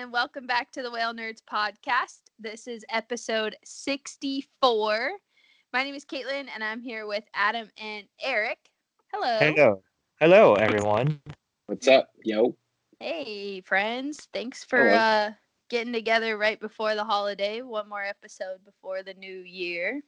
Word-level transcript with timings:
and 0.00 0.12
welcome 0.12 0.46
back 0.46 0.72
to 0.72 0.80
the 0.80 0.90
Whale 0.90 1.12
Nerds 1.12 1.42
podcast. 1.42 2.20
This 2.38 2.66
is 2.66 2.86
episode 2.88 3.54
64. 3.64 5.10
My 5.74 5.82
name 5.82 5.94
is 5.94 6.06
Caitlin, 6.06 6.46
and 6.54 6.64
I'm 6.64 6.80
here 6.80 7.06
with 7.06 7.24
Adam 7.34 7.68
and 7.76 8.06
Eric. 8.18 8.56
Hello. 9.12 9.36
Hello. 9.38 9.82
Hello, 10.18 10.54
everyone. 10.54 11.20
What's 11.66 11.86
up, 11.86 12.08
yo? 12.24 12.56
Hey, 12.98 13.60
friends. 13.60 14.26
Thanks 14.32 14.64
for 14.64 14.78
Hello. 14.78 14.96
uh, 14.96 15.30
getting 15.68 15.92
together 15.92 16.38
right 16.38 16.58
before 16.58 16.94
the 16.94 17.04
holiday. 17.04 17.60
One 17.60 17.86
more 17.86 18.02
episode 18.02 18.64
before 18.64 19.02
the 19.02 19.12
new 19.12 19.40
year. 19.40 20.00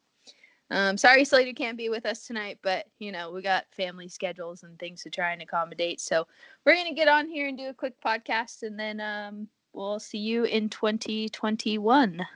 Um, 0.70 0.96
sorry, 0.96 1.26
Slater 1.26 1.52
can't 1.52 1.76
be 1.76 1.90
with 1.90 2.06
us 2.06 2.26
tonight, 2.26 2.58
but 2.62 2.86
you 2.98 3.12
know 3.12 3.30
we 3.30 3.42
got 3.42 3.66
family 3.72 4.08
schedules 4.08 4.62
and 4.62 4.78
things 4.78 5.02
to 5.02 5.10
try 5.10 5.34
and 5.34 5.42
accommodate. 5.42 6.00
So 6.00 6.26
we're 6.64 6.76
gonna 6.76 6.94
get 6.94 7.08
on 7.08 7.28
here 7.28 7.46
and 7.46 7.58
do 7.58 7.68
a 7.68 7.74
quick 7.74 8.00
podcast, 8.02 8.62
and 8.62 8.80
then 8.80 8.98
um, 8.98 9.48
we'll 9.72 10.00
see 10.00 10.18
you 10.18 10.44
in 10.44 10.68
2021. 10.68 12.26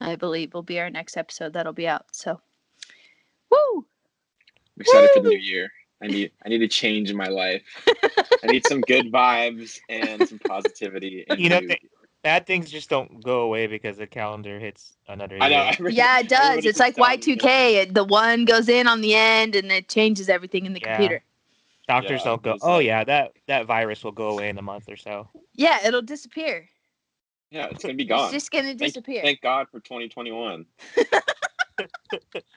I 0.00 0.16
believe 0.16 0.52
will 0.54 0.62
be 0.62 0.80
our 0.80 0.90
next 0.90 1.16
episode 1.16 1.52
that'll 1.52 1.72
be 1.72 1.86
out. 1.86 2.06
So, 2.12 2.40
woo! 3.50 3.86
I'm 4.76 4.80
excited 4.80 5.10
for 5.12 5.20
the 5.20 5.28
new 5.28 5.38
year. 5.38 5.70
I 6.02 6.08
need 6.08 6.32
I 6.44 6.48
need 6.48 6.62
a 6.62 6.68
change 6.68 7.10
in 7.10 7.16
my 7.16 7.28
life. 7.28 7.62
I 8.42 8.48
need 8.48 8.64
some 8.64 8.80
good 8.80 9.06
vibes 9.12 9.78
and 9.88 10.26
some 10.26 10.40
positivity. 10.40 11.24
You 11.36 11.48
know, 11.48 11.60
th- 11.60 11.80
Bad 12.22 12.46
things 12.46 12.70
just 12.70 12.88
don't 12.88 13.20
go 13.24 13.40
away 13.40 13.66
because 13.66 13.96
the 13.96 14.06
calendar 14.06 14.58
hits 14.60 14.96
another 15.08 15.38
I 15.40 15.48
know. 15.48 15.62
year. 15.64 15.72
every- 15.78 15.94
Yeah, 15.94 16.20
it 16.20 16.28
does. 16.28 16.64
It's 16.64 16.78
like 16.78 16.94
keeps 16.94 17.04
telling 17.04 17.20
me, 17.20 17.36
Y2K. 17.36 17.94
The 17.94 18.04
one 18.04 18.44
goes 18.44 18.68
in 18.68 18.86
on 18.86 19.00
the 19.00 19.14
end, 19.14 19.56
and 19.56 19.72
it 19.72 19.88
changes 19.88 20.28
everything 20.28 20.64
in 20.66 20.72
the 20.72 20.80
Yeah. 20.80 20.96
computer. 20.96 21.24
Doctors 21.88 22.20
Yeah, 22.20 22.24
don't 22.24 22.42
go. 22.42 22.58
Oh 22.62 22.78
yeah, 22.78 23.02
that 23.04 23.32
that 23.48 23.66
virus 23.66 24.04
will 24.04 24.12
go 24.12 24.28
away 24.30 24.48
in 24.48 24.58
a 24.58 24.62
month 24.62 24.88
or 24.88 24.96
so. 24.96 25.28
Yeah, 25.54 25.84
it'll 25.86 26.00
disappear. 26.02 26.68
Yeah, 27.52 27.66
it's 27.70 27.82
gonna 27.82 27.94
be 27.94 28.06
gone. 28.06 28.24
It's 28.24 28.32
just 28.32 28.50
gonna 28.50 28.74
disappear. 28.74 29.22
thank 29.22 29.42
God 29.42 29.66
for 29.70 29.78
2021. 29.80 30.64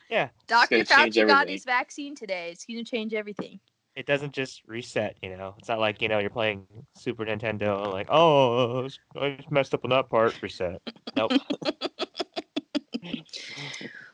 Yeah, 0.09 0.29
Dr. 0.47 0.69
gonna 0.69 0.85
Fauci 0.85 1.27
got 1.27 1.49
his 1.49 1.65
vaccine 1.65 2.15
today. 2.15 2.49
It's 2.51 2.65
gonna 2.65 2.83
change 2.83 3.13
everything. 3.13 3.59
it 3.95 4.05
doesn't 4.05 4.33
just 4.33 4.61
reset. 4.67 5.17
You 5.21 5.35
know, 5.35 5.55
it's 5.57 5.67
not 5.67 5.79
like 5.79 6.01
you 6.01 6.07
know 6.07 6.19
you're 6.19 6.29
playing 6.29 6.65
Super 6.95 7.25
Nintendo. 7.25 7.91
Like, 7.91 8.07
oh, 8.09 8.87
I 9.19 9.31
just 9.31 9.51
messed 9.51 9.73
up 9.73 9.83
on 9.83 9.89
that 9.89 10.09
part. 10.09 10.35
Reset. 10.41 10.81
Nope. 11.15 11.31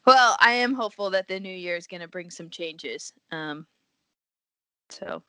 Well, 0.06 0.36
I 0.40 0.54
am 0.54 0.74
hopeful 0.74 1.12
that 1.12 1.28
the 1.28 1.40
new 1.40 1.54
year 1.54 1.76
is 1.76 1.86
gonna 1.86 2.08
bring 2.08 2.32
some 2.32 2.50
changes. 2.50 3.14
Um, 3.32 3.68
so 4.90 5.22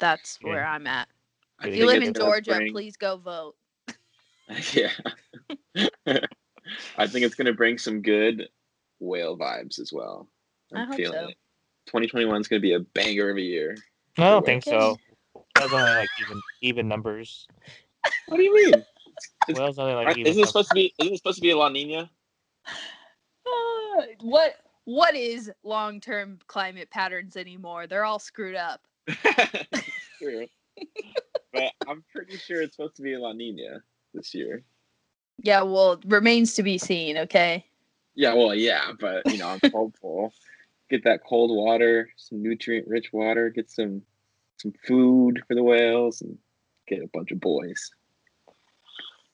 that's 0.00 0.38
where 0.40 0.64
I'm 0.64 0.86
at. 0.86 1.08
I 1.58 1.68
If 1.68 1.76
you 1.76 1.84
live 1.84 2.02
in 2.02 2.14
Georgia, 2.14 2.52
bring- 2.52 2.72
please 2.72 2.96
go 2.96 3.18
vote. 3.18 3.54
Yeah. 4.74 4.90
I 6.96 7.06
think 7.06 7.24
it's 7.24 7.34
gonna 7.34 7.52
bring 7.52 7.78
some 7.78 8.02
good 8.02 8.48
whale 9.00 9.36
vibes 9.38 9.78
as 9.78 9.92
well. 9.92 10.28
I 10.74 10.80
I'm 10.80 10.88
hope 10.88 10.96
feeling 10.96 11.18
so. 11.20 11.28
it. 11.28 11.36
2021 11.86 12.40
is 12.40 12.48
gonna 12.48 12.60
be 12.60 12.74
a 12.74 12.80
banger 12.80 13.30
of 13.30 13.36
a 13.36 13.42
year. 13.42 13.76
I 14.18 14.24
don't 14.24 14.44
think 14.44 14.64
so. 14.64 14.96
Whales 15.58 15.72
only 15.72 15.90
like 15.90 16.08
even 16.20 16.40
even 16.62 16.88
numbers. 16.88 17.46
What 18.26 18.36
do 18.38 18.42
you 18.42 18.54
mean? 18.54 18.74
It's- 18.74 19.58
Whales 19.58 19.78
only 19.78 19.94
like 19.94 20.16
even. 20.18 20.30
isn't 20.30 20.42
it 20.42 20.46
supposed 20.46 20.68
to 20.68 20.74
be? 20.74 20.92
Isn't 20.98 21.14
it 21.14 21.16
supposed 21.16 21.36
to 21.36 21.42
be 21.42 21.50
a 21.50 21.56
La 21.56 21.68
Nina? 21.68 22.10
Uh, 22.66 24.02
what 24.20 24.56
what 24.84 25.14
is 25.14 25.50
long 25.64 26.00
term 26.00 26.38
climate 26.46 26.90
patterns 26.90 27.36
anymore? 27.36 27.86
They're 27.86 28.04
all 28.04 28.18
screwed 28.18 28.56
up. 28.56 28.80
True. 30.18 30.46
but 31.52 31.72
I'm 31.88 32.04
pretty 32.14 32.36
sure 32.36 32.62
it's 32.62 32.76
supposed 32.76 32.96
to 32.96 33.02
be 33.02 33.14
a 33.14 33.18
La 33.20 33.32
Nina 33.32 33.82
this 34.14 34.34
year. 34.34 34.62
Yeah, 35.42 35.62
well, 35.62 36.00
remains 36.06 36.54
to 36.54 36.62
be 36.62 36.78
seen. 36.78 37.16
Okay. 37.18 37.64
Yeah, 38.14 38.34
well, 38.34 38.54
yeah, 38.54 38.92
but 38.98 39.30
you 39.30 39.38
know, 39.38 39.48
I'm 39.48 39.60
hopeful. 39.72 40.32
Get 40.90 41.04
that 41.04 41.20
cold 41.28 41.56
water, 41.56 42.08
some 42.16 42.42
nutrient-rich 42.42 43.12
water. 43.12 43.50
Get 43.50 43.70
some 43.70 44.02
some 44.56 44.72
food 44.86 45.40
for 45.46 45.54
the 45.54 45.62
whales, 45.62 46.20
and 46.22 46.36
get 46.88 47.02
a 47.02 47.08
bunch 47.12 47.30
of 47.30 47.40
boys. 47.40 47.90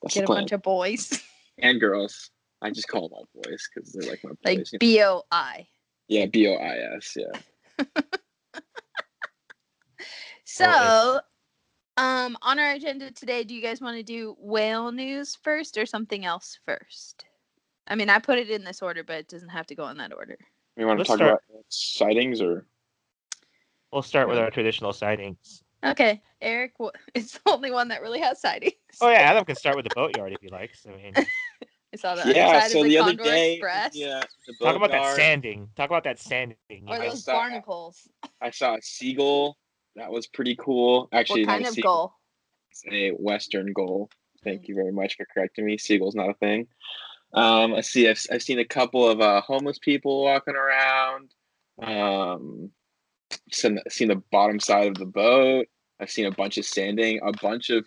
That's 0.02 0.14
Get 0.14 0.24
a 0.24 0.26
plan. 0.26 0.40
bunch 0.42 0.52
of 0.52 0.62
boys 0.62 1.22
and 1.58 1.80
girls. 1.80 2.30
I 2.60 2.70
just 2.70 2.88
call 2.88 3.08
them 3.08 3.12
all 3.18 3.28
boys 3.34 3.68
because 3.74 3.92
they're 3.92 4.08
like 4.10 4.20
my 4.24 4.30
boys. 4.42 4.70
like? 4.72 4.80
B 4.80 5.02
O 5.02 5.22
I. 5.30 5.66
yeah, 6.08 6.26
B 6.26 6.46
O 6.48 6.54
I 6.54 6.96
S. 6.96 7.16
Yeah. 7.16 7.84
So, 10.46 11.20
um, 11.96 12.36
on 12.42 12.58
our 12.58 12.72
agenda 12.72 13.10
today, 13.10 13.44
do 13.44 13.54
you 13.54 13.62
guys 13.62 13.80
want 13.80 13.96
to 13.96 14.02
do 14.02 14.34
whale 14.38 14.90
news 14.92 15.36
first 15.42 15.78
or 15.78 15.86
something 15.86 16.24
else 16.24 16.58
first? 16.66 17.24
I 17.86 17.94
mean, 17.94 18.08
I 18.10 18.18
put 18.18 18.38
it 18.38 18.50
in 18.50 18.64
this 18.64 18.82
order, 18.82 19.04
but 19.04 19.16
it 19.16 19.28
doesn't 19.28 19.50
have 19.50 19.66
to 19.68 19.74
go 19.74 19.88
in 19.88 19.98
that 19.98 20.12
order. 20.12 20.38
We 20.76 20.84
want 20.84 20.96
to 20.96 21.00
Let's 21.00 21.08
talk 21.08 21.18
start- 21.18 21.42
about 21.50 21.64
sightings 21.68 22.40
or 22.40 22.66
We'll 23.92 24.02
start 24.02 24.28
with 24.28 24.38
our 24.38 24.50
traditional 24.50 24.92
sightings. 24.92 25.62
Okay, 25.84 26.20
Eric 26.40 26.72
wh- 26.82 26.88
is 27.14 27.32
the 27.32 27.40
only 27.46 27.70
one 27.70 27.88
that 27.88 28.02
really 28.02 28.18
has 28.20 28.40
sightings. 28.40 28.72
Oh 29.00 29.08
yeah, 29.08 29.18
Adam 29.20 29.44
can 29.44 29.54
start 29.54 29.76
with 29.76 29.84
the 29.84 29.94
boatyard 29.94 30.32
if 30.32 30.40
he 30.40 30.48
likes. 30.48 30.84
I 30.84 30.90
mean, 30.96 31.14
I 31.16 31.96
saw 31.96 32.16
that. 32.16 32.34
yeah. 32.34 32.48
underside 32.48 32.70
So 32.72 32.82
the, 32.82 32.88
the 32.88 32.98
other 32.98 33.10
Condor 33.10 33.22
day, 33.24 33.52
Express 33.54 33.94
yeah, 33.94 34.20
the 34.48 34.52
talk 34.54 34.58
boat 34.60 34.76
about 34.76 34.90
that 34.90 35.14
sanding. 35.14 35.68
Talk 35.76 35.90
about 35.90 36.02
that 36.04 36.18
sanding. 36.18 36.56
or 36.88 36.98
know. 36.98 37.10
those 37.10 37.22
saw- 37.22 37.34
barnacles. 37.34 38.08
I 38.40 38.50
saw 38.50 38.74
a 38.74 38.82
seagull. 38.82 39.56
That 39.96 40.10
was 40.10 40.26
pretty 40.26 40.56
cool. 40.56 41.08
Actually, 41.12 41.46
what 41.46 41.52
kind 41.52 41.66
a 41.66 41.68
of 41.68 41.82
gull? 41.82 42.18
It's 42.70 42.82
a 42.90 43.10
Western 43.10 43.72
gull. 43.72 44.10
Thank 44.42 44.68
you 44.68 44.74
very 44.74 44.92
much 44.92 45.16
for 45.16 45.26
correcting 45.32 45.64
me. 45.64 45.78
Seagull's 45.78 46.14
not 46.14 46.30
a 46.30 46.34
thing. 46.34 46.66
Um, 47.32 47.74
I 47.74 47.80
see. 47.80 48.08
I've, 48.08 48.20
I've 48.30 48.42
seen 48.42 48.58
a 48.58 48.64
couple 48.64 49.08
of 49.08 49.20
uh, 49.20 49.40
homeless 49.40 49.78
people 49.78 50.22
walking 50.22 50.54
around. 50.54 51.30
Um, 51.82 52.70
seen, 53.50 53.80
seen 53.88 54.08
the 54.08 54.22
bottom 54.30 54.60
side 54.60 54.88
of 54.88 54.94
the 54.94 55.06
boat. 55.06 55.66
I've 56.00 56.10
seen 56.10 56.26
a 56.26 56.30
bunch 56.30 56.58
of 56.58 56.64
sanding, 56.64 57.20
a 57.24 57.32
bunch 57.40 57.70
of 57.70 57.86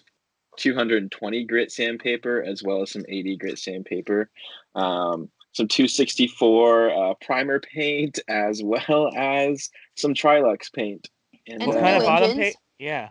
220 0.58 1.44
grit 1.46 1.72
sandpaper, 1.72 2.44
as 2.44 2.64
well 2.64 2.82
as 2.82 2.92
some 2.92 3.06
80 3.08 3.38
grit 3.38 3.60
sandpaper. 3.60 4.30
Um, 4.76 5.30
some 5.54 5.68
264 5.68 6.90
uh, 6.90 7.14
primer 7.22 7.60
paint, 7.60 8.20
as 8.28 8.62
well 8.64 9.12
as 9.16 9.70
some 9.96 10.14
Trilux 10.14 10.72
paint. 10.74 11.10
And 11.48 11.66
What 11.66 11.74
some 11.74 11.84
kind 11.84 11.98
of 11.98 12.04
bottom 12.04 12.30
engines? 12.32 12.44
paint? 12.46 12.56
Yeah. 12.80 13.10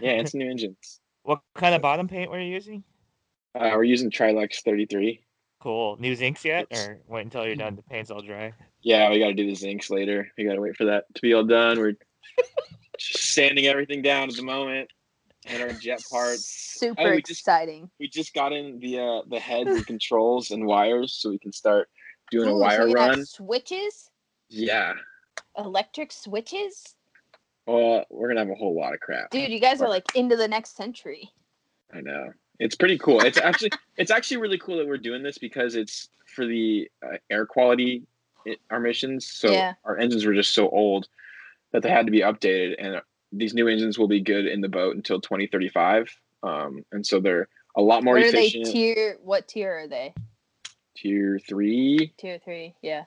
yeah, 0.00 0.10
it's 0.12 0.34
new 0.34 0.48
engines. 0.50 1.00
What 1.24 1.40
kind 1.54 1.72
of 1.72 1.80
bottom 1.82 2.08
paint 2.08 2.32
were 2.32 2.40
you 2.40 2.52
using? 2.52 2.82
Uh, 3.54 3.70
we're 3.74 3.84
using 3.84 4.10
Trilux 4.10 4.56
33. 4.64 5.24
Cool. 5.60 5.96
New 6.00 6.16
zincs 6.16 6.42
yet, 6.42 6.66
or 6.72 6.98
wait 7.06 7.22
until 7.22 7.46
you're 7.46 7.54
done? 7.54 7.76
The 7.76 7.82
paint's 7.82 8.10
all 8.10 8.22
dry. 8.22 8.52
Yeah, 8.80 9.08
we 9.08 9.20
got 9.20 9.28
to 9.28 9.34
do 9.34 9.46
the 9.46 9.52
zincs 9.52 9.88
later. 9.88 10.26
We 10.36 10.42
got 10.44 10.54
to 10.54 10.60
wait 10.60 10.76
for 10.76 10.86
that 10.86 11.04
to 11.14 11.22
be 11.22 11.32
all 11.32 11.44
done. 11.44 11.78
We're 11.78 11.92
just 12.98 13.34
sanding 13.34 13.66
everything 13.66 14.02
down 14.02 14.30
at 14.30 14.34
the 14.34 14.42
moment, 14.42 14.90
and 15.46 15.62
our 15.62 15.72
jet 15.74 16.00
parts. 16.10 16.44
Super 16.80 17.00
Oh, 17.02 17.10
we 17.12 17.22
just- 17.22 17.42
exciting. 17.42 17.88
We 18.00 18.08
just 18.08 18.34
got 18.34 18.52
in 18.52 18.80
the 18.80 18.98
uh, 18.98 19.22
the 19.28 19.38
heads 19.38 19.70
and 19.70 19.86
controls 19.86 20.50
and 20.50 20.66
wires, 20.66 21.12
so 21.14 21.30
we 21.30 21.38
can 21.38 21.52
start 21.52 21.88
doing 22.32 22.48
a 22.48 22.50
Ooh, 22.52 22.54
so 22.58 22.62
wire 22.62 22.84
we 22.86 22.90
have 22.98 23.10
run. 23.10 23.24
switches, 23.26 24.10
Yeah. 24.48 24.94
electric 25.56 26.10
switches. 26.10 26.96
Well, 27.66 28.04
we're 28.10 28.28
gonna 28.28 28.40
have 28.40 28.50
a 28.50 28.54
whole 28.54 28.74
lot 28.74 28.94
of 28.94 29.00
crap. 29.00 29.30
Dude, 29.30 29.50
you 29.50 29.60
guys 29.60 29.80
are 29.80 29.88
like 29.88 30.04
into 30.16 30.36
the 30.36 30.48
next 30.48 30.76
century. 30.76 31.30
I 31.94 32.00
know. 32.00 32.32
It's 32.58 32.74
pretty 32.76 32.98
cool. 32.98 33.20
It's 33.20 33.38
actually 33.38 33.70
it's 33.96 34.10
actually 34.10 34.38
really 34.38 34.58
cool 34.58 34.78
that 34.78 34.86
we're 34.86 34.98
doing 34.98 35.22
this 35.22 35.38
because 35.38 35.74
it's 35.76 36.08
for 36.34 36.46
the 36.46 36.88
uh, 37.04 37.16
air 37.30 37.46
quality 37.46 38.02
i- 38.46 38.56
our 38.70 38.80
missions. 38.80 39.26
So 39.26 39.52
Yeah. 39.52 39.74
our 39.84 39.98
engines 39.98 40.24
were 40.24 40.34
just 40.34 40.52
so 40.54 40.68
old 40.68 41.08
that 41.72 41.82
they 41.82 41.90
had 41.90 42.06
to 42.06 42.12
be 42.12 42.20
updated, 42.20 42.74
and 42.78 43.00
these 43.32 43.54
new 43.54 43.68
engines 43.68 43.98
will 43.98 44.08
be 44.08 44.20
good 44.20 44.46
in 44.46 44.60
the 44.60 44.68
boat 44.68 44.94
until 44.96 45.20
2035. 45.20 46.14
Um, 46.42 46.84
and 46.92 47.06
so 47.06 47.20
they're 47.20 47.48
a 47.76 47.80
lot 47.82 48.02
more 48.04 48.14
What 48.14 48.26
are 48.26 48.32
they 48.32 48.46
efficient. 48.46 48.66
tier? 48.66 49.18
What 49.22 49.48
tier 49.48 49.72
are 49.78 49.88
they? 49.88 50.14
tier 50.94 51.38
three, 51.38 52.12
Tier 52.18 52.38
three. 52.44 52.74
Yeah. 52.82 53.04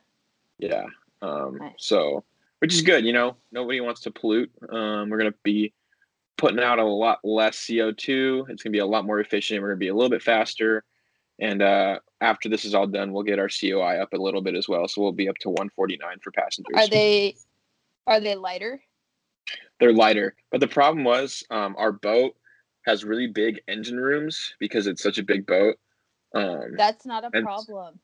yeah. 0.57 0.85
Um, 1.21 1.57
Nice. 1.59 1.73
so 1.77 2.23
which 2.65 2.73
is 2.73 2.81
good. 2.81 3.05
You 3.05 3.13
know, 3.13 3.37
nobody 3.51 3.79
wants 3.79 4.01
to 4.01 4.11
pollute. 4.11 4.51
Um, 4.71 5.09
we're 5.09 5.19
gonna 5.19 5.35
be 5.43 5.71
putting 6.35 6.59
out 6.59 6.79
a 6.79 6.83
lot 6.83 7.19
less 7.23 7.57
CO2. 7.57 8.49
It's 8.49 8.63
gonna 8.63 8.71
be 8.71 8.79
a 8.79 8.85
lot 8.85 9.05
more 9.05 9.19
efficient. 9.19 9.61
We're 9.61 9.69
gonna 9.69 9.77
be 9.77 9.89
a 9.89 9.93
little 9.93 10.09
bit 10.09 10.23
faster. 10.23 10.83
And 11.39 11.61
uh, 11.61 11.99
after 12.21 12.49
this 12.49 12.65
is 12.65 12.73
all 12.73 12.87
done, 12.87 13.13
we'll 13.13 13.21
get 13.21 13.37
our 13.37 13.49
COI 13.49 14.01
up 14.01 14.13
a 14.13 14.17
little 14.17 14.41
bit 14.41 14.55
as 14.55 14.67
well. 14.67 14.87
So 14.87 15.01
we'll 15.01 15.11
be 15.11 15.29
up 15.29 15.35
to 15.41 15.49
149 15.49 16.17
for 16.23 16.31
passengers. 16.31 16.75
Are 16.75 16.87
they? 16.87 17.35
Are 18.07 18.19
they 18.19 18.35
lighter? 18.35 18.81
They're 19.79 19.93
lighter. 19.93 20.35
But 20.49 20.59
the 20.59 20.67
problem 20.67 21.03
was 21.03 21.43
um, 21.51 21.75
our 21.77 21.91
boat 21.91 22.35
has 22.87 23.03
really 23.03 23.27
big 23.27 23.61
engine 23.67 23.99
rooms 23.99 24.55
because 24.59 24.87
it's 24.87 25.03
such 25.03 25.19
a 25.19 25.23
big 25.23 25.45
boat. 25.45 25.75
Um, 26.33 26.73
That's 26.77 27.05
not 27.05 27.25
a 27.25 27.29
problem. 27.29 27.99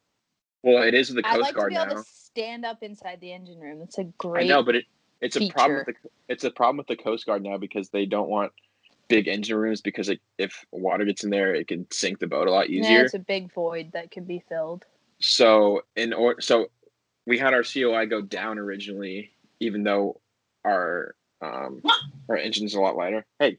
Well, 0.63 0.83
it 0.83 0.93
is 0.93 1.09
the 1.09 1.21
I 1.25 1.31
Coast 1.33 1.41
like 1.41 1.49
to 1.49 1.55
Guard 1.55 1.69
be 1.69 1.75
able 1.75 1.87
now. 1.87 2.01
to 2.01 2.03
stand 2.03 2.65
up 2.65 2.83
inside 2.83 3.19
the 3.21 3.33
engine 3.33 3.59
room. 3.59 3.79
That's 3.79 3.97
a 3.97 4.05
great. 4.17 4.45
I 4.45 4.47
know, 4.47 4.63
but 4.63 4.75
it, 4.75 4.85
it's 5.21 5.37
a 5.37 5.49
problem 5.49 5.83
with 5.85 5.95
the 5.95 6.09
it's 6.27 6.43
a 6.43 6.51
problem 6.51 6.77
with 6.77 6.87
the 6.87 6.95
Coast 6.95 7.25
Guard 7.25 7.43
now 7.43 7.57
because 7.57 7.89
they 7.89 8.05
don't 8.05 8.29
want 8.29 8.51
big 9.07 9.27
engine 9.27 9.57
rooms 9.57 9.81
because 9.81 10.07
it, 10.07 10.21
if 10.37 10.65
water 10.71 11.03
gets 11.03 11.23
in 11.23 11.29
there, 11.29 11.53
it 11.53 11.67
can 11.67 11.85
sink 11.91 12.19
the 12.19 12.27
boat 12.27 12.47
a 12.47 12.51
lot 12.51 12.69
easier. 12.69 12.99
Yeah, 12.99 13.03
it's 13.03 13.13
a 13.13 13.19
big 13.19 13.53
void 13.53 13.91
that 13.93 14.09
could 14.11 14.27
be 14.27 14.43
filled. 14.47 14.85
So 15.19 15.81
in 15.95 16.13
or 16.13 16.41
so 16.41 16.67
we 17.25 17.37
had 17.37 17.53
our 17.53 17.63
COI 17.63 18.05
go 18.05 18.21
down 18.21 18.57
originally, 18.57 19.31
even 19.59 19.83
though 19.83 20.21
our 20.65 21.15
um 21.41 21.81
our 22.29 22.37
engine's 22.37 22.73
a 22.73 22.81
lot 22.81 22.95
lighter. 22.95 23.25
Hey, 23.39 23.57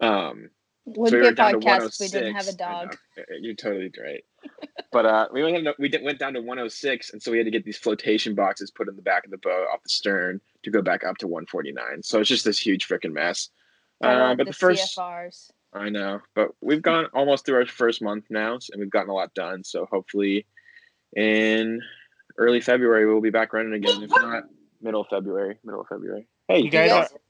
um, 0.00 0.50
Wouldn't 0.96 1.08
so 1.10 1.16
we 1.16 1.22
be 1.22 1.28
a 1.28 1.32
down 1.32 1.52
to 1.52 1.58
podcast 1.58 1.86
if 1.86 2.00
we 2.00 2.08
didn't 2.08 2.34
have 2.34 2.48
a 2.48 2.52
106. 2.52 2.56
Dog. 2.56 2.96
You're 3.40 3.54
totally 3.54 3.92
right. 4.02 4.24
but 4.92 5.06
uh, 5.06 5.28
we 5.32 5.42
went 5.42 5.66
we 5.78 5.88
did, 5.88 6.02
went 6.02 6.18
down 6.18 6.32
to 6.34 6.40
106, 6.40 7.12
and 7.12 7.22
so 7.22 7.30
we 7.30 7.38
had 7.38 7.44
to 7.44 7.50
get 7.50 7.64
these 7.64 7.76
flotation 7.78 8.34
boxes 8.34 8.70
put 8.70 8.88
in 8.88 8.96
the 8.96 9.02
back 9.02 9.24
of 9.24 9.30
the 9.30 9.38
boat 9.38 9.66
off 9.72 9.82
the 9.82 9.88
stern 9.88 10.40
to 10.62 10.70
go 10.70 10.82
back 10.82 11.04
up 11.04 11.16
to 11.18 11.26
149. 11.26 12.02
So 12.02 12.20
it's 12.20 12.28
just 12.28 12.44
this 12.44 12.58
huge 12.58 12.88
freaking 12.88 13.12
mess. 13.12 13.50
Uh, 14.02 14.34
but 14.34 14.38
the 14.38 14.44
the 14.44 14.52
first, 14.54 14.96
CFRs. 14.98 15.50
I 15.72 15.88
know, 15.90 16.20
but 16.34 16.48
we've 16.60 16.82
gone 16.82 17.06
almost 17.14 17.44
through 17.46 17.56
our 17.56 17.66
first 17.66 18.00
month 18.02 18.24
now, 18.30 18.56
s- 18.56 18.70
and 18.72 18.80
we've 18.80 18.90
gotten 18.90 19.10
a 19.10 19.14
lot 19.14 19.32
done. 19.34 19.62
So 19.62 19.86
hopefully, 19.90 20.46
in 21.14 21.80
early 22.38 22.60
February, 22.60 23.06
we'll 23.06 23.20
be 23.20 23.30
back 23.30 23.52
running 23.52 23.74
again. 23.74 24.02
If 24.02 24.10
not, 24.10 24.44
middle 24.80 25.02
of 25.02 25.08
February. 25.08 25.58
Middle 25.64 25.82
of 25.82 25.86
February. 25.88 26.26
Hey, 26.48 26.60
You 26.60 26.70
guys 26.70 26.90
guys- 26.90 27.12
are 27.12 27.20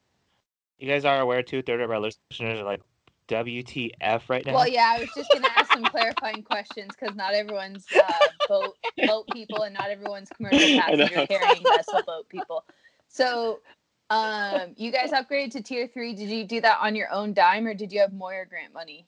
you 0.78 0.88
guys 0.88 1.04
are 1.04 1.20
aware 1.20 1.42
two 1.42 1.60
third 1.60 1.80
of 1.82 1.90
our 1.90 2.00
listeners 2.00 2.60
are 2.60 2.64
like 2.64 2.80
WTF 3.30 4.28
right 4.28 4.44
now. 4.44 4.54
Well, 4.54 4.68
yeah, 4.68 4.92
I 4.96 5.00
was 5.00 5.14
just 5.14 5.32
gonna 5.32 5.46
ask 5.56 5.72
some 5.72 5.86
clarifying 5.86 6.42
questions 6.42 6.96
because 6.98 7.14
not 7.14 7.32
everyone's 7.32 7.86
uh, 7.92 8.28
boat 8.48 8.76
boat 9.06 9.30
people 9.32 9.62
and 9.62 9.72
not 9.72 9.88
everyone's 9.90 10.30
commercial 10.30 10.68
passenger 10.80 11.26
carrying 11.26 11.62
vessel 11.64 12.02
boat 12.02 12.28
people. 12.28 12.64
So, 13.08 13.60
um, 14.10 14.74
you 14.76 14.90
guys 14.90 15.12
upgraded 15.12 15.52
to 15.52 15.62
tier 15.62 15.86
three. 15.86 16.14
Did 16.14 16.28
you 16.28 16.44
do 16.44 16.60
that 16.60 16.78
on 16.80 16.96
your 16.96 17.10
own 17.12 17.32
dime 17.32 17.66
or 17.66 17.74
did 17.74 17.92
you 17.92 18.00
have 18.00 18.12
Moyer 18.12 18.44
grant 18.44 18.74
money? 18.74 19.06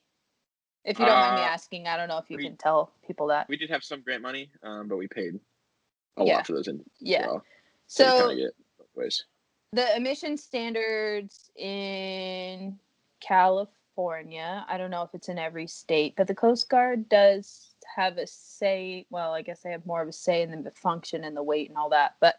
If 0.84 0.98
you 0.98 1.06
don't 1.06 1.19
mind 1.19 1.34
me 1.36 1.42
Uh, 1.42 1.46
asking, 1.46 1.86
I 1.86 1.96
don't 1.96 2.08
know 2.08 2.19
if 2.19 2.30
you 2.30 2.36
we- 2.36 2.44
can 2.44 2.56
tell 2.56 2.92
people 3.06 3.26
that. 3.28 3.48
we 3.48 3.56
did 3.56 3.70
have 3.70 3.84
some 3.84 4.02
grant 4.02 4.22
money, 4.22 4.50
um, 4.62 4.88
but 4.88 4.96
we 4.96 5.06
paid 5.08 5.38
a 6.16 6.24
Yeah. 6.24 6.36
lot 6.36 6.46
for 6.46 6.52
those. 6.54 6.69
In, 6.69 6.84
Yeah. 7.00 7.26
Well, 7.26 7.44
So, 7.86 8.06
we 8.06 8.34
kinda 8.34 8.36
get 8.36 8.54
ways. 8.94 9.24
the 9.72 9.96
emission 9.96 10.36
standards 10.36 11.50
in 11.56 12.78
California, 13.20 13.76
I 13.96 14.76
don't 14.78 14.90
know 14.90 15.02
if 15.02 15.14
it's 15.14 15.28
in 15.28 15.38
every 15.38 15.66
state, 15.66 16.14
but 16.16 16.26
the 16.26 16.34
Coast 16.34 16.68
Guard 16.68 17.08
does 17.08 17.74
have 17.96 18.18
a 18.18 18.26
say. 18.26 19.06
Well, 19.10 19.32
I 19.32 19.42
guess 19.42 19.60
they 19.60 19.70
have 19.70 19.86
more 19.86 20.02
of 20.02 20.08
a 20.08 20.12
say 20.12 20.42
in 20.42 20.62
the 20.62 20.70
function 20.70 21.24
and 21.24 21.36
the 21.36 21.42
weight 21.42 21.68
and 21.68 21.78
all 21.78 21.90
that. 21.90 22.16
But 22.20 22.36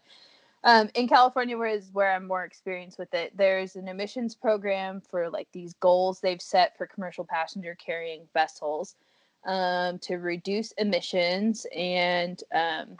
um, 0.64 0.88
in 0.94 1.08
California, 1.08 1.58
where 1.58 1.68
is 1.68 1.90
where 1.92 2.12
I'm 2.12 2.26
more 2.26 2.44
experienced 2.44 2.98
with 2.98 3.12
it, 3.14 3.36
there's 3.36 3.76
an 3.76 3.88
emissions 3.88 4.34
program 4.34 5.02
for 5.10 5.28
like 5.28 5.48
these 5.52 5.74
goals 5.74 6.20
they've 6.20 6.42
set 6.42 6.76
for 6.76 6.86
commercial 6.86 7.24
passenger 7.24 7.74
carrying 7.74 8.22
vessels 8.32 8.96
um, 9.46 9.98
to 10.00 10.16
reduce 10.16 10.72
emissions 10.72 11.66
and 11.76 12.42
um, 12.54 12.96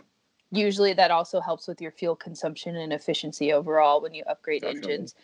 usually 0.51 0.93
that 0.93 1.11
also 1.11 1.41
helps 1.41 1.67
with 1.67 1.81
your 1.81 1.91
fuel 1.91 2.15
consumption 2.15 2.77
and 2.77 2.93
efficiency 2.93 3.53
overall 3.53 4.01
when 4.01 4.15
you 4.15 4.23
upgrade 4.27 4.63
Definitely. 4.63 4.93
engines 4.93 5.15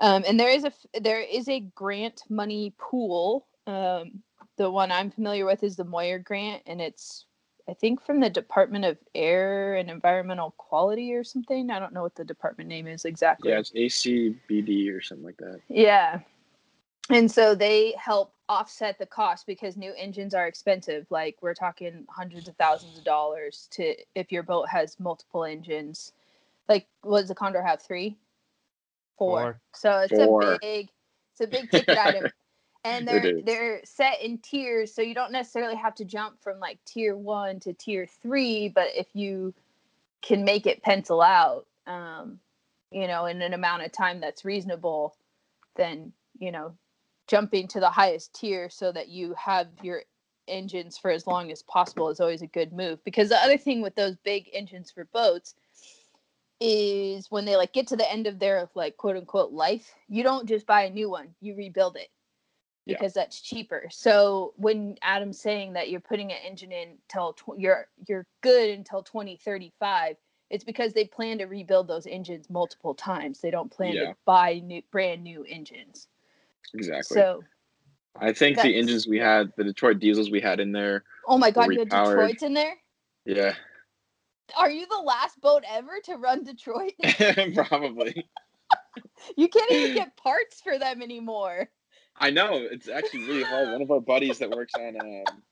um, 0.00 0.24
and 0.26 0.38
there 0.38 0.50
is 0.50 0.64
a 0.64 0.72
there 1.00 1.20
is 1.20 1.48
a 1.48 1.60
grant 1.74 2.22
money 2.28 2.74
pool 2.78 3.46
um, 3.66 4.22
the 4.56 4.70
one 4.70 4.90
i'm 4.92 5.10
familiar 5.10 5.44
with 5.44 5.62
is 5.62 5.76
the 5.76 5.84
moyer 5.84 6.18
grant 6.18 6.62
and 6.66 6.80
it's 6.80 7.26
i 7.68 7.74
think 7.74 8.04
from 8.04 8.20
the 8.20 8.30
department 8.30 8.84
of 8.84 8.96
air 9.14 9.74
and 9.76 9.90
environmental 9.90 10.52
quality 10.58 11.12
or 11.12 11.22
something 11.24 11.70
i 11.70 11.78
don't 11.78 11.92
know 11.92 12.02
what 12.02 12.14
the 12.14 12.24
department 12.24 12.68
name 12.68 12.86
is 12.86 13.04
exactly 13.04 13.50
Yeah, 13.50 13.58
it's 13.60 13.70
ACBD 13.72 14.92
or 14.94 15.00
something 15.00 15.24
like 15.24 15.36
that. 15.38 15.60
yeah. 15.68 16.20
And 17.10 17.30
so 17.30 17.54
they 17.54 17.94
help 17.98 18.32
offset 18.48 18.98
the 18.98 19.06
cost 19.06 19.46
because 19.46 19.76
new 19.76 19.92
engines 19.98 20.34
are 20.34 20.46
expensive. 20.46 21.06
Like 21.10 21.36
we're 21.42 21.52
talking 21.52 22.06
hundreds 22.08 22.48
of 22.48 22.56
thousands 22.56 22.96
of 22.96 23.04
dollars 23.04 23.68
to 23.72 23.94
if 24.14 24.30
your 24.30 24.42
boat 24.42 24.68
has 24.68 24.98
multiple 25.00 25.44
engines. 25.44 26.12
Like 26.68 26.86
what 27.02 27.20
does 27.20 27.28
the 27.28 27.34
Condor 27.34 27.62
have? 27.62 27.82
Three? 27.82 28.16
Four. 29.22 29.40
Four. 29.40 29.60
So 29.74 29.98
it's 30.00 30.12
Four. 30.12 30.54
a 30.54 30.58
big 30.60 30.88
it's 31.32 31.40
a 31.40 31.46
big 31.46 31.70
ticket 31.70 31.98
item. 31.98 32.30
And 32.84 33.06
they're 33.06 33.40
they're 33.42 33.80
set 33.84 34.20
in 34.22 34.38
tiers, 34.38 34.92
so 34.92 35.02
you 35.02 35.14
don't 35.14 35.30
necessarily 35.30 35.76
have 35.76 35.94
to 35.94 36.04
jump 36.04 36.42
from 36.42 36.58
like 36.58 36.80
tier 36.84 37.16
one 37.16 37.60
to 37.60 37.72
tier 37.72 38.08
three, 38.20 38.70
but 38.70 38.88
if 38.96 39.06
you 39.12 39.54
can 40.20 40.42
make 40.42 40.66
it 40.66 40.82
pencil 40.82 41.22
out, 41.22 41.68
um, 41.86 42.40
you 42.90 43.06
know, 43.06 43.26
in 43.26 43.40
an 43.40 43.54
amount 43.54 43.84
of 43.84 43.92
time 43.92 44.20
that's 44.20 44.44
reasonable, 44.44 45.14
then 45.76 46.12
you 46.40 46.50
know, 46.50 46.74
jumping 47.28 47.68
to 47.68 47.78
the 47.78 47.88
highest 47.88 48.34
tier 48.34 48.68
so 48.68 48.90
that 48.90 49.08
you 49.08 49.32
have 49.34 49.68
your 49.80 50.02
engines 50.48 50.98
for 50.98 51.12
as 51.12 51.24
long 51.24 51.52
as 51.52 51.62
possible 51.62 52.08
is 52.08 52.18
always 52.18 52.42
a 52.42 52.48
good 52.48 52.72
move. 52.72 52.98
Because 53.04 53.28
the 53.28 53.38
other 53.38 53.58
thing 53.58 53.80
with 53.80 53.94
those 53.94 54.16
big 54.24 54.50
engines 54.52 54.90
for 54.90 55.04
boats 55.04 55.54
is 56.62 57.30
when 57.30 57.44
they 57.44 57.56
like 57.56 57.72
get 57.72 57.88
to 57.88 57.96
the 57.96 58.10
end 58.10 58.26
of 58.26 58.38
their 58.38 58.68
like 58.74 58.96
quote 58.96 59.16
unquote 59.16 59.52
life, 59.52 59.92
you 60.08 60.22
don't 60.22 60.48
just 60.48 60.66
buy 60.66 60.82
a 60.84 60.90
new 60.90 61.10
one, 61.10 61.34
you 61.40 61.54
rebuild 61.56 61.96
it 61.96 62.08
Yeah. 62.86 62.96
because 62.96 63.12
that's 63.12 63.40
cheaper. 63.40 63.88
So 63.90 64.54
when 64.56 64.96
Adam's 65.02 65.40
saying 65.40 65.72
that 65.72 65.90
you're 65.90 66.00
putting 66.00 66.30
an 66.30 66.38
engine 66.46 66.70
in 66.72 66.98
till 67.08 67.32
tw- 67.32 67.58
you're 67.58 67.88
you're 68.06 68.26
good 68.42 68.70
until 68.70 69.02
2035, 69.02 70.16
it's 70.50 70.64
because 70.64 70.92
they 70.92 71.04
plan 71.04 71.38
to 71.38 71.46
rebuild 71.46 71.88
those 71.88 72.06
engines 72.06 72.48
multiple 72.48 72.94
times. 72.94 73.40
They 73.40 73.50
don't 73.50 73.70
plan 73.70 73.94
Yeah. 73.94 74.04
to 74.10 74.16
buy 74.24 74.60
new 74.64 74.82
brand 74.92 75.24
new 75.24 75.44
engines. 75.48 76.06
Exactly. 76.74 77.16
So, 77.16 77.42
I 78.16 78.32
think 78.32 78.60
the 78.60 78.76
engines 78.78 79.06
we 79.08 79.18
had, 79.18 79.52
the 79.56 79.64
Detroit 79.64 79.98
diesels 79.98 80.30
we 80.30 80.40
had 80.40 80.60
in 80.60 80.70
there, 80.72 81.04
oh 81.26 81.38
my 81.38 81.50
god, 81.50 81.72
you 81.72 81.78
had. 81.80 81.88
Detroit's 81.88 82.42
in 82.42 82.54
there? 82.54 82.74
yeah, 83.24 83.54
Are 84.56 84.70
you 84.70 84.86
the 84.86 84.98
last 85.02 85.40
boat 85.40 85.62
ever 85.68 86.00
to 86.04 86.16
run 86.16 86.44
Detroit? 86.44 86.92
probably. 87.54 88.28
you 89.36 89.48
can't 89.48 89.70
even 89.72 89.94
get 89.94 90.16
parts 90.16 90.60
for 90.60 90.78
them 90.78 91.02
anymore. 91.02 91.68
I 92.16 92.30
know 92.30 92.66
it's 92.70 92.88
actually 92.88 93.20
really 93.26 93.42
hard. 93.44 93.70
One 93.70 93.82
of 93.82 93.90
our 93.90 94.00
buddies 94.00 94.38
that 94.38 94.50
works 94.50 94.72
on 94.76 95.00
um, 95.00 95.42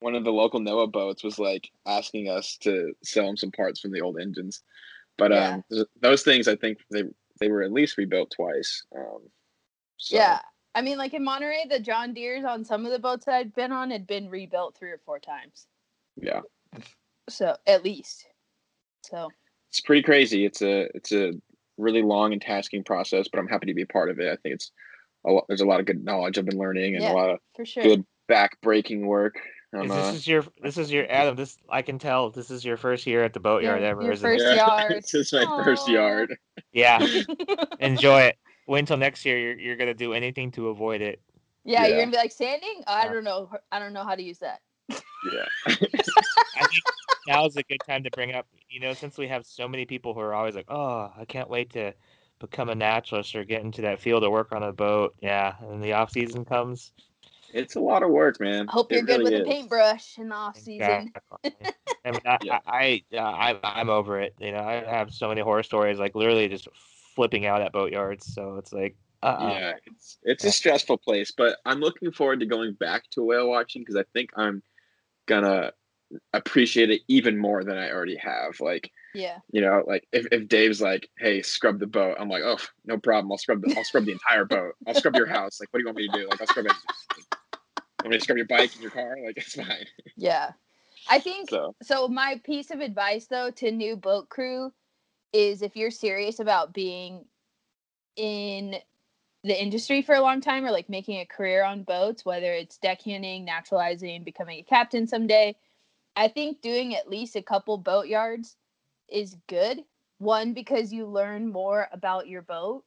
one 0.00 0.14
of 0.14 0.24
the 0.24 0.32
local 0.32 0.60
NOAA 0.60 0.90
boats 0.92 1.22
was 1.22 1.38
like 1.38 1.68
asking 1.86 2.28
us 2.28 2.56
to 2.62 2.92
sell 3.02 3.28
him 3.28 3.36
some 3.36 3.50
parts 3.50 3.80
from 3.80 3.92
the 3.92 4.00
old 4.00 4.18
engines, 4.20 4.62
but 5.18 5.30
Yeah. 5.30 5.60
um, 5.72 5.84
those 6.00 6.22
things 6.22 6.48
I 6.48 6.56
think 6.56 6.78
they 6.90 7.04
they 7.38 7.48
were 7.50 7.62
at 7.62 7.72
least 7.72 7.98
rebuilt 7.98 8.32
twice. 8.34 8.82
Um, 8.96 9.28
so, 9.98 10.16
Yeah. 10.16 10.40
I 10.74 10.80
mean, 10.82 10.96
like 10.98 11.12
in 11.14 11.24
Monterey, 11.24 11.64
the 11.68 11.80
John 11.80 12.12
Deere's 12.14 12.44
on 12.44 12.64
some 12.64 12.84
of 12.86 12.92
the 12.92 12.98
boats 12.98 13.24
that 13.26 13.34
I'd 13.34 13.54
been 13.54 13.72
on 13.72 13.90
had 13.90 14.06
been 14.06 14.28
rebuilt 14.30 14.76
three 14.78 14.90
or 14.90 15.00
four 15.04 15.18
times. 15.18 15.66
yeah, 16.16 16.40
So 17.28 17.56
at 17.66 17.82
least. 17.84 18.26
So 19.10 19.28
it's 19.70 19.80
pretty 19.80 20.02
crazy. 20.02 20.44
It's 20.44 20.62
a 20.62 20.88
it's 20.94 21.12
a 21.12 21.32
really 21.78 22.02
long 22.02 22.32
and 22.32 22.40
tasking 22.40 22.84
process, 22.84 23.26
but 23.30 23.38
I'm 23.38 23.48
happy 23.48 23.66
to 23.66 23.74
be 23.74 23.82
a 23.82 23.86
part 23.86 24.10
of 24.10 24.18
it. 24.18 24.26
I 24.32 24.36
think 24.36 24.54
it's 24.54 24.70
a 25.26 25.30
lot. 25.30 25.44
There's 25.48 25.60
a 25.60 25.66
lot 25.66 25.80
of 25.80 25.86
good 25.86 26.04
knowledge 26.04 26.38
I've 26.38 26.46
been 26.46 26.58
learning 26.58 26.94
and 26.94 27.02
Yeah. 27.04 27.12
a 27.12 27.14
lot 27.14 27.30
of 27.30 27.38
for 27.54 27.64
sure. 27.66 27.82
good 27.82 28.04
back 28.28 28.60
breaking 28.62 29.06
work. 29.06 29.34
Um, 29.74 29.82
Is 29.86 29.90
uh, 29.90 29.94
this 30.12 30.14
is 30.14 30.26
your 30.26 30.44
this 30.62 30.78
is 30.78 30.92
your 30.92 31.10
Adam. 31.10 31.36
This 31.36 31.56
I 31.68 31.82
can 31.82 31.98
tell. 31.98 32.30
This 32.30 32.50
is 32.50 32.64
your 32.64 32.76
first 32.76 33.06
year 33.06 33.24
at 33.24 33.32
the 33.32 33.40
boatyard 33.40 33.80
Your- 33.80 33.90
ever, 33.90 34.02
your 34.02 34.12
isn't 34.12 34.28
first 34.30 34.44
it? 34.44 34.56
yard. 34.56 34.92
this 34.94 35.14
is 35.14 35.32
my 35.32 35.44
first 35.64 35.88
yard. 35.88 36.36
Yeah. 36.72 37.04
Enjoy 37.80 38.20
it. 38.22 38.36
Wait 38.68 38.78
until 38.80 38.96
next 38.96 39.24
year. 39.24 39.38
You're 39.38 39.58
you're 39.58 39.76
gonna 39.76 39.92
do 39.94 40.12
anything 40.12 40.50
to 40.52 40.68
avoid 40.68 41.00
it. 41.02 41.20
yeah, 41.64 41.86
you're 41.86 41.98
gonna 41.98 42.10
be 42.12 42.16
like 42.16 42.32
sanding. 42.32 42.82
I 42.86 43.04
Yeah. 43.06 43.12
don't 43.12 43.24
know. 43.24 43.50
I 43.72 43.78
don't 43.78 43.92
know 43.92 44.04
how 44.04 44.14
to 44.14 44.22
use 44.22 44.38
that. 44.38 44.60
Yeah. 44.88 45.44
I 45.66 45.74
think 45.74 46.82
now 47.26 47.44
is 47.46 47.56
a 47.56 47.62
good 47.64 47.80
time 47.86 48.04
to 48.04 48.10
bring 48.10 48.32
up. 48.34 48.46
You 48.68 48.80
know, 48.80 48.94
since 48.94 49.16
we 49.16 49.28
have 49.28 49.46
so 49.46 49.68
many 49.68 49.86
people 49.86 50.12
who 50.14 50.20
are 50.20 50.34
always 50.34 50.54
like, 50.56 50.66
"Oh, 50.68 51.12
I 51.16 51.24
can't 51.24 51.48
wait 51.48 51.70
to 51.70 51.94
become 52.40 52.68
a 52.68 52.74
naturalist 52.74 53.34
or 53.34 53.44
get 53.44 53.62
into 53.62 53.82
that 53.82 54.00
field 54.00 54.24
or 54.24 54.30
work 54.30 54.52
on 54.52 54.62
a 54.62 54.72
boat." 54.72 55.14
Yeah, 55.20 55.54
and 55.60 55.82
the 55.82 55.92
off 55.92 56.10
season 56.10 56.44
comes. 56.44 56.92
It's 57.52 57.76
a 57.76 57.80
lot 57.80 58.02
of 58.02 58.10
work, 58.10 58.40
man. 58.40 58.66
Hope 58.66 58.90
It 58.90 58.96
you're 58.96 59.04
good 59.04 59.20
really 59.20 59.36
with 59.36 59.46
a 59.46 59.50
paintbrush 59.50 60.18
in 60.18 60.28
the 60.28 60.34
off 60.34 60.56
season. 60.58 61.12
Exactly. 61.12 61.66
I 62.04 62.12
mean, 62.12 62.20
I, 62.24 62.38
Yeah. 62.40 62.58
I, 62.66 63.04
I, 63.16 63.52
I, 63.52 63.58
I'm 63.80 63.90
over 63.90 64.20
it. 64.20 64.34
You 64.38 64.52
know, 64.52 64.60
I 64.60 64.74
have 64.74 65.12
so 65.12 65.28
many 65.28 65.40
horror 65.40 65.62
stories, 65.62 65.98
like 65.98 66.14
literally 66.14 66.48
just 66.48 66.68
flipping 67.14 67.46
out 67.46 67.62
at 67.62 67.72
boatyards. 67.72 68.32
So 68.32 68.56
it's 68.56 68.72
like, 68.72 68.96
uh, 69.22 69.26
uh 69.26 69.50
Yeah, 69.54 69.72
it's 69.86 70.18
it's 70.22 70.44
Yeah. 70.44 70.50
a 70.50 70.52
stressful 70.52 70.98
place, 70.98 71.32
but 71.36 71.58
I'm 71.64 71.80
looking 71.80 72.12
forward 72.12 72.40
to 72.40 72.46
going 72.46 72.74
back 72.74 73.04
to 73.12 73.22
whale 73.24 73.48
watching 73.48 73.82
because 73.82 73.96
I 73.96 74.04
think 74.12 74.30
I'm 74.36 74.62
gonna 75.26 75.72
appreciate 76.32 76.90
it 76.90 77.02
even 77.08 77.38
more 77.38 77.64
than 77.64 77.76
I 77.76 77.90
already 77.90 78.16
have. 78.16 78.60
Like, 78.60 78.90
Yeah. 79.14 79.38
you 79.50 79.60
know, 79.60 79.82
like 79.86 80.06
if, 80.12 80.26
if 80.32 80.48
Dave's 80.48 80.80
like, 80.80 81.08
"Hey, 81.18 81.42
scrub 81.42 81.78
the 81.78 81.86
boat," 81.86 82.16
I'm 82.18 82.28
like, 82.28 82.42
"Oh, 82.44 82.58
no 82.84 82.98
problem. 82.98 83.32
I'll 83.32 83.38
scrub 83.38 83.62
the 83.62 83.74
I'll 83.76 83.84
scrub 83.84 84.04
the 84.04 84.12
entire 84.12 84.44
boat. 84.44 84.74
I'll 84.86 84.94
scrub 84.94 85.16
your 85.16 85.26
house. 85.26 85.60
Like, 85.60 85.68
what 85.72 85.78
do 85.78 85.82
you 85.82 85.86
want 85.86 85.98
me 85.98 86.08
to 86.08 86.18
do? 86.18 86.28
Like, 86.28 86.40
I'll 86.40 86.46
scrub 86.46 86.66
it. 86.66 86.72
Me 88.04 88.16
to 88.16 88.22
scrub 88.22 88.36
your 88.36 88.46
bike 88.46 88.72
and 88.74 88.82
your 88.82 88.92
car? 88.92 89.16
Like, 89.24 89.36
it's 89.36 89.54
fine." 89.54 89.86
Yeah. 90.16 90.52
I 91.08 91.18
think 91.18 91.50
So 91.50 91.74
so 91.82 92.08
my 92.08 92.40
piece 92.44 92.70
of 92.70 92.80
advice 92.80 93.26
though 93.26 93.50
to 93.52 93.70
new 93.70 93.96
boat 93.96 94.28
crew 94.28 94.72
is 95.32 95.62
if 95.62 95.76
you're 95.76 95.90
serious 95.90 96.40
about 96.40 96.72
being 96.72 97.24
in 98.16 98.76
the 99.44 99.60
industry 99.62 100.02
for 100.02 100.14
a 100.14 100.20
long 100.20 100.40
time 100.40 100.64
or 100.64 100.70
like 100.70 100.88
making 100.88 101.20
a 101.20 101.26
career 101.26 101.64
on 101.64 101.84
boats, 101.84 102.24
whether 102.24 102.52
it's 102.52 102.78
deckhanding, 102.78 103.44
naturalizing, 103.44 104.24
becoming 104.24 104.58
a 104.58 104.62
captain 104.62 105.06
someday, 105.06 105.54
I 106.16 106.28
think 106.28 106.62
doing 106.62 106.94
at 106.96 107.10
least 107.10 107.36
a 107.36 107.42
couple 107.42 107.76
boat 107.78 108.06
yards 108.06 108.56
is 109.08 109.36
good. 109.48 109.84
One, 110.18 110.54
because 110.54 110.92
you 110.92 111.06
learn 111.06 111.52
more 111.52 111.88
about 111.92 112.26
your 112.26 112.42
boat, 112.42 112.84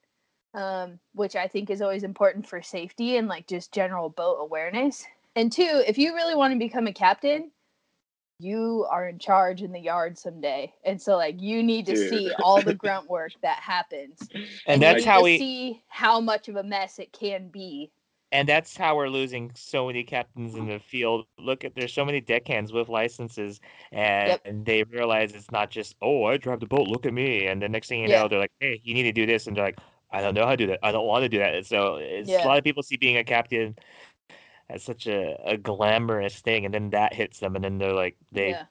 um, 0.56 1.00
which 1.14 1.36
I 1.36 1.48
think 1.48 1.70
is 1.70 1.82
always 1.82 2.04
important 2.04 2.48
for 2.48 2.62
safety 2.62 3.18
and 3.18 3.28
like 3.28 3.48
just 3.48 3.72
general 3.72 4.10
boat 4.10 4.38
awareness. 4.40 5.06
And 5.36 5.52
two, 5.52 5.84
if 5.88 5.98
you 5.98 6.16
really 6.16 6.36
want 6.36 6.54
to 6.54 6.60
become 6.60 6.88
a 6.88 6.94
captain, 6.94 7.52
you 8.40 8.88
are 8.90 9.10
in 9.10 9.20
charge 9.20 9.62
in 9.62 9.72
the 9.72 9.80
yard 9.80 10.18
someday. 10.18 10.74
And 10.84 11.00
so 11.00 11.18
like 11.18 11.42
you 11.42 11.62
need 11.62 11.86
to 11.86 11.94
Dude. 11.94 12.10
see 12.10 12.32
all 12.42 12.62
the 12.62 12.74
grunt 12.76 13.10
work 13.10 13.34
that 13.44 13.60
happens. 13.60 14.28
And 14.66 14.82
you 14.82 14.88
that's 14.88 15.00
need 15.00 15.06
how 15.06 15.18
to 15.18 15.24
we 15.24 15.38
see 15.38 15.84
how 15.88 16.20
much 16.20 16.48
of 16.48 16.56
a 16.56 16.64
mess 16.64 16.98
it 16.98 17.12
can 17.12 17.50
be. 17.50 17.92
And 18.32 18.48
that's 18.48 18.78
how 18.78 18.96
we're 18.96 19.10
losing 19.10 19.52
so 19.56 19.88
many 19.88 20.04
captains 20.04 20.56
in 20.56 20.62
mm-hmm. 20.62 20.74
the 20.74 20.80
field. 20.80 21.26
Look 21.38 21.64
at 21.66 21.76
there's 21.76 21.94
so 21.94 22.06
many 22.06 22.22
deckhands 22.22 22.72
with 22.72 22.90
licenses, 22.90 23.60
and, 23.92 24.30
Yep. 24.30 24.42
and 24.46 24.66
they 24.66 24.84
realize 24.84 25.34
it's 25.34 25.52
not 25.52 25.70
just 25.72 25.96
oh 26.02 26.26
I 26.26 26.38
drive 26.38 26.60
the 26.60 26.68
boat, 26.68 26.88
look 26.88 27.06
at 27.06 27.14
me, 27.14 27.48
and 27.48 27.62
the 27.62 27.70
next 27.70 27.90
thing 27.90 28.02
you 28.02 28.10
Yeah. 28.10 28.22
know 28.22 28.28
they're 28.28 28.40
like 28.40 28.52
hey 28.60 28.82
you 28.84 28.94
need 28.94 29.04
to 29.04 29.12
do 29.12 29.26
this, 29.26 29.48
and 29.48 29.56
they're 29.58 29.66
like 29.66 29.80
I 30.12 30.22
don't 30.22 30.34
know 30.34 30.46
how 30.46 30.52
to 30.52 30.58
do 30.58 30.68
that, 30.68 30.80
I 30.84 30.92
don't 30.92 31.08
want 31.08 31.24
to 31.24 31.30
do 31.30 31.38
that. 31.40 31.56
And 31.56 31.66
so 31.66 31.98
it's, 31.98 32.30
Yeah. 32.30 32.46
a 32.46 32.48
lot 32.48 32.58
of 32.58 32.64
people 32.64 32.84
see 32.84 32.98
being 32.98 33.18
a 33.18 33.24
captain 33.24 33.76
as 34.70 34.84
such 34.84 35.08
a, 35.08 35.38
a 35.46 35.58
glamorous 35.58 36.40
thing, 36.42 36.66
and 36.66 36.74
then 36.74 36.92
that 36.92 37.14
hits 37.14 37.40
them, 37.40 37.56
and 37.56 37.64
then 37.64 37.78
they're 37.80 37.94
like 37.94 38.18
they 38.32 38.50
yeah. 38.52 38.66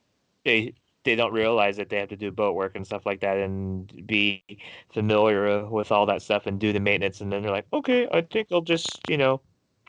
they 0.45 0.75
they 1.05 1.17
don't 1.17 1.33
realize 1.33 1.77
that 1.79 1.89
they 1.89 1.99
have 1.99 2.09
to 2.11 2.17
do 2.17 2.31
boat 2.31 2.55
work 2.55 2.77
and 2.77 2.87
stuff 2.87 3.07
like 3.07 3.21
that 3.21 3.39
and 3.39 4.07
be 4.07 4.45
familiar 4.93 5.67
with 5.67 5.91
all 5.91 6.07
that 6.07 6.23
stuff 6.23 6.47
and 6.47 6.61
do 6.61 6.73
the 6.73 6.81
maintenance 6.81 7.21
and 7.21 7.33
then 7.33 7.43
they're 7.43 7.51
like 7.53 7.67
okay 7.73 8.07
i 8.13 8.21
think 8.21 8.49
i'll 8.53 8.61
just 8.61 9.01
you 9.09 9.17
know 9.17 9.41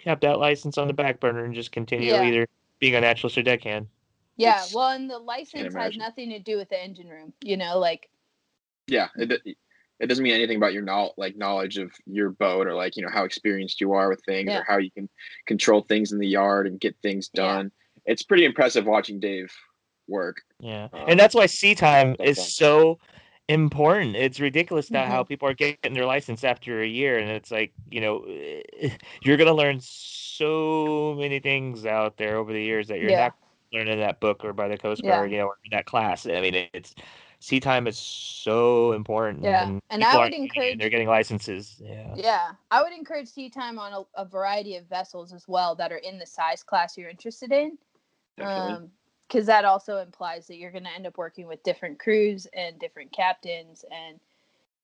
have 0.09 0.19
that 0.21 0.39
license 0.39 0.77
on 0.77 0.87
the 0.87 0.93
back 0.93 1.19
burner 1.19 1.45
and 1.45 1.53
just 1.53 1.71
continue 1.71 2.09
Yeah. 2.11 2.23
either 2.23 2.47
being 2.79 2.95
a 2.95 3.01
naturalist 3.01 3.37
or 3.37 3.43
deckhand 3.43 3.87
Yeah, 4.37 4.51
It's- 4.55 4.73
well, 4.73 4.89
and 4.89 5.09
the 5.09 5.19
license 5.19 5.73
has 5.75 5.97
nothing 5.97 6.29
to 6.29 6.39
do 6.39 6.55
with 6.57 6.69
the 6.69 6.81
engine 6.81 7.09
room. 7.09 7.33
You 7.43 7.57
know, 7.57 7.77
like 7.79 8.09
yeah 8.87 9.09
it, 9.17 9.41
it 9.99 10.07
doesn't 10.07 10.23
mean 10.23 10.33
anything 10.33 10.57
about 10.57 10.73
your 10.73 10.81
knowledge 10.81 11.13
like 11.17 11.35
knowledge 11.35 11.77
of 11.77 11.91
your 12.07 12.31
boat 12.31 12.65
or 12.65 12.73
like 12.73 12.95
you 12.97 13.03
know 13.03 13.09
how 13.11 13.23
experienced 13.23 13.79
you 13.81 13.93
are 13.93 14.09
with 14.09 14.21
things 14.25 14.49
Yeah. 14.49 14.59
or 14.59 14.63
how 14.63 14.77
you 14.77 14.89
can 14.89 15.07
control 15.45 15.81
things 15.83 16.11
in 16.11 16.17
the 16.17 16.27
yard 16.27 16.65
and 16.65 16.79
get 16.79 16.95
things 17.03 17.29
Yeah. 17.33 17.43
done 17.43 17.71
it's 18.05 18.23
pretty 18.23 18.45
impressive 18.45 18.85
watching 18.87 19.19
dave 19.19 19.53
work 20.07 20.37
yeah 20.59 20.87
Um, 20.93 21.05
and 21.09 21.19
that's 21.19 21.35
why 21.35 21.45
sea 21.45 21.75
time 21.75 22.15
that's 22.17 22.31
is 22.31 22.37
fun. 22.37 22.45
so 22.47 22.99
important 23.49 24.15
it's 24.15 24.39
ridiculous 24.39 24.89
that 24.89 25.05
Mm-hmm. 25.05 25.11
how 25.11 25.23
people 25.23 25.47
are 25.49 25.53
getting 25.55 25.93
their 25.93 26.05
license 26.05 26.43
after 26.43 26.81
a 26.81 26.87
year 26.87 27.17
and 27.17 27.29
it's 27.31 27.51
like 27.51 27.73
you 27.89 27.99
know 27.99 28.23
you're 29.23 29.37
going 29.37 29.47
to 29.47 29.53
learn 29.53 29.79
so 29.81 31.15
many 31.17 31.39
things 31.39 31.85
out 31.85 32.17
there 32.17 32.37
over 32.37 32.53
the 32.53 32.61
years 32.61 32.87
that 32.87 32.99
you're 32.99 33.09
Yeah. 33.11 33.29
not 33.29 33.35
learning 33.73 33.99
that 33.99 34.19
book 34.19 34.45
or 34.45 34.53
by 34.53 34.67
the 34.67 34.77
coast 34.77 35.03
Yeah. 35.03 35.11
guard 35.11 35.31
you 35.31 35.39
know 35.39 35.47
or 35.47 35.57
that 35.71 35.85
class 35.85 36.25
i 36.27 36.39
mean 36.41 36.67
it's 36.73 36.95
sea 37.39 37.59
time 37.59 37.87
is 37.87 37.97
so 37.97 38.93
important 38.93 39.43
Yeah, 39.43 39.63
and, 39.63 39.81
and 39.89 40.03
I 40.03 40.17
would 40.17 40.33
encourage- 40.33 40.77
they're 40.79 40.89
getting 40.89 41.07
licenses 41.07 41.75
yeah 41.79 42.13
yeah, 42.15 42.51
I 42.71 42.81
would 42.83 42.93
encourage 42.93 43.27
sea 43.29 43.49
time 43.49 43.79
on 43.79 43.93
a, 43.93 44.21
a 44.21 44.25
variety 44.25 44.75
of 44.75 44.85
vessels 44.87 45.33
as 45.33 45.47
well 45.47 45.75
that 45.75 45.91
are 45.91 45.97
in 45.97 46.19
the 46.19 46.25
size 46.25 46.63
class 46.63 46.97
you're 46.97 47.09
interested 47.09 47.51
in. 47.51 47.77
definitely. 48.37 48.73
Um, 48.73 48.91
because 49.29 49.45
that 49.45 49.63
also 49.63 49.97
implies 49.97 50.47
that 50.47 50.57
you're 50.57 50.71
going 50.71 50.85
to 50.85 50.93
end 50.93 51.05
up 51.05 51.17
working 51.17 51.47
with 51.47 51.61
different 51.63 51.99
crews 51.99 52.47
and 52.53 52.79
different 52.79 53.11
captains 53.11 53.85
and 53.91 54.19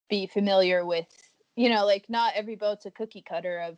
be 0.08 0.28
familiar 0.28 0.86
with, 0.86 1.08
you 1.56 1.70
know, 1.70 1.86
like 1.86 2.06
not 2.10 2.34
every 2.36 2.56
boat's 2.56 2.86
a 2.86 2.92
cookie 2.92 3.24
cutter 3.28 3.60
of 3.60 3.78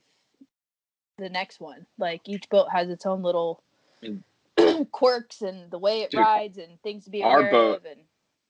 the 1.18 1.30
next 1.30 1.62
one. 1.62 1.86
Like 1.98 2.22
each 2.26 2.50
boat 2.50 2.68
has 2.72 2.90
its 2.90 3.06
own 3.06 3.24
little 3.24 3.64
quirks 4.92 5.42
and 5.42 5.72
the 5.72 5.80
way 5.80 6.02
it 6.02 6.12
Dude, 6.12 6.20
rides 6.20 6.58
and 6.58 6.82
things 6.82 7.06
to 7.06 7.12
be 7.12 7.24
our 7.24 7.40
aware 7.40 7.52
boat- 7.52 7.78
of. 7.78 7.86
And 7.86 8.02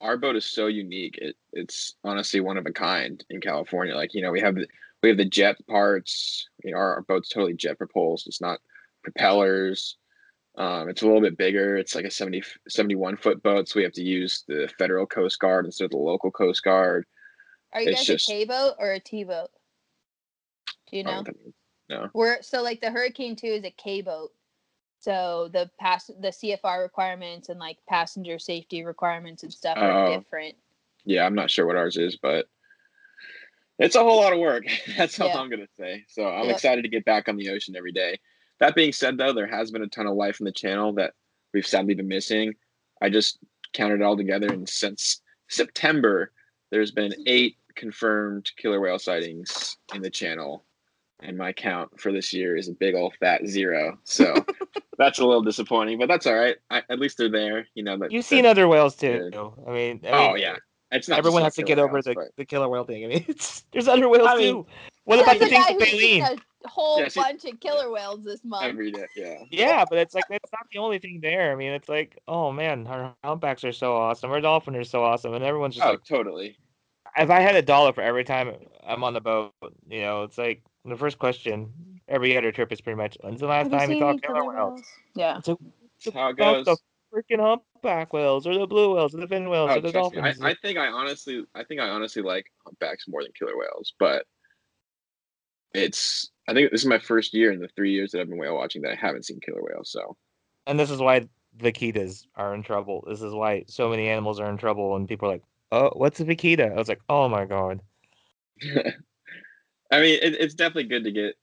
our 0.02 0.18
boat 0.18 0.36
is 0.36 0.46
so 0.46 0.68
unique 0.68 1.18
it, 1.18 1.36
it's 1.54 1.96
honestly 2.04 2.40
one 2.40 2.56
of 2.56 2.68
a 2.68 2.72
kind 2.72 3.26
in 3.32 3.42
california 3.42 3.96
like 3.96 4.14
you 4.14 4.22
know 4.22 4.32
we 4.32 4.40
have 4.40 4.54
the 4.54 4.68
we 5.02 5.10
have 5.10 5.18
the 5.18 5.26
jet 5.26 5.58
parts 5.68 6.48
you 6.64 6.72
know 6.72 6.78
our, 6.78 6.98
our 6.98 7.02
boat's 7.02 7.30
totally 7.30 7.56
jet 7.56 7.80
propulsed 7.80 8.28
it's 8.28 8.40
not 8.40 8.60
propellers 9.04 9.98
um, 10.58 10.90
it's 10.90 11.02
a 11.04 11.06
little 11.06 11.22
bit 11.22 11.38
bigger 11.38 11.78
it's 11.78 11.94
like 11.96 12.06
a 12.06 12.12
70 12.12 12.42
71 12.68 13.18
foot 13.18 13.42
boat 13.44 13.68
so 13.70 13.80
we 13.80 13.84
have 13.84 13.94
to 13.94 14.04
use 14.04 14.44
the 14.48 14.70
federal 14.80 15.06
coast 15.06 15.40
guard 15.40 15.66
instead 15.66 15.86
of 15.86 15.92
the 15.92 15.98
local 15.98 16.32
coast 16.32 16.64
guard 16.64 17.06
are 17.74 17.82
you 17.82 17.90
it's 17.90 18.00
guys 18.02 18.06
just- 18.08 18.30
a 18.30 18.32
K 18.34 18.46
boat 18.46 18.74
or 18.80 18.92
a 18.94 19.00
T 19.00 19.24
boat? 19.24 19.50
Do 20.90 20.98
you 20.98 21.04
know? 21.04 21.24
no 21.90 22.10
We're 22.14 22.42
so 22.42 22.62
like 22.64 22.80
the 22.82 22.90
Hurricane 22.90 23.36
Two 23.36 23.48
is 23.48 23.64
a 23.66 23.72
K 23.72 24.02
boat. 24.02 24.32
So 25.00 25.50
the 25.52 25.70
pass 25.80 26.08
the 26.08 26.30
CFR 26.30 26.82
requirements 26.82 27.50
and 27.50 27.60
like 27.60 27.78
passenger 27.88 28.40
safety 28.40 28.84
requirements 28.86 29.44
and 29.44 29.54
stuff 29.54 29.78
are 29.78 30.08
Oh. 30.08 30.18
different. 30.18 30.56
yeah 31.06 31.26
i'm 31.26 31.36
not 31.36 31.52
sure 31.52 31.66
what 31.68 31.76
ours 31.76 31.98
is 31.98 32.18
but 32.18 32.48
it's 33.80 33.96
a 33.96 34.00
whole 34.04 34.18
lot 34.22 34.34
of 34.34 34.40
work 34.40 34.64
that's 34.98 35.20
all 35.20 35.28
Yeah. 35.28 35.38
i'm 35.40 35.50
gonna 35.50 35.68
say 35.80 36.04
so 36.08 36.26
i'm 36.28 36.46
Yep. 36.48 36.56
excited 36.56 36.82
to 36.84 36.90
get 36.90 37.06
back 37.06 37.28
on 37.30 37.36
the 37.38 37.50
ocean 37.50 37.76
every 37.76 37.92
day 37.92 38.18
that 38.60 38.76
being 38.76 38.92
said 38.94 39.18
though 39.18 39.34
there 39.34 39.48
has 39.48 39.72
been 39.72 39.84
a 39.84 39.88
ton 39.88 40.08
of 40.08 40.16
life 40.16 40.40
in 40.40 40.46
the 40.46 40.52
channel 40.52 40.94
that 40.94 41.14
we've 41.54 41.68
sadly 41.68 41.94
been 41.94 42.08
missing. 42.08 42.54
I 43.02 43.10
just 43.10 43.40
counted 43.74 44.02
it 44.02 44.04
all 44.04 44.18
together 44.18 44.48
and 44.48 44.68
since 44.68 45.22
september 45.50 46.32
there's 46.72 46.92
been 46.92 47.14
eight 47.26 47.58
confirmed 47.76 48.50
killer 48.58 48.80
whale 48.80 49.00
sightings 49.00 49.78
in 49.94 50.02
the 50.02 50.10
channel 50.10 50.66
and 51.22 51.38
my 51.38 51.52
count 51.54 52.00
for 52.00 52.12
this 52.12 52.34
year 52.34 52.56
is 52.56 52.70
a 52.70 52.74
big 52.74 52.96
old 52.96 53.14
fat 53.20 53.46
zero. 53.48 53.98
So 54.04 54.34
that's 54.98 55.20
a 55.20 55.26
little 55.26 55.42
disappointing 55.42 55.98
but 55.98 56.08
that's 56.08 56.26
all 56.28 56.36
right. 56.36 56.58
I, 56.70 56.84
at 56.90 57.00
least 57.00 57.18
they're 57.18 57.30
there 57.30 57.68
you 57.76 57.84
know 57.84 57.98
that, 57.98 58.12
you've 58.12 58.24
that- 58.24 58.28
seen 58.30 58.46
other 58.46 58.68
whales 58.68 58.96
too 58.96 59.30
good. 59.32 59.36
i 59.68 59.72
mean, 59.72 60.02
I 60.06 60.10
oh 60.10 60.36
yeah. 60.36 60.56
It's 60.92 61.10
not 61.10 61.18
everyone 61.20 61.44
has 61.44 61.56
to 61.56 61.64
get 61.64 61.76
killer 61.76 61.86
over 61.88 61.94
whales, 61.96 62.06
the, 62.06 62.14
but- 62.14 62.36
the 62.38 62.46
killer 62.46 62.70
whale 62.70 62.86
thing. 62.86 63.04
I 63.06 63.08
mean 63.08 63.26
it's 63.28 63.64
there's 63.72 63.88
other 63.88 64.10
whales 64.10 64.28
I 64.28 64.38
mean, 64.38 64.54
too. 64.54 64.68
What 65.04 65.20
about 65.22 65.40
the 65.40 65.48
things 65.48 65.66
thing 65.66 65.78
guy 65.78 65.78
with 65.78 65.90
who's 65.90 66.00
baleen 66.00 66.24
a 66.24 66.38
whole 66.66 67.00
Yeah, 67.00 67.08
see- 67.08 67.20
bunch 67.20 67.46
of 67.46 67.60
killer 67.60 67.92
whales 67.92 68.24
this 68.24 68.44
month. 68.44 68.66
every 68.66 68.92
day 68.92 69.06
yeah 69.16 69.44
Yeah, 69.52 69.86
but 69.90 70.00
it's 70.00 70.16
like 70.16 70.26
that's 70.30 70.52
not 70.52 70.68
the 70.72 70.80
only 70.80 71.00
thing 71.00 71.20
there. 71.22 71.52
I 71.52 71.56
mean, 71.56 71.72
it's 71.72 71.88
like, 71.90 72.18
oh 72.28 72.52
man, 72.52 72.88
our 72.88 73.14
humpbacks 73.24 73.64
are 73.64 73.72
so 73.72 73.96
awesome, 73.96 74.32
our 74.32 74.42
dolphin 74.42 74.76
are 74.76 74.84
so 74.84 75.04
awesome, 75.04 75.34
and 75.34 75.44
everyone's 75.44 75.76
just 75.76 75.88
oh 75.88 75.92
like, 75.92 76.04
totally 76.04 76.58
if 77.18 77.30
I 77.30 77.40
had 77.40 77.56
a 77.56 77.62
dollar 77.62 77.94
for 77.94 78.02
every 78.02 78.24
time 78.24 78.54
I'm 78.86 79.04
on 79.04 79.14
the 79.14 79.22
boat, 79.22 79.52
you 79.90 80.02
know, 80.02 80.24
it's 80.24 80.38
like 80.38 80.62
the 80.86 80.96
first 80.96 81.18
question 81.18 81.72
every 82.08 82.38
other 82.38 82.52
trip 82.52 82.72
is 82.72 82.82
pretty 82.82 82.98
much, 82.98 83.18
when's 83.22 83.40
the 83.40 83.48
last 83.48 83.72
Have 83.72 83.80
time 83.80 83.90
you 83.90 83.96
seen 83.96 84.02
saw 84.02 84.10
any 84.10 84.20
killer 84.20 84.44
whales? 84.46 84.82
Yeah. 85.16 85.38
It's 85.40 85.48
like, 85.48 85.58
That's 86.06 86.16
how 86.16 86.28
it 86.30 86.32
about 86.34 86.66
goes. 86.66 86.80
the 87.12 87.24
freaking 87.36 87.40
humpback 87.42 88.14
whales, 88.14 88.46
or 88.46 88.54
the 88.58 88.68
blue 88.68 88.94
whales, 88.96 89.16
or 89.16 89.20
the 89.22 89.28
fin 89.28 89.50
whales, 89.50 89.72
Oh, 89.74 89.78
or 89.78 89.82
the 89.82 89.92
dolphins. 89.92 90.40
I, 90.42 90.50
I 90.50 90.56
think 90.62 90.78
I 90.78 90.88
honestly, 90.88 91.44
I 91.56 91.64
think 91.64 91.82
I 91.82 91.90
honestly 91.90 92.22
like 92.22 92.52
humpbacks 92.66 93.08
more 93.08 93.24
than 93.24 93.32
killer 93.38 93.58
whales, 93.58 93.94
but 94.00 94.26
it's. 95.74 96.30
I 96.50 96.54
think 96.54 96.72
this 96.72 96.82
is 96.82 96.88
my 96.88 97.00
first 97.00 97.34
year 97.34 97.52
in 97.52 97.60
the 97.60 97.68
three 97.76 97.92
years 97.92 98.12
that 98.12 98.22
I've 98.22 98.30
been 98.30 98.38
whale 98.38 98.56
watching 98.56 98.82
that 98.84 98.94
I 98.94 98.96
haven't 98.96 99.26
seen 99.26 99.40
killer 99.42 99.62
whales. 99.62 99.92
So 99.92 100.16
and 100.66 100.80
this 100.80 100.92
is 100.92 101.00
why 101.00 101.28
vaquitas 101.58 102.26
are 102.36 102.54
in 102.54 102.64
trouble. 102.64 103.04
This 103.08 103.22
is 103.22 103.34
why 103.34 103.66
so 103.68 103.90
many 103.90 104.08
animals 104.10 104.40
are 104.40 104.50
in 104.50 104.58
trouble, 104.58 104.96
and 104.96 105.08
people 105.08 105.28
are 105.28 105.34
like, 105.34 105.44
oh, 105.72 105.92
what's 105.94 106.20
a 106.20 106.26
vaquita? 106.26 106.72
I 106.72 106.76
was 106.76 106.90
like, 106.90 107.02
oh 107.10 107.28
my 107.28 107.46
god. 107.46 107.82
I 109.92 110.02
mean, 110.02 110.20
it, 110.22 110.36
it's 110.40 110.54
definitely 110.54 110.86
good 110.86 111.06
to 111.06 111.12
get 111.12 111.36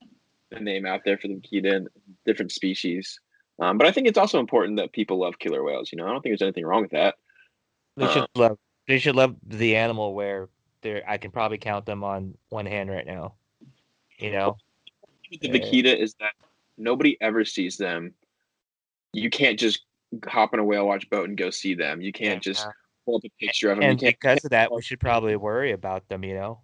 the 0.50 0.60
name 0.60 0.86
out 0.86 1.00
there 1.04 1.18
for 1.18 1.28
the 1.28 1.34
vaquita 1.34 1.76
and 1.76 1.88
different 2.26 2.52
species. 2.52 3.18
Um, 3.58 3.78
but 3.78 3.86
I 3.86 3.92
think 3.92 4.06
it's 4.06 4.18
also 4.18 4.40
important 4.40 4.76
that 4.78 4.92
people 4.92 5.20
love 5.20 5.38
killer 5.38 5.62
whales. 5.62 5.90
You 5.92 5.98
know, 5.98 6.06
I 6.06 6.10
don't 6.10 6.22
think 6.22 6.32
there's 6.32 6.42
anything 6.42 6.66
wrong 6.66 6.82
with 6.82 6.90
that. 6.90 7.14
They 7.96 8.08
should 8.08 8.26
love. 8.34 8.58
They 8.88 8.98
should 8.98 9.16
love 9.16 9.36
the 9.46 9.76
animal 9.76 10.14
where 10.14 10.48
they 10.82 11.02
I 11.06 11.18
can 11.18 11.30
probably 11.30 11.58
count 11.58 11.86
them 11.86 12.02
on 12.04 12.36
one 12.48 12.66
hand 12.66 12.90
right 12.90 13.06
now. 13.06 13.34
You 14.24 14.32
know. 14.32 14.56
the 15.30 15.48
Yeah. 15.48 15.52
vaquita 15.52 15.96
is 15.96 16.14
that 16.20 16.32
nobody 16.78 17.16
ever 17.20 17.44
sees 17.44 17.76
them. 17.76 18.14
You 19.12 19.28
can't 19.30 19.58
just 19.58 19.84
hop 20.26 20.52
on 20.54 20.60
a 20.60 20.64
whale 20.64 20.86
watch 20.86 21.08
boat 21.10 21.28
and 21.28 21.36
go 21.36 21.50
see 21.50 21.74
them. 21.74 22.00
You 22.00 22.12
can't 22.12 22.42
just 22.42 22.64
Yeah. 22.64 22.72
pull 23.04 23.16
up 23.16 23.24
a 23.24 23.30
picture 23.38 23.70
of 23.70 23.78
them. 23.78 23.90
And 23.90 24.00
because 24.00 24.44
of 24.44 24.50
that, 24.50 24.72
we 24.72 24.82
should 24.82 25.00
probably 25.00 25.36
worry 25.36 25.72
about 25.72 26.08
them. 26.08 26.24
You 26.24 26.34
know. 26.34 26.60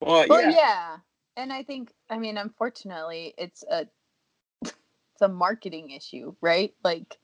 Well, 0.00 0.26
Well, 0.28 0.42
yeah. 0.42 0.50
yeah. 0.50 0.96
And 1.36 1.52
I 1.52 1.62
think, 1.64 1.92
I 2.10 2.18
mean, 2.18 2.36
unfortunately, 2.36 3.34
it's 3.38 3.64
a 3.64 3.88
it's 4.62 5.22
a 5.22 5.28
marketing 5.28 5.90
issue, 5.90 6.34
right? 6.40 6.74
Like, 6.84 7.18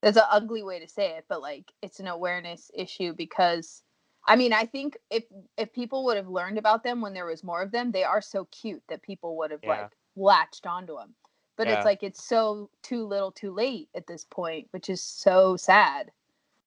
that's 0.00 0.16
an 0.16 0.24
ugly 0.30 0.62
way 0.62 0.80
to 0.80 0.88
say 0.88 1.16
it, 1.18 1.26
but 1.28 1.40
like, 1.42 1.72
it's 1.82 2.00
an 2.00 2.08
awareness 2.08 2.70
issue 2.74 3.12
because, 3.12 3.82
I 4.26 4.36
mean, 4.36 4.52
I 4.52 4.66
think 4.66 4.96
if 5.10 5.24
if 5.56 5.72
people 5.72 6.04
would 6.04 6.16
have 6.16 6.28
learned 6.28 6.58
about 6.58 6.82
them 6.82 7.00
when 7.00 7.14
there 7.14 7.26
was 7.26 7.44
more 7.44 7.62
of 7.62 7.72
them, 7.72 7.92
they 7.92 8.04
are 8.04 8.22
so 8.22 8.46
cute 8.46 8.82
that 8.88 9.02
people 9.02 9.36
would 9.38 9.50
have 9.50 9.62
Yeah. 9.62 9.88
like 9.88 9.96
latched 10.16 10.66
onto 10.66 10.96
them. 10.96 11.14
But 11.56 11.68
Yeah. 11.68 11.74
it's 11.74 11.84
like 11.84 12.02
it's 12.02 12.24
so 12.24 12.70
too 12.82 13.04
little, 13.06 13.30
too 13.32 13.52
late 13.52 13.88
at 13.94 14.06
this 14.06 14.24
point, 14.24 14.68
which 14.70 14.88
is 14.88 15.02
so 15.02 15.56
sad. 15.56 16.10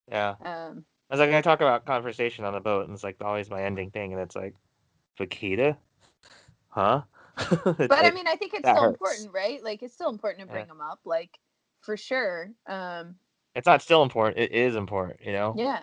Yeah. 0.09 0.35
Um, 0.43 0.85
I 1.09 1.13
was 1.15 1.19
like, 1.19 1.31
I 1.31 1.41
talk 1.41 1.61
about 1.61 1.85
conversation 1.85 2.45
on 2.45 2.53
the 2.53 2.59
boat, 2.59 2.85
and 2.85 2.93
it's 2.93 3.03
like 3.03 3.17
always 3.21 3.49
my 3.49 3.63
ending 3.63 3.91
thing, 3.91 4.13
and 4.13 4.21
it's 4.21 4.35
like, 4.35 4.53
vaquita, 5.19 5.77
huh? 6.69 7.01
but 7.77 8.05
I 8.05 8.11
mean, 8.11 8.27
I 8.27 8.35
think 8.35 8.53
it's 8.53 8.67
still 8.67 8.83
hurts. 8.83 8.93
important, 8.93 9.33
right? 9.33 9.63
Like, 9.63 9.83
it's 9.83 9.93
still 9.93 10.09
important 10.09 10.41
to 10.41 10.47
Yeah. 10.47 10.53
bring 10.53 10.67
them 10.67 10.81
up, 10.81 10.99
like 11.05 11.39
for 11.81 11.97
sure. 11.97 12.51
Um, 12.67 13.15
it's 13.55 13.65
not 13.67 13.81
still 13.81 14.03
important. 14.03 14.37
It 14.37 14.51
is 14.51 14.75
important, 14.75 15.19
you 15.25 15.31
know. 15.33 15.55
yeah, 15.57 15.79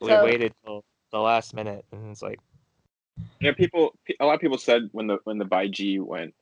We 0.00 0.08
So- 0.08 0.24
waited 0.24 0.52
till 0.64 0.84
the 1.12 1.18
last 1.20 1.54
minute, 1.54 1.84
and 1.92 2.10
it's 2.10 2.22
like, 2.22 2.38
You 3.40 3.48
know, 3.48 3.54
people. 3.54 3.94
A 4.20 4.24
lot 4.26 4.34
of 4.34 4.40
people 4.40 4.58
said 4.58 4.88
when 4.92 5.06
the 5.08 5.18
when 5.24 5.38
the 5.38 5.44
Baiji 5.44 6.00
went 6.00 6.34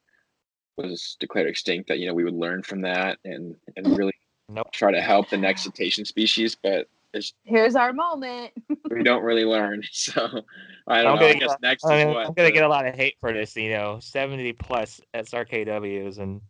was 0.77 1.17
declared 1.21 1.49
extinct 1.49 1.89
that 1.89 1.99
you 1.99 2.07
know 2.07 2.13
we 2.15 2.23
would 2.25 2.35
learn 2.35 2.63
from 2.63 2.83
that 2.83 3.19
and 3.25 3.57
and 3.77 3.97
really 3.97 4.13
Nope. 4.49 4.71
try 4.73 4.93
to 4.93 5.01
help 5.01 5.31
the 5.31 5.39
next 5.39 5.63
cetacean 5.65 6.05
species, 6.05 6.55
but 6.55 6.87
it's, 7.15 7.33
here's 7.45 7.75
our 7.77 7.93
moment. 7.95 8.53
we 8.91 9.03
don't 9.03 9.23
really 9.23 9.45
learn. 9.45 9.83
So 9.93 10.43
I 10.87 10.99
I'm 10.99 11.05
don't 11.05 11.15
know. 11.17 11.21
gonna 11.21 11.27
I 11.27 11.33
get- 11.33 11.41
guess 11.41 11.57
next 11.63 11.85
I 11.87 11.97
is 12.01 12.05
mean, 12.05 12.15
what 12.15 12.27
I'm 12.27 12.33
gonna 12.35 12.49
the- 12.49 12.53
get 12.53 12.65
a 12.65 12.69
lot 12.69 12.87
of 12.87 12.95
hate 12.95 13.17
for 13.21 13.33
this, 13.33 13.57
you 13.57 13.71
know, 13.71 13.99
70 14.01 14.53
plus 14.53 15.01
SRKWs 15.15 16.19
and 16.19 16.41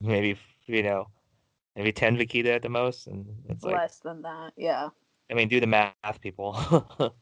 maybe 0.00 0.36
you 0.66 0.82
know, 0.82 1.06
maybe 1.76 1.92
10 1.92 2.16
vaquita 2.16 2.46
at 2.54 2.62
the 2.62 2.70
most, 2.70 3.06
and 3.06 3.26
it's 3.50 3.62
like, 3.62 3.74
Less 3.74 3.98
than 3.98 4.22
that, 4.22 4.54
yeah, 4.56 4.88
I 5.34 5.36
mean, 5.36 5.48
do 5.48 5.58
the 5.58 5.66
math, 5.66 6.20
people. 6.20 6.54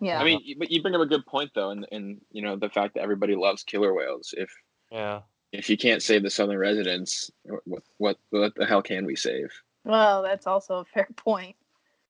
yeah. 0.00 0.20
I 0.20 0.24
mean, 0.24 0.40
you- 0.44 0.56
but 0.58 0.70
you 0.70 0.80
bring 0.80 0.94
up 0.94 1.00
a 1.00 1.06
good 1.06 1.26
point 1.26 1.50
though, 1.54 1.70
and 1.70 1.86
and 1.90 2.20
you 2.30 2.40
know 2.42 2.54
the 2.56 2.68
fact 2.68 2.94
that 2.94 3.00
everybody 3.02 3.34
loves 3.34 3.64
killer 3.64 3.92
whales. 3.92 4.32
If 4.36 4.48
yeah, 4.92 5.22
if 5.52 5.68
you 5.68 5.76
can't 5.76 6.02
save 6.02 6.22
the 6.22 6.30
southern 6.30 6.58
residents, 6.58 7.30
what 7.64 7.82
what 7.96 8.16
what 8.30 8.54
the 8.54 8.64
hell 8.64 8.82
can 8.82 9.04
we 9.04 9.16
save? 9.16 9.50
well, 9.84 10.22
that's 10.22 10.46
also 10.46 10.76
a 10.78 10.84
fair 10.84 11.08
point. 11.16 11.56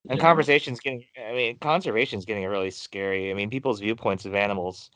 and 0.09 0.19
You 0.19 0.23
know? 0.23 0.29
conversation's 0.29 0.81
getting. 0.81 1.05
I 1.19 1.33
mean, 1.33 1.59
conservation's 1.59 2.25
getting 2.27 2.45
really 2.47 2.71
scary. 2.71 3.31
I 3.31 3.35
mean, 3.35 3.49
people's 3.51 3.81
viewpoints 3.81 4.27
of 4.27 4.35
animals. 4.35 4.91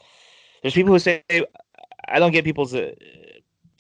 There's 0.63 0.75
people 0.75 0.93
who 0.93 0.99
say, 0.99 1.25
I 2.09 2.19
don't 2.19 2.33
get 2.33 2.45
people's 2.45 2.75
uh, 2.75 2.93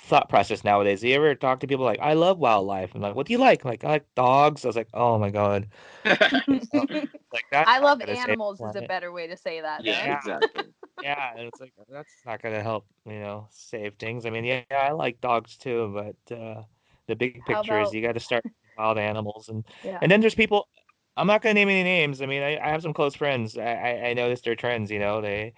thought 0.02 0.28
process 0.28 0.64
nowadays. 0.64 1.00
Do 1.00 1.08
you 1.08 1.16
ever 1.16 1.34
talk 1.34 1.60
to 1.60 1.66
people 1.66 1.84
like, 1.84 2.00
I 2.00 2.14
love 2.14 2.38
wildlife? 2.38 2.94
I'm 2.94 3.00
like, 3.00 3.14
what 3.14 3.26
do 3.26 3.32
you 3.32 3.38
like? 3.38 3.64
I'm 3.64 3.70
like, 3.70 3.84
I 3.84 3.88
like 3.88 4.14
dogs. 4.14 4.64
I 4.64 4.68
was 4.68 4.76
like, 4.76 4.88
oh 4.94 5.18
my 5.18 5.30
god, 5.30 5.68
like 6.04 7.46
that. 7.50 7.68
I 7.68 7.78
love 7.78 8.00
animals 8.02 8.60
is 8.60 8.74
a 8.74 8.82
better 8.82 9.12
way 9.12 9.26
to 9.28 9.36
say 9.36 9.60
that. 9.60 9.84
yeah. 9.84 10.06
Yeah. 10.06 10.14
exactly. 10.16 10.64
yeah, 11.02 11.30
and 11.36 11.46
it's 11.46 11.60
like 11.60 11.72
that's 11.88 12.14
not 12.26 12.42
gonna 12.42 12.62
help, 12.62 12.86
you 13.06 13.20
know, 13.20 13.46
save 13.50 13.94
things. 13.96 14.26
I 14.26 14.30
mean, 14.30 14.44
yeah, 14.44 14.62
I 14.70 14.92
like 14.92 15.20
dogs 15.20 15.56
too, 15.56 15.92
but 15.94 16.36
uh, 16.36 16.62
the 17.06 17.16
big 17.16 17.44
How 17.46 17.62
picture 17.62 17.80
is 17.80 17.92
you 17.92 18.02
got 18.02 18.12
to 18.12 18.20
start 18.20 18.44
wild 18.76 18.98
animals, 18.98 19.48
and 19.48 19.64
Yeah. 19.84 19.98
and 20.00 20.10
then 20.10 20.20
there's 20.20 20.34
people. 20.34 20.68
I'm 21.16 21.26
not 21.26 21.42
gonna 21.42 21.54
name 21.54 21.68
any 21.68 21.82
names. 21.82 22.22
I 22.22 22.26
mean, 22.26 22.42
I, 22.42 22.56
I 22.58 22.70
have 22.70 22.82
some 22.82 22.94
close 22.94 23.14
friends. 23.14 23.58
I, 23.58 23.62
I 23.72 24.08
I 24.08 24.14
noticed 24.14 24.44
their 24.44 24.56
trends. 24.56 24.90
You 24.90 24.98
know, 24.98 25.20
they 25.20 25.52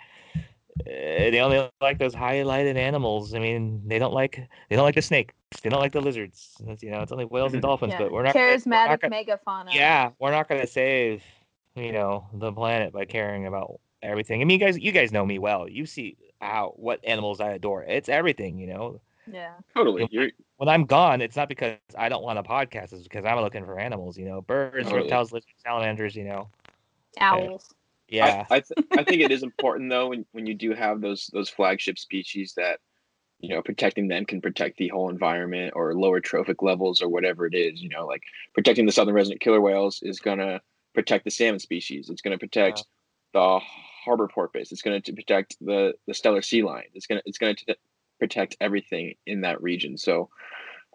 Eh, 0.87 1.31
they 1.31 1.41
only 1.41 1.69
like 1.81 1.99
those 1.99 2.15
highlighted 2.15 2.77
animals. 2.77 3.35
I 3.35 3.39
mean, 3.39 3.81
they 3.87 3.99
don't 3.99 4.13
like 4.13 4.49
they 4.69 4.77
don't 4.77 4.85
like 4.85 4.97
the 4.97 5.03
snakes. 5.03 5.35
They 5.63 5.69
don't 5.71 5.81
like 5.81 5.93
the 5.93 6.01
lizards. 6.01 6.57
It's, 6.67 6.83
you 6.83 6.91
know, 6.91 7.01
it's 7.01 7.13
only 7.13 7.25
whales 7.25 7.53
and 7.53 7.63
mm-hmm. 7.63 7.69
dolphins. 7.69 7.93
Yeah. 7.93 7.99
But 7.99 8.13
we're 8.13 8.23
not 8.25 8.35
gonna- 8.35 8.47
we're 8.47 8.57
charismatic 8.57 8.89
not 8.89 9.01
gonna- 9.01 9.17
megafauna. 9.17 9.75
yeah, 9.75 10.11
we're 10.19 10.33
not 10.33 10.49
gonna 10.49 10.67
save, 10.67 11.23
you 11.77 11.93
know, 11.93 12.27
the 12.33 12.53
planet 12.53 12.93
by 12.93 13.05
caring 13.05 13.47
about 13.47 13.81
everything. 14.03 14.41
I 14.41 14.45
mean, 14.45 14.59
you 14.59 14.67
guys, 14.67 14.79
you 14.79 14.91
guys 14.93 15.13
know 15.13 15.25
me 15.25 15.39
well. 15.39 15.69
You 15.69 15.87
see 15.87 16.17
how 16.41 16.75
what 16.77 17.01
animals 17.05 17.41
I 17.41 17.53
adore. 17.53 17.85
It's 17.85 18.09
everything, 18.09 18.59
you 18.59 18.67
know. 18.67 19.01
yeah. 19.31 19.53
Totally. 19.75 20.09
You're 20.11 20.31
When 20.57 20.69
I'm 20.69 20.85
gone, 20.87 21.21
it's 21.21 21.37
not 21.37 21.49
because 21.49 21.79
I 21.97 22.09
don't 22.09 22.23
want 22.23 22.39
a 22.39 22.43
podcast. 22.43 22.93
It's 22.93 23.05
because 23.05 23.25
I'm 23.25 23.39
looking 23.41 23.65
for 23.65 23.79
animals, 23.79 24.19
you 24.19 24.25
know, 24.27 24.43
birds, 24.43 24.85
Totally. 24.85 25.03
reptiles, 25.03 25.33
lizards, 25.33 25.55
salamanders, 25.65 26.17
you 26.17 26.25
know. 26.25 26.49
Owls. 27.21 27.73
Yeah, 28.09 28.47
I 28.51 28.57
I, 28.57 28.61
th- 28.61 28.87
I 28.93 29.03
think 29.05 29.23
it 29.23 29.31
is 29.31 29.43
important 29.43 29.91
though 29.91 30.09
when, 30.09 30.27
when 30.33 30.47
you 30.47 30.55
do 30.55 30.73
have 30.75 31.01
those 31.01 31.29
those 31.33 31.49
flagship 31.49 31.99
species 31.99 32.55
that 32.57 32.81
you 33.41 33.49
know 33.55 33.63
protecting 33.63 34.09
them 34.09 34.25
can 34.25 34.41
protect 34.41 34.77
the 34.77 34.89
whole 34.89 35.09
environment 35.11 35.73
or 35.75 35.95
lower 35.95 36.21
trophic 36.21 36.63
levels 36.63 37.01
or 37.03 37.09
whatever 37.09 37.47
it 37.47 37.55
is. 37.55 37.81
You 37.83 37.89
know, 37.89 38.07
like 38.07 38.23
protecting 38.55 38.87
the 38.87 38.93
southern 38.93 39.15
resident 39.15 39.41
killer 39.41 39.61
whales 39.61 40.01
is 40.03 40.21
gonna 40.21 40.61
protect 40.95 41.25
the 41.25 41.31
salmon 41.31 41.59
species. 41.61 42.11
It's 42.11 42.23
gonna 42.23 42.39
protect 42.39 42.85
the 43.33 43.59
harbor 44.05 44.29
porpoise. 44.29 44.71
It's 44.71 44.83
gonna 44.83 45.01
protect 45.01 45.57
the 45.61 45.95
the 46.07 46.13
Steller 46.13 46.45
sea 46.45 46.63
lion. 46.63 46.87
It's 46.95 47.07
gonna 47.07 47.23
it's 47.25 47.39
gonna 47.39 47.57
protect 48.21 48.57
everything 48.61 49.15
in 49.27 49.41
that 49.41 49.63
region. 49.63 49.97
So 49.99 50.29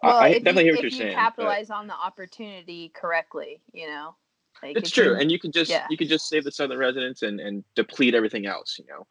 Well, 0.02 0.16
I, 0.16 0.26
I 0.26 0.32
definitely 0.38 0.62
you, 0.64 0.66
hear 0.66 0.76
what 0.76 0.84
if 0.84 0.92
you're 0.92 0.98
you 1.00 1.04
saying. 1.06 1.16
but- 1.16 1.20
capitalize 1.22 1.70
on 1.70 1.86
the 1.86 1.94
opportunity 1.94 2.90
correctly, 2.94 3.60
you 3.72 3.88
know, 3.88 4.14
like 4.62 4.76
it's 4.76 4.88
if 4.88 4.94
true 4.94 5.12
you- 5.12 5.16
and 5.16 5.30
you 5.30 5.38
could 5.38 5.52
just 5.52 5.70
yeah. 5.70 5.86
you 5.90 5.96
could 5.96 6.08
just 6.08 6.28
save 6.28 6.44
the 6.44 6.52
southern 6.52 6.78
residents 6.78 7.22
and 7.22 7.40
and 7.40 7.64
deplete 7.74 8.14
everything 8.14 8.46
else 8.46 8.78
you 8.78 8.84
know 8.86 9.06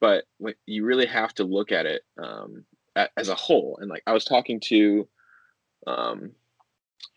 but 0.00 0.24
when, 0.38 0.54
you 0.66 0.84
really 0.84 1.06
have 1.06 1.34
to 1.34 1.44
look 1.44 1.72
at 1.72 1.86
it 1.86 2.02
um 2.22 2.64
a- 2.96 3.08
as 3.16 3.28
a 3.28 3.34
whole 3.34 3.78
and 3.80 3.90
like 3.90 4.02
i 4.06 4.12
was 4.12 4.24
talking 4.24 4.60
to 4.60 5.08
um 5.86 6.32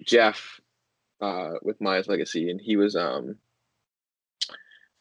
jeff 0.06 0.60
uh 1.22 1.52
with 1.62 1.80
maya's 1.82 2.08
legacy 2.08 2.50
and 2.50 2.62
he 2.62 2.78
was 2.78 2.96
um 2.96 3.36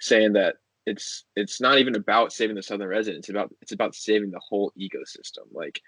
saying 0.00 0.32
that 0.34 0.56
it's 0.86 1.24
it's 1.36 1.60
not 1.60 1.78
even 1.78 1.94
about 1.94 2.32
saving 2.32 2.56
the 2.56 2.62
southern 2.62 2.88
residents 2.88 3.28
it's 3.28 3.34
about 3.34 3.54
it's 3.60 3.72
about 3.72 3.94
saving 3.94 4.30
the 4.30 4.40
whole 4.40 4.72
ecosystem 4.78 5.44
like 5.52 5.80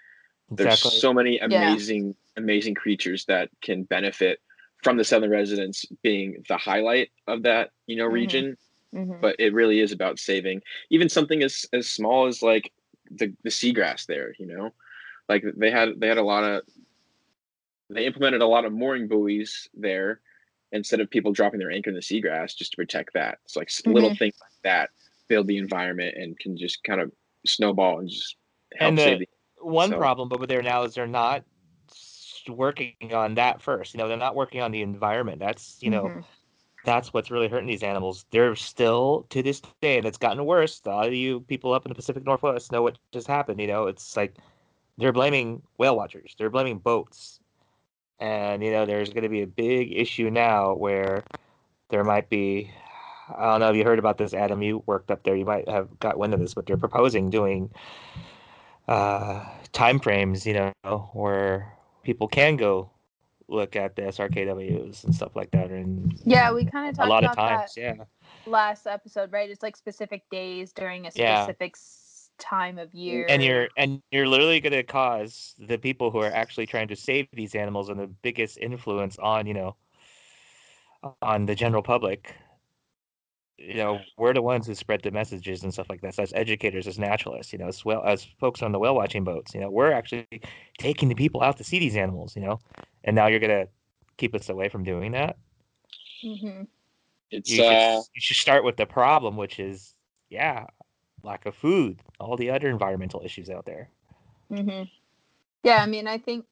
there's 0.51 0.73
exactly. 0.73 0.99
so 0.99 1.13
many 1.13 1.39
amazing 1.39 2.15
amazing 2.37 2.75
creatures 2.75 3.25
that 3.25 3.49
can 3.61 3.83
benefit 3.83 4.39
from 4.83 4.97
the 4.97 5.03
southern 5.03 5.29
residents 5.29 5.85
being 6.01 6.43
the 6.47 6.57
highlight 6.57 7.09
of 7.27 7.43
that 7.43 7.71
you 7.87 7.95
know 7.95 8.07
Mhm. 8.09 8.13
region 8.13 8.57
Mhm. 8.93 9.21
but 9.21 9.35
it 9.39 9.53
really 9.53 9.79
is 9.79 9.91
about 9.91 10.19
saving 10.19 10.61
even 10.89 11.07
something 11.09 11.43
as 11.43 11.65
as 11.73 11.87
small 11.87 12.27
as 12.27 12.41
like 12.41 12.71
the 13.09 13.33
the 13.43 13.49
seagrass 13.49 14.05
there 14.05 14.33
you 14.39 14.45
know 14.45 14.73
like 15.29 15.43
they 15.55 15.71
had 15.71 15.99
they 15.99 16.07
had 16.07 16.17
a 16.17 16.23
lot 16.23 16.43
of 16.43 16.63
they 17.89 18.05
implemented 18.05 18.41
a 18.41 18.47
lot 18.47 18.65
of 18.65 18.71
mooring 18.73 19.07
buoys 19.07 19.69
there 19.73 20.21
instead 20.71 20.99
of 21.01 21.09
people 21.09 21.31
dropping 21.33 21.59
their 21.59 21.71
anchor 21.71 21.89
in 21.89 21.95
the 21.95 22.01
seagrass 22.01 22.55
just 22.55 22.71
to 22.71 22.77
protect 22.77 23.13
that 23.13 23.39
it's 23.43 23.55
like 23.55 23.67
s 23.67 23.81
little 23.85 24.15
things 24.15 24.35
like 24.41 24.51
that 24.63 24.89
build 25.27 25.47
the 25.47 25.57
environment 25.57 26.15
and 26.17 26.37
can 26.39 26.57
just 26.57 26.83
kind 26.83 27.01
of 27.01 27.11
snowball 27.45 27.99
and 27.99 28.09
just 28.09 28.35
help 28.75 28.89
And 28.89 28.97
the- 28.97 29.03
save 29.03 29.19
the 29.19 29.27
One 29.63 29.89
so- 29.91 29.97
problem 29.97 30.29
over 30.33 30.47
there 30.47 30.61
now 30.63 30.83
is 30.83 30.95
they're 30.95 31.05
not 31.07 31.43
working 32.57 32.95
on 33.13 33.35
that 33.35 33.61
first. 33.61 33.93
You 33.93 33.99
know, 33.99 34.07
they're 34.07 34.17
not 34.17 34.35
working 34.35 34.61
on 34.61 34.71
the 34.71 34.81
environment. 34.81 35.39
That's 35.39 35.81
you 35.81 35.89
know. 35.89 36.03
Mhm. 36.05 36.23
that's 36.83 37.13
what's 37.13 37.29
really 37.29 37.47
hurting 37.47 37.67
these 37.67 37.83
animals. 37.83 38.25
They're 38.31 38.55
still 38.55 39.27
to 39.29 39.43
this 39.43 39.61
day, 39.81 39.97
and 39.97 40.05
it's 40.07 40.17
gotten 40.17 40.43
worse. 40.45 40.81
A 40.85 40.89
lot 40.89 41.07
of 41.07 41.13
you 41.13 41.41
people 41.41 41.73
up 41.73 41.85
in 41.85 41.89
the 41.89 41.95
Pacific 41.95 42.23
Northwest 42.25 42.71
know 42.71 42.81
what 42.81 42.97
just 43.11 43.27
happened. 43.27 43.59
You 43.61 43.67
know, 43.67 43.85
it's 43.85 44.17
like 44.17 44.35
they're 44.97 45.11
blaming 45.13 45.61
whale 45.77 45.95
watchers. 45.95 46.35
They're 46.37 46.49
blaming 46.49 46.79
boats, 46.79 47.39
and 48.19 48.63
you 48.63 48.71
know, 48.71 48.85
there's 48.85 49.09
going 49.09 49.23
to 49.23 49.29
be 49.29 49.41
a 49.43 49.47
big 49.47 49.91
issue 49.93 50.29
now 50.31 50.73
where 50.73 51.23
there 51.89 52.03
might 52.03 52.29
be. 52.29 52.71
I 53.37 53.45
don't 53.51 53.59
know 53.61 53.69
if 53.69 53.75
you 53.75 53.83
heard 53.83 53.99
about 53.99 54.17
this, 54.17 54.33
Adam. 54.33 54.61
You 54.61 54.83
worked 54.87 55.11
up 55.11 55.23
there. 55.23 55.35
You 55.35 55.45
might 55.45 55.69
have 55.69 55.99
got 55.99 56.17
wind 56.17 56.33
of 56.33 56.39
this, 56.39 56.53
but 56.55 56.65
they're 56.65 56.77
proposing 56.77 57.29
doing 57.29 57.69
uh, 58.87 59.45
time 59.71 59.99
frames. 59.99 60.45
You 60.45 60.73
know, 60.83 61.09
where 61.13 61.71
people 62.03 62.27
can 62.27 62.57
go 62.57 62.89
look 63.47 63.75
at 63.75 63.95
the 63.95 64.03
SRKWs 64.03 65.03
and 65.03 65.13
stuff 65.13 65.35
like 65.35 65.51
that, 65.51 65.69
and 65.71 66.13
Yeah, 66.25 66.51
we 66.53 66.65
kind 66.65 66.89
of 66.89 66.95
a 66.95 66.97
talked 66.97 67.09
lot 67.09 67.23
about 67.23 67.37
of 67.37 67.43
times, 67.43 67.73
that 67.75 67.81
yeah. 67.81 68.03
last 68.45 68.87
episode, 68.87 69.31
right? 69.31 69.49
It's 69.49 69.63
like 69.63 69.75
specific 69.75 70.23
days 70.29 70.71
during 70.73 71.05
a 71.05 71.11
specific 71.11 71.73
s- 71.75 72.29
time 72.39 72.79
of 72.79 72.93
year. 72.93 73.25
and 73.29 73.43
you're 73.43 73.67
and 73.77 74.01
you're 74.11 74.27
literally 74.27 74.59
going 74.59 74.73
to 74.73 74.83
cause 74.83 75.55
the 75.59 75.77
people 75.77 76.09
who 76.11 76.19
are 76.19 76.31
actually 76.31 76.65
trying 76.65 76.87
to 76.87 76.95
save 76.95 77.27
these 77.33 77.55
animals 77.55 77.89
and 77.89 77.99
the 77.99 78.07
biggest 78.07 78.57
influence 78.57 79.19
on 79.19 79.45
you 79.45 79.53
know 79.53 79.75
on 81.21 81.45
the 81.45 81.55
general 81.55 81.81
public 81.83 82.35
you 83.67 83.75
know 83.75 83.99
we're 84.17 84.33
the 84.33 84.41
ones 84.41 84.67
who 84.67 84.75
spread 84.75 85.01
the 85.01 85.11
messages 85.11 85.63
and 85.63 85.73
stuff 85.73 85.89
like 85.89 86.01
that 86.01 86.13
so 86.15 86.23
as 86.23 86.33
educators 86.33 86.87
as 86.87 86.97
naturalists 86.97 87.53
you 87.53 87.59
know 87.59 87.67
as 87.67 87.85
well 87.85 88.03
as 88.05 88.27
folks 88.39 88.61
on 88.61 88.71
the 88.71 88.79
whale 88.79 88.95
watching 88.95 89.23
boats 89.23 89.53
you 89.53 89.61
know 89.61 89.69
we're 89.69 89.91
actually 89.91 90.27
taking 90.77 91.09
the 91.09 91.15
people 91.15 91.41
out 91.41 91.57
to 91.57 91.63
see 91.63 91.79
these 91.79 91.95
animals 91.95 92.35
you 92.35 92.41
know 92.41 92.59
and 93.03 93.15
now 93.15 93.27
you're 93.27 93.39
going 93.39 93.49
to 93.49 93.67
keep 94.17 94.33
us 94.35 94.49
away 94.49 94.67
from 94.69 94.83
doing 94.83 95.11
that 95.11 95.37
mm-hmm. 96.23 96.63
it's 97.29 97.49
you 97.49 97.57
should, 97.57 97.65
uh 97.65 98.01
you 98.13 98.21
should 98.21 98.37
start 98.37 98.63
with 98.63 98.77
the 98.77 98.85
problem 98.85 99.37
which 99.37 99.59
is 99.59 99.93
yeah 100.29 100.65
lack 101.23 101.45
of 101.45 101.55
food 101.55 101.99
all 102.19 102.35
the 102.35 102.49
other 102.49 102.69
environmental 102.69 103.21
issues 103.23 103.49
out 103.49 103.65
there 103.65 103.89
mm-hmm. 104.51 104.83
Yeah, 105.63 105.77
I 105.77 105.85
mean, 105.85 106.07
I 106.07 106.17
think 106.17 106.45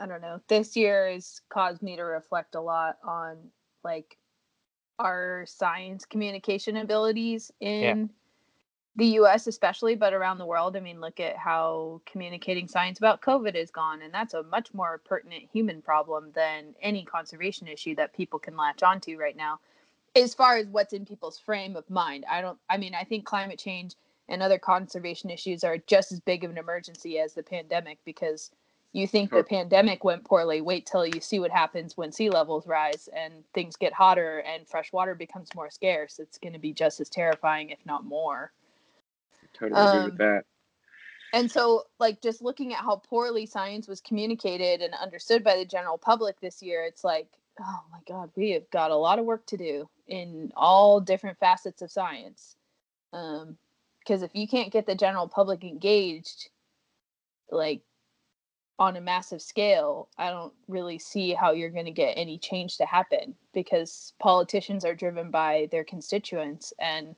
I 0.00 0.06
don't 0.06 0.22
know. 0.22 0.40
This 0.48 0.76
year 0.76 1.10
has 1.10 1.40
caused 1.48 1.82
me 1.82 1.96
to 1.96 2.02
reflect 2.02 2.54
a 2.54 2.60
lot 2.60 2.98
on 3.04 3.36
like 3.84 4.16
our 4.98 5.44
science 5.46 6.04
communication 6.04 6.76
abilities 6.76 7.52
in 7.60 8.10
the 8.96 9.06
US 9.20 9.46
especially, 9.46 9.94
but 9.94 10.12
around 10.12 10.38
the 10.38 10.46
world. 10.46 10.76
I 10.76 10.80
mean, 10.80 11.00
look 11.00 11.20
at 11.20 11.36
how 11.36 12.00
communicating 12.04 12.66
science 12.66 12.98
about 12.98 13.22
COVID 13.22 13.54
is 13.54 13.70
gone, 13.70 14.02
and 14.02 14.12
that's 14.12 14.34
a 14.34 14.42
much 14.42 14.74
more 14.74 15.00
pertinent 15.04 15.44
human 15.52 15.80
problem 15.80 16.32
than 16.34 16.74
any 16.82 17.04
conservation 17.04 17.68
issue 17.68 17.94
that 17.94 18.12
people 18.12 18.40
can 18.40 18.56
latch 18.56 18.82
onto 18.82 19.16
right 19.16 19.36
now. 19.36 19.60
As 20.16 20.34
far 20.34 20.56
as 20.56 20.66
what's 20.66 20.92
in 20.92 21.06
people's 21.06 21.38
frame 21.38 21.76
of 21.76 21.88
mind, 21.88 22.24
I 22.28 22.40
don't 22.40 22.58
I 22.68 22.76
mean, 22.76 22.94
I 22.94 23.04
think 23.04 23.24
climate 23.24 23.58
change 23.58 23.94
and 24.28 24.42
other 24.42 24.58
conservation 24.58 25.30
issues 25.30 25.62
are 25.62 25.78
just 25.78 26.10
as 26.10 26.18
big 26.18 26.42
of 26.42 26.50
an 26.50 26.58
emergency 26.58 27.20
as 27.20 27.34
the 27.34 27.42
pandemic 27.42 27.98
because 28.04 28.50
you 28.98 29.06
think 29.06 29.30
the 29.30 29.42
pandemic 29.44 30.04
went 30.04 30.24
poorly 30.24 30.60
wait 30.60 30.84
till 30.86 31.06
you 31.06 31.20
see 31.20 31.38
what 31.38 31.50
happens 31.50 31.96
when 31.96 32.12
sea 32.12 32.28
levels 32.30 32.66
rise 32.66 33.08
and 33.16 33.32
things 33.54 33.76
get 33.76 33.92
hotter 33.92 34.40
and 34.40 34.66
fresh 34.68 34.92
water 34.92 35.14
becomes 35.14 35.54
more 35.54 35.70
scarce 35.70 36.18
it's 36.18 36.38
going 36.38 36.52
to 36.52 36.58
be 36.58 36.72
just 36.72 37.00
as 37.00 37.08
terrifying 37.08 37.70
if 37.70 37.78
not 37.86 38.04
more. 38.04 38.52
Totally 39.54 39.80
agree 39.80 39.98
Um, 39.98 40.04
with 40.06 40.18
that. 40.18 40.44
and 41.32 41.50
so 41.50 41.84
like 41.98 42.20
just 42.20 42.42
looking 42.42 42.72
at 42.74 42.80
how 42.80 42.96
poorly 42.96 43.46
science 43.46 43.88
was 43.88 44.00
communicated 44.00 44.82
and 44.82 44.94
understood 44.94 45.42
by 45.44 45.56
the 45.56 45.64
general 45.64 45.98
public 45.98 46.40
this 46.40 46.62
year 46.62 46.84
it's 46.84 47.04
like 47.04 47.28
oh 47.60 47.80
my 47.90 47.98
god 48.08 48.30
we 48.36 48.50
have 48.50 48.68
got 48.70 48.90
a 48.90 48.96
lot 48.96 49.18
of 49.18 49.24
work 49.24 49.44
to 49.46 49.56
do 49.56 49.88
in 50.06 50.52
all 50.56 51.00
different 51.00 51.38
facets 51.38 51.82
of 51.82 51.90
science. 51.90 52.56
Um 53.12 53.56
because 54.00 54.22
if 54.22 54.30
you 54.34 54.48
can't 54.48 54.72
get 54.72 54.86
the 54.86 54.94
general 54.94 55.28
public 55.28 55.62
engaged 55.64 56.48
like 57.50 57.80
on 58.78 58.96
a 58.96 59.00
massive 59.00 59.42
scale 59.42 60.08
i 60.18 60.30
don't 60.30 60.52
really 60.68 60.98
see 60.98 61.32
how 61.32 61.52
you're 61.52 61.70
going 61.70 61.84
to 61.84 61.90
get 61.90 62.14
any 62.16 62.38
change 62.38 62.76
to 62.76 62.86
happen 62.86 63.34
because 63.52 64.12
politicians 64.20 64.84
are 64.84 64.94
driven 64.94 65.30
by 65.30 65.68
their 65.70 65.84
constituents 65.84 66.72
and 66.78 67.16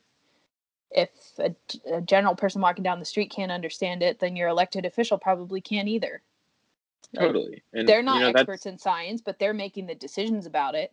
if 0.91 1.11
a, 1.39 1.55
a 1.93 2.01
general 2.01 2.35
person 2.35 2.61
walking 2.61 2.83
down 2.83 2.99
the 2.99 3.05
street 3.05 3.31
can't 3.31 3.53
understand 3.53 4.03
it 4.03 4.19
then 4.19 4.37
your 4.37 4.49
elected 4.49 4.87
official 4.87 5.19
probably 5.19 5.61
can't 5.61 5.89
either 5.89 6.23
Like, 7.13 7.27
Totally. 7.27 7.63
And 7.73 7.89
they're 7.89 8.03
not 8.03 8.17
you 8.17 8.21
know, 8.23 8.29
experts 8.31 8.67
in 8.67 8.79
science 8.79 9.21
but 9.21 9.39
they're 9.39 9.55
making 9.55 9.87
the 9.87 9.95
decisions 9.95 10.47
about 10.47 10.75
it 10.75 10.93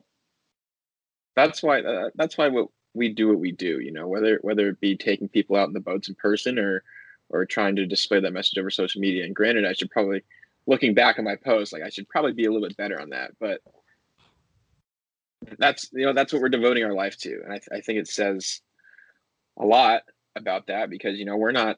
that's 1.35 1.63
why 1.63 1.81
uh, 1.81 2.09
that's 2.15 2.37
why 2.37 2.49
what 2.49 2.67
we 2.93 3.13
do 3.13 3.29
what 3.29 3.39
we 3.39 3.51
do 3.51 3.79
you 3.79 3.91
know 3.91 4.07
whether 4.07 4.39
whether 4.41 4.67
it 4.67 4.79
be 4.81 4.97
taking 4.97 5.29
people 5.29 5.55
out 5.55 5.67
in 5.67 5.73
the 5.73 5.79
boats 5.79 6.09
in 6.09 6.15
person 6.15 6.59
or 6.59 6.83
or 7.29 7.45
trying 7.45 7.75
to 7.75 7.85
display 7.85 8.19
that 8.19 8.33
message 8.33 8.57
over 8.57 8.69
social 8.69 8.99
media 8.99 9.23
and 9.23 9.35
granted 9.35 9.65
i 9.65 9.73
should 9.73 9.91
probably 9.91 10.23
looking 10.67 10.93
back 10.93 11.17
on 11.17 11.25
my 11.25 11.35
post 11.35 11.73
like 11.73 11.81
i 11.83 11.89
should 11.89 12.07
probably 12.09 12.33
be 12.33 12.45
a 12.45 12.51
little 12.51 12.67
bit 12.67 12.77
better 12.77 12.99
on 13.01 13.09
that 13.09 13.31
but 13.39 13.61
that's 15.57 15.89
you 15.93 16.05
know 16.05 16.13
that's 16.13 16.33
what 16.33 16.41
we're 16.41 16.49
devoting 16.49 16.83
our 16.83 16.93
life 16.93 17.17
to 17.17 17.31
and 17.43 17.53
i, 17.53 17.57
th- 17.57 17.69
I 17.71 17.81
think 17.81 17.99
it 17.99 18.07
says 18.07 18.61
a 19.59 19.65
lot 19.65 20.01
about 20.35 20.67
that 20.67 20.89
because 20.89 21.17
you 21.17 21.25
know 21.25 21.37
we're 21.37 21.51
not 21.51 21.77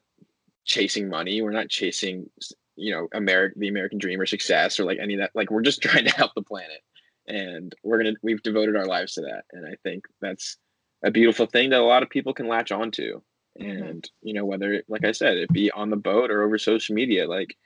chasing 0.65 1.09
money 1.09 1.41
we're 1.41 1.51
not 1.51 1.69
chasing 1.69 2.29
you 2.75 2.93
know 2.93 3.07
american 3.13 3.59
the 3.59 3.67
american 3.67 3.97
dream 3.99 4.19
or 4.19 4.25
success 4.25 4.79
or 4.79 4.85
like 4.85 4.99
any 5.01 5.15
of 5.15 5.19
that 5.21 5.31
like 5.35 5.51
we're 5.51 5.61
just 5.61 5.81
trying 5.83 6.05
to 6.05 6.11
help 6.15 6.31
the 6.35 6.41
planet 6.41 6.81
and 7.27 7.75
we're 7.83 7.97
gonna 7.97 8.15
we've 8.23 8.41
devoted 8.43 8.75
our 8.75 8.85
lives 8.85 9.13
to 9.13 9.21
that 9.21 9.43
and 9.51 9.65
i 9.65 9.75
think 9.83 10.05
that's 10.21 10.57
a 11.03 11.11
beautiful 11.11 11.45
thing 11.45 11.69
that 11.69 11.79
a 11.79 11.83
lot 11.83 12.03
of 12.03 12.09
people 12.09 12.33
can 12.33 12.47
latch 12.47 12.71
onto 12.71 13.21
Mhm. 13.59 13.89
and 13.89 14.09
you 14.21 14.33
know 14.33 14.45
whether 14.45 14.83
like 14.87 15.03
i 15.03 15.11
said 15.11 15.37
it 15.37 15.49
be 15.51 15.69
on 15.71 15.89
the 15.89 15.97
boat 15.97 16.29
or 16.31 16.43
over 16.43 16.57
social 16.57 16.95
media 16.95 17.27
like 17.27 17.57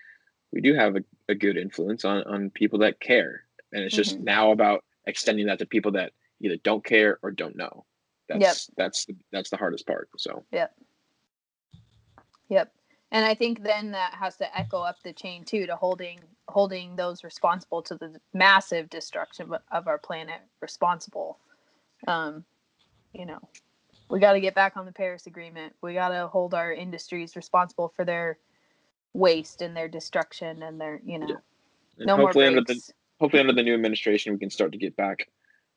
we 0.53 0.61
do 0.61 0.73
have 0.75 0.95
a, 0.95 1.03
a 1.27 1.35
good 1.35 1.57
influence 1.57 2.05
on 2.05 2.23
on 2.23 2.49
people 2.51 2.79
that 2.79 2.99
care 2.99 3.43
and 3.73 3.83
it's 3.83 3.95
just 3.95 4.19
Mhm. 4.19 4.23
now 4.23 4.51
about 4.51 4.83
extending 5.07 5.47
that 5.47 5.59
to 5.59 5.65
people 5.65 5.91
that 5.93 6.13
either 6.39 6.57
don't 6.57 6.83
care 6.85 7.19
or 7.21 7.31
don't 7.31 7.55
know 7.55 7.85
that's 8.29 8.67
that's 8.77 9.05
the, 9.05 9.15
that's 9.31 9.49
the 9.49 9.57
hardest 9.57 9.85
part 9.85 10.09
so 10.17 10.43
Yep. 10.51 10.75
Yep. 12.49 12.73
And 13.11 13.25
I 13.25 13.35
think 13.35 13.63
then 13.63 13.91
that 13.91 14.13
has 14.15 14.37
to 14.37 14.57
echo 14.57 14.79
up 14.79 14.97
the 15.03 15.13
chain 15.13 15.43
too 15.45 15.65
to 15.67 15.75
holding 15.75 16.19
holding 16.49 16.95
those 16.95 17.23
responsible 17.23 17.81
to 17.81 17.95
the 17.95 18.19
massive 18.33 18.89
destruction 18.89 19.53
of- 19.53 19.61
of 19.71 19.87
our 19.87 19.97
planet 19.97 20.41
responsible. 20.61 21.39
Um, 22.07 22.43
you 23.13 23.25
know, 23.25 23.39
we 24.09 24.19
got 24.19 24.33
to 24.33 24.41
get 24.41 24.55
back 24.55 24.75
on 24.75 24.85
the 24.85 24.91
Paris 24.91 25.25
Agreement. 25.25 25.73
We 25.81 25.93
got 25.93 26.09
to 26.09 26.27
hold 26.27 26.53
our 26.53 26.73
industries 26.73 27.35
responsible 27.35 27.89
for 27.95 28.03
their 28.03 28.39
waste 29.13 29.61
and 29.61 29.75
their 29.75 29.87
destruction 29.87 30.63
and 30.63 30.79
their, 30.79 30.99
you 31.05 31.19
know, 31.19 31.27
Yeah. 31.97 32.05
no 32.05 32.17
more 32.17 32.25
hopefully 32.27 32.47
under 32.47 32.61
the 32.61 32.81
hopefully 33.19 33.39
under 33.39 33.53
the 33.53 33.63
new 33.63 33.73
administration 33.73 34.33
we 34.33 34.39
can 34.39 34.49
start 34.49 34.71
to 34.71 34.77
get 34.77 34.95
back 34.95 35.27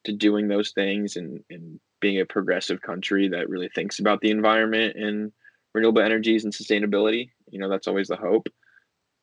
to 0.05 0.13
doing 0.13 0.49
those 0.49 0.73
things 0.73 1.17
and 1.17 1.45
and 1.51 1.79
being 2.01 2.21
a 2.21 2.27
progressive 2.27 2.81
country 2.83 3.29
that 3.29 3.49
really 3.49 3.69
thinks 3.75 3.99
about 3.99 4.21
the 4.21 4.31
environment 4.31 4.97
and 4.97 5.33
renewable 5.75 6.03
energies 6.03 6.45
and 6.45 6.53
sustainability 6.53 7.31
you 7.51 7.59
know 7.59 7.69
that's 7.69 7.87
always 7.87 8.09
the 8.09 8.17
hope 8.17 8.49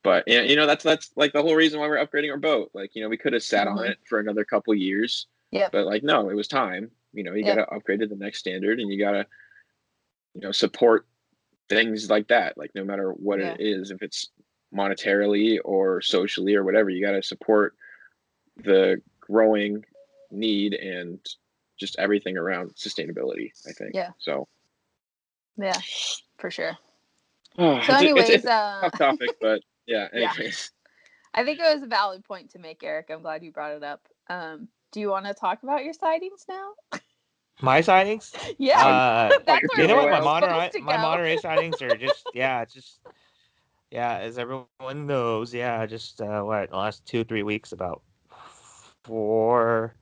but 0.04 0.24
you 0.28 0.56
know 0.56 0.68
that's 0.68 0.84
that's 0.84 1.12
like 1.16 1.34
the 1.34 1.42
whole 1.42 1.56
reason 1.56 1.80
why 1.80 1.88
we're 1.88 2.06
upgrading 2.06 2.32
our 2.32 2.38
boat 2.38 2.70
like 2.74 2.92
you 2.94 3.02
know 3.02 3.10
we 3.10 3.18
could 3.18 3.34
have 3.34 3.44
sat 3.44 3.68
on 3.68 3.78
Mhm. 3.78 3.92
it 3.92 3.98
for 4.08 4.20
another 4.20 4.46
couple 4.46 4.74
years 4.76 5.28
Yep. 5.52 5.72
but 5.72 5.86
like 5.86 6.04
no 6.04 6.30
it 6.30 6.36
was 6.36 6.48
time 6.48 6.92
you 7.14 7.24
know 7.24 7.34
you 7.34 7.44
Yep. 7.44 7.56
got 7.56 7.66
to 7.66 7.76
upgrade 7.76 8.00
to 8.02 8.08
the 8.08 8.16
next 8.16 8.40
standard 8.40 8.80
and 8.80 8.92
you 8.92 9.00
got 9.00 9.12
to 9.12 9.26
you 10.36 10.42
know 10.42 10.52
support 10.52 11.08
things 11.70 12.10
like 12.10 12.28
that 12.28 12.58
like 12.58 12.72
no 12.76 12.84
matter 12.84 13.12
what 13.12 13.40
Yeah. 13.40 13.54
it 13.54 13.58
is 13.60 13.92
if 13.92 14.02
it's 14.02 14.30
monetarily 14.74 15.60
or 15.64 16.02
socially 16.02 16.56
or 16.56 16.64
whatever 16.64 16.90
you 16.90 17.04
got 17.06 17.12
to 17.14 17.24
support 17.24 17.76
the 18.58 19.02
growing 19.20 19.84
need 20.32 20.74
and 20.74 21.20
just 21.80 21.98
everything 21.98 22.38
around 22.38 22.74
sustainability 22.76 23.52
i 23.68 23.72
think 23.72 23.92
Yeah. 23.94 24.10
so 24.18 24.48
Yeah, 25.58 25.80
for 26.38 26.50
sure. 26.50 26.78
so 27.58 27.82
So, 27.84 27.94
anyways, 27.96 28.30
it's, 28.30 28.46
a 28.46 28.52
uh, 28.54 28.82
tough 28.82 28.98
topic 28.98 29.32
but 29.40 29.62
yeah 29.86 30.08
Yeah. 30.14 30.32
anyways 30.32 30.72
I 31.36 31.44
think 31.44 31.60
it 31.60 31.74
was 31.74 31.82
a 31.82 31.88
valid 31.88 32.24
point 32.24 32.52
to 32.52 32.60
make, 32.60 32.84
Eric. 32.84 33.08
I'm 33.10 33.24
glad 33.24 33.44
you 33.44 33.52
brought 33.52 33.72
it 33.74 33.84
up. 33.84 34.08
Um, 34.30 34.68
do 34.92 35.00
you 35.00 35.10
want 35.10 35.26
to 35.26 35.34
talk 35.34 35.64
about 35.64 35.84
your 35.84 35.94
sightings 35.94 36.46
now? 36.48 36.74
My 37.62 37.82
sightings? 37.82 38.34
Yeah, 38.58 38.86
Uh, 38.86 39.30
that's 39.46 39.62
you're 39.62 39.70
where 39.76 39.82
you 39.82 39.88
know 39.88 40.04
what? 40.04 40.12
My 40.12 40.20
Monterey, 40.22 40.82
my 40.82 40.96
go. 40.96 41.02
Monterey 41.02 41.38
sightings 41.38 41.82
are 41.82 41.96
just 41.96 42.26
yeah, 42.34 42.62
it's 42.62 42.74
just 42.74 43.00
yeah, 43.92 44.18
as 44.18 44.38
everyone 44.38 45.06
knows, 45.06 45.54
yeah, 45.54 45.86
just 45.86 46.20
uh, 46.22 46.42
what 46.42 46.72
the 46.72 46.78
last 46.78 47.06
two 47.06 47.24
three 47.24 47.44
weeks 47.44 47.72
about 47.72 48.02
four 49.04 49.96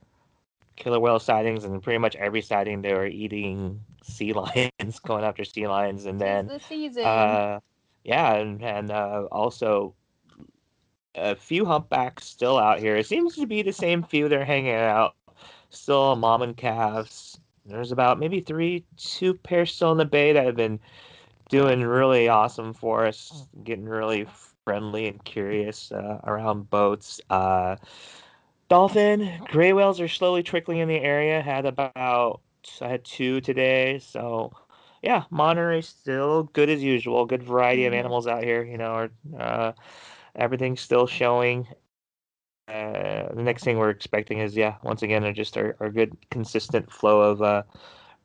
killer 0.76 0.98
whale 0.98 1.18
sightings, 1.18 1.64
and 1.64 1.82
pretty 1.82 1.98
much 1.98 2.16
every 2.16 2.40
sighting 2.40 2.80
they 2.82 2.94
were 2.94 3.06
eating 3.06 3.80
sea 4.02 4.32
lions, 4.32 4.98
going 5.00 5.24
after 5.24 5.44
sea 5.44 5.68
lions, 5.68 6.06
and 6.06 6.20
then 6.20 6.48
Tis 6.48 6.60
the 6.60 6.66
season. 6.66 7.04
uh, 7.04 7.60
yeah, 8.04 8.34
and 8.34 8.62
and 8.62 8.90
uh, 8.90 9.24
also 9.30 9.94
a 11.14 11.34
few 11.36 11.64
humpbacks 11.64 12.24
still 12.26 12.58
out 12.58 12.80
here. 12.80 12.96
It 12.96 13.06
seems 13.06 13.36
to 13.36 13.46
be 13.46 13.62
the 13.62 13.72
same 13.72 14.02
few 14.02 14.28
that 14.28 14.40
are 14.40 14.44
hanging 14.44 14.74
out. 14.74 15.14
Still 15.70 16.16
mom 16.16 16.42
and 16.42 16.56
calves. 16.56 17.38
There's 17.64 17.92
about 17.92 18.18
maybe 18.18 18.40
three, 18.40 18.84
two 18.96 19.34
pairs 19.34 19.74
still 19.74 19.92
in 19.92 19.98
the 19.98 20.04
bay 20.04 20.32
that 20.32 20.44
have 20.44 20.56
been 20.56 20.80
doing 21.48 21.82
really 21.82 22.28
awesome 22.28 22.72
for 22.74 23.06
us, 23.06 23.46
getting 23.62 23.84
really 23.84 24.26
friendly 24.64 25.06
and 25.06 25.22
curious 25.24 25.92
uh, 25.92 26.18
around 26.24 26.70
boats. 26.70 27.20
Uh, 27.30 27.76
dolphin, 28.68 29.28
gray 29.48 29.72
whales 29.72 30.00
are 30.00 30.08
slowly 30.08 30.42
trickling 30.42 30.78
in 30.78 30.88
the 30.88 30.98
area. 31.00 31.40
Had 31.42 31.66
about 31.66 32.40
I 32.80 32.88
had 32.88 33.04
two 33.04 33.40
today, 33.40 33.98
so 33.98 34.52
yeah, 35.02 35.24
Monterey 35.30 35.82
still 35.82 36.44
good 36.44 36.68
as 36.70 36.82
usual. 36.82 37.26
Good 37.26 37.42
variety 37.42 37.86
of 37.86 37.92
Mhm. 37.92 37.98
animals 37.98 38.26
out 38.26 38.44
here. 38.44 38.62
You 38.62 38.78
know, 38.78 39.08
uh, 39.38 39.72
everything's 40.34 40.80
still 40.80 41.06
showing. 41.06 41.66
Uh, 42.72 43.34
the 43.34 43.42
next 43.42 43.64
thing 43.64 43.76
we're 43.76 43.90
expecting 43.90 44.38
is 44.38 44.56
yeah, 44.56 44.76
once 44.82 45.02
again, 45.02 45.34
just 45.34 45.56
our, 45.58 45.76
our 45.80 45.90
good 45.90 46.16
consistent 46.30 46.90
flow 46.90 47.20
of 47.20 47.42
uh, 47.42 47.62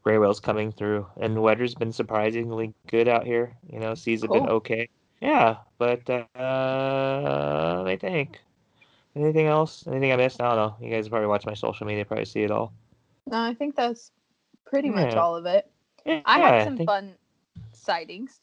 gray 0.04 0.18
whales 0.18 0.40
coming 0.40 0.72
through, 0.72 1.06
and 1.20 1.36
the 1.36 1.42
weather's 1.42 1.76
been 1.76 1.92
surprisingly 1.92 2.74
good 2.88 3.10
out 3.10 3.26
here. 3.26 3.58
You 3.72 3.80
know, 3.80 3.94
seas 3.94 4.22
have 4.22 4.32
been 4.32 4.48
okay. 4.48 4.88
Yeah, 5.20 5.58
but 5.78 6.10
uh, 6.10 7.84
I 7.86 7.98
think 8.00 8.40
anything 9.16 9.48
else? 9.48 9.86
Anything 9.86 10.14
I 10.14 10.16
missed? 10.16 10.42
I 10.42 10.56
don't 10.56 10.56
know. 10.56 10.86
You 10.88 10.94
guys 10.94 11.10
probably 11.10 11.28
watch 11.28 11.46
my 11.46 11.54
social 11.54 11.86
media, 11.86 12.06
probably 12.06 12.26
see 12.26 12.44
it 12.44 12.52
all. 12.52 12.72
no, 13.26 13.42
I 13.42 13.54
think 13.54 13.76
that's 13.76 14.12
pretty 14.66 14.90
much 14.90 15.14
all 15.16 15.36
of 15.36 15.46
it. 15.46 15.70
Yeah, 16.06 16.22
I 16.26 16.40
had 16.40 16.64
some 16.64 16.78
think 16.78 16.88
fun 16.88 17.16
sightings. 17.74 18.40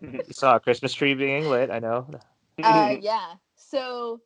you 0.00 0.20
saw 0.30 0.56
a 0.56 0.60
Christmas 0.60 0.94
tree 0.94 1.12
being 1.12 1.50
lit. 1.50 1.70
I 1.70 1.80
know. 1.80 2.08
uh, 2.62 2.94
yeah. 3.00 3.34
So, 3.56 4.20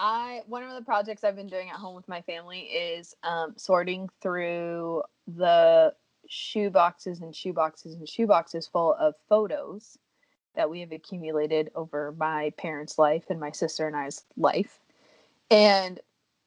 I 0.00 0.40
one 0.46 0.62
of 0.62 0.74
the 0.74 0.82
projects 0.82 1.22
I've 1.22 1.36
been 1.36 1.46
doing 1.46 1.68
at 1.68 1.76
home 1.76 1.94
with 1.94 2.08
my 2.08 2.22
family 2.22 2.60
is 2.60 3.14
um, 3.22 3.52
sorting 3.56 4.08
through 4.22 5.02
the 5.28 5.92
shoe 6.26 6.70
boxes 6.70 7.20
and 7.20 7.36
shoe 7.36 7.52
boxes 7.52 7.94
and 7.94 8.08
shoe 8.08 8.26
boxes 8.26 8.66
full 8.66 8.94
of 8.94 9.14
photos 9.28 9.98
that 10.56 10.70
we 10.70 10.80
have 10.80 10.90
accumulated 10.90 11.70
over 11.74 12.14
my 12.16 12.50
parents' 12.56 12.98
life 12.98 13.24
and 13.28 13.38
my 13.38 13.50
sister 13.50 13.86
and 13.86 13.94
I's 13.94 14.24
life. 14.36 14.80
And 15.50 16.00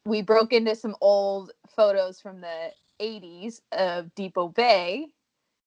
we 0.03 0.23
broke 0.23 0.51
into 0.51 0.75
some 0.75 0.95
old 0.99 1.51
photos 1.75 2.19
from 2.19 2.41
the 2.41 2.71
80s 2.99 3.61
of 3.71 4.13
Depoe 4.15 4.49
Bay. 4.49 5.07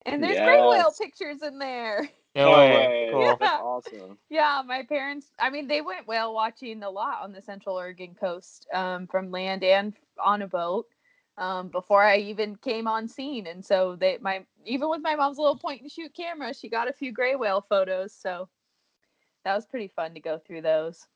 And 0.05 0.23
there's 0.23 0.39
gray 0.39 0.61
whale 0.61 0.93
pictures 0.99 1.43
in 1.43 1.59
there. 1.59 2.09
No, 2.37 2.53
way. 2.53 3.09
Cool. 3.11 3.23
Yeah. 3.23 3.35
That's 3.41 3.63
awesome. 3.63 4.19
Yeah, 4.29 4.63
my 4.67 4.83
parents, 4.85 5.33
I 5.39 5.51
mean, 5.51 5.67
they 5.69 5.81
went 5.81 6.07
whale 6.07 6.35
watching 6.35 6.83
a 6.83 6.91
lot 6.91 7.23
on 7.23 7.33
the 7.33 7.43
Central 7.43 7.77
Oregon 7.77 8.15
coast 8.15 8.67
um, 8.73 9.07
from 9.07 9.31
land 9.31 9.65
and 9.65 9.95
on 10.19 10.43
a 10.43 10.47
boat. 10.47 10.87
um, 11.39 11.69
before 11.69 12.03
I 12.03 12.19
even 12.19 12.57
came 12.57 12.87
on 12.87 13.09
scene. 13.09 13.47
And 13.47 13.65
so 13.65 13.97
they 13.97 14.19
my 14.21 14.45
even 14.65 14.89
with 14.89 15.03
my 15.03 15.17
mom's 15.17 15.39
little 15.39 15.57
point 15.59 15.83
and 15.83 15.91
shoot 15.91 16.15
camera, 16.15 16.55
she 16.55 16.69
got 16.69 16.89
a 16.89 16.93
few 16.93 17.13
gray 17.13 17.37
whale 17.37 17.65
photos. 17.69 18.15
So 18.15 18.49
that 19.45 19.55
was 19.55 19.67
pretty 19.67 19.89
fun 19.89 20.15
to 20.15 20.21
go 20.21 20.39
through 20.39 20.63
those. 20.63 21.07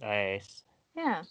Nice. 0.00 0.62
Yeah. 0.96 1.22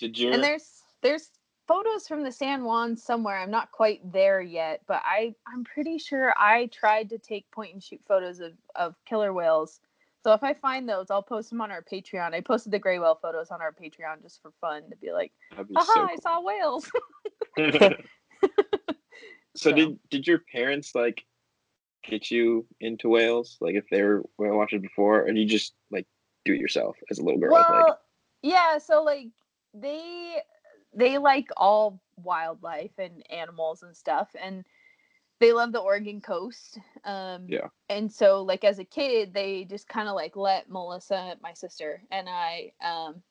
Did 0.00 0.18
you? 0.18 0.32
And 0.32 0.42
there's 0.42 0.82
there's 1.02 1.30
photos 1.68 2.08
from 2.08 2.24
the 2.24 2.32
San 2.32 2.64
Juan 2.64 2.96
somewhere. 2.96 3.38
I'm 3.38 3.50
not 3.50 3.70
quite 3.70 4.00
there 4.10 4.40
yet, 4.40 4.80
but 4.88 5.02
I 5.04 5.34
I'm 5.46 5.62
pretty 5.62 5.98
sure 5.98 6.34
I 6.36 6.66
tried 6.72 7.10
to 7.10 7.18
take 7.18 7.48
point 7.52 7.74
and 7.74 7.82
shoot 7.82 8.00
photos 8.08 8.40
of 8.40 8.52
of 8.74 8.94
killer 9.06 9.32
whales. 9.32 9.80
So 10.24 10.32
if 10.32 10.42
I 10.42 10.54
find 10.54 10.88
those, 10.88 11.10
I'll 11.10 11.22
post 11.22 11.50
them 11.50 11.60
on 11.60 11.70
our 11.70 11.82
Patreon. 11.82 12.34
I 12.34 12.40
posted 12.40 12.72
the 12.72 12.78
gray 12.78 12.98
whale 12.98 13.18
photos 13.22 13.50
on 13.50 13.60
our 13.60 13.72
Patreon 13.72 14.22
just 14.22 14.42
for 14.42 14.52
fun 14.60 14.82
to 14.90 14.96
be 14.96 15.12
like, 15.12 15.32
be 15.68 15.74
"Haha, 15.76 15.92
so 15.92 16.02
I 16.02 16.16
saw 16.16 16.42
whales." 16.42 16.90
so 19.54 19.70
So- 19.70 19.72
did 19.72 19.98
did 20.10 20.26
your 20.26 20.40
parents 20.52 20.94
like 20.94 21.24
get 22.04 22.30
you 22.30 22.66
into 22.80 23.08
whales? 23.08 23.58
Like 23.60 23.74
if 23.74 23.84
they 23.90 24.02
were 24.02 24.24
whale 24.38 24.56
watchers 24.56 24.82
before, 24.82 25.26
and 25.26 25.38
you 25.38 25.46
just 25.46 25.74
like 25.90 26.06
do 26.44 26.54
it 26.54 26.60
yourself 26.60 26.96
as 27.10 27.18
a 27.18 27.22
little 27.22 27.38
girl? 27.40 27.52
well, 27.52 27.84
like 27.86 27.96
yeah. 28.42 28.78
So 28.78 29.04
like 29.04 29.28
they 29.74 30.38
they 30.94 31.18
like 31.18 31.48
all 31.56 32.00
wildlife 32.16 32.98
and 32.98 33.22
animals 33.30 33.82
and 33.82 33.96
stuff, 33.96 34.28
and 34.40 34.64
they 35.40 35.52
love 35.52 35.72
the 35.72 35.78
Oregon 35.78 36.20
coast. 36.20 36.78
Um, 37.04 37.46
Yeah. 37.48 37.68
And 37.88 38.12
so 38.12 38.42
like 38.42 38.64
as 38.64 38.78
a 38.78 38.84
kid, 38.84 39.32
they 39.32 39.64
just 39.64 39.88
kind 39.88 40.08
of 40.08 40.14
like 40.14 40.36
let 40.36 40.68
Melissa, 40.68 41.36
my 41.42 41.52
sister, 41.52 42.02
and 42.10 42.28
I, 42.28 42.72
um, 42.82 43.22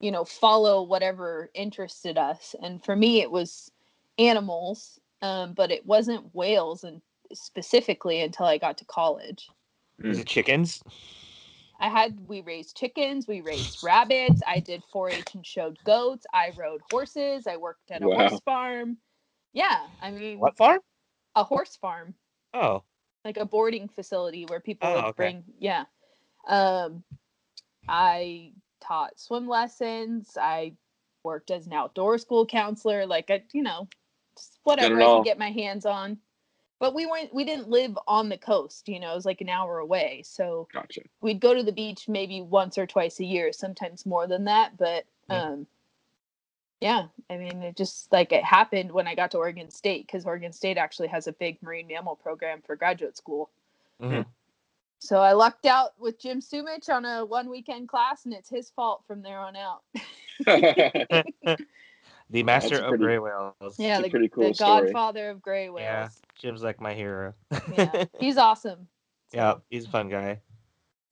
you 0.00 0.10
know, 0.10 0.24
follow 0.24 0.82
whatever 0.82 1.50
interested 1.54 2.18
us. 2.18 2.54
And 2.62 2.84
for 2.84 2.94
me, 2.94 3.20
it 3.20 3.30
was 3.30 3.70
animals, 4.18 5.00
um, 5.22 5.54
but 5.54 5.70
it 5.70 5.84
wasn't 5.86 6.34
whales 6.34 6.84
and 6.84 7.00
specifically 7.32 8.20
until 8.20 8.46
I 8.46 8.58
got 8.58 8.78
to 8.78 8.84
college. 8.84 9.48
Is 10.02 10.18
it 10.18 10.26
chickens? 10.26 10.82
I 11.80 11.88
had 11.88 12.28
we 12.28 12.40
raised 12.40 12.76
chickens, 12.76 13.26
we 13.28 13.40
raised 13.40 13.78
rabbits, 13.82 14.42
I 14.46 14.60
did 14.60 14.84
4-H 14.92 15.34
and 15.34 15.46
showed 15.46 15.78
goats, 15.84 16.26
I 16.32 16.50
rode 16.50 16.82
horses, 16.82 17.46
I 17.46 17.56
worked 17.56 17.90
at 17.90 18.02
a 18.02 18.08
Wow. 18.08 18.28
horse 18.28 18.40
farm. 18.40 18.98
Yeah, 19.52 19.88
I 20.00 20.10
mean 20.10 20.40
What 20.40 20.56
farm? 20.56 20.80
a 21.36 21.44
horse 21.44 21.76
farm, 21.76 22.14
Oh, 22.54 22.84
like 23.24 23.36
a 23.36 23.44
boarding 23.46 23.88
facility 23.88 24.46
where 24.46 24.60
people 24.60 24.88
Oh, 24.88 24.94
would 24.94 25.06
okay. 25.08 25.14
bring 25.16 25.44
yeah. 25.58 25.84
Um 26.48 27.04
I 27.88 28.52
taught 28.80 29.18
swim 29.20 29.48
lessons, 29.48 30.36
I 30.40 30.76
worked 31.24 31.50
as 31.50 31.66
an 31.66 31.72
outdoor 31.72 32.18
school 32.18 32.46
counselor, 32.46 33.06
like 33.06 33.30
I 33.30 33.44
you 33.52 33.62
know, 33.62 33.88
just 34.36 34.60
whatever 34.64 35.00
I 35.00 35.08
could 35.08 35.24
get 35.24 35.38
my 35.38 35.50
hands 35.50 35.86
on. 35.86 36.18
But 36.84 36.92
we 36.92 37.06
weren't 37.06 37.32
we 37.32 37.44
didn't 37.46 37.70
live 37.70 37.96
on 38.06 38.28
the 38.28 38.36
coast, 38.36 38.90
you 38.90 39.00
know, 39.00 39.12
it 39.12 39.14
was 39.14 39.24
like 39.24 39.40
an 39.40 39.48
hour 39.48 39.78
away. 39.78 40.20
So 40.22 40.68
gotcha. 40.70 41.00
we'd 41.22 41.40
go 41.40 41.54
to 41.54 41.62
the 41.62 41.72
beach 41.72 42.08
maybe 42.10 42.42
once 42.42 42.76
or 42.76 42.86
twice 42.86 43.20
a 43.20 43.24
year, 43.24 43.54
sometimes 43.54 44.04
more 44.04 44.26
than 44.26 44.44
that. 44.44 44.76
But 44.76 45.06
Yeah. 45.30 45.42
um, 45.44 45.66
yeah, 46.82 47.06
I 47.30 47.38
mean, 47.38 47.62
it 47.62 47.74
just 47.74 48.12
like 48.12 48.32
it 48.32 48.44
happened 48.44 48.92
when 48.92 49.06
I 49.06 49.14
got 49.14 49.30
to 49.30 49.38
Oregon 49.38 49.70
State 49.70 50.06
because 50.06 50.26
Oregon 50.26 50.52
State 50.52 50.76
actually 50.76 51.08
has 51.08 51.26
a 51.26 51.32
big 51.32 51.56
marine 51.62 51.86
mammal 51.86 52.16
program 52.16 52.60
for 52.60 52.76
graduate 52.76 53.16
school. 53.16 53.48
mhm. 53.98 54.26
So 54.98 55.20
I 55.20 55.32
lucked 55.32 55.64
out 55.64 55.98
with 55.98 56.18
Jim 56.18 56.40
Sumich 56.42 56.90
on 56.90 57.06
a 57.06 57.24
one 57.24 57.48
weekend 57.48 57.88
class, 57.88 58.26
and 58.26 58.34
it's 58.34 58.50
his 58.50 58.68
fault 58.68 59.04
from 59.06 59.22
there 59.22 59.38
on 59.38 59.56
out. 59.56 59.84
the 62.28 62.42
master 62.42 62.76
of 62.82 62.88
pretty- 62.88 63.04
gray 63.04 63.18
whales. 63.18 63.78
yeah, 63.78 64.00
a 64.00 64.02
the, 64.02 64.10
pretty 64.10 64.28
cool 64.28 64.48
the 64.52 64.54
godfather 64.58 65.30
of 65.30 65.40
gray 65.40 65.64
Yeah, 65.64 65.70
whales. 66.02 66.20
Jim's 66.40 66.62
like 66.62 66.80
my 66.80 66.94
hero. 66.94 67.34
Yeah, 67.76 68.04
he's 68.20 68.36
awesome. 68.36 68.88
So- 69.30 69.36
yeah, 69.36 69.54
he's 69.70 69.86
a 69.86 69.90
fun 69.90 70.08
guy. 70.08 70.40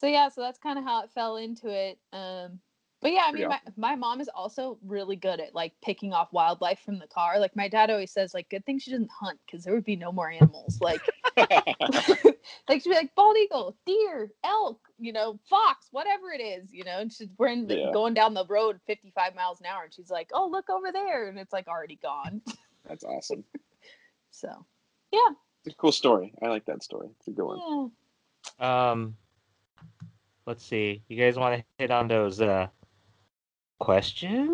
so 0.01 0.07
yeah 0.07 0.29
so 0.29 0.41
that's 0.41 0.59
kind 0.59 0.79
of 0.79 0.85
how 0.85 1.03
it 1.03 1.11
fell 1.11 1.37
into 1.37 1.69
it 1.69 1.99
um 2.13 2.59
but 3.01 3.13
yeah 3.13 3.23
i 3.27 3.31
Pretty 3.31 3.47
mean 3.47 3.49
my, 3.77 3.91
my 3.91 3.97
mom 3.97 4.21
is 4.21 4.29
also 4.29 4.79
really 4.85 5.17
good 5.17 5.41
at 5.41 5.55
like 5.55 5.73
picking 5.83 6.13
off 6.13 6.33
wildlife 6.33 6.81
from 6.85 6.99
the 6.99 7.07
car 7.07 7.39
like 7.41 7.55
my 7.57 7.69
dad 7.69 7.89
always 7.91 8.11
says 8.13 8.35
like 8.35 8.49
good 8.51 8.65
thing 8.67 8.79
she 8.79 8.91
doesn't 8.91 9.11
hunt 9.11 9.39
because 9.47 9.65
there 9.65 9.75
would 9.75 9.85
be 9.85 9.97
no 9.97 10.11
more 10.13 10.31
animals 10.31 10.79
like 10.81 11.01
like 11.37 12.83
she'd 12.83 12.91
be 12.91 12.95
like 12.95 13.15
bald 13.15 13.37
eagle 13.37 13.77
deer 13.87 14.31
elk 14.45 14.81
you 14.99 15.13
know 15.13 15.39
fox 15.49 15.87
whatever 15.93 16.31
it 16.33 16.41
is 16.43 16.73
you 16.73 16.85
know 16.85 16.99
and 16.99 17.13
she's 17.13 17.29
we're 17.39 17.49
in 17.49 17.67
the, 17.67 17.77
Yeah. 17.77 17.91
going 17.93 18.15
down 18.15 18.35
the 18.35 18.47
road 18.47 18.81
55 18.87 19.35
miles 19.35 19.61
an 19.61 19.67
hour 19.67 19.85
and 19.85 19.95
she's 19.95 20.11
like 20.11 20.31
oh 20.35 20.49
look 20.49 20.69
over 20.71 20.93
there 20.93 21.29
and 21.29 21.39
it's 21.39 21.53
like 21.53 21.67
already 21.69 21.99
gone 22.03 22.41
That's 22.89 23.05
awesome. 23.05 23.45
so 24.31 24.65
It's 25.13 25.75
a 25.75 25.77
cool 25.77 25.93
story. 25.93 26.33
I 26.43 26.49
like 26.49 26.65
that 26.67 26.83
story. 26.83 27.09
It's 27.19 27.29
a 27.29 27.31
good 27.31 27.45
one. 27.47 27.91
yeah 28.59 28.91
Um, 28.91 29.17
let's 30.47 30.65
see. 30.65 31.03
You 31.09 31.17
guys 31.17 31.37
want 31.39 31.57
to 31.61 31.65
hit 31.79 31.91
on 31.91 32.09
those 32.09 32.41
uh 32.41 32.67
questions? 33.79 34.51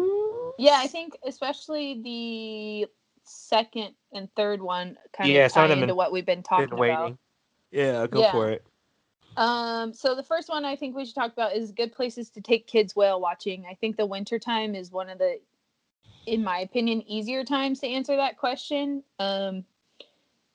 Yeah, 0.59 0.75
I 0.77 0.87
think 0.87 1.17
especially 1.27 2.03
the 2.03 2.91
second 3.25 3.95
and 4.13 4.29
third 4.35 4.61
one 4.61 4.97
kind 5.13 5.31
Yeah, 5.31 5.47
of 5.47 5.53
some 5.53 5.69
tie 5.69 5.73
into 5.75 5.87
been- 5.87 5.97
what 5.97 6.13
we've 6.13 6.27
been 6.27 6.43
talking 6.43 6.69
Been 6.71 6.79
waiting. 6.79 6.97
about. 6.97 7.19
Yeah, 7.71 8.07
go 8.07 8.21
Yeah. 8.21 8.33
for 8.33 8.51
it. 8.51 8.67
Um, 9.37 9.93
so 9.93 10.15
the 10.15 10.23
first 10.23 10.49
one 10.49 10.65
I 10.65 10.75
think 10.75 10.97
we 10.97 11.05
should 11.05 11.15
talk 11.15 11.33
about 11.33 11.55
is 11.55 11.71
good 11.73 11.93
places 11.93 12.29
to 12.31 12.41
take 12.41 12.67
kids 12.67 12.97
whale 12.97 13.21
watching. 13.21 13.67
I 13.67 13.75
think 13.75 13.97
the 13.97 14.07
winter 14.07 14.39
time 14.39 14.75
is 14.75 14.91
one 14.91 15.09
of 15.09 15.19
the, 15.19 15.41
in 16.27 16.43
my 16.43 16.59
opinion, 16.61 17.03
easier 17.03 17.45
times 17.45 17.79
to 17.81 17.87
answer 17.87 18.17
that 18.17 18.37
question. 18.37 19.05
Um, 19.21 19.65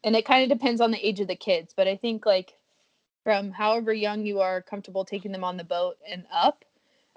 and 0.03 0.15
it 0.15 0.25
kind 0.25 0.43
of 0.43 0.57
depends 0.57 0.81
on 0.81 0.91
the 0.91 1.05
age 1.05 1.19
of 1.19 1.27
the 1.27 1.35
kids, 1.35 1.73
but 1.75 1.87
I 1.87 1.95
think 1.95 2.25
like 2.25 2.53
from 3.23 3.51
however 3.51 3.93
young 3.93 4.25
you 4.25 4.41
are 4.41 4.61
comfortable 4.61 5.05
taking 5.05 5.31
them 5.31 5.43
on 5.43 5.57
the 5.57 5.63
boat 5.63 5.97
and 6.09 6.25
up, 6.31 6.65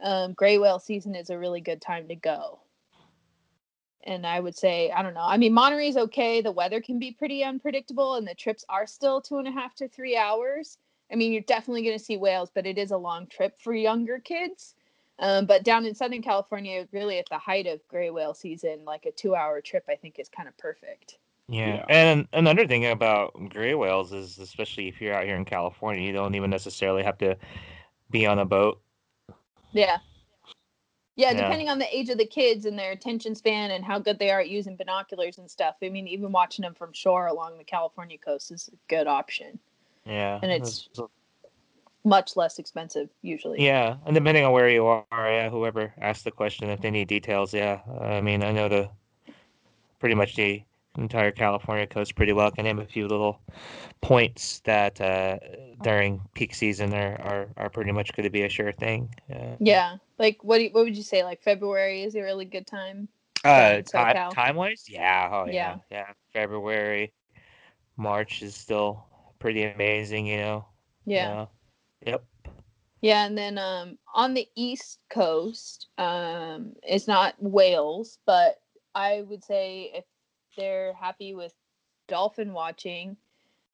um, 0.03 0.35
gray 0.35 0.59
whale 0.59 0.79
season 0.79 1.15
is 1.15 1.31
a 1.31 1.39
really 1.39 1.61
good 1.61 1.81
time 1.81 2.09
to 2.09 2.15
go. 2.15 2.61
And 4.05 4.25
I 4.25 4.39
would 4.39 4.57
say, 4.57 4.93
I 4.93 5.03
don't 5.03 5.15
know. 5.15 5.27
I 5.27 5.37
mean, 5.37 5.53
Monterey's 5.53 5.97
okay. 5.97 6.41
The 6.41 6.53
weather 6.53 6.81
can 6.81 7.01
be 7.01 7.11
pretty 7.11 7.43
unpredictable, 7.43 8.15
and 8.15 8.27
the 8.27 8.37
trips 8.37 8.65
are 8.69 8.87
still 8.87 9.21
two 9.21 9.39
and 9.39 9.49
a 9.49 9.51
half 9.51 9.75
to 9.77 9.89
three 9.89 10.17
hours. 10.17 10.79
I 11.11 11.17
mean, 11.17 11.33
you're 11.33 11.43
definitely 11.43 11.83
going 11.83 11.99
to 11.99 12.05
see 12.05 12.17
whales, 12.17 12.51
but 12.55 12.67
it 12.67 12.79
is 12.79 12.93
a 12.93 12.97
long 12.97 13.27
trip 13.27 13.59
for 13.59 13.75
younger 13.75 14.21
kids. 14.21 14.75
Um, 15.19 15.47
but 15.47 15.65
down 15.65 15.87
in 15.87 15.95
Southern 15.95 16.23
California, 16.23 16.87
really 16.93 17.19
at 17.19 17.29
the 17.31 17.39
height 17.39 17.67
of 17.67 17.81
gray 17.89 18.11
whale 18.11 18.35
season, 18.35 18.85
like 18.85 19.07
a 19.07 19.13
two-hour 19.13 19.61
trip, 19.63 19.85
I 19.89 19.97
think 19.97 20.19
is 20.19 20.29
kind 20.29 20.49
of 20.49 20.57
perfect. 20.57 21.19
Yeah. 21.49 21.77
Yeah. 21.77 21.85
And 21.89 22.29
another 22.33 22.67
thing 22.67 22.87
about 22.87 23.33
gray 23.51 23.75
whales 23.75 24.13
is, 24.13 24.39
especially 24.39 24.89
if 24.89 25.01
you're 25.01 25.15
out 25.15 25.25
here 25.25 25.37
in 25.37 25.45
California, 25.45 26.03
you 26.05 26.13
don't 26.13 26.35
even 26.35 26.51
necessarily 26.51 27.03
have 27.03 27.19
to 27.19 27.37
be 28.11 28.27
on 28.27 28.39
a 28.39 28.45
boat. 28.45 28.81
Yeah. 29.73 29.99
Yeah, 31.15 31.31
Yeah. 31.31 31.43
depending 31.43 31.69
on 31.69 31.79
the 31.79 31.97
age 31.97 32.11
of 32.11 32.19
the 32.19 32.27
kids 32.27 32.67
and 32.67 32.79
their 32.79 32.93
attention 32.93 33.35
span 33.35 33.71
and 33.71 33.85
how 33.85 33.99
good 33.99 34.19
they 34.19 34.31
are 34.31 34.41
at 34.41 34.49
using 34.49 34.77
binoculars 34.77 35.39
and 35.39 35.51
stuff. 35.51 35.77
I 35.83 35.89
mean, 35.89 36.07
even 36.09 36.31
watching 36.33 36.63
them 36.63 36.75
from 36.75 36.93
shore 36.93 37.29
along 37.29 37.59
the 37.59 37.65
California 37.65 38.19
coast 38.19 38.51
is 38.51 38.69
a 38.73 38.77
good 38.89 39.07
option. 39.07 39.59
Yeah. 40.05 40.39
And 40.43 40.51
it's- 40.53 40.89
Much 42.05 42.37
less 42.37 42.61
expensive 42.61 43.09
usually. 43.23 43.65
yeah, 43.65 43.97
and 44.05 44.15
depending 44.15 44.45
on 44.45 44.53
where 44.53 44.69
you 44.69 44.87
are, 44.87 45.05
yeah, 45.11 45.49
whoever 45.51 45.93
asked 45.99 46.23
the 46.23 46.31
question, 46.31 46.71
if 46.71 46.81
they 46.81 46.91
need 46.91 47.09
details, 47.09 47.53
yeah. 47.53 47.81
I 48.01 48.21
mean, 48.21 48.45
I 48.45 48.53
know 48.53 48.69
the 48.69 48.89
pretty 49.99 50.15
much 50.15 50.37
the 50.37 50.63
entire 50.97 51.31
California 51.31 51.87
coast 51.87 52.15
pretty 52.15 52.33
well. 52.33 52.51
Can 52.51 52.65
name 52.65 52.79
a 52.79 52.87
few 52.87 53.07
little 53.09 53.41
points 54.01 54.61
that 54.61 55.01
uh, 55.01 55.39
during 55.83 56.21
peak 56.35 56.55
season 56.55 56.93
are, 56.95 57.21
are, 57.21 57.49
are 57.57 57.71
pretty 57.71 57.93
much 57.93 58.13
going 58.15 58.25
to 58.25 58.31
be 58.31 58.43
a 58.43 58.49
sure 58.49 58.73
thing. 58.73 59.09
Uh, 59.33 59.57
Yeah. 59.61 59.97
Like 60.19 60.39
what 60.43 60.59
do 60.59 60.65
you, 60.65 60.71
what 60.71 60.85
would 60.85 60.97
you 60.97 61.03
say 61.03 61.25
like 61.25 61.43
February 61.43 62.03
is 62.03 62.15
a 62.15 62.23
really 62.23 62.45
good 62.45 62.67
time? 62.67 63.09
Uh, 63.45 63.83
time 63.83 64.31
time 64.33 64.57
wise, 64.57 64.85
yeah, 64.89 65.31
oh 65.33 65.47
Yeah. 65.47 65.53
yeah, 65.53 65.77
yeah. 65.91 66.13
February, 66.33 67.13
March 67.97 68.43
is 68.43 68.55
still 68.57 69.05
pretty 69.39 69.65
amazing, 69.65 70.27
you 70.27 70.39
know. 70.39 70.67
Yeah. 71.05 71.47
Yep. 72.05 72.25
Yeah, 73.03 73.27
and 73.27 73.39
then 73.39 73.59
um, 73.59 73.99
on 74.15 74.35
the 74.35 74.49
East 74.57 74.99
Coast, 75.11 75.89
um, 75.99 76.73
it's 76.83 77.07
not 77.07 77.35
whales, 77.41 78.19
but 78.27 78.61
I 78.95 79.23
would 79.29 79.45
say 79.45 79.93
if 79.95 80.05
they're 80.57 80.95
happy 80.95 81.35
with 81.35 81.53
dolphin 82.09 82.53
watching, 82.53 83.17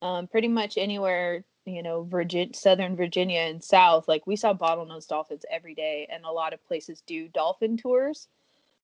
um, 0.01 0.27
pretty 0.27 0.47
much 0.47 0.77
anywhere, 0.77 1.43
you 1.65 1.81
know, 1.81 2.03
Virgin, 2.03 2.53
Southern 2.53 2.95
Virginia 2.95 3.39
and 3.39 3.63
South, 3.63 4.07
like 4.07 4.27
we 4.27 4.35
saw 4.35 4.53
bottlenose 4.53 5.07
dolphins 5.07 5.45
every 5.49 5.73
day, 5.73 6.07
and 6.11 6.25
a 6.25 6.31
lot 6.31 6.53
of 6.53 6.65
places 6.67 7.01
do 7.07 7.27
dolphin 7.29 7.77
tours, 7.77 8.27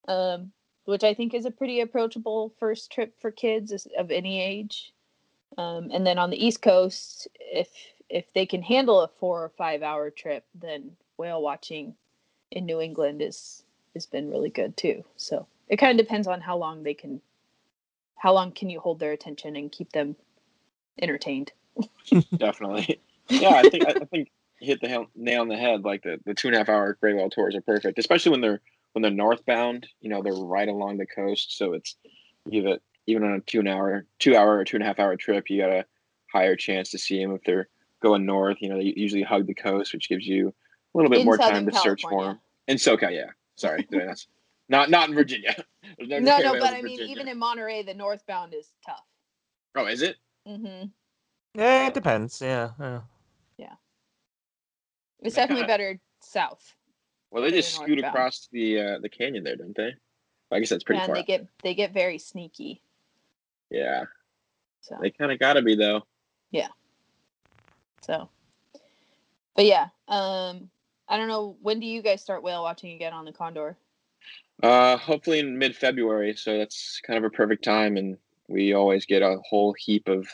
um, 0.07 0.51
which 0.85 1.03
I 1.03 1.13
think 1.13 1.33
is 1.33 1.45
a 1.45 1.51
pretty 1.51 1.81
approachable 1.81 2.53
first 2.59 2.91
trip 2.91 3.13
for 3.19 3.31
kids 3.31 3.87
of 3.97 4.11
any 4.11 4.41
age. 4.41 4.93
Um, 5.57 5.89
and 5.91 6.05
then 6.05 6.17
on 6.17 6.29
the 6.29 6.43
East 6.43 6.61
Coast, 6.61 7.27
if 7.39 7.69
if 8.09 8.31
they 8.33 8.45
can 8.45 8.61
handle 8.61 9.01
a 9.01 9.07
four 9.07 9.43
or 9.43 9.49
five 9.49 9.83
hour 9.83 10.09
trip, 10.09 10.45
then 10.55 10.95
whale 11.17 11.41
watching 11.41 11.95
in 12.51 12.65
New 12.65 12.81
England 12.81 13.21
is 13.21 13.63
has 13.93 14.05
been 14.05 14.29
really 14.29 14.49
good 14.49 14.77
too. 14.77 15.03
So 15.17 15.45
it 15.67 15.77
kind 15.77 15.99
of 15.99 16.05
depends 16.05 16.27
on 16.27 16.41
how 16.41 16.57
long 16.57 16.83
they 16.83 16.93
can 16.93 17.21
how 18.19 18.33
long 18.33 18.51
can 18.51 18.69
you 18.69 18.79
hold 18.79 18.99
their 18.99 19.11
attention 19.11 19.55
and 19.55 19.71
keep 19.71 19.91
them 19.91 20.15
entertained? 21.01 21.51
Definitely. 22.37 22.99
Yeah, 23.29 23.61
I 23.63 23.69
think 23.69 23.87
I, 23.87 23.91
I 23.91 24.05
think 24.05 24.31
you 24.59 24.67
hit 24.67 24.81
the 24.81 25.05
nail 25.15 25.41
on 25.41 25.47
the 25.47 25.55
head. 25.55 25.83
Like 25.83 26.03
the, 26.03 26.19
the 26.25 26.33
two 26.33 26.49
and 26.49 26.55
a 26.55 26.59
half 26.59 26.69
hour 26.69 26.97
gray 26.99 27.13
whale 27.13 27.29
tours 27.29 27.55
are 27.55 27.61
perfect, 27.61 27.97
especially 27.97 28.31
when 28.31 28.41
they're 28.41 28.61
when 28.93 29.01
they're 29.01 29.11
northbound. 29.11 29.87
You 30.01 30.09
know, 30.09 30.21
they're 30.21 30.33
right 30.33 30.67
along 30.67 30.97
the 30.97 31.05
coast, 31.05 31.57
so 31.57 31.73
it's 31.73 31.95
have 32.51 32.65
it 32.65 32.81
even 33.07 33.23
on 33.23 33.33
a 33.33 33.39
two 33.41 33.59
an 33.59 33.67
hour, 33.67 34.05
two 34.19 34.35
hour 34.35 34.57
or 34.57 34.63
two 34.63 34.77
and 34.77 34.83
a 34.83 34.85
half 34.85 34.99
hour 34.99 35.15
trip, 35.15 35.49
you 35.49 35.61
got 35.61 35.71
a 35.71 35.85
higher 36.31 36.55
chance 36.55 36.91
to 36.91 36.97
see 36.97 37.21
them 37.21 37.33
if 37.33 37.43
they're 37.43 37.67
going 38.01 38.25
north. 38.25 38.57
You 38.59 38.69
know, 38.69 38.77
they 38.77 38.93
usually 38.95 39.23
hug 39.23 39.47
the 39.47 39.53
coast, 39.53 39.93
which 39.93 40.09
gives 40.09 40.27
you 40.27 40.49
a 40.49 40.97
little 40.97 41.09
bit 41.09 41.21
In 41.21 41.25
more 41.25 41.37
time 41.37 41.49
Southern 41.49 41.71
to 41.71 41.79
search 41.79 42.01
for 42.03 42.23
them. 42.23 42.39
In 42.67 42.77
SoCal, 42.77 43.13
yeah. 43.13 43.31
Sorry, 43.55 43.85
did 43.89 44.01
I 44.01 44.05
not? 44.05 44.25
Not 44.69 44.89
not 44.89 45.09
in 45.09 45.15
Virginia. 45.15 45.55
There's 45.97 46.23
No, 46.23 46.37
no, 46.37 46.53
but 46.53 46.73
in 46.73 46.79
I 46.79 46.81
mean, 46.81 46.97
Virginia. 46.97 47.11
even 47.11 47.27
in 47.27 47.37
Monterey, 47.37 47.81
the 47.83 47.93
northbound 47.93 48.53
is 48.53 48.71
tough. 48.85 49.05
oh, 49.75 49.87
is 49.87 50.01
it? 50.03 50.17
Mm-hmm. 50.47 50.87
Yeah, 51.55 51.87
it 51.87 51.93
depends. 51.93 52.39
Yeah. 52.41 52.69
yeah. 53.57 53.73
It's 55.21 55.35
definitely 55.35 55.65
better 55.65 55.99
south. 56.21 56.75
Well, 57.31 57.43
they 57.43 57.51
just 57.51 57.73
scoot 57.73 57.89
northbound. 57.89 58.15
across 58.15 58.47
the 58.51 58.79
uh, 58.79 58.99
the 58.99 59.09
canyon 59.09 59.43
there, 59.43 59.55
don't 59.55 59.75
they? 59.75 59.93
I 60.51 60.59
guess 60.59 60.69
that's 60.69 60.83
pretty 60.83 61.01
and 61.01 61.07
far. 61.07 61.15
they 61.15 61.23
get 61.23 61.47
they 61.63 61.73
get 61.73 61.93
very 61.93 62.17
sneaky. 62.17 62.81
yeah, 63.69 64.05
So 64.81 64.97
they 65.01 65.11
kind 65.11 65.31
of 65.31 65.39
gotta 65.39 65.61
be 65.61 65.75
though. 65.75 66.03
Yeah. 66.51 66.69
So, 68.01 68.29
but 69.55 69.65
yeah, 69.65 69.89
um, 70.07 70.69
I 71.07 71.17
don't 71.17 71.27
know 71.27 71.57
when 71.61 71.79
do 71.79 71.85
you 71.85 72.01
guys 72.01 72.21
start 72.21 72.41
whale 72.41 72.63
watching 72.63 72.95
again 72.95 73.13
on 73.13 73.25
the 73.25 73.31
Condor? 73.31 73.77
Uh, 74.61 74.97
hopefully 74.97 75.39
in 75.39 75.57
mid 75.57 75.75
February, 75.75 76.35
so 76.35 76.57
that's 76.57 76.99
kind 77.05 77.17
of 77.17 77.23
a 77.23 77.29
perfect 77.29 77.63
time, 77.63 77.95
and 77.97 78.17
we 78.49 78.73
always 78.73 79.05
get 79.05 79.21
a 79.21 79.37
whole 79.49 79.73
heap 79.77 80.07
of 80.07 80.27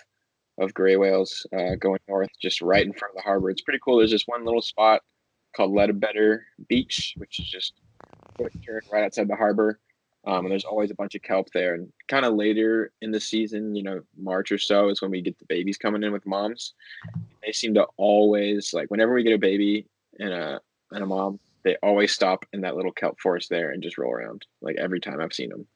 of 0.57 0.73
gray 0.73 0.95
whales 0.95 1.45
uh, 1.57 1.75
going 1.75 1.99
north, 2.07 2.29
just 2.41 2.61
right 2.61 2.85
in 2.85 2.93
front 2.93 3.11
of 3.11 3.17
the 3.17 3.21
harbor. 3.21 3.49
It's 3.49 3.61
pretty 3.61 3.79
cool. 3.83 3.97
There's 3.97 4.11
this 4.11 4.25
one 4.25 4.45
little 4.45 4.61
spot 4.61 5.01
called 5.55 5.73
Ledbetter 5.73 6.45
Beach, 6.69 7.13
which 7.17 7.39
is 7.39 7.45
just 7.45 7.73
right 8.91 9.03
outside 9.03 9.27
the 9.27 9.35
harbor. 9.35 9.79
Um, 10.27 10.45
and 10.45 10.51
there's 10.51 10.65
always 10.65 10.91
a 10.91 10.95
bunch 10.95 11.13
of 11.13 11.21
kelp 11.21 11.49
there. 11.53 11.75
And 11.75 11.91
kind 12.07 12.25
of 12.25 12.33
later 12.33 12.91
in 13.01 13.11
the 13.11 13.19
season, 13.19 13.75
you 13.75 13.83
know, 13.83 14.01
March 14.17 14.51
or 14.51 14.57
so 14.57 14.89
is 14.89 15.01
when 15.01 15.11
we 15.11 15.21
get 15.21 15.37
the 15.37 15.45
babies 15.45 15.77
coming 15.77 16.03
in 16.03 16.11
with 16.11 16.25
moms. 16.25 16.73
They 17.45 17.51
seem 17.51 17.75
to 17.75 17.85
always 17.97 18.73
like 18.73 18.89
whenever 18.89 19.13
we 19.13 19.23
get 19.23 19.33
a 19.33 19.39
baby 19.39 19.85
and 20.19 20.33
a 20.33 20.61
and 20.91 21.03
a 21.03 21.05
mom, 21.05 21.39
they 21.65 21.75
always 21.81 22.13
stop 22.13 22.45
in 22.53 22.61
that 22.61 22.75
little 22.75 22.91
kelp 22.91 23.19
forest 23.19 23.49
there 23.49 23.71
and 23.71 23.83
just 23.83 23.97
roll 23.97 24.13
around. 24.13 24.45
Like 24.61 24.77
every 24.77 25.01
time 25.01 25.19
I've 25.19 25.33
seen 25.33 25.49
them. 25.49 25.67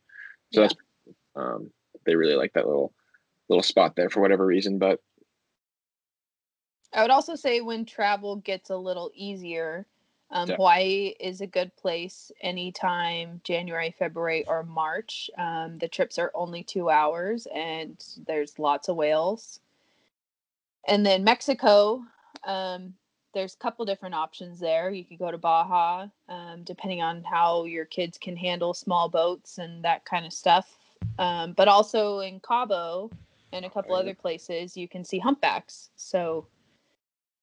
So 0.53 0.61
Yeah. 0.61 0.67
that's 0.67 0.79
um, 1.35 1.71
they 2.05 2.15
really 2.15 2.35
like 2.35 2.53
that 2.53 2.67
little 2.67 2.93
little 3.49 3.63
spot 3.63 3.95
there 3.95 4.09
for 4.09 4.21
whatever 4.21 4.45
reason. 4.45 4.77
But 4.77 5.01
I 6.93 7.01
would 7.01 7.11
also 7.11 7.35
say 7.35 7.61
when 7.61 7.85
travel 7.85 8.37
gets 8.37 8.69
a 8.69 8.77
little 8.77 9.11
easier, 9.15 9.87
um, 10.31 10.49
Yeah. 10.49 10.55
Hawaii 10.55 11.15
is 11.19 11.41
a 11.41 11.47
good 11.47 11.75
place 11.75 12.31
anytime 12.41 13.41
January, 13.43 13.93
February, 13.97 14.45
or 14.47 14.63
March. 14.63 15.29
Um, 15.37 15.79
the 15.79 15.87
trips 15.87 16.19
are 16.19 16.31
only 16.35 16.63
two 16.63 16.89
hours 16.91 17.47
and 17.53 18.03
there's 18.27 18.59
lots 18.59 18.89
of 18.89 18.95
whales. 18.95 19.59
And 20.87 21.03
then 21.03 21.23
Mexico, 21.23 22.03
um, 22.43 22.93
there's 23.33 23.53
a 23.53 23.57
couple 23.57 23.85
different 23.85 24.15
options 24.15 24.59
there. 24.59 24.89
You 24.89 25.05
could 25.05 25.19
go 25.19 25.31
to 25.31 25.37
Baja, 25.37 26.07
um, 26.27 26.63
depending 26.63 27.01
on 27.01 27.23
how 27.23 27.65
your 27.65 27.85
kids 27.85 28.17
can 28.17 28.35
handle 28.35 28.73
small 28.73 29.09
boats 29.09 29.57
and 29.57 29.83
that 29.83 30.05
kind 30.05 30.25
of 30.25 30.33
stuff. 30.33 30.77
Um, 31.17 31.53
but 31.53 31.67
also 31.67 32.19
in 32.19 32.39
Cabo 32.39 33.11
and 33.51 33.65
a 33.65 33.69
couple 33.69 33.95
Right. 33.95 34.01
other 34.01 34.15
places, 34.15 34.75
you 34.75 34.87
can 34.87 35.03
see 35.03 35.19
humpbacks. 35.19 35.89
So, 35.95 36.47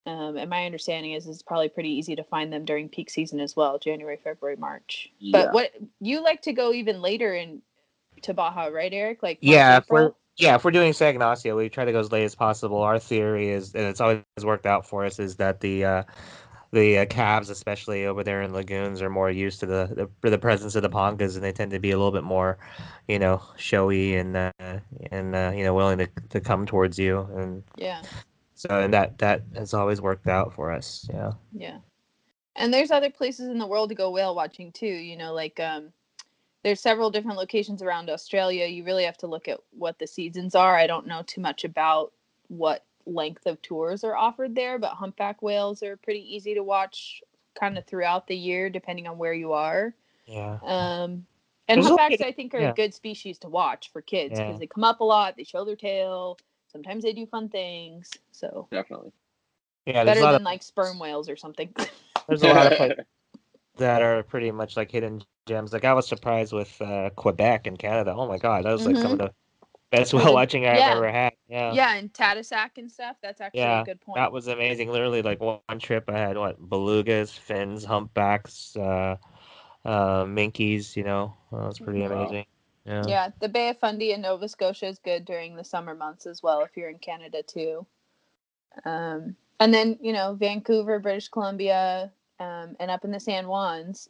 um, 0.05 0.37
and 0.37 0.49
my 0.49 0.65
understanding 0.65 1.13
is 1.13 1.27
it's 1.27 1.41
probably 1.41 1.69
pretty 1.69 1.89
easy 1.89 2.15
to 2.15 2.23
find 2.23 2.51
them 2.51 2.65
during 2.65 2.89
peak 2.89 3.09
season 3.09 3.39
as 3.39 3.55
well, 3.55 3.77
January, 3.77 4.17
February, 4.17 4.57
March. 4.57 5.11
Yeah. 5.19 5.45
But 5.45 5.53
what 5.53 5.71
you 5.99 6.21
like 6.23 6.41
to 6.43 6.53
go 6.53 6.73
even 6.73 7.01
later 7.01 7.33
in 7.33 7.61
to 8.23 8.33
Baja, 8.33 8.67
right, 8.67 8.93
Eric? 8.93 9.21
Like 9.21 9.43
March, 9.43 9.53
Yeah, 9.53 9.77
if 9.77 9.89
we're 9.89 10.13
yeah, 10.37 10.55
if 10.55 10.63
we're 10.63 10.71
doing 10.71 10.93
San 10.93 11.09
Ignacio, 11.09 11.57
we 11.57 11.67
try 11.67 11.83
to 11.83 11.91
go 11.91 11.99
as 11.99 12.11
late 12.11 12.23
as 12.23 12.35
possible. 12.35 12.81
Our 12.81 12.99
theory 12.99 13.49
is, 13.49 13.73
and 13.73 13.85
it's 13.85 13.99
always 13.99 14.23
worked 14.43 14.65
out 14.65 14.85
for 14.85 15.03
us, 15.05 15.19
is 15.19 15.35
that 15.37 15.61
the 15.61 15.83
uh, 15.83 16.03
the 16.71 16.99
uh, 16.99 17.05
calves, 17.05 17.49
especially 17.49 18.05
over 18.05 18.23
there 18.23 18.43
in 18.43 18.53
lagoons, 18.53 19.01
are 19.01 19.09
more 19.09 19.31
used 19.31 19.59
to 19.61 19.65
the 19.65 20.09
the, 20.21 20.29
the 20.29 20.37
presence 20.37 20.75
of 20.75 20.83
the 20.83 20.89
pongas, 20.89 21.35
and 21.35 21.43
they 21.43 21.51
tend 21.51 21.71
to 21.71 21.79
be 21.79 21.91
a 21.91 21.97
little 21.97 22.11
bit 22.11 22.23
more, 22.23 22.59
you 23.07 23.17
know, 23.17 23.41
showy 23.57 24.15
and 24.15 24.37
uh, 24.37 24.51
and 25.11 25.35
uh, 25.35 25.51
you 25.55 25.63
know 25.63 25.73
willing 25.73 25.97
to 25.97 26.07
to 26.29 26.39
come 26.39 26.67
towards 26.67 26.99
you, 26.99 27.27
and 27.35 27.63
yeah. 27.75 28.03
so 28.53 28.69
and 28.69 28.93
that 28.93 29.17
that 29.17 29.41
has 29.55 29.73
always 29.73 30.01
worked 30.01 30.27
out 30.27 30.53
for 30.53 30.71
us. 30.71 31.09
Yeah. 31.11 31.31
Yeah. 31.51 31.77
And 32.55 32.73
there's 32.73 32.91
other 32.91 33.11
places 33.11 33.49
in 33.49 33.59
the 33.59 33.67
world 33.67 33.89
to 33.89 33.95
go 33.95 34.09
whale 34.09 34.35
watching 34.35 34.71
too, 34.71 34.87
you 34.87 35.15
know, 35.15 35.33
like 35.33 35.59
um 35.59 35.93
there's 36.63 36.79
several 36.81 37.09
different 37.11 37.37
locations 37.37 37.81
around 37.81 38.09
Australia. 38.09 38.65
You 38.65 38.83
really 38.83 39.03
have 39.05 39.17
to 39.17 39.27
look 39.27 39.47
at 39.47 39.59
what 39.71 39.99
the 39.99 40.07
seasons 40.07 40.55
are. 40.55 40.75
I 40.75 40.87
don't 40.87 41.07
know 41.07 41.23
too 41.25 41.41
much 41.41 41.63
about 41.63 42.11
what 42.49 42.83
length 43.05 43.45
of 43.45 43.61
tours 43.61 44.03
are 44.03 44.15
offered 44.15 44.55
there, 44.55 44.77
but 44.79 44.91
humpback 44.91 45.41
whales 45.41 45.81
are 45.83 45.95
pretty 45.97 46.35
easy 46.35 46.53
to 46.55 46.63
watch 46.63 47.21
kind 47.59 47.77
of 47.77 47.85
throughout 47.85 48.27
the 48.27 48.35
year 48.35 48.69
depending 48.69 49.07
on 49.07 49.17
where 49.17 49.33
you 49.33 49.53
are. 49.53 49.93
Yeah. 50.25 50.57
Um 50.63 51.25
and 51.69 51.81
There's 51.81 51.85
a- 51.85 51.89
humpbacks 51.97 52.21
I 52.21 52.31
think 52.31 52.53
are 52.53 52.59
yeah. 52.59 52.69
a 52.71 52.73
good 52.73 52.93
species 52.93 53.37
to 53.39 53.49
watch 53.49 53.91
for 53.91 54.01
kids 54.01 54.31
because 54.31 54.53
Yeah. 54.53 54.59
they 54.59 54.67
come 54.67 54.83
up 54.83 54.99
a 54.99 55.03
lot, 55.03 55.35
they 55.37 55.43
show 55.43 55.63
their 55.65 55.75
tail, 55.75 56.37
sometimes 56.71 57.03
they 57.03 57.13
do 57.13 57.25
fun 57.25 57.49
things. 57.49 58.09
So 58.31 58.67
definitely. 58.71 59.11
Yeah. 59.85 60.03
Better 60.03 60.19
a 60.19 60.23
lot 60.23 60.31
than 60.33 60.41
of 60.41 60.45
like 60.45 60.63
sperm 60.63 60.99
whales 60.99 61.29
or 61.29 61.35
something. 61.37 61.73
there's 62.27 62.43
a 62.43 62.47
lot 62.49 62.71
of 62.71 62.77
places 62.77 63.05
that 63.77 64.01
are 64.01 64.23
pretty 64.23 64.51
much 64.51 64.77
like 64.77 64.91
hidden 64.91 65.23
gems. 65.47 65.73
Like 65.73 65.85
I 65.85 65.93
was 65.93 66.07
surprised 66.07 66.53
with 66.53 66.79
uh, 66.81 67.09
Quebec 67.11 67.67
and 67.67 67.77
Canada. 67.77 68.13
Oh 68.15 68.27
my 68.27 68.37
god, 68.37 68.65
that 68.65 68.71
was 68.71 68.85
like 68.85 68.97
some 68.97 69.13
of 69.13 69.17
the 69.17 69.31
best 69.91 70.13
whale 70.13 70.33
watching 70.33 70.65
I've 70.65 70.77
yeah. 70.77 70.91
ever 70.91 71.11
had. 71.11 71.33
Yeah. 71.47 71.73
yeah, 71.73 71.95
and 71.95 72.11
Tadoussac 72.13 72.77
and 72.77 72.91
stuff. 72.91 73.17
That's 73.21 73.41
actually 73.41 73.61
Yeah, 73.61 73.81
a 73.81 73.85
good 73.85 74.01
point. 74.01 74.17
That 74.17 74.31
was 74.31 74.47
amazing. 74.47 74.89
Literally, 74.89 75.21
like 75.21 75.39
one 75.39 75.79
trip, 75.79 76.09
I 76.09 76.17
had 76.17 76.37
what 76.37 76.61
belugas, 76.69 77.31
fins, 77.31 77.85
humpbacks, 77.85 78.75
uh, 78.75 79.17
uh, 79.85 80.25
minkies. 80.25 80.95
You 80.95 81.03
know, 81.03 81.33
that 81.51 81.67
was 81.67 81.79
pretty 81.79 82.01
Wow. 82.01 82.23
amazing. 82.23 82.45
Yeah. 82.85 83.03
yeah, 83.05 83.29
the 83.41 83.49
Bay 83.49 83.69
of 83.69 83.79
Fundy 83.79 84.13
in 84.13 84.21
Nova 84.21 84.47
Scotia 84.47 84.87
is 84.87 84.97
good 84.99 85.25
during 85.25 85.55
the 85.57 85.63
summer 85.65 85.93
months 85.93 86.25
as 86.25 86.41
well 86.41 86.61
if 86.63 86.77
you're 86.77 86.89
in 86.89 86.99
Canada 86.99 87.43
too. 87.43 87.85
Um, 88.85 89.35
and 89.59 89.73
then 89.73 89.97
you 90.01 90.13
know 90.13 90.35
Vancouver, 90.35 90.99
British 90.99 91.27
Columbia, 91.29 92.11
um, 92.39 92.75
and 92.79 92.91
up 92.91 93.03
in 93.03 93.11
the 93.11 93.19
San 93.19 93.45
Juans, 93.45 94.07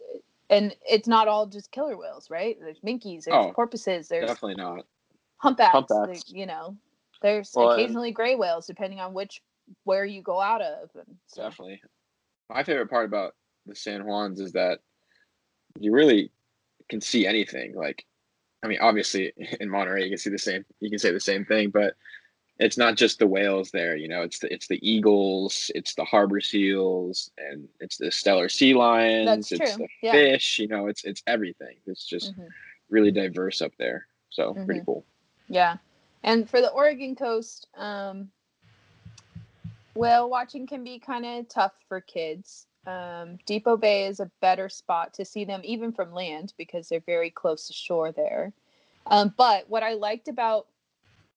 and 0.49 0.75
it's 0.87 1.07
not 1.07 1.27
all 1.27 1.45
just 1.45 1.71
killer 1.71 1.97
whales, 1.97 2.29
right? 2.29 2.57
There's 2.59 2.79
minkies, 2.79 3.23
there's 3.25 3.35
Oh, 3.35 3.51
porpoises, 3.53 4.07
there's 4.07 4.27
Definitely 4.29 4.55
not. 4.63 4.85
humpbacks, 5.37 5.71
humpbacks. 5.71 6.23
there- 6.25 6.37
you 6.39 6.45
know. 6.45 6.75
There's 7.21 7.51
Well, 7.55 7.71
occasionally 7.71 8.11
gray 8.11 8.35
whales 8.35 8.67
depending 8.67 8.99
on 8.99 9.13
which 9.13 9.41
where 9.85 10.05
you 10.05 10.21
go 10.21 10.39
out 10.39 10.61
of. 10.61 10.89
And 10.95 11.17
so, 11.25 11.41
Definitely. 11.43 11.81
My 12.49 12.63
favorite 12.63 12.89
part 12.89 13.05
about 13.05 13.35
the 13.65 13.75
San 13.75 14.01
Juans 14.03 14.39
is 14.39 14.51
that 14.53 14.79
you 15.79 15.91
really 15.91 16.31
can 16.89 17.01
see 17.01 17.25
anything. 17.27 17.73
Like, 17.75 18.05
I 18.63 18.67
mean, 18.67 18.79
obviously 18.81 19.33
in 19.59 19.69
Monterey 19.69 20.03
you 20.03 20.09
can 20.09 20.17
see 20.17 20.29
the 20.29 20.37
same. 20.37 20.63
You 20.79 20.89
can 20.89 20.99
say 20.99 21.11
the 21.11 21.19
same 21.19 21.43
thing, 21.43 21.69
but 21.71 21.95
it's 22.59 22.77
not 22.77 22.95
just 22.95 23.19
the 23.19 23.27
whales 23.27 23.71
there. 23.71 23.95
You 23.95 24.07
know, 24.07 24.21
it's 24.21 24.39
the 24.39 24.51
it's 24.51 24.67
the 24.67 24.79
eagles, 24.87 25.69
it's 25.75 25.93
the 25.95 26.05
harbor 26.05 26.41
seals, 26.41 27.31
and 27.37 27.67
it's 27.79 27.97
the 27.97 28.07
Steller 28.07 28.51
sea 28.51 28.73
lions. 28.73 29.51
It's 29.51 29.75
the 29.75 29.87
yeah. 30.01 30.11
fish. 30.11 30.59
You 30.59 30.67
know, 30.67 30.87
it's 30.87 31.03
it's 31.03 31.21
everything. 31.27 31.77
It's 31.85 32.05
just 32.05 32.37
Mhm. 32.37 32.49
really 32.89 33.11
diverse 33.11 33.61
up 33.61 33.73
there. 33.77 34.07
So 34.29 34.53
pretty 34.65 34.81
Mhm. 34.81 34.85
cool. 34.85 35.05
Yeah. 35.47 35.77
And 36.23 36.49
for 36.49 36.61
the 36.61 36.71
Oregon 36.71 37.15
coast, 37.15 37.67
um, 37.75 38.31
whale 39.93 40.29
watching 40.29 40.67
can 40.67 40.83
be 40.83 40.99
kind 40.99 41.25
of 41.25 41.47
tough 41.47 41.73
for 41.87 42.01
kids. 42.01 42.67
Um, 42.85 43.37
Depoe 43.45 43.77
Bay 43.77 44.05
is 44.05 44.19
a 44.19 44.31
better 44.41 44.69
spot 44.69 45.13
to 45.15 45.25
see 45.25 45.43
them 45.45 45.61
even 45.63 45.91
from 45.91 46.13
land 46.13 46.53
because 46.57 46.87
they're 46.87 47.01
very 47.01 47.29
close 47.29 47.67
to 47.67 47.73
shore 47.73 48.11
there. 48.11 48.53
Um, 49.05 49.33
but 49.37 49.69
what 49.69 49.83
I 49.83 49.93
liked 49.93 50.27
about 50.27 50.67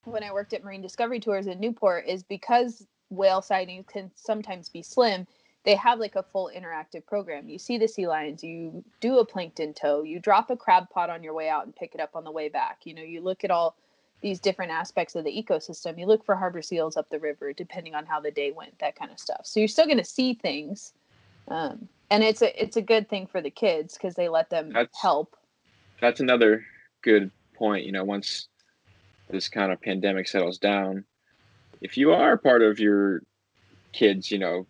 when 0.05 0.24
I 0.24 0.32
worked 0.32 0.53
at 0.53 0.64
Marine 0.64 0.82
Discovery 0.82 1.20
Tours 1.20 1.46
in 1.46 1.61
Newport 1.61 2.07
is 2.07 2.22
because 2.22 2.86
whale 3.11 3.42
sightings 3.42 3.86
can 3.88 4.11
sometimes 4.14 4.68
be 4.68 4.82
slim, 4.82 5.26
they 5.64 5.74
have 5.74 5.98
like 5.98 6.16
a 6.16 6.22
full 6.22 6.51
interactive 6.55 7.05
program. 7.07 7.48
You 7.48 7.59
see 7.59 7.76
the 7.76 7.88
sea 7.88 8.07
lions, 8.07 8.42
you 8.42 8.82
do 9.01 9.18
a 9.18 9.24
plankton 9.24 9.74
tow, 9.74 10.03
you 10.03 10.18
drop 10.18 10.51
a 10.51 10.57
crab 10.57 10.88
pot 10.88 11.11
on 11.11 11.22
your 11.22 11.34
way 11.34 11.48
out 11.48 11.66
and 11.66 11.76
pick 11.76 11.94
it 11.94 12.01
up 12.01 12.16
on 12.16 12.24
the 12.24 12.30
way 12.30 12.48
back. 12.48 12.78
You 12.84 12.94
know, 12.94 13.03
you 13.03 13.20
look 13.20 13.44
at 13.44 13.51
all 13.51 13.76
these 14.22 14.40
different 14.40 14.72
aspects 14.72 15.14
of 15.14 15.24
the 15.24 15.30
ecosystem. 15.30 15.98
You 15.98 16.07
look 16.07 16.24
for 16.24 16.34
harbor 16.34 16.62
seals 16.62 16.96
up 16.96 17.11
the 17.11 17.18
river, 17.18 17.53
depending 17.53 17.94
on 17.94 18.07
how 18.07 18.20
the 18.20 18.30
day 18.30 18.53
went, 18.53 18.78
that 18.78 18.96
kind 18.96 19.11
of 19.11 19.18
stuff. 19.18 19.42
So 19.44 19.61
you're 19.61 19.68
still 19.68 19.86
going 19.86 19.98
to 19.98 20.05
see 20.05 20.34
things, 20.34 20.92
um, 21.48 21.88
and 22.11 22.22
it's 22.22 22.42
a 22.42 22.62
it's 22.62 22.76
a 22.76 22.82
good 22.82 23.09
thing 23.09 23.26
for 23.26 23.40
the 23.40 23.51
kids 23.51 23.94
because 23.94 24.14
they 24.14 24.28
let 24.28 24.51
them 24.51 24.72
That's- 24.72 24.98
help. 25.01 25.36
That's 26.01 26.20
another 26.20 26.64
good 27.03 27.30
point. 27.55 27.84
You 27.84 27.92
know, 27.92 28.05
once 28.05 28.48
this 29.31 29.49
kind 29.49 29.72
of 29.72 29.81
pandemic 29.81 30.28
settles 30.28 30.59
down, 30.59 31.05
if 31.81 31.97
you 31.97 32.12
are 32.12 32.37
part 32.37 32.62
of 32.62 32.78
your 32.78 33.22
kids, 33.93 34.31
you 34.31 34.39
know, 34.39 34.66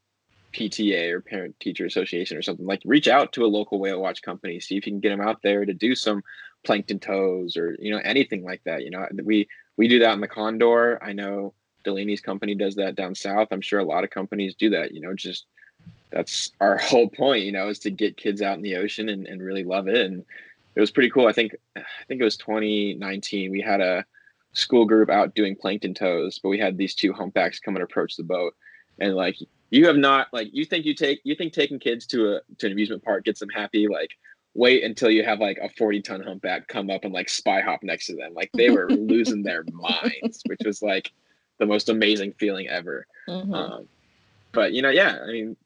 PTA 0.52 1.12
or 1.12 1.20
parent 1.20 1.58
teacher 1.60 1.86
association 1.86 2.36
or 2.36 2.42
something, 2.42 2.66
like 2.66 2.82
reach 2.84 3.08
out 3.08 3.32
to 3.32 3.44
a 3.44 3.46
local 3.46 3.78
whale 3.78 4.00
watch 4.00 4.22
company, 4.22 4.60
see 4.60 4.76
if 4.76 4.86
you 4.86 4.92
can 4.92 5.00
get 5.00 5.10
them 5.10 5.20
out 5.20 5.42
there 5.42 5.64
to 5.64 5.74
do 5.74 5.94
some 5.94 6.22
plankton 6.64 6.98
tows 6.98 7.56
or 7.56 7.76
you 7.78 7.90
know 7.90 8.00
anything 8.04 8.44
like 8.44 8.62
that. 8.64 8.82
You 8.82 8.90
know, 8.90 9.06
we 9.24 9.48
we 9.76 9.88
do 9.88 9.98
that 10.00 10.12
in 10.12 10.20
the 10.20 10.28
Condor. 10.28 11.02
I 11.02 11.12
know 11.12 11.54
Delaney's 11.84 12.20
company 12.20 12.54
does 12.54 12.74
that 12.76 12.96
down 12.96 13.14
south. 13.14 13.48
I'm 13.50 13.60
sure 13.60 13.80
a 13.80 13.84
lot 13.84 14.04
of 14.04 14.10
companies 14.10 14.54
do 14.54 14.70
that. 14.70 14.92
You 14.92 15.00
know, 15.00 15.14
just 15.14 15.46
that's 16.10 16.52
our 16.60 16.76
whole 16.78 17.08
point. 17.08 17.44
You 17.44 17.52
know, 17.52 17.68
is 17.68 17.78
to 17.80 17.90
get 17.90 18.16
kids 18.16 18.42
out 18.42 18.56
in 18.56 18.62
the 18.62 18.76
ocean 18.76 19.08
and, 19.08 19.26
and 19.26 19.42
really 19.42 19.64
love 19.64 19.88
it. 19.88 20.06
And 20.06 20.24
it 20.74 20.80
was 20.80 20.90
pretty 20.90 21.10
cool. 21.10 21.26
I 21.26 21.32
think 21.32 21.54
I 21.76 21.82
think 22.08 22.20
it 22.20 22.24
was 22.24 22.36
2019. 22.36 23.50
We 23.50 23.60
had 23.60 23.80
a 23.80 24.04
school 24.52 24.84
group 24.84 25.10
out 25.10 25.34
doing 25.34 25.56
plankton 25.56 25.94
tows, 25.94 26.38
but 26.38 26.48
we 26.48 26.58
had 26.58 26.76
these 26.76 26.94
two 26.94 27.12
humpbacks 27.12 27.58
come 27.58 27.76
and 27.76 27.82
approach 27.82 28.16
the 28.16 28.22
boat, 28.22 28.54
and 28.98 29.14
like 29.14 29.36
you 29.70 29.86
have 29.86 29.96
not 29.96 30.28
like 30.32 30.48
you 30.52 30.64
think 30.64 30.84
you 30.84 30.94
take 30.94 31.20
you 31.24 31.34
think 31.34 31.52
taking 31.52 31.78
kids 31.78 32.06
to 32.06 32.34
a 32.34 32.40
to 32.58 32.66
an 32.66 32.72
amusement 32.72 33.04
park 33.04 33.24
gets 33.24 33.40
them 33.40 33.48
happy 33.50 33.88
like 33.88 34.10
wait 34.54 34.82
until 34.82 35.10
you 35.10 35.24
have 35.24 35.38
like 35.38 35.58
a 35.62 35.68
40 35.78 36.02
ton 36.02 36.22
humpback 36.22 36.66
come 36.66 36.90
up 36.90 37.04
and 37.04 37.14
like 37.14 37.28
spy 37.28 37.60
hop 37.60 37.84
next 37.84 38.06
to 38.06 38.16
them. 38.16 38.34
Like 38.34 38.50
they 38.52 38.68
were 38.70 38.90
losing 38.90 39.42
their 39.42 39.64
minds 39.72 40.42
which 40.46 40.60
was 40.64 40.82
like 40.82 41.12
the 41.58 41.66
most 41.66 41.88
amazing 41.88 42.32
feeling 42.32 42.68
ever. 42.68 43.06
Mhm. 43.28 43.54
um, 43.54 43.88
but 44.52 44.72
you 44.72 44.82
know 44.82 44.90
yeah 44.90 45.18
i 45.22 45.26
mean 45.30 45.56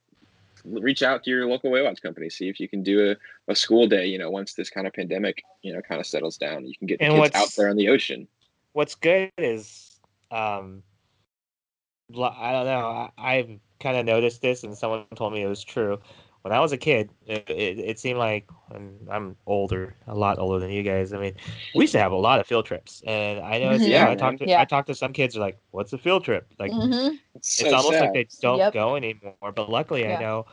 reach 0.64 1.02
out 1.02 1.24
to 1.24 1.30
your 1.30 1.46
local 1.46 1.70
whale 1.70 1.84
watch 1.84 2.02
company 2.02 2.28
see 2.28 2.48
if 2.48 2.58
you 2.60 2.68
can 2.68 2.82
do 2.82 3.10
a, 3.10 3.16
a 3.50 3.54
school 3.54 3.86
day 3.86 4.06
you 4.06 4.18
know 4.18 4.30
once 4.30 4.54
this 4.54 4.70
kind 4.70 4.86
of 4.86 4.92
pandemic 4.92 5.42
you 5.62 5.72
know 5.72 5.80
kind 5.80 6.00
of 6.00 6.06
settles 6.06 6.36
down. 6.36 6.66
You 6.66 6.74
can 6.76 6.86
get 6.86 6.98
the 6.98 7.06
And 7.06 7.22
kids 7.22 7.34
out 7.34 7.50
there 7.56 7.70
on 7.70 7.76
the 7.76 7.88
ocean 7.88 8.28
what's 8.74 8.96
good 8.96 9.32
is 9.38 10.00
um 10.30 10.82
i 12.22 12.52
don't 12.52 12.66
know 12.66 12.88
I, 12.88 13.10
i've 13.18 13.50
kind 13.80 13.96
of 13.96 14.04
noticed 14.06 14.42
this 14.42 14.64
and 14.64 14.76
someone 14.76 15.06
told 15.14 15.32
me 15.32 15.42
it 15.42 15.48
was 15.48 15.64
true 15.64 15.98
when 16.42 16.52
i 16.52 16.60
was 16.60 16.72
a 16.72 16.76
kid 16.76 17.10
it, 17.26 17.48
it, 17.48 17.78
it 17.78 17.98
seemed 17.98 18.18
like 18.18 18.48
and 18.72 19.08
i'm 19.10 19.36
older 19.46 19.96
a 20.06 20.14
lot 20.14 20.38
older 20.38 20.58
than 20.60 20.70
you 20.70 20.82
guys 20.82 21.12
i 21.12 21.18
mean 21.18 21.34
we 21.74 21.84
used 21.84 21.92
to 21.92 21.98
have 21.98 22.12
a 22.12 22.16
lot 22.16 22.40
of 22.40 22.46
field 22.46 22.66
trips 22.66 23.02
and 23.06 23.40
i 23.40 23.58
know 23.58 23.70
Mhm. 23.78 23.88
yeah, 23.88 24.04
Yeah, 24.04 24.10
i 24.10 24.14
talked 24.14 24.38
to 24.38 24.46
man. 24.46 24.60
i 24.60 24.64
talked 24.64 24.88
to 24.88 24.94
some 24.94 25.12
kids 25.12 25.36
are 25.36 25.40
like 25.40 25.58
what's 25.70 25.92
a 25.92 25.98
field 25.98 26.24
trip 26.24 26.46
like 26.58 26.72
Mhm. 26.72 27.18
it's, 27.34 27.60
it's 27.60 27.70
so 27.70 27.76
almost 27.76 27.98
sad. 27.98 28.04
like 28.04 28.12
they 28.14 28.28
don't 28.40 28.58
Yep. 28.58 28.72
go 28.74 28.96
anymore. 28.96 29.52
But 29.54 29.70
luckily, 29.70 30.02
Yeah. 30.02 30.16
I 30.16 30.20
know 30.20 30.46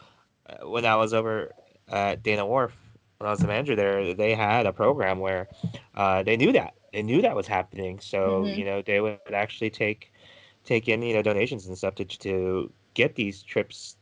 uh, 0.50 0.68
when 0.70 0.86
I 0.86 0.96
was 0.96 1.14
over 1.14 1.54
at 1.90 2.24
Dana 2.24 2.46
Wharf, 2.46 2.74
when 3.18 3.28
I 3.28 3.32
was 3.32 3.40
the 3.40 3.48
manager 3.48 3.76
there, 3.76 4.14
they 4.14 4.34
had 4.36 4.66
a 4.66 4.74
program 4.74 5.20
where 5.20 5.48
uh, 5.96 6.24
they 6.24 6.38
knew 6.38 6.52
that 6.54 6.74
they 6.94 7.04
knew 7.04 7.22
that 7.22 7.36
was 7.36 7.48
happening. 7.48 8.00
So 8.00 8.48
Mhm. 8.48 8.54
you 8.54 8.66
know 8.66 8.82
they 8.82 9.02
would 9.02 9.20
actually 9.34 9.70
take 9.72 10.12
take 10.50 10.88
in 10.89 11.02
you 11.04 11.14
know 11.14 11.22
donations 11.24 11.68
and 11.68 11.78
stuff 11.78 11.96
to 11.96 12.06
to 12.06 12.74
get 12.94 13.16
these 13.16 13.42
trips, 13.44 13.98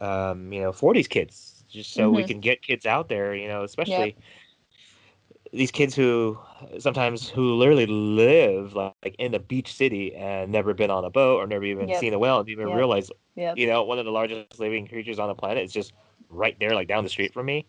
um, 0.00 0.52
you 0.52 0.60
know, 0.60 0.72
for 0.72 0.94
these 0.94 1.08
kids, 1.08 1.64
just 1.68 1.94
so 1.94 2.10
we 2.10 2.24
Mhm. 2.24 2.24
can 2.24 2.40
get 2.40 2.62
kids 2.62 2.86
out 2.86 3.08
there. 3.08 3.34
You 3.34 3.48
know, 3.48 3.64
especially. 3.64 4.16
These 5.52 5.72
kids 5.72 5.94
who 5.96 6.38
sometimes 6.78 7.28
who 7.28 7.54
literally 7.54 7.86
live 7.86 8.74
like 8.74 9.16
in 9.18 9.34
a 9.34 9.38
beach 9.40 9.72
city 9.74 10.14
and 10.14 10.52
never 10.52 10.74
been 10.74 10.90
on 10.90 11.04
a 11.04 11.10
boat 11.10 11.38
or 11.38 11.46
never 11.46 11.64
even 11.64 11.92
Yep. 11.92 11.94
seen 11.94 12.14
a 12.14 12.18
whale 12.18 12.38
and 12.40 12.48
even 12.48 12.68
Yep. 12.68 12.72
realize 12.72 13.10
Yep. 13.36 13.60
you 13.60 13.66
know, 13.66 13.82
one 13.82 13.98
of 13.98 14.04
the 14.04 14.12
largest 14.12 14.60
living 14.60 14.86
creatures 14.86 15.18
on 15.18 15.28
the 15.28 15.34
planet 15.34 15.64
is 15.64 15.72
just 15.72 15.92
right 16.28 16.56
there, 16.60 16.74
like 16.74 16.86
down 16.88 17.02
the 17.02 17.10
street 17.10 17.32
from 17.32 17.46
me. 17.46 17.66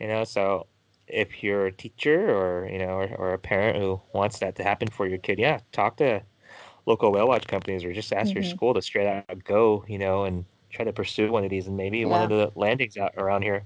You 0.00 0.08
know, 0.08 0.24
so 0.24 0.66
if 1.08 1.42
you're 1.42 1.66
a 1.66 1.72
teacher 1.72 2.30
or 2.30 2.68
you 2.70 2.78
know, 2.78 2.98
or, 2.98 3.14
or 3.16 3.32
a 3.34 3.38
parent 3.38 3.78
who 3.78 4.00
wants 4.12 4.38
that 4.40 4.56
to 4.56 4.62
happen 4.64 4.88
for 4.88 5.06
your 5.06 5.18
kid, 5.18 5.38
yeah, 5.38 5.60
talk 5.72 5.96
to 5.98 6.22
local 6.86 7.12
whale 7.12 7.28
watch 7.28 7.46
companies 7.46 7.84
or 7.84 7.92
just 7.92 8.12
ask 8.12 8.34
your 8.34 8.44
Mhm. 8.44 8.48
school 8.50 8.74
to 8.74 8.82
straight 8.82 9.06
out 9.06 9.44
go, 9.44 9.84
you 9.88 9.98
know, 9.98 10.24
and 10.24 10.44
try 10.70 10.84
to 10.84 10.92
pursue 10.92 11.30
one 11.30 11.44
of 11.44 11.50
these, 11.50 11.66
and 11.66 11.76
maybe 11.76 12.04
one 12.04 12.22
of 12.22 12.28
the 12.28 12.52
landings 12.56 12.96
out 12.96 13.14
around 13.16 13.42
here 13.42 13.64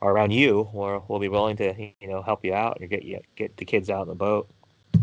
or 0.00 0.12
around 0.12 0.32
you, 0.32 0.68
or 0.72 1.02
we'll 1.08 1.18
be 1.18 1.28
willing 1.28 1.56
to 1.56 1.74
you 1.78 2.08
know 2.08 2.22
help 2.22 2.44
you 2.44 2.54
out 2.54 2.78
or 2.80 2.86
get 2.86 3.02
you 3.02 3.20
get 3.36 3.56
the 3.56 3.64
kids 3.64 3.90
out 3.90 4.02
in 4.02 4.08
the 4.08 4.14
boat. 4.14 4.48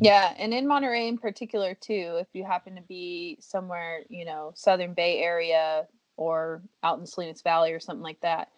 Yeah, 0.01 0.33
and 0.37 0.53
in 0.53 0.67
Monterey 0.67 1.07
in 1.07 1.17
particular 1.17 1.73
too, 1.73 2.17
if 2.19 2.27
you 2.33 2.43
happen 2.43 2.75
to 2.75 2.81
be 2.81 3.37
somewhere, 3.41 4.03
you 4.09 4.25
know, 4.25 4.51
Southern 4.55 4.93
Bay 4.93 5.19
area 5.19 5.87
or 6.17 6.61
out 6.83 6.99
in 6.99 7.05
Salinas 7.05 7.41
Valley 7.41 7.71
or 7.73 7.79
something 7.79 8.03
like 8.03 8.21
that, 8.21 8.49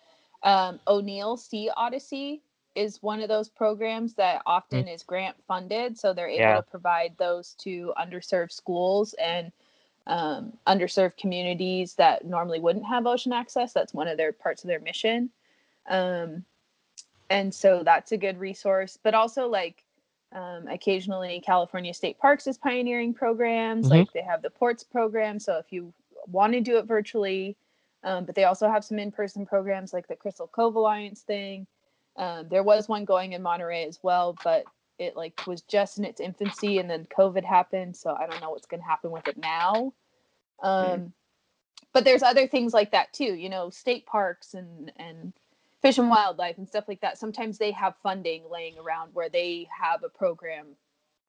um, 0.44 0.80
O'Neill 0.88 1.38
Sea 1.38 1.70
Odyssey 1.76 2.44
is 2.76 3.02
one 3.02 3.22
of 3.22 3.28
those 3.28 3.50
programs 3.50 4.14
that 4.16 4.42
often 4.46 4.88
is 4.88 5.04
grant 5.04 5.36
funded, 5.48 5.98
so 5.98 6.14
they're 6.14 6.28
able 6.28 6.40
Yeah. 6.40 6.56
to 6.58 6.64
provide 6.64 7.18
those 7.18 7.54
to 7.56 7.94
underserved 8.00 8.52
schools 8.52 9.14
and 9.14 9.52
um, 10.08 10.58
underserved 10.66 11.18
communities 11.18 11.96
that 11.96 12.26
normally 12.26 12.60
wouldn't 12.60 12.86
have 12.86 13.06
ocean 13.06 13.32
access. 13.34 13.74
That's 13.74 13.94
one 13.94 14.08
of 14.08 14.18
their 14.18 14.32
parts 14.32 14.64
of 14.64 14.68
their 14.68 14.80
mission. 14.80 15.30
Um, 15.88 16.46
and 17.30 17.54
so 17.54 17.84
that's 17.84 18.12
a 18.12 18.18
good 18.18 18.40
resource, 18.40 18.98
but 19.02 19.14
also 19.14 19.48
like 19.48 19.84
um, 20.32 20.68
occasionally 20.68 21.42
California 21.42 21.94
State 21.94 22.18
Parks 22.20 22.48
is 22.48 22.58
pioneering 22.58 23.14
programs. 23.14 23.88
Mhm. 23.88 23.92
Like 23.92 24.12
they 24.14 24.22
have 24.22 24.42
the 24.42 24.50
ports 24.50 24.84
program. 24.84 25.40
So 25.40 25.58
if 25.58 25.72
you 25.72 25.94
want 26.28 26.54
to 26.54 26.62
do 26.62 26.78
it 26.78 26.86
virtually, 26.86 27.56
um, 28.04 28.26
but 28.26 28.36
they 28.36 28.46
also 28.46 28.70
have 28.70 28.86
some 28.86 29.00
in-person 29.00 29.46
programs 29.46 29.92
like 29.94 30.08
the 30.08 30.16
Crystal 30.16 30.48
Cove 30.48 30.76
Alliance 30.76 31.22
thing. 31.22 31.68
Um, 32.18 32.48
there 32.50 32.64
was 32.64 32.90
one 32.90 33.06
going 33.06 33.34
in 33.34 33.42
Monterey 33.42 33.86
as 33.86 34.00
well, 34.04 34.36
but 34.44 34.66
it 34.98 35.16
like 35.16 35.46
was 35.48 35.62
just 35.64 35.98
in 36.00 36.06
its 36.06 36.20
infancy, 36.22 36.80
and 36.80 36.90
then 36.90 37.08
COVID 37.18 37.46
happened. 37.46 37.96
So 37.96 38.14
I 38.16 38.28
don't 38.28 38.42
know 38.42 38.52
what's 38.52 38.68
going 38.68 38.82
to 38.82 38.88
happen 38.88 39.12
with 39.12 39.28
it 39.28 39.38
now. 39.38 39.94
Um, 40.62 41.14
But 41.94 42.06
there's 42.06 42.24
other 42.24 42.48
things 42.48 42.74
like 42.74 42.92
that 42.92 43.14
too. 43.14 43.34
You 43.36 43.50
know, 43.50 43.70
state 43.70 44.06
parks 44.06 44.54
and 44.54 44.92
and 44.98 45.34
fish 45.82 45.98
and 45.98 46.10
wildlife 46.10 46.58
and 46.58 46.68
stuff 46.68 46.86
like 46.88 47.02
that. 47.02 47.18
Sometimes 47.18 47.58
they 47.58 47.72
have 47.72 47.96
funding 48.04 48.44
laying 48.52 48.78
around 48.78 49.12
where 49.14 49.30
they 49.30 49.68
have 49.82 50.04
a 50.04 50.10
program 50.10 50.68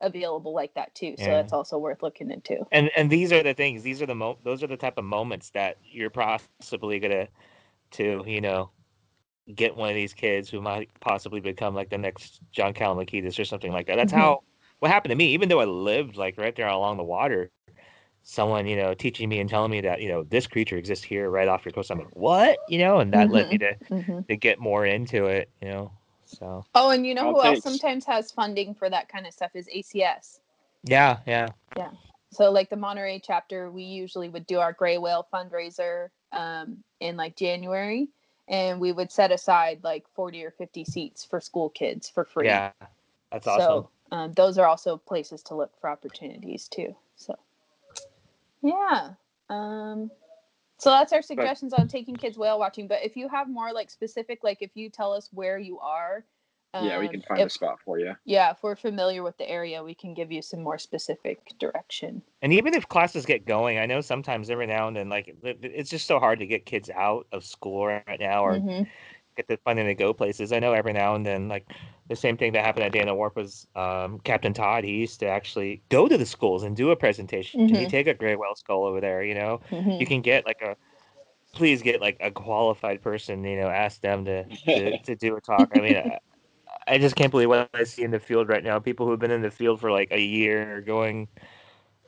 available 0.00 0.52
like 0.54 0.74
that 0.74 0.94
too. 0.94 1.14
So 1.16 1.30
Yeah. 1.30 1.36
that's 1.38 1.52
also 1.52 1.78
worth 1.78 2.02
looking 2.02 2.30
into. 2.30 2.66
and 2.72 2.90
and 2.96 3.10
these 3.10 3.32
are 3.32 3.42
the 3.42 3.54
things 3.54 3.82
these 3.82 4.02
are 4.02 4.06
the 4.06 4.14
mo- 4.14 4.38
those 4.42 4.62
are 4.62 4.66
the 4.66 4.76
type 4.76 4.98
of 4.98 5.04
moments 5.04 5.50
that 5.50 5.78
you're 5.84 6.10
possibly 6.10 6.98
gonna 7.00 7.28
to 7.92 8.24
you 8.26 8.40
know 8.40 8.70
get 9.54 9.76
one 9.76 9.88
of 9.88 9.94
these 9.94 10.14
kids 10.14 10.48
who 10.50 10.60
might 10.60 10.88
possibly 11.00 11.40
become 11.40 11.74
like 11.74 11.90
the 11.90 11.98
next 11.98 12.40
john 12.52 12.72
Calambokidis 12.74 13.38
or 13.38 13.44
something 13.44 13.72
like 13.72 13.86
that. 13.86 13.96
That's 13.96 14.12
Mhm. 14.12 14.16
how 14.16 14.42
what 14.78 14.90
happened 14.90 15.10
to 15.10 15.16
me. 15.16 15.32
Even 15.34 15.48
though 15.48 15.60
i 15.60 15.64
lived 15.64 16.16
like 16.16 16.38
right 16.38 16.54
there 16.56 16.68
along 16.68 16.96
the 16.96 17.04
water 17.04 17.50
someone 18.22 18.66
you 18.66 18.76
know 18.76 18.92
teaching 18.92 19.28
me 19.28 19.40
and 19.40 19.48
telling 19.48 19.70
me 19.70 19.80
that 19.80 20.02
you 20.02 20.08
know 20.08 20.24
this 20.24 20.46
creature 20.46 20.76
exists 20.76 21.04
here 21.04 21.30
right 21.30 21.48
off 21.48 21.64
your 21.64 21.72
coast 21.72 21.90
i'm 21.90 21.98
like 21.98 22.14
what? 22.14 22.58
You 22.68 22.78
know 22.78 22.98
and 22.98 23.12
that 23.14 23.30
led 23.30 23.48
me 23.48 23.58
to 23.58 23.76
hmm 23.88 24.20
to 24.28 24.36
get 24.36 24.58
more 24.58 24.84
into 24.84 25.26
it 25.26 25.50
you 25.62 25.68
know 25.68 25.92
so. 26.26 26.64
Oh, 26.74 26.90
and 26.90 27.04
you 27.04 27.14
know 27.14 27.26
Oh, 27.26 27.32
who 27.34 27.42
else 27.42 27.62
sometimes 27.62 28.04
has 28.06 28.30
funding 28.30 28.74
for 28.74 28.88
that 28.88 29.08
kind 29.08 29.26
of 29.26 29.32
stuff 29.32 29.50
is 29.54 29.68
ACS. 29.74 30.38
Yeah, 30.84 31.18
yeah. 31.26 31.48
Yeah. 31.76 31.90
So 32.32 32.50
like 32.50 32.70
the 32.70 32.76
Monterey 32.76 33.20
chapter, 33.24 33.70
we 33.70 33.82
usually 33.82 34.28
would 34.28 34.46
do 34.46 34.60
our 34.60 34.72
gray 34.72 34.98
whale 34.98 35.26
fundraiser 35.32 36.08
um, 36.32 36.78
in 37.00 37.16
like 37.16 37.36
January, 37.36 38.08
and 38.50 38.80
we 38.80 38.92
would 38.92 39.10
set 39.10 39.32
aside 39.32 39.80
like 39.82 40.04
forty 40.14 40.44
or 40.44 40.50
fifty 40.50 40.84
seats 40.84 41.24
for 41.24 41.40
school 41.40 41.70
kids 41.70 42.10
for 42.10 42.24
free. 42.26 42.46
yeah 42.46 42.72
that's 43.32 43.46
awesome 43.46 43.86
So 43.86 43.90
um, 44.12 44.32
those 44.34 44.58
are 44.58 44.66
also 44.66 44.96
places 44.98 45.42
to 45.44 45.54
look 45.54 45.72
for 45.80 45.88
opportunities 45.88 46.68
too. 46.68 46.94
So 47.16 47.38
yeah. 48.62 49.10
Um, 49.48 50.10
so 50.78 50.90
that's 50.90 51.12
our 51.12 51.22
suggestions 51.22 51.72
on 51.72 51.88
taking 51.88 52.16
kids 52.16 52.38
whale 52.38 52.58
watching. 52.58 52.88
But 52.88 53.04
if 53.04 53.16
you 53.16 53.28
have 53.28 53.48
more 53.48 53.72
like 53.72 53.90
specific, 53.90 54.42
like 54.42 54.58
if 54.60 54.70
you 54.74 54.90
tell 54.90 55.12
us 55.12 55.28
where 55.32 55.58
you 55.58 55.78
are, 55.78 56.24
yeah 56.78 56.98
we 56.98 57.08
um, 57.08 57.10
can 57.10 57.22
find 57.22 57.44
a 57.44 57.50
spot 57.50 57.78
for 57.84 57.98
you 57.98 58.14
Yeah, 58.24 58.52
if 58.52 58.62
we're 58.62 58.76
familiar 58.76 59.22
with 59.22 59.36
the 59.38 59.48
area, 59.48 59.84
we 59.84 59.94
can 59.94 60.14
give 60.14 60.32
you 60.32 60.42
some 60.42 60.62
more 60.62 60.78
specific 60.78 61.52
direction. 61.58 62.22
And 62.42 62.52
even 62.54 62.72
if 62.74 62.88
classes 62.88 63.26
get 63.26 63.44
going, 63.44 63.78
I 63.78 63.86
know 63.86 64.00
sometimes 64.00 64.48
every 64.48 64.66
now 64.66 64.88
and 64.88 64.96
then, 64.96 65.08
like 65.10 65.34
it's 65.42 65.90
just 65.90 66.06
so 66.06 66.18
hard 66.18 66.38
to 66.38 66.46
get 66.46 66.64
kids 66.66 66.88
out 66.90 67.26
of 67.32 67.44
school 67.44 67.86
right 67.86 68.18
now 68.18 68.42
or 68.44 68.64
Mhm. 68.64 68.90
get 69.36 69.48
the 69.48 69.58
funding 69.64 69.86
to 69.86 69.94
go 69.94 70.14
places. 70.14 70.52
I 70.52 70.60
know 70.60 70.72
every 70.74 70.92
now 70.94 71.14
and 71.16 71.26
then, 71.26 71.48
like 71.48 71.72
the 72.08 72.16
same 72.16 72.36
thing 72.38 72.52
that 72.54 72.64
happened 72.64 72.84
at 72.86 72.92
Dana 72.92 73.14
Wharf 73.14 73.36
was 73.36 73.68
um, 73.76 74.20
Captain 74.20 74.54
Todd. 74.54 74.84
He 74.84 74.92
used 74.92 75.20
to 75.20 75.26
actually 75.28 75.82
go 75.90 76.08
to 76.08 76.18
the 76.18 76.26
schools 76.26 76.64
and 76.64 76.76
do 76.76 76.90
a 76.92 76.96
presentation. 76.96 77.54
Mhm. 77.54 77.76
He'd 77.76 77.90
take 77.90 78.06
a 78.08 78.14
gray 78.14 78.36
whale 78.36 78.56
skull 78.56 78.84
over 78.86 79.00
there. 79.00 79.24
You 79.24 79.34
know, 79.34 79.60
Mhm. 79.70 80.00
you 80.00 80.06
can 80.06 80.22
get 80.22 80.46
like 80.46 80.62
a 80.62 80.76
please 81.54 81.82
get 81.82 82.00
like 82.02 82.18
a 82.20 82.30
qualified 82.32 83.02
person. 83.02 83.44
You 83.44 83.56
know, 83.60 83.68
ask 83.70 84.00
them 84.02 84.24
to 84.26 84.46
to, 84.74 84.96
to 85.04 85.16
do 85.16 85.36
a 85.36 85.40
talk. 85.42 85.70
I 85.74 85.80
mean. 85.80 86.02
I, 86.90 86.98
just 86.98 87.16
can't 87.16 87.30
believe 87.30 87.48
what 87.48 87.70
I 87.74 87.84
see 87.84 88.02
in 88.02 88.10
the 88.10 88.20
field 88.20 88.48
right 88.48 88.64
now. 88.64 88.78
People 88.78 89.06
who've 89.06 89.18
been 89.18 89.30
in 89.30 89.42
the 89.42 89.50
field 89.50 89.80
for 89.80 89.90
like 89.90 90.08
a 90.12 90.20
year 90.20 90.76
are 90.76 90.80
going 90.80 91.28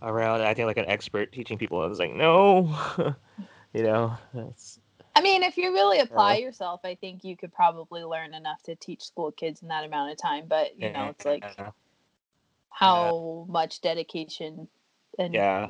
around 0.02 0.42
acting 0.42 0.66
like 0.66 0.78
an 0.78 0.86
expert 0.88 1.32
teaching 1.32 1.58
people. 1.58 1.80
I 1.80 1.86
was 1.86 1.98
like, 1.98 2.12
no, 2.12 2.76
you 3.74 3.82
know, 3.82 4.16
I 5.14 5.20
mean, 5.20 5.42
if 5.42 5.56
you 5.56 5.72
really 5.72 6.00
apply 6.00 6.36
yourself, 6.36 6.80
I 6.84 6.94
think 6.96 7.24
you 7.24 7.36
could 7.36 7.52
probably 7.52 8.02
learn 8.02 8.34
enough 8.34 8.62
to 8.64 8.74
teach 8.76 9.02
school 9.02 9.30
kids 9.30 9.62
in 9.62 9.68
that 9.68 9.84
amount 9.84 10.12
of 10.12 10.18
time. 10.18 10.46
But 10.48 10.78
you 10.78 10.90
know, 10.92 11.08
it's 11.10 11.24
like 11.24 11.44
how 12.70 13.46
much 13.48 13.80
dedication 13.82 14.68
and 15.18 15.34
Yeah. 15.34 15.68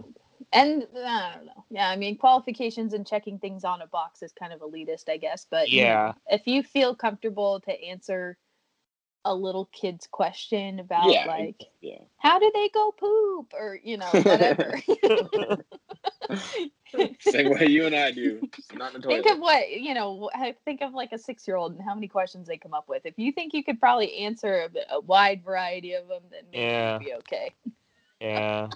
and 0.52 0.86
I 0.94 1.34
don't 1.34 1.46
know. 1.46 1.64
Yeah, 1.70 1.88
I 1.88 1.96
mean 1.96 2.16
qualifications 2.16 2.94
and 2.94 3.06
checking 3.06 3.38
things 3.38 3.64
on 3.64 3.82
a 3.82 3.86
box 3.86 4.22
is 4.22 4.32
kind 4.32 4.52
of 4.52 4.60
elitist, 4.60 5.08
I 5.08 5.16
guess. 5.16 5.46
But 5.50 5.70
you 5.70 5.82
know, 5.82 5.88
Yeah. 5.88 6.12
if 6.30 6.46
you 6.46 6.62
feel 6.62 6.94
comfortable 6.94 7.60
to 7.60 7.84
answer 7.84 8.38
a 9.24 9.34
little 9.34 9.66
kid's 9.72 10.06
question 10.06 10.80
about 10.80 11.12
Yeah, 11.12 11.26
like 11.26 11.62
Yeah. 11.80 11.98
how 12.18 12.38
do 12.38 12.50
they 12.54 12.68
go 12.70 12.90
poop 12.92 13.52
or 13.54 13.78
you 13.82 13.96
know 13.96 14.08
whatever. 14.10 14.80
Same 17.20 17.50
way 17.50 17.66
you 17.68 17.86
and 17.86 17.94
I 17.94 18.10
do. 18.10 18.48
Not 18.74 18.94
in 18.94 19.00
the 19.00 19.06
toilet. 19.08 19.22
think 19.24 19.34
of 19.34 19.38
what 19.40 19.70
you 19.70 19.94
know. 19.94 20.30
Think 20.64 20.82
of 20.82 20.92
like 20.92 21.12
a 21.12 21.18
six-year-old 21.18 21.72
and 21.72 21.82
how 21.82 21.94
many 21.94 22.08
questions 22.08 22.46
they 22.46 22.56
come 22.58 22.74
up 22.74 22.88
with. 22.88 23.06
If 23.06 23.14
you 23.18 23.32
think 23.32 23.54
you 23.54 23.64
could 23.64 23.80
probably 23.80 24.18
answer 24.18 24.68
a, 24.90 24.94
a 24.96 25.00
wide 25.00 25.42
variety 25.44 25.94
of 25.94 26.08
them, 26.08 26.22
then 26.30 26.42
maybe 26.52 26.62
Yeah. 26.64 26.98
you'd 26.98 27.04
be 27.06 27.14
okay. 27.14 27.50
Yeah. 28.20 28.68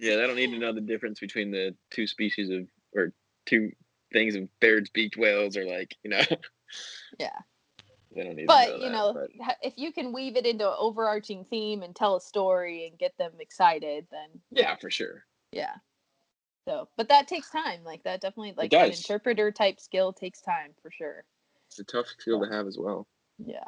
Yeah, 0.00 0.16
they 0.16 0.26
don't 0.26 0.36
need 0.36 0.50
to 0.50 0.58
know 0.58 0.72
the 0.72 0.80
difference 0.80 1.20
between 1.20 1.50
the 1.50 1.74
two 1.90 2.06
species 2.06 2.50
of 2.50 2.66
or 2.94 3.12
two 3.46 3.70
things 4.12 4.34
of 4.34 4.48
Baird's 4.60 4.90
beaked 4.90 5.16
whales 5.16 5.56
or 5.56 5.64
like, 5.64 5.96
you 6.02 6.10
know. 6.10 6.22
Yeah. 7.20 7.30
They 8.14 8.24
don't 8.24 8.36
need 8.36 8.46
but 8.46 8.68
know 8.68 8.74
you 8.76 8.82
that, 8.82 8.92
know 8.92 9.12
but- 9.38 9.56
if 9.62 9.74
you 9.76 9.92
can 9.92 10.12
weave 10.12 10.36
it 10.36 10.46
into 10.46 10.68
an 10.68 10.76
overarching 10.78 11.44
theme 11.44 11.82
and 11.82 11.94
tell 11.96 12.16
a 12.16 12.20
story 12.20 12.86
and 12.88 12.98
get 12.98 13.16
them 13.18 13.32
excited 13.40 14.06
then 14.10 14.28
yeah, 14.50 14.76
for 14.76 14.90
sure. 14.90 15.24
yeah 15.52 15.74
so 16.66 16.88
but 16.96 17.08
that 17.08 17.26
takes 17.28 17.50
time 17.50 17.82
like 17.84 18.02
that 18.04 18.20
definitely 18.20 18.54
like 18.56 18.72
an 18.72 18.90
interpreter 18.90 19.50
type 19.50 19.80
skill 19.80 20.12
takes 20.12 20.40
time 20.40 20.70
for 20.82 20.90
sure 20.90 21.24
It's 21.68 21.78
a 21.78 21.84
tough 21.84 22.06
skill 22.06 22.40
to 22.44 22.50
have 22.50 22.66
as 22.66 22.78
well. 22.78 23.06
yeah 23.44 23.64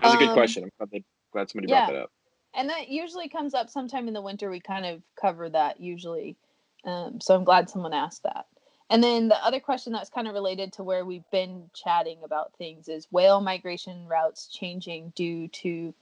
That's 0.00 0.14
was 0.14 0.14
a 0.14 0.18
good 0.18 0.28
Um, 0.30 0.34
question. 0.34 0.64
I'm 0.64 0.70
glad, 0.78 0.90
they, 0.90 1.04
glad 1.32 1.50
somebody 1.50 1.70
yeah. 1.70 1.86
brought 1.86 1.92
that 1.94 2.02
up. 2.04 2.10
and 2.54 2.68
that 2.70 2.88
usually 2.88 3.28
comes 3.28 3.54
up 3.54 3.68
sometime 3.70 4.08
in 4.08 4.14
the 4.14 4.22
winter 4.22 4.50
we 4.50 4.60
kind 4.60 4.86
of 4.86 5.02
cover 5.20 5.48
that 5.50 5.80
usually 5.80 6.36
um, 6.84 7.20
so 7.20 7.34
i'm 7.36 7.44
glad 7.44 7.70
someone 7.70 7.92
asked 7.92 8.22
that 8.24 8.46
and 8.92 9.02
then 9.02 9.28
the 9.28 9.44
other 9.44 9.58
question 9.60 9.92
that's 9.92 10.10
kind 10.10 10.28
of 10.28 10.34
related 10.34 10.72
to 10.74 10.84
where 10.84 11.04
we've 11.04 11.28
been 11.32 11.68
chatting 11.74 12.18
about 12.24 12.52
things 12.58 12.88
is 12.88 13.08
whale 13.10 13.40
migration 13.40 14.06
routes 14.06 14.46
changing 14.46 15.12
due 15.16 15.48
to 15.48 15.92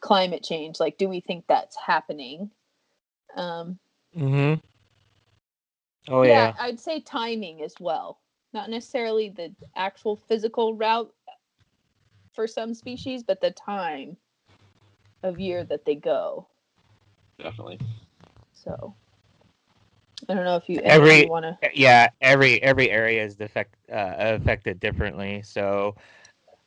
climate 0.00 0.42
change 0.42 0.80
like 0.80 0.98
do 0.98 1.08
we 1.08 1.20
think 1.20 1.44
that's 1.46 1.76
happening 1.76 2.50
um, 3.36 3.78
Mm-hmm. 4.16 4.54
Oh 6.12 6.22
yeah, 6.22 6.32
yeah. 6.32 6.52
I'd 6.58 6.80
say 6.80 7.00
timing 7.00 7.62
as 7.62 7.74
well. 7.78 8.18
Not 8.52 8.70
necessarily 8.70 9.28
the 9.28 9.54
actual 9.76 10.16
physical 10.16 10.74
route 10.74 11.12
for 12.32 12.46
some 12.46 12.74
species, 12.74 13.22
but 13.22 13.40
the 13.40 13.50
time 13.50 14.16
of 15.22 15.38
year 15.38 15.64
that 15.64 15.84
they 15.84 15.94
go. 15.94 16.48
Definitely. 17.38 17.78
So 18.54 18.94
I 20.26 20.34
don't 20.34 20.44
know 20.44 20.56
if 20.56 20.68
you 20.68 20.80
Every- 20.84 21.28
want 21.28 21.44
to. 21.44 21.58
yeah 21.74 22.08
every 22.20 22.62
every 22.62 22.90
area 22.90 23.24
is 23.24 23.36
defect, 23.36 23.74
uh, 23.90 24.14
affected 24.18 24.78
differently 24.78 25.42
so 25.42 25.94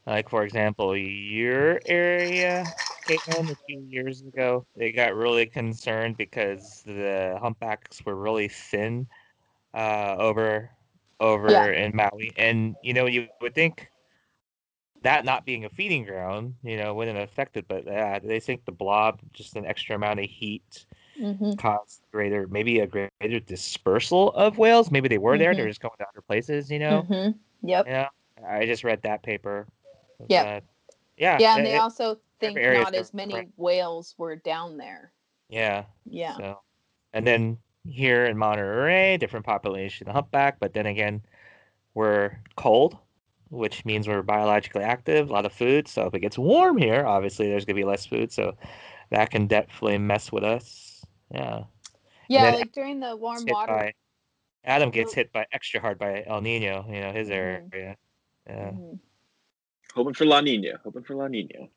like 0.05 0.29
for 0.29 0.43
example 0.43 0.95
your 0.95 1.79
area 1.85 2.73
Caitlin, 3.07 3.51
a 3.51 3.55
few 3.65 3.81
years 3.81 4.21
ago 4.21 4.65
they 4.75 4.91
got 4.91 5.15
really 5.15 5.45
concerned 5.45 6.17
because 6.17 6.81
the 6.85 7.37
humpbacks 7.41 8.03
were 8.05 8.15
really 8.15 8.47
thin 8.47 9.07
uh, 9.73 10.15
over 10.17 10.69
over 11.19 11.51
Yeah. 11.51 11.71
in 11.71 11.95
maui 11.95 12.31
and 12.37 12.75
you 12.81 12.93
know 12.93 13.05
you 13.05 13.27
would 13.27 13.37
think 13.53 13.73
that 15.01 15.25
not 15.25 15.45
being 15.45 15.65
a 15.65 15.69
feeding 15.69 16.03
ground 16.03 16.55
you 16.63 16.77
know 16.77 16.93
wouldn't 16.93 17.17
affect 17.17 17.55
it 17.57 17.65
but 17.67 17.85
yeah 17.85 18.19
they 18.19 18.39
think 18.39 18.65
the 18.65 18.71
blob 18.71 19.19
just 19.33 19.55
an 19.55 19.65
extra 19.65 19.95
amount 19.95 20.19
of 20.19 20.25
heat 20.25 20.85
hmm 21.21 21.51
caused 21.53 22.01
greater 22.11 22.47
maybe 22.47 22.79
a 22.79 22.87
greater 22.87 23.39
dispersal 23.45 24.31
of 24.31 24.57
whales 24.57 24.89
maybe 24.91 25.07
they 25.07 25.17
were 25.17 25.37
there 25.37 25.53
they're 25.53 25.67
just 25.67 25.81
going 25.81 25.93
to 25.99 26.05
other 26.07 26.21
places 26.21 26.71
you 26.71 26.79
know 26.79 27.01
hmm 27.03 27.29
Yep. 27.63 27.85
yeah 27.87 28.07
i 28.47 28.65
just 28.65 28.83
read 28.83 29.01
that 29.03 29.21
paper 29.23 29.67
Yep. 30.27 30.45
But, 30.45 30.63
yeah 31.17 31.39
Yeah, 31.39 31.57
and 31.57 31.67
it- 31.67 31.71
they 31.71 31.77
also 31.77 32.17
think 32.39 32.57
not 32.57 32.95
as 32.95 33.13
many 33.13 33.31
different. 33.33 33.53
whales 33.57 34.15
were 34.17 34.35
down 34.35 34.77
there. 34.77 35.11
yeah 35.49 35.83
Yeah. 36.05 36.37
so 36.37 36.59
and 37.13 37.25
then 37.25 37.57
here 37.85 38.25
in 38.25 38.37
monterey 38.37 39.17
different 39.17 39.45
population 39.45 40.07
of 40.07 40.13
humpback 40.15 40.59
but 40.59 40.73
then 40.73 40.85
again 40.85 41.21
we're 41.93 42.37
cold 42.55 42.97
which 43.49 43.83
means 43.85 44.07
we're 44.07 44.21
biologically 44.21 44.83
active 44.83 45.29
a 45.29 45.33
lot 45.33 45.45
of 45.45 45.53
food 45.53 45.87
so 45.87 46.05
if 46.07 46.13
it 46.13 46.19
gets 46.21 46.37
warm 46.37 46.77
here 46.77 47.05
obviously 47.05 47.47
there's 47.49 47.65
going 47.65 47.75
to 47.75 47.81
be 47.81 47.85
less 47.85 48.05
food 48.05 48.31
so 48.31 48.53
that 49.09 49.29
can 49.29 49.47
definitely 49.47 49.97
mess 49.97 50.31
with 50.31 50.43
us 50.43 50.87
yeah 51.33 51.63
Yeah, 52.27 52.51
then 52.51 52.59
like 52.61 52.71
during 52.71 52.99
the 52.99 53.15
warm 53.15 53.45
water. 53.47 53.73
by- 53.73 53.93
Adam 54.63 54.91
gets 54.91 55.13
hit 55.13 55.31
by 55.31 55.47
extra 55.51 55.79
hard 55.81 55.97
by 55.97 56.23
El 56.27 56.41
Nino, 56.41 56.85
you 56.87 57.01
know, 57.01 57.11
his 57.11 57.31
area. 57.31 57.63
Yeah. 57.73 58.71
Mhm. 58.71 58.99
Hoping 59.95 60.13
for 60.13 60.25
La 60.25 60.39
Nina. 60.41 60.79
Hoping 60.83 61.03
for 61.03 61.15
La 61.15 61.27
Nina. 61.27 61.67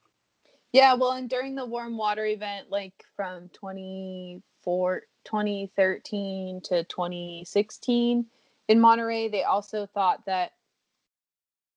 Yeah, 0.72 0.94
well, 0.94 1.12
and 1.12 1.30
during 1.30 1.55
the 1.55 1.64
warm 1.64 1.96
water 1.96 2.26
event, 2.26 2.68
like 2.70 2.92
from 3.16 3.48
24, 3.50 5.02
2013 5.24 6.61
to 6.62 6.84
2016 6.84 8.26
in 8.68 8.80
Monterey, 8.80 9.28
they 9.28 9.44
also 9.44 9.86
thought 9.86 10.24
that 10.26 10.52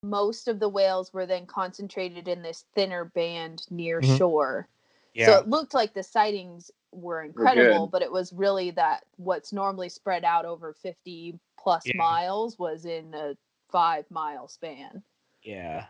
most 0.02 0.46
of 0.46 0.60
the 0.60 0.68
whales 0.68 1.12
were 1.12 1.26
then 1.26 1.46
concentrated 1.46 2.28
in 2.28 2.42
this 2.42 2.66
thinner 2.74 3.06
band 3.06 3.64
near 3.70 4.00
Mhm. 4.00 4.18
shore. 4.18 4.68
Yeah. 5.14 5.26
So 5.26 5.38
it 5.40 5.48
looked 5.48 5.74
like 5.74 5.94
the 5.94 6.02
sightings 6.02 6.70
were 6.92 7.22
incredible, 7.22 7.86
but 7.86 8.02
it 8.02 8.10
was 8.12 8.32
really 8.32 8.70
that 8.72 9.04
what's 9.16 9.52
normally 9.52 9.88
spread 9.88 10.24
out 10.24 10.44
over 10.44 10.72
50 10.72 11.38
plus 11.58 11.86
Yeah. 11.86 11.92
miles 11.96 12.58
was 12.58 12.84
in 12.86 13.14
a 13.14 13.36
five 13.70 14.10
mile 14.10 14.48
span. 14.48 15.02
yeah. 15.42 15.86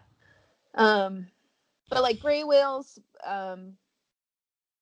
Um, 0.75 1.27
but 1.91 2.03
like 2.03 2.21
gray 2.21 2.45
whales, 2.45 2.99
um, 3.27 3.77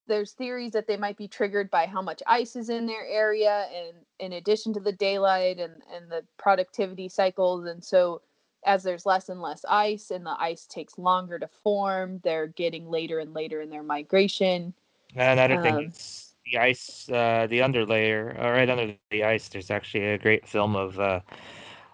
there's 0.08 0.32
theories 0.32 0.72
that 0.72 0.86
they 0.86 0.96
might 0.96 1.16
be 1.16 1.28
triggered 1.28 1.70
by 1.70 1.86
how 1.86 2.00
much 2.00 2.22
ice 2.26 2.54
is 2.56 2.68
in 2.68 2.86
their 2.86 3.04
area, 3.06 3.66
and 3.74 3.96
in 4.20 4.34
addition 4.34 4.72
to 4.74 4.80
the 4.80 4.92
daylight 4.92 5.58
and 5.58 5.82
and 5.92 6.10
the 6.10 6.24
productivity 6.38 7.08
cycles, 7.08 7.66
and 7.66 7.84
so 7.84 8.22
as 8.64 8.82
there's 8.82 9.06
less 9.06 9.28
and 9.28 9.40
less 9.42 9.64
ice, 9.68 10.10
and 10.10 10.24
the 10.26 10.36
ice 10.40 10.66
takes 10.66 10.98
longer 10.98 11.38
to 11.38 11.48
form, 11.48 12.20
they're 12.24 12.48
getting 12.48 12.88
later 12.88 13.18
and 13.20 13.34
later 13.34 13.60
in 13.60 13.70
their 13.70 13.82
migration. 13.82 14.74
Another 15.14 15.56
thing 15.56 15.78
Um, 15.78 15.86
is 15.88 16.34
the 16.44 16.58
ice, 16.58 17.08
uh, 17.10 17.46
the 17.48 17.60
underlayer, 17.60 18.38
uh, 18.42 18.50
right 18.50 18.68
under 18.68 18.86
the 18.86 18.98
ice. 18.98 19.26
There's 19.26 19.46
actually 19.46 19.80
a 19.84 19.96
great 19.96 20.22
film 20.22 20.54
of 20.54 20.76
uh, 20.76 21.02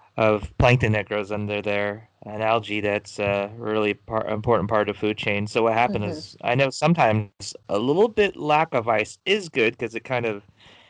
of 0.00 0.42
plankton 0.44 0.82
that 0.82 0.98
grows 0.98 1.30
under 1.30 1.60
there, 1.60 2.08
an 2.22 2.40
algae 2.40 2.80
that's 2.80 3.18
a 3.18 3.50
really 3.56 3.94
par- 3.94 4.26
important 4.28 4.68
part 4.68 4.88
of 4.88 4.96
food 4.96 5.16
chain. 5.18 5.46
So 5.46 5.62
what 5.64 5.74
happened 5.74 6.04
Mhm. 6.04 6.10
is, 6.10 6.36
I 6.42 6.54
know 6.54 6.70
sometimes 6.70 7.38
a 7.68 7.78
little 7.78 8.08
bit 8.08 8.36
lack 8.36 8.54
of 8.74 8.88
ice 8.88 9.00
is 9.06 9.30
good 9.30 9.58
because 9.58 9.78
it 9.78 9.86
kind 9.86 10.10
of 10.10 10.32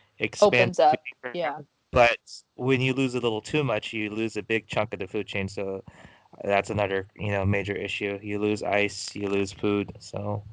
expands. 0.08 0.70
Opens 0.70 0.78
up. 0.78 1.00
Yeah. 1.32 1.60
but 1.90 2.18
when 2.54 2.80
you 2.80 2.92
lose 2.92 3.14
a 3.14 3.20
little 3.20 3.40
too 3.40 3.62
much, 3.64 3.92
you 3.92 4.10
lose 4.10 4.36
a 4.36 4.42
big 4.42 4.66
chunk 4.66 4.92
of 4.92 4.98
the 5.00 5.06
food 5.06 5.26
chain. 5.26 5.48
So 5.48 5.82
that's 6.44 6.70
another 6.70 7.08
you 7.16 7.30
know 7.30 7.44
major 7.44 7.74
issue. 7.74 8.18
You 8.22 8.38
lose 8.38 8.62
ice, 8.62 9.14
you 9.14 9.28
lose 9.28 9.52
food. 9.52 9.92
So 10.00 10.44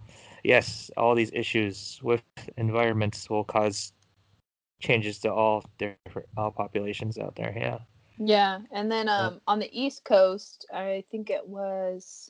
yes, 0.44 0.92
all 0.98 1.16
these 1.16 1.32
issues 1.34 2.00
with 2.04 2.24
environments 2.58 3.30
will 3.30 3.44
cause 3.44 3.94
changes 4.82 5.20
to 5.20 5.34
all 5.34 5.64
different 5.78 6.28
all 6.38 6.52
populations 6.52 7.18
out 7.18 7.36
there. 7.36 7.54
Yeah. 7.56 7.80
Yeah, 8.22 8.60
and 8.72 8.92
then 8.92 9.08
um, 9.08 9.40
on 9.48 9.60
the 9.60 9.70
East 9.72 10.04
Coast, 10.04 10.66
I 10.74 11.06
think 11.10 11.30
it 11.30 11.48
was 11.48 12.30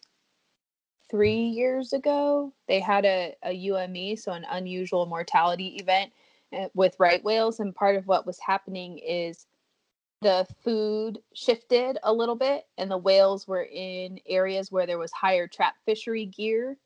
three 1.09 1.41
years 1.41 1.93
ago, 1.93 2.53
they 2.67 2.79
had 2.79 3.05
a, 3.05 3.35
a 3.43 3.51
UME, 3.51 4.15
so 4.15 4.31
an 4.33 4.45
unusual 4.49 5.05
mortality 5.07 5.77
event 5.79 6.11
uh, 6.53 6.67
with 6.73 6.95
right 6.99 7.23
whales. 7.23 7.59
And 7.59 7.73
part 7.73 7.95
of 7.95 8.07
what 8.07 8.25
was 8.25 8.39
happening 8.39 8.99
is 8.99 9.47
the 10.21 10.45
food 10.63 11.19
shifted 11.33 11.97
a 12.03 12.13
little 12.13 12.35
bit, 12.35 12.65
and 12.77 12.91
the 12.91 12.97
whales 12.97 13.47
were 13.47 13.63
in 13.63 14.19
areas 14.27 14.71
where 14.71 14.85
there 14.85 14.99
was 14.99 15.11
higher 15.11 15.47
trap 15.47 15.75
fishery 15.85 16.25
gear. 16.25 16.77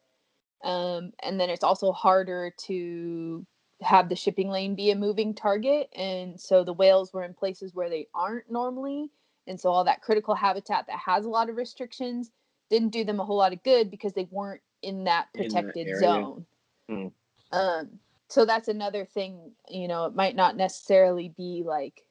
Um, 0.63 1.11
and 1.21 1.39
then 1.39 1.49
it's 1.49 1.63
also 1.63 1.91
harder 1.91 2.53
to 2.65 3.45
have 3.81 4.09
the 4.09 4.15
shipping 4.15 4.49
lane 4.49 4.75
be 4.75 4.91
a 4.91 4.95
moving 4.95 5.33
target. 5.33 5.89
And 5.95 6.39
so 6.39 6.63
the 6.63 6.73
whales 6.73 7.13
were 7.13 7.23
in 7.23 7.33
places 7.33 7.73
where 7.73 7.89
they 7.89 8.07
aren't 8.15 8.49
normally. 8.49 9.11
And 9.45 9.59
so 9.59 9.69
all 9.69 9.83
that 9.83 10.01
critical 10.01 10.35
habitat 10.35 10.87
that 10.87 10.97
has 10.97 11.25
a 11.25 11.29
lot 11.29 11.49
of 11.49 11.57
restrictions 11.57 12.31
didn't 12.69 12.89
do 12.89 13.03
them 13.03 13.19
a 13.19 13.25
whole 13.25 13.37
lot 13.37 13.53
of 13.53 13.61
good 13.63 13.91
because 13.91 14.13
they 14.13 14.27
weren't 14.31 14.61
in 14.81 15.03
that 15.03 15.27
In 15.33 15.41
that 15.41 15.49
protected 15.49 15.87
area. 15.87 15.99
zone. 15.99 16.45
Hmm. 16.87 17.07
Um, 17.51 17.89
so 18.29 18.45
that's 18.45 18.67
another 18.67 19.05
thing, 19.05 19.51
you 19.69 19.87
know, 19.87 20.05
it 20.05 20.15
might 20.15 20.35
not 20.35 20.55
necessarily 20.55 21.29
be 21.35 21.63
like 21.65 22.03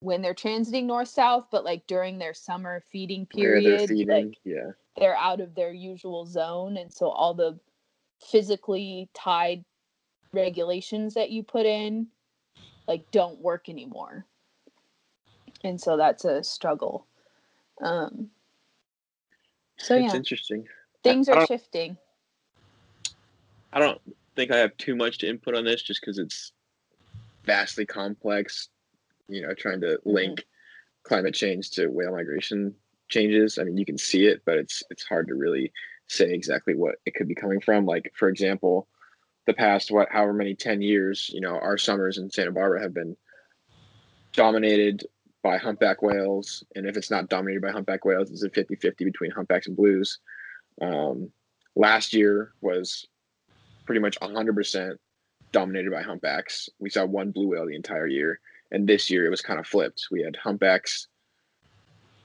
when 0.00 0.22
they're 0.22 0.34
transiting 0.34 0.84
north 0.84 1.08
south, 1.08 1.46
but 1.50 1.64
like 1.64 1.86
during 1.86 2.18
their 2.18 2.34
summer 2.34 2.84
feeding 2.92 3.26
period, 3.26 3.88
feeding. 3.88 4.08
like 4.08 4.38
yeah. 4.44 4.70
they're 4.96 5.16
out 5.16 5.40
of 5.40 5.54
their 5.54 5.72
usual 5.72 6.26
zone 6.26 6.76
and 6.76 6.92
so 6.92 7.08
all 7.08 7.34
the 7.34 7.58
physically 8.20 9.08
tied 9.14 9.64
regulations 10.32 11.14
that 11.14 11.30
you 11.30 11.42
put 11.42 11.66
in 11.66 12.06
like 12.86 13.04
don't 13.10 13.40
work 13.40 13.68
anymore 13.68 14.26
and 15.64 15.80
so 15.80 15.96
that's 15.96 16.24
a 16.24 16.42
struggle 16.44 17.06
um 17.82 18.28
so 19.78 19.96
it's 19.96 20.12
yeah 20.12 20.16
interesting. 20.18 20.66
things 21.02 21.28
I 21.28 21.32
are 21.32 21.36
don't- 21.36 21.48
shifting 21.48 21.96
I 23.72 23.80
don't 23.80 24.00
think 24.34 24.50
I 24.50 24.56
have 24.58 24.76
too 24.78 24.96
much 24.96 25.18
to 25.18 25.28
input 25.28 25.54
on 25.54 25.64
this 25.64 25.82
just 25.82 26.00
because 26.00 26.18
it's 26.18 26.52
vastly 27.44 27.84
complex. 27.84 28.68
You 29.28 29.42
know, 29.42 29.52
trying 29.52 29.80
to 29.82 29.98
link 30.06 30.46
climate 31.02 31.34
change 31.34 31.70
to 31.72 31.88
whale 31.88 32.12
migration 32.12 32.74
changes. 33.08 33.58
I 33.58 33.64
mean, 33.64 33.76
you 33.76 33.84
can 33.84 33.98
see 33.98 34.26
it, 34.26 34.42
but 34.46 34.56
it's 34.56 34.82
it's 34.90 35.04
hard 35.04 35.28
to 35.28 35.34
really 35.34 35.70
say 36.08 36.32
exactly 36.32 36.74
what 36.74 36.96
it 37.06 37.14
could 37.14 37.28
be 37.28 37.34
coming 37.34 37.60
from. 37.60 37.86
Like, 37.86 38.12
for 38.14 38.28
example, 38.28 38.88
the 39.46 39.54
past 39.54 39.90
what 39.90 40.08
however 40.10 40.32
many 40.32 40.54
10 40.54 40.82
years, 40.82 41.30
you 41.32 41.40
know, 41.40 41.58
our 41.58 41.78
summers 41.78 42.18
in 42.18 42.30
Santa 42.30 42.52
Barbara 42.52 42.82
have 42.82 42.94
been 42.94 43.16
dominated 44.32 45.06
by 45.42 45.56
humpback 45.56 46.02
whales. 46.02 46.64
And 46.74 46.86
if 46.86 46.96
it's 46.96 47.10
not 47.10 47.28
dominated 47.28 47.62
by 47.62 47.70
humpback 47.70 48.04
whales, 48.04 48.30
it's 48.30 48.42
a 48.42 48.50
50-50 48.50 48.98
between 48.98 49.30
humpbacks 49.30 49.66
and 49.66 49.76
blues. 49.76 50.18
Um, 50.80 51.30
last 51.76 52.12
year 52.12 52.52
was 52.60 53.06
pretty 53.86 54.00
much 54.00 54.18
100% 54.20 54.96
dominated 55.52 55.90
by 55.90 56.02
humpbacks. 56.02 56.68
We 56.78 56.90
saw 56.90 57.04
one 57.06 57.30
blue 57.30 57.48
whale 57.48 57.66
the 57.66 57.76
entire 57.76 58.06
year. 58.06 58.40
And 58.70 58.86
this 58.86 59.10
year 59.10 59.24
it 59.24 59.30
was 59.30 59.40
kind 59.40 59.58
of 59.58 59.66
flipped. 59.66 60.08
We 60.10 60.22
had 60.22 60.36
humpbacks 60.36 61.08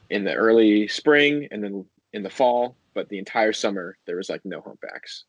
in 0.09 0.25
the 0.25 0.34
early 0.34 0.88
spring 0.88 1.47
and 1.51 1.63
then 1.63 1.86
in 2.11 2.23
the 2.23 2.29
fall, 2.29 2.75
but 2.93 3.09
the 3.09 3.19
entire 3.19 3.53
summer 3.53 3.97
there 4.05 4.17
was 4.17 4.29
like 4.29 4.41
no 4.43 4.61
humpbacks. 4.61 5.25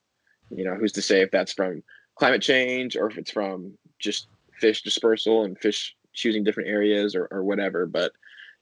You 0.51 0.65
know, 0.65 0.75
who's 0.75 0.93
to 0.93 1.03
say 1.03 1.23
if 1.23 1.31
that's 1.31 1.53
from 1.53 1.83
climate 2.17 2.43
change 2.43 2.97
or 2.97 3.11
if 3.11 3.19
it's 3.19 3.31
from 3.31 3.77
just 3.99 4.29
fish 4.61 4.83
dispersal 4.83 5.45
and 5.45 5.59
fish 5.59 5.97
choosing 6.13 6.45
different 6.45 6.69
areas 6.69 7.15
or, 7.15 7.29
or 7.31 7.43
whatever. 7.43 7.87
But 7.87 8.13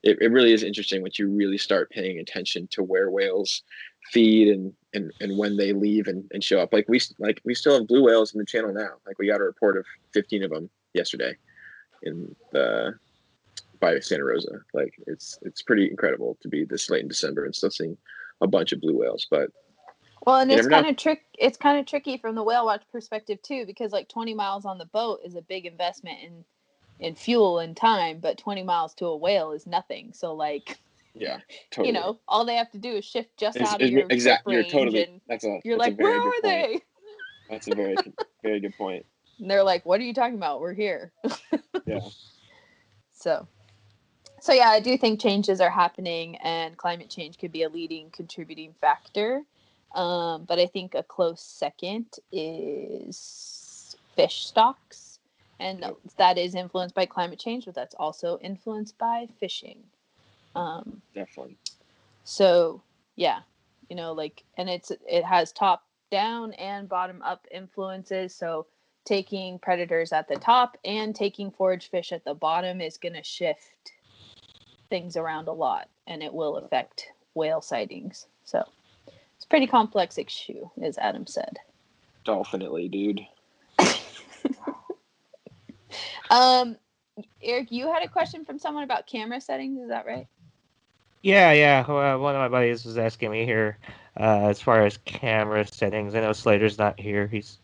it, 0.02 0.18
it 0.20 0.32
really 0.32 0.52
is 0.52 0.62
interesting 0.62 1.02
once 1.02 1.18
you 1.18 1.28
really 1.28 1.58
start 1.58 1.90
paying 1.90 2.18
attention 2.18 2.66
to 2.72 2.82
where 2.82 3.10
whales 3.10 3.62
feed 4.10 4.48
and 4.48 4.72
and, 4.94 5.10
and 5.20 5.38
when 5.38 5.56
they 5.56 5.72
leave 5.72 6.06
and, 6.06 6.24
and 6.32 6.44
show 6.44 6.60
up. 6.60 6.72
Like 6.72 6.88
we 6.88 7.00
like 7.18 7.40
we 7.44 7.54
still 7.54 7.78
have 7.78 7.88
blue 7.88 8.04
whales 8.04 8.34
in 8.34 8.38
the 8.38 8.46
channel 8.46 8.72
now. 8.72 8.90
Like 9.06 9.18
we 9.18 9.28
got 9.28 9.40
a 9.40 9.44
report 9.44 9.76
of 9.76 9.86
15 10.12 10.44
of 10.44 10.50
them 10.50 10.70
yesterday 10.92 11.34
in 12.02 12.34
the 12.52 12.94
by 13.80 13.98
Santa 14.00 14.24
Rosa. 14.24 14.60
Like 14.74 14.94
it's 15.06 15.38
it's 15.42 15.62
pretty 15.62 15.88
incredible 15.88 16.36
to 16.40 16.48
be 16.48 16.64
this 16.64 16.90
late 16.90 17.02
in 17.02 17.08
December 17.08 17.44
and 17.44 17.54
still 17.54 17.70
seeing 17.70 17.96
a 18.42 18.46
bunch 18.46 18.72
of 18.72 18.80
blue 18.80 18.98
whales. 18.98 19.26
But 19.30 19.50
Well, 20.26 20.36
and 20.40 20.52
it's 20.52 20.66
know. 20.66 20.76
kind 20.76 20.86
of 20.88 20.96
trick. 20.96 21.22
It's 21.38 21.56
kind 21.56 21.78
of 21.78 21.86
tricky 21.86 22.16
from 22.18 22.34
the 22.34 22.42
whale 22.42 22.66
watch 22.66 22.82
perspective 22.92 23.40
too, 23.42 23.64
because 23.66 23.92
like 23.92 24.08
20 24.08 24.34
miles 24.34 24.64
on 24.66 24.76
the 24.78 24.84
boat 24.86 25.20
is 25.24 25.34
a 25.36 25.42
big 25.42 25.64
investment 25.66 26.18
in 26.22 26.44
in 27.00 27.14
fuel 27.16 27.58
and 27.58 27.76
time, 27.76 28.18
but 28.20 28.38
20 28.38 28.62
miles 28.62 28.94
to 28.94 29.06
a 29.06 29.16
whale 29.16 29.50
is 29.52 29.66
nothing. 29.66 30.12
So 30.12 30.34
like, 30.34 30.78
yeah, 31.14 31.38
totally. 31.72 31.88
you 31.88 31.92
know, 31.94 32.20
all 32.28 32.44
they 32.44 32.54
have 32.56 32.70
to 32.72 32.78
do 32.78 32.90
is 32.92 33.04
shift 33.04 33.36
just 33.36 33.56
It's- 33.56 33.68
out 33.72 33.80
of 33.82 33.86
it's- 33.86 33.92
your 33.98 34.06
exact- 34.10 34.46
you're 34.46 34.62
totally 34.64 35.20
that's 35.28 35.44
a 35.44 35.58
you're 35.64 35.78
that's 35.78 35.88
like, 35.88 35.96
very 35.96 36.18
where 36.20 36.30
point. 36.30 36.42
they? 36.44 36.80
That's 37.50 37.66
a 37.68 37.74
very 37.74 37.96
very 38.42 38.60
good 38.60 38.76
point. 38.76 39.06
And 39.38 39.50
they're 39.50 39.64
like, 39.64 39.84
what 39.84 39.98
are 39.98 40.04
you 40.04 40.14
talking 40.14 40.36
about? 40.36 40.60
We're 40.60 40.74
here. 40.74 41.12
Yeah. 41.86 42.00
So, 43.12 43.48
so 44.42 44.52
yeah, 44.52 44.70
I 44.70 44.80
do 44.80 44.98
think 44.98 45.20
changes 45.20 45.60
are 45.60 45.70
happening, 45.70 46.34
and 46.38 46.76
climate 46.76 47.08
change 47.08 47.38
could 47.38 47.52
be 47.52 47.62
a 47.62 47.68
leading 47.68 48.10
contributing 48.10 48.74
factor. 48.80 49.42
Um, 49.94 50.46
but 50.48 50.58
I 50.58 50.66
think 50.66 50.96
a 50.96 51.04
close 51.04 51.40
second 51.40 52.06
is 52.32 53.94
fish 54.16 54.44
stocks, 54.44 55.20
and 55.60 55.84
that 56.16 56.38
is 56.38 56.56
influenced 56.56 56.92
by 56.92 57.06
climate 57.06 57.38
change, 57.38 57.66
but 57.66 57.76
that's 57.76 57.94
also 57.94 58.40
influenced 58.42 58.98
by 58.98 59.28
fishing. 59.38 59.78
Um, 60.56 61.00
Definitely. 61.14 61.56
so 62.24 62.82
yeah, 63.14 63.42
you 63.88 63.94
know, 63.94 64.12
like, 64.12 64.42
and 64.56 64.68
it's 64.68 64.90
it 65.08 65.24
has 65.24 65.52
top 65.52 65.84
down 66.10 66.52
and 66.54 66.88
bottom 66.88 67.22
up 67.22 67.46
influences. 67.52 68.34
So 68.34 68.66
taking 69.04 69.60
predators 69.60 70.12
at 70.12 70.26
the 70.26 70.34
top 70.34 70.76
and 70.84 71.14
taking 71.14 71.52
forage 71.52 71.90
fish 71.90 72.10
at 72.10 72.24
the 72.24 72.34
bottom 72.34 72.80
is 72.80 72.98
going 72.98 73.14
to 73.14 73.22
shift 73.22 73.92
things 74.92 75.16
around 75.16 75.48
a 75.48 75.52
lot, 75.52 75.88
and 76.06 76.22
it 76.22 76.34
will 76.34 76.58
affect 76.58 77.08
whale 77.32 77.62
sightings. 77.62 78.26
So 78.44 78.62
it's 79.06 79.46
a 79.46 79.48
pretty 79.48 79.66
complex 79.66 80.18
issue, 80.18 80.68
as 80.82 80.98
Adam 80.98 81.26
said. 81.26 81.58
Definitely, 82.24 82.88
dude. 82.88 83.26
Um, 86.30 86.76
Eric, 87.42 87.70
you 87.70 87.92
had 87.92 88.02
a 88.02 88.08
question 88.08 88.42
from 88.46 88.58
someone 88.58 88.84
about 88.84 89.06
camera 89.06 89.38
settings. 89.38 89.78
Is 89.78 89.88
that 89.88 90.06
right? 90.06 90.26
Yeah, 91.20 91.52
yeah. 91.52 91.84
Well, 91.86 92.18
one 92.20 92.34
of 92.34 92.40
my 92.40 92.48
buddies 92.48 92.86
was 92.86 92.96
asking 92.96 93.30
me 93.30 93.44
here 93.44 93.76
uh, 94.18 94.48
as 94.48 94.60
far 94.60 94.86
as 94.86 94.96
camera 94.96 95.66
settings. 95.66 96.14
I 96.14 96.20
know 96.20 96.32
Slater's 96.32 96.78
not 96.78 96.98
here. 96.98 97.26
He's 97.26 97.58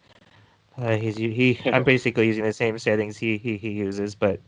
uh, 0.76 0.96
he's 0.96 1.16
he. 1.16 1.58
I'm 1.64 1.82
basically 1.94 2.26
using 2.26 2.44
the 2.44 2.52
same 2.52 2.78
settings 2.78 3.16
he, 3.16 3.38
he 3.38 3.56
he 3.56 3.70
uses. 3.70 4.14
But 4.14 4.40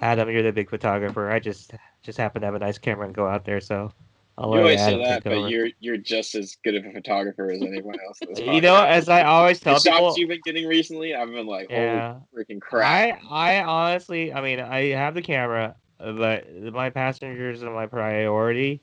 Adam, 0.00 0.30
you're 0.30 0.42
the 0.42 0.52
big 0.52 0.70
photographer. 0.70 1.30
I 1.30 1.38
just 1.40 1.74
just 2.02 2.18
happen 2.18 2.40
to 2.42 2.46
have 2.46 2.54
a 2.54 2.58
nice 2.58 2.78
camera 2.78 3.06
and 3.06 3.14
go 3.14 3.26
out 3.26 3.44
there, 3.44 3.60
so 3.60 3.92
I'll 4.38 4.54
You 4.54 4.60
always 4.60 4.80
say 4.80 4.96
that, 5.02 5.24
but 5.24 5.32
over. 5.32 5.48
you're 5.48 5.68
you're 5.80 5.96
just 5.96 6.36
as 6.36 6.56
good 6.62 6.76
of 6.76 6.84
a 6.86 6.92
photographer 6.92 7.50
as 7.50 7.60
anyone 7.60 7.96
else. 8.06 8.20
You 8.38 8.60
know, 8.60 8.76
as 8.76 9.08
I 9.08 9.24
always 9.24 9.58
tell 9.58 9.80
people. 9.80 9.90
the 9.90 9.96
people, 9.98 10.18
you've 10.18 10.28
been 10.28 10.40
getting 10.44 10.68
recently, 10.68 11.14
I've 11.14 11.30
been 11.32 11.46
like, 11.46 11.68
holy 11.68 11.80
yeah. 11.82 12.20
freaking 12.36 12.60
crap. 12.60 13.18
I 13.28 13.58
I 13.58 13.64
honestly, 13.64 14.32
I 14.32 14.40
mean, 14.40 14.60
I 14.60 14.90
have 14.90 15.14
the 15.14 15.22
camera, 15.22 15.74
but 15.98 16.52
my 16.72 16.90
passengers 16.90 17.64
are 17.64 17.74
my 17.74 17.86
priority, 17.86 18.82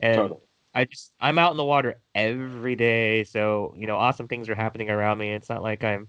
and 0.00 0.16
Totally. 0.16 0.40
I 0.74 0.84
just 0.86 1.12
I'm 1.20 1.38
out 1.38 1.52
in 1.52 1.56
the 1.56 1.64
water 1.64 2.00
every 2.16 2.74
day, 2.74 3.22
so 3.22 3.74
you 3.78 3.86
know, 3.86 3.96
awesome 3.96 4.26
things 4.26 4.48
are 4.48 4.56
happening 4.56 4.90
around 4.90 5.18
me. 5.18 5.32
It's 5.32 5.48
not 5.48 5.62
like 5.62 5.84
I'm 5.84 6.08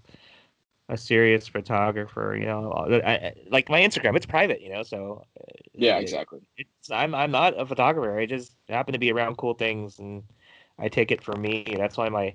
a 0.88 0.96
serious 0.96 1.46
photographer, 1.48 2.36
you 2.38 2.46
know. 2.46 2.72
I, 2.72 3.10
I- 3.10 3.34
like 3.50 3.68
my 3.68 3.80
Instagram, 3.80 4.16
it's 4.16 4.26
private, 4.26 4.60
you 4.62 4.70
know, 4.70 4.82
so 4.82 5.24
uh, 5.38 5.44
Yeah, 5.74 5.98
it- 5.98 6.02
exactly. 6.02 6.40
It's 6.56 6.90
I'm 6.90 7.14
I'm 7.14 7.30
not 7.30 7.58
a 7.60 7.66
photographer. 7.66 8.18
I 8.18 8.26
just 8.26 8.54
happen 8.68 8.92
to 8.94 8.98
be 8.98 9.12
around 9.12 9.36
cool 9.36 9.54
things, 9.54 9.98
and 9.98 10.22
I 10.78 10.88
take 10.88 11.10
it 11.10 11.22
for 11.22 11.36
me. 11.36 11.64
That's 11.76 11.96
why 11.96 12.08
my 12.08 12.34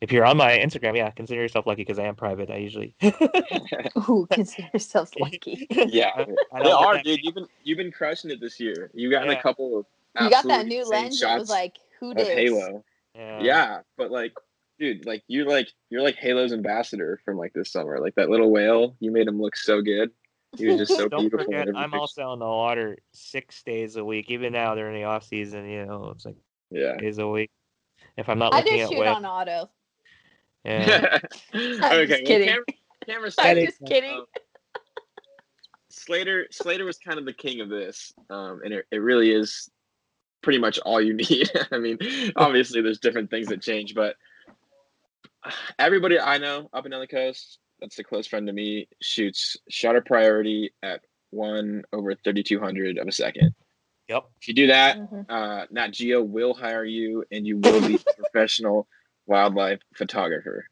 if 0.00 0.10
you're 0.12 0.24
on 0.24 0.36
my 0.38 0.56
Instagram, 0.58 0.96
yeah, 0.96 1.10
consider 1.10 1.42
yourself 1.42 1.66
lucky 1.66 1.82
because 1.82 1.98
I 1.98 2.04
am 2.04 2.14
private. 2.16 2.50
I 2.50 2.56
usually. 2.56 2.94
Ooh, 4.08 4.26
consider 4.30 4.68
yourselves 4.72 5.12
lucky. 5.18 5.66
yeah, 5.70 6.10
I- 6.16 6.26
I 6.52 6.62
they 6.62 6.70
are, 6.70 6.94
that 6.94 7.04
dude. 7.04 7.20
You've 7.22 7.34
been 7.34 7.46
you've 7.64 7.78
been 7.78 7.92
crushing 7.92 8.30
it 8.30 8.40
this 8.40 8.58
year. 8.60 8.90
You've 8.94 9.10
gotten 9.12 9.30
Yeah. 9.30 9.38
a 9.38 9.42
couple 9.42 9.78
of 9.78 9.86
You 10.22 10.30
got 10.30 10.46
that 10.46 10.66
new 10.66 10.80
insane 10.80 11.02
lens 11.04 11.20
that 11.20 11.38
was 11.38 11.50
like, 11.50 11.76
who 11.98 12.12
of 12.12 12.16
did? 12.18 12.28
Halo. 12.38 12.84
Yeah. 13.14 13.42
Yeah, 13.42 13.80
but 13.96 14.10
like, 14.10 14.32
dude, 14.80 15.06
like 15.06 15.22
you're 15.28 15.46
like 15.46 15.68
you're 15.90 16.02
like 16.02 16.16
Halo's 16.16 16.52
ambassador 16.52 17.20
from 17.24 17.36
like 17.36 17.52
this 17.52 17.70
summer. 17.70 18.00
Like 18.00 18.14
that 18.16 18.30
little 18.30 18.50
whale, 18.50 18.96
you 18.98 19.12
made 19.12 19.28
him 19.28 19.40
look 19.40 19.54
so 19.54 19.82
good. 19.82 20.10
He 20.56 20.66
was 20.66 20.78
just 20.78 20.96
so 20.96 21.08
Don't 21.08 21.20
beautiful. 21.20 21.44
forget, 21.44 21.68
I'm 21.68 21.90
picture. 21.90 21.98
also 21.98 22.32
in 22.32 22.40
the 22.40 22.46
water 22.46 22.98
six 23.12 23.62
days 23.62 23.96
a 23.96 24.04
week. 24.04 24.30
Even 24.30 24.52
now 24.54 24.74
during 24.74 24.94
the 24.94 25.04
off 25.04 25.24
season, 25.24 25.68
you 25.68 25.86
know, 25.86 26.10
it's 26.14 26.24
like 26.24 26.36
yeah. 26.70 26.96
days 26.96 27.18
a 27.18 27.28
week. 27.28 27.50
If 28.16 28.28
I'm 28.28 28.38
not 28.38 28.54
I 28.54 28.58
looking 28.58 28.78
just 28.78 28.84
at 28.84 28.96
shoot 28.96 29.00
whale, 29.00 29.14
on 29.14 29.26
auto. 29.26 29.70
yeah. 30.64 31.18
okay, 31.54 31.68
just 31.76 31.80
well, 31.80 32.06
kidding. 32.06 32.48
camera, 32.48 32.64
camera 33.06 33.30
I'm 33.38 33.56
just 33.66 33.78
kidding. 33.86 34.14
um, 34.14 34.24
Slater 35.90 36.46
Slater 36.50 36.84
was 36.84 36.98
kind 36.98 37.18
of 37.18 37.26
the 37.26 37.32
king 37.32 37.60
of 37.60 37.68
this, 37.68 38.12
um, 38.30 38.60
and 38.64 38.72
it, 38.72 38.86
it 38.90 38.98
really 38.98 39.30
is 39.30 39.70
pretty 40.42 40.58
much 40.58 40.78
all 40.80 41.00
you 41.00 41.12
need. 41.12 41.50
I 41.70 41.78
mean, 41.78 41.98
obviously 42.36 42.80
there's 42.80 42.98
different 42.98 43.30
things 43.30 43.48
that 43.48 43.60
change, 43.60 43.94
but 43.94 44.16
everybody 45.78 46.18
I 46.18 46.38
know 46.38 46.68
up 46.72 46.84
and 46.84 46.92
down 46.92 47.00
the 47.00 47.06
coast 47.06 47.58
that's 47.80 47.98
a 47.98 48.04
close 48.04 48.26
friend 48.26 48.46
to 48.46 48.52
me 48.52 48.88
shoots 49.00 49.56
shutter 49.68 50.00
priority 50.02 50.72
at 50.82 51.00
one 51.30 51.82
over 51.92 52.14
3200 52.14 52.98
of 52.98 53.08
a 53.08 53.12
second. 53.12 53.54
Yep. 54.08 54.24
If 54.40 54.48
you 54.48 54.54
do 54.54 54.66
that, 54.66 54.98
Mhm. 54.98 55.26
uh, 55.28 55.66
Nat 55.70 55.88
Geo 55.92 56.20
will 56.22 56.52
hire 56.52 56.84
you, 56.84 57.24
and 57.30 57.46
you 57.46 57.56
will 57.58 57.80
be 57.86 57.94
a 57.94 57.98
professional 58.16 58.88
wildlife 59.26 59.80
photographer. 59.94 60.66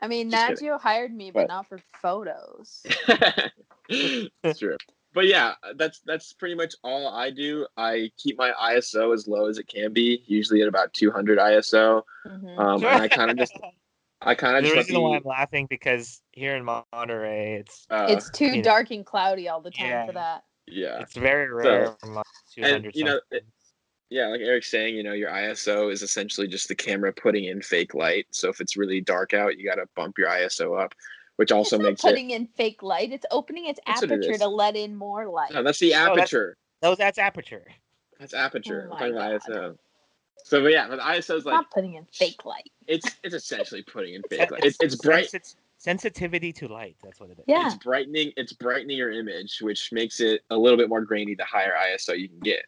I 0.00 0.06
mean, 0.06 0.30
Just 0.30 0.40
Nat 0.42 0.48
kidding. 0.50 0.66
Geo 0.66 0.78
hired 0.78 1.12
me, 1.14 1.30
but 1.30 1.48
But- 1.48 1.48
not 1.48 1.66
for 1.68 1.78
photos. 2.00 2.84
that's 4.42 4.58
true. 4.58 4.76
But 5.14 5.26
yeah, 5.26 5.54
that's 5.76 6.00
that's 6.00 6.34
pretty 6.34 6.54
much 6.54 6.74
all 6.84 7.08
I 7.08 7.30
do. 7.30 7.66
I 7.78 8.10
keep 8.18 8.36
my 8.38 8.52
ISO 8.52 9.14
as 9.14 9.26
low 9.26 9.48
as 9.48 9.58
it 9.58 9.66
can 9.66 9.92
be, 9.92 10.22
usually 10.26 10.60
at 10.60 10.68
about 10.68 10.92
200 10.92 11.38
ISO. 11.38 12.02
Mhm. 12.26 12.58
Um, 12.58 12.84
and 12.84 13.02
I 13.02 13.08
kind 13.08 13.30
of 13.30 13.38
just, 13.38 13.54
I 14.20 14.34
kind 14.34 14.56
of 14.56 14.62
the 14.64 14.68
just 14.70 14.76
let 14.76 14.86
reason 14.88 15.02
why 15.02 15.16
I'm 15.16 15.22
laughing 15.24 15.66
because 15.70 16.20
here 16.32 16.56
in 16.56 16.64
Monterey, 16.64 17.54
it's 17.60 17.86
uh, 17.90 18.06
it's 18.08 18.30
too 18.30 18.46
you 18.46 18.56
know. 18.56 18.62
dark 18.62 18.90
and 18.90 19.06
cloudy 19.06 19.48
all 19.48 19.60
the 19.60 19.70
time 19.70 19.88
Yeah. 19.88 20.06
for 20.06 20.12
that. 20.12 20.44
yeah, 20.66 21.00
it's 21.00 21.14
very 21.16 21.48
rare. 21.52 21.94
for 22.00 22.06
my 22.08 22.22
200 22.54 22.96
you 22.96 23.04
know, 23.04 23.20
it- 23.30 23.44
yeah. 24.10 24.26
Like 24.28 24.40
Eric's 24.40 24.70
saying, 24.70 24.96
you 24.96 25.02
know, 25.02 25.12
your 25.12 25.30
ISO 25.30 25.92
is 25.92 26.02
essentially 26.02 26.48
just 26.48 26.66
the 26.68 26.74
camera 26.74 27.12
putting 27.12 27.44
in 27.44 27.60
fake 27.60 27.92
light. 27.94 28.26
So 28.30 28.48
if 28.48 28.60
it's 28.60 28.74
really 28.76 29.00
dark 29.02 29.34
out, 29.34 29.58
you 29.58 29.68
got 29.68 29.74
to 29.76 29.86
bump 29.94 30.16
your 30.18 30.28
ISO 30.28 30.80
up. 30.82 30.94
which 31.36 31.52
also 31.52 31.76
it's 31.76 31.82
not 31.82 31.88
makes 31.90 32.02
it. 32.04 32.08
putting 32.08 32.30
in 32.30 32.46
fake 32.56 32.82
light. 32.82 33.12
It's 33.12 33.26
opening 33.30 33.66
its 33.66 33.78
That's 33.86 34.00
what 34.00 34.10
it 34.10 34.14
aperture 34.24 34.38
to 34.38 34.48
let 34.48 34.74
in 34.74 34.96
more 34.96 35.28
light. 35.28 35.52
No, 35.52 35.62
that's 35.62 35.78
the 35.78 35.94
Oh, 35.94 35.98
that's- 36.16 36.18
aperture. 36.18 36.56
No, 36.82 36.94
that's 36.96 37.16
aperture. 37.18 37.64
That's 38.18 38.34
aperture. 38.34 38.88
Oh 38.90 38.94
my 38.98 39.10
God. 39.10 39.40
ISO. 39.42 39.76
So 40.44 40.62
but 40.62 40.72
yeah, 40.72 40.88
but 40.88 40.98
ISO 41.00 41.36
is 41.36 41.44
like 41.44 41.54
not 41.54 41.70
putting 41.70 41.94
in 41.94 42.06
fake 42.12 42.44
light. 42.44 42.70
it's 42.86 43.08
it's 43.22 43.34
essentially 43.34 43.82
putting 43.82 44.14
in 44.14 44.22
fake 44.30 44.50
light. 44.50 44.64
It's 44.64 44.78
it's 44.80 44.96
bright. 44.96 45.26
sensit- 45.26 45.56
sensitivity 45.78 46.52
to 46.54 46.68
light. 46.68 46.96
That's 47.04 47.20
what 47.20 47.30
it 47.30 47.38
is. 47.38 47.44
Yeah. 47.46 47.66
It's 47.66 47.76
brightening. 47.76 48.32
It's 48.36 48.52
brightening 48.52 48.96
your 48.96 49.10
image, 49.10 49.58
which 49.60 49.92
makes 49.92 50.20
it 50.20 50.42
a 50.50 50.56
little 50.56 50.78
bit 50.78 50.88
more 50.88 51.02
grainy 51.02 51.34
the 51.34 51.44
higher 51.44 51.74
ISO 51.92 52.18
you 52.18 52.28
can 52.28 52.40
get. 52.40 52.64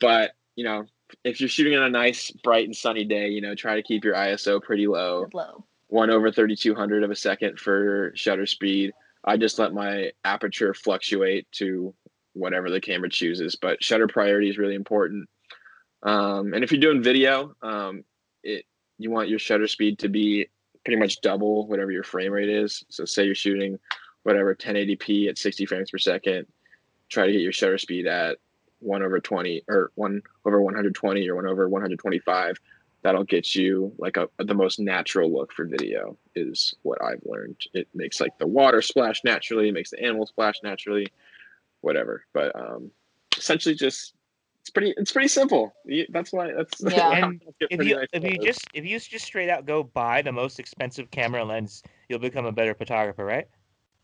But 0.00 0.32
you 0.56 0.64
know, 0.64 0.86
if 1.24 1.40
you're 1.40 1.48
shooting 1.48 1.76
on 1.76 1.84
a 1.84 1.88
nice, 1.90 2.30
bright 2.30 2.64
and 2.66 2.76
sunny 2.76 3.04
day, 3.04 3.28
you 3.28 3.40
know, 3.40 3.54
try 3.54 3.76
to 3.76 3.82
keep 3.82 4.04
your 4.04 4.14
ISO 4.14 4.60
pretty 4.62 4.86
low. 4.86 5.28
Low. 5.32 5.64
one 5.88 6.10
over 6.10 6.30
3200 6.32 7.02
of 7.04 7.10
a 7.10 7.16
second 7.16 7.58
for 7.58 8.12
shutter 8.14 8.46
speed. 8.46 8.92
I 9.24 9.36
just 9.36 9.58
let 9.58 9.72
my 9.72 10.12
aperture 10.24 10.74
fluctuate 10.74 11.50
to 11.52 11.94
whatever 12.34 12.68
the 12.68 12.80
camera 12.80 13.08
chooses, 13.08 13.54
but 13.56 13.82
shutter 13.82 14.06
priority 14.08 14.50
is 14.50 14.58
really 14.58 14.74
important. 14.74 15.28
Um, 16.04 16.52
and 16.54 16.62
if 16.62 16.70
you're 16.70 16.80
doing 16.80 17.02
video, 17.02 17.54
um, 17.62 18.04
it 18.42 18.64
you 18.98 19.10
want 19.10 19.28
your 19.28 19.38
shutter 19.38 19.66
speed 19.66 19.98
to 20.00 20.08
be 20.08 20.48
pretty 20.84 21.00
much 21.00 21.20
double 21.20 21.66
whatever 21.66 21.90
your 21.90 22.04
frame 22.04 22.32
rate 22.32 22.48
is. 22.48 22.84
So 22.90 23.04
say 23.04 23.24
you're 23.24 23.34
shooting 23.34 23.78
whatever 24.22 24.54
1080p 24.54 25.28
at 25.28 25.38
60 25.38 25.66
frames 25.66 25.90
per 25.90 25.98
second, 25.98 26.46
try 27.08 27.26
to 27.26 27.32
get 27.32 27.40
your 27.40 27.52
shutter 27.52 27.78
speed 27.78 28.06
at 28.06 28.38
one 28.80 29.02
over 29.02 29.18
20 29.18 29.62
or 29.68 29.90
one 29.94 30.22
over 30.44 30.60
120 30.60 31.28
or 31.28 31.36
one 31.36 31.46
over 31.46 31.68
125 31.68 32.56
that'll 33.04 33.22
get 33.24 33.54
you 33.54 33.92
like 33.98 34.16
a, 34.16 34.28
the 34.38 34.54
most 34.54 34.80
natural 34.80 35.30
look 35.30 35.52
for 35.52 35.66
video 35.66 36.16
is 36.34 36.74
what 36.82 37.02
I've 37.04 37.20
learned. 37.24 37.56
It 37.74 37.86
makes 37.94 38.18
like 38.18 38.36
the 38.38 38.46
water 38.46 38.80
splash 38.80 39.22
naturally, 39.24 39.68
it 39.68 39.74
makes 39.74 39.90
the 39.90 40.02
animal 40.02 40.26
splash 40.26 40.56
naturally, 40.64 41.06
whatever. 41.82 42.24
But 42.32 42.56
um, 42.56 42.90
essentially, 43.36 43.74
just 43.74 44.14
it's 44.64 44.70
pretty 44.70 44.94
it's 44.96 45.12
pretty 45.12 45.28
simple. 45.28 45.74
That's 46.08 46.32
why 46.32 46.50
that's 46.56 46.80
Yeah. 46.80 47.10
And 47.10 47.42
If 47.68 47.84
you 47.84 47.96
nice 47.96 48.08
if 48.14 48.24
you 48.24 48.38
just 48.38 48.66
if 48.72 48.86
you 48.86 48.98
just 48.98 49.26
straight 49.26 49.50
out 49.50 49.66
go 49.66 49.82
buy 49.82 50.22
the 50.22 50.32
most 50.32 50.58
expensive 50.58 51.10
camera 51.10 51.44
lens, 51.44 51.82
you'll 52.08 52.18
become 52.18 52.46
a 52.46 52.52
better 52.52 52.74
photographer, 52.74 53.24
right? 53.26 53.46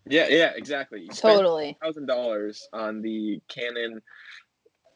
yeah 0.06 0.28
yeah 0.28 0.52
exactly 0.56 1.00
you 1.00 1.12
spend 1.12 1.36
Totally. 1.38 1.76
thousand 1.82 2.06
dollars 2.06 2.66
on 2.72 3.00
the 3.02 3.38
Canon 3.48 4.00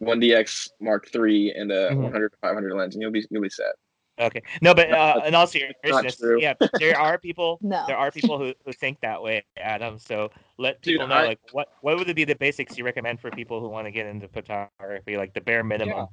1DX 0.02 0.70
Mark 0.80 1.08
III 1.14 1.52
and 1.54 1.70
a 1.72 1.90
Mhm. 1.92 2.02
100 2.02 2.34
500 2.42 2.74
lens, 2.74 2.94
and 2.94 3.00
you'll 3.02 3.10
be 3.10 3.24
you'll 3.30 3.42
be 3.42 3.48
set. 3.50 3.74
Okay. 4.18 4.42
No, 4.62 4.74
but 4.74 4.90
No, 4.90 4.96
uh, 4.96 5.14
that's 5.14 5.28
in 5.28 5.34
all 5.34 5.46
seriousness, 5.46 6.22
yeah, 6.38 6.54
there 6.78 6.98
are 6.98 7.18
people. 7.18 7.58
No. 7.64 7.82
There 7.86 7.96
are 7.96 8.10
people 8.10 8.38
who, 8.38 8.52
who 8.64 8.72
think 8.72 9.00
that 9.00 9.22
way, 9.22 9.44
Adam. 9.56 9.98
So 9.98 10.30
let 10.58 10.82
people 10.82 11.08
know, 11.08 11.14
I- 11.14 11.26
like, 11.26 11.40
what 11.52 11.68
what 11.80 11.96
would 11.96 12.14
be 12.14 12.24
the 12.24 12.34
basics 12.36 12.76
you 12.78 12.84
recommend 12.84 13.20
for 13.20 13.30
people 13.30 13.60
who 13.60 13.68
want 13.68 13.86
to 13.86 13.90
get 13.90 14.06
into 14.06 14.28
photography, 14.28 15.16
like 15.16 15.34
the 15.34 15.40
bare 15.40 15.64
minimum? 15.64 16.06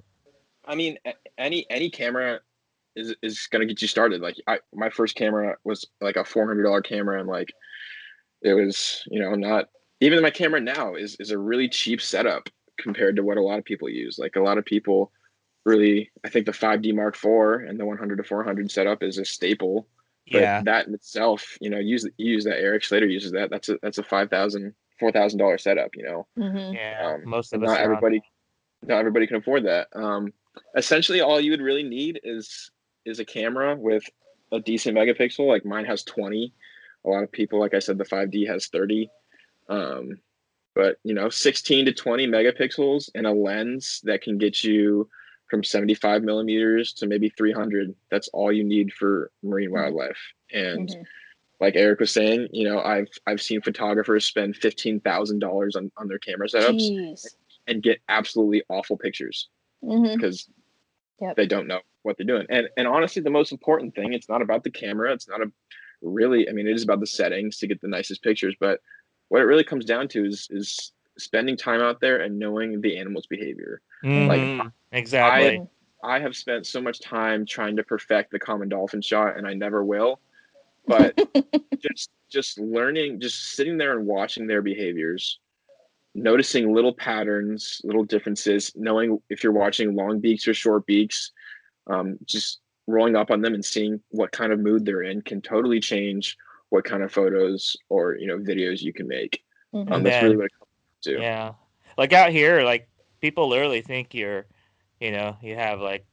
I 0.66 0.76
mean, 0.76 0.98
any 1.38 1.66
any 1.70 1.90
camera 1.90 2.40
is 2.96 3.14
is 3.22 3.48
gonna 3.52 3.66
get 3.66 3.82
you 3.82 3.88
started. 3.88 4.22
Like 4.22 4.38
I, 4.48 4.60
my 4.74 4.90
first 4.90 5.16
camera 5.16 5.58
was 5.64 5.86
like 6.00 6.16
a 6.16 6.24
four 6.24 6.48
hundred 6.48 6.64
dollar 6.64 6.82
camera, 6.82 7.20
and 7.20 7.28
like 7.28 7.54
it 8.42 8.54
was, 8.54 9.04
you 9.08 9.20
know, 9.20 9.36
not 9.36 9.70
even 10.00 10.22
my 10.22 10.32
camera 10.32 10.62
now 10.62 10.96
is 10.96 11.16
is 11.20 11.32
a 11.32 11.38
really 11.38 11.70
cheap 11.70 12.02
setup 12.02 12.50
compared 12.80 13.16
to 13.18 13.24
what 13.24 13.38
a 13.38 13.42
lot 13.42 13.60
of 13.60 13.66
people 13.66 13.90
use. 13.90 14.18
Like 14.18 14.36
a 14.36 14.42
lot 14.42 14.58
of 14.58 14.66
people 14.66 15.12
really, 15.66 16.12
I 16.24 16.30
think 16.30 16.46
the 16.46 16.52
5D 16.52 16.94
Mark 16.94 17.16
IV 17.16 17.68
and 17.70 17.80
the 17.80 17.86
100 17.86 18.18
to 18.18 18.24
400 18.24 18.72
setup 18.72 19.04
is 19.04 19.18
a 19.18 19.26
staple. 19.26 19.88
But 20.32 20.42
Yeah. 20.42 20.62
that 20.64 20.88
in 20.88 20.94
itself, 20.94 21.58
you 21.60 21.70
know, 21.70 21.80
use 21.80 22.08
you 22.18 22.32
use 22.34 22.46
that. 22.46 22.60
Eric 22.60 22.84
Slater 22.84 23.08
uses 23.08 23.32
that. 23.32 23.50
That's 23.50 23.70
a 23.70 23.78
that's 23.82 23.98
a 23.98 24.04
five 24.04 24.30
thousand, 24.30 24.74
four 25.00 25.12
thousand 25.12 25.40
dollar 25.40 25.58
setup. 25.58 25.96
You 25.96 26.04
know, 26.04 26.28
hmm 26.38 26.74
Yeah. 26.74 27.16
um, 27.16 27.30
most 27.30 27.54
of 27.54 27.62
not 27.62 27.72
us. 27.72 27.78
are 27.78 27.80
on- 27.80 27.86
everybody 27.86 28.22
not 28.84 28.98
everybody 28.98 29.28
can 29.28 29.36
afford 29.36 29.64
that 29.66 29.88
um 29.94 30.34
essentially 30.76 31.22
all 31.22 31.40
you 31.40 31.52
would 31.52 31.62
really 31.62 31.84
need 31.84 32.20
is 32.24 32.72
is 33.06 33.20
a 33.20 33.26
camera 33.26 33.76
with 33.76 34.04
a 34.52 34.60
decent 34.60 34.98
megapixel 34.98 35.48
like 35.48 35.64
mine 35.64 35.86
has 35.86 36.04
20 36.04 36.52
a 37.06 37.10
lot 37.10 37.24
of 37.24 37.32
people 37.32 37.60
like 37.60 37.76
i 37.76 37.80
said 37.80 37.98
the 38.00 38.04
5d 38.04 38.48
has 38.48 38.68
30 38.68 39.08
um 39.70 40.18
but 40.74 40.98
you 41.04 41.14
know 41.14 41.30
16 41.30 41.86
to 41.86 41.94
20 41.94 42.26
megapixels 42.28 43.12
and 43.14 43.28
a 43.28 43.32
lens 43.32 44.02
that 44.04 44.24
can 44.24 44.40
get 44.40 44.64
you 44.64 45.08
from 45.52 45.64
75 45.64 46.24
millimeters 46.24 46.94
to 46.94 47.06
maybe 47.06 47.30
300 47.38 47.94
that's 48.10 48.30
all 48.30 48.52
you 48.52 48.64
need 48.64 48.92
for 48.94 49.30
marine 49.44 49.70
Mhm. 49.70 49.74
wildlife 49.74 50.18
and 50.52 50.90
Mhm. 50.90 51.04
like 51.60 51.76
eric 51.76 52.00
was 52.00 52.12
saying 52.12 52.48
you 52.52 52.68
know 52.68 52.80
i've 52.82 53.10
i've 53.28 53.42
seen 53.42 53.62
photographers 53.62 54.26
spend 54.26 54.56
$15000 54.56 55.76
on 55.76 55.92
on 55.98 56.08
their 56.08 56.18
camera 56.20 56.48
setups 56.48 56.90
Jeez. 56.90 57.36
and 57.68 57.84
get 57.84 58.00
absolutely 58.10 58.64
awful 58.70 58.98
pictures 58.98 59.50
hmm 59.84 60.14
because 60.14 60.50
Yep. 61.20 61.36
they 61.36 61.46
don't 61.46 61.68
know 61.68 61.82
what 62.02 62.18
they're 62.18 62.26
doing. 62.26 62.48
And 62.50 62.68
and 62.78 62.88
honestly, 62.88 63.22
the 63.22 63.30
most 63.30 63.52
important 63.52 63.94
thing, 63.94 64.12
it's 64.14 64.28
not 64.28 64.42
about 64.42 64.64
the 64.64 64.72
camera. 64.72 65.14
It's 65.14 65.28
not 65.30 65.40
a 65.40 65.52
really. 66.02 66.50
I 66.50 66.52
mean, 66.52 66.68
it 66.68 66.74
is 66.74 66.82
about 66.84 67.00
the 67.00 67.06
settings 67.06 67.58
to 67.60 67.68
get 67.68 67.80
the 67.80 67.88
nicest 67.88 68.24
pictures. 68.24 68.56
But 68.60 68.80
what 69.30 69.40
it 69.40 69.46
really 69.46 69.64
comes 69.64 69.86
down 69.86 70.08
to 70.08 70.26
is 70.26 70.48
is 70.50 70.94
spending 71.20 71.56
time 71.58 71.80
out 71.80 72.00
there 72.02 72.22
and 72.22 72.40
knowing 72.40 72.82
the 72.82 72.98
animal's 72.98 73.28
behavior. 73.28 73.82
Mhm, 74.04 74.72
exactly. 74.92 75.62
I 76.04 76.20
have 76.20 76.36
spent 76.36 76.66
so 76.66 76.82
much 76.82 77.00
time 77.00 77.46
trying 77.46 77.76
to 77.76 77.84
perfect 77.84 78.32
the 78.32 78.40
common 78.40 78.70
dolphin 78.70 79.02
shot, 79.02 79.38
and 79.38 79.46
I 79.48 79.54
never 79.54 79.84
will. 79.84 80.20
But 80.88 81.16
just 81.80 82.10
just 82.30 82.58
learning, 82.60 83.20
just 83.20 83.56
sitting 83.56 83.78
there 83.78 83.98
and 83.98 84.08
watching 84.08 84.48
their 84.48 84.62
behaviors, 84.62 85.40
noticing 86.16 86.74
little 86.74 86.94
patterns, 86.94 87.82
little 87.84 88.04
differences, 88.04 88.72
knowing 88.76 89.22
if 89.30 89.44
you're 89.44 89.52
watching 89.54 89.96
long 89.96 90.20
beaks 90.20 90.48
or 90.48 90.54
short 90.54 90.86
beaks, 90.86 91.32
um, 91.88 92.18
just 92.26 92.62
rolling 92.88 93.16
up 93.16 93.30
on 93.32 93.42
them 93.42 93.54
and 93.54 93.64
seeing 93.64 94.02
what 94.10 94.32
kind 94.32 94.52
of 94.52 94.60
mood 94.60 94.86
they're 94.86 95.04
in 95.04 95.22
can 95.22 95.42
totally 95.42 95.80
change 95.80 96.36
what 96.70 96.84
kind 96.84 97.04
of 97.04 97.12
photos 97.12 97.76
or 97.90 98.16
you 98.16 98.26
know 98.28 98.38
videos 98.38 98.82
you 98.82 98.94
can 98.94 99.08
make. 99.08 99.44
Mhm. 99.74 99.88
Um, 99.88 99.94
And 99.94 100.06
that's 100.06 100.24
really 100.24 100.38
what 100.38 100.46
it 100.46 100.52
comes 100.58 100.70
to. 101.04 101.22
Yeah. 101.22 101.54
Like 101.98 102.14
out 102.14 102.32
here, 102.32 102.64
like 102.64 102.88
people 103.22 103.48
literally 103.48 103.82
think 103.82 104.14
you're, 104.14 104.46
you 105.00 105.12
know, 105.12 105.38
you 105.42 105.56
have 105.56 105.80
like 105.80 106.06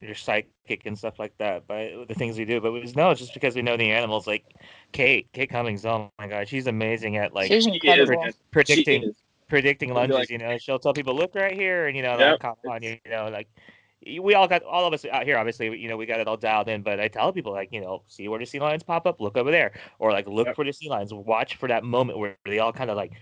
you're 0.00 0.14
psychic 0.14 0.82
and 0.86 0.96
stuff 0.96 1.18
like 1.18 1.36
that 1.38 1.66
by 1.66 1.92
the 2.08 2.14
things 2.14 2.38
we 2.38 2.44
do. 2.44 2.60
But 2.60 2.72
we 2.72 2.80
just 2.80 2.96
know 2.96 3.10
it's 3.10 3.20
just 3.20 3.34
because 3.34 3.54
we 3.54 3.62
know 3.62 3.76
the 3.76 3.90
animals. 3.90 4.26
Like 4.26 4.44
Kate, 4.92 5.28
Kate 5.32 5.50
Cummings. 5.50 5.84
Oh 5.84 6.10
my 6.18 6.28
God, 6.28 6.48
she's 6.48 6.66
amazing 6.66 7.16
at 7.16 7.34
like 7.34 7.48
She's 7.48 7.66
incredible. 7.66 8.22
man. 8.22 8.32
Predicting 8.50 9.12
predicting 9.48 9.88
She'll 9.88 10.08
like- 10.08 10.28
you 10.30 10.38
know, 10.38 10.58
she'll 10.58 10.78
tell 10.78 10.92
people, 10.92 11.14
look 11.16 11.34
right 11.34 11.54
here, 11.54 11.86
and 11.86 11.96
you 11.96 12.02
know, 12.02 12.10
Yep. 12.10 12.18
that'll 12.18 12.38
come 12.38 12.56
on 12.70 12.82
you. 12.82 12.96
You 13.04 13.10
know, 13.10 13.28
like 13.28 13.48
we 14.20 14.34
all 14.34 14.46
got 14.46 14.62
all 14.62 14.86
of 14.86 14.92
us 14.94 15.04
out 15.06 15.24
here. 15.24 15.36
Obviously, 15.36 15.76
you 15.76 15.88
know, 15.88 15.96
we 15.96 16.06
got 16.06 16.20
it 16.20 16.28
all 16.28 16.36
dialed 16.36 16.68
in. 16.68 16.82
But 16.82 17.00
I 17.00 17.08
tell 17.08 17.32
people 17.32 17.52
like, 17.52 17.70
you 17.72 17.80
know, 17.80 18.02
see 18.06 18.28
where 18.28 18.38
the 18.38 18.46
sea 18.46 18.60
lions 18.60 18.82
pop 18.84 19.06
up, 19.06 19.20
look 19.20 19.36
over 19.36 19.50
there, 19.50 19.72
or 19.98 20.12
like 20.12 20.28
look 20.28 20.46
Yep. 20.46 20.56
for 20.56 20.64
the 20.64 20.72
sea 20.72 20.88
lions. 20.88 21.12
Watch 21.12 21.56
for 21.56 21.66
that 21.68 21.82
moment 21.82 22.18
where 22.18 22.36
they 22.44 22.58
all 22.60 22.72
kind 22.72 22.90
of 22.90 22.96
like, 22.96 23.12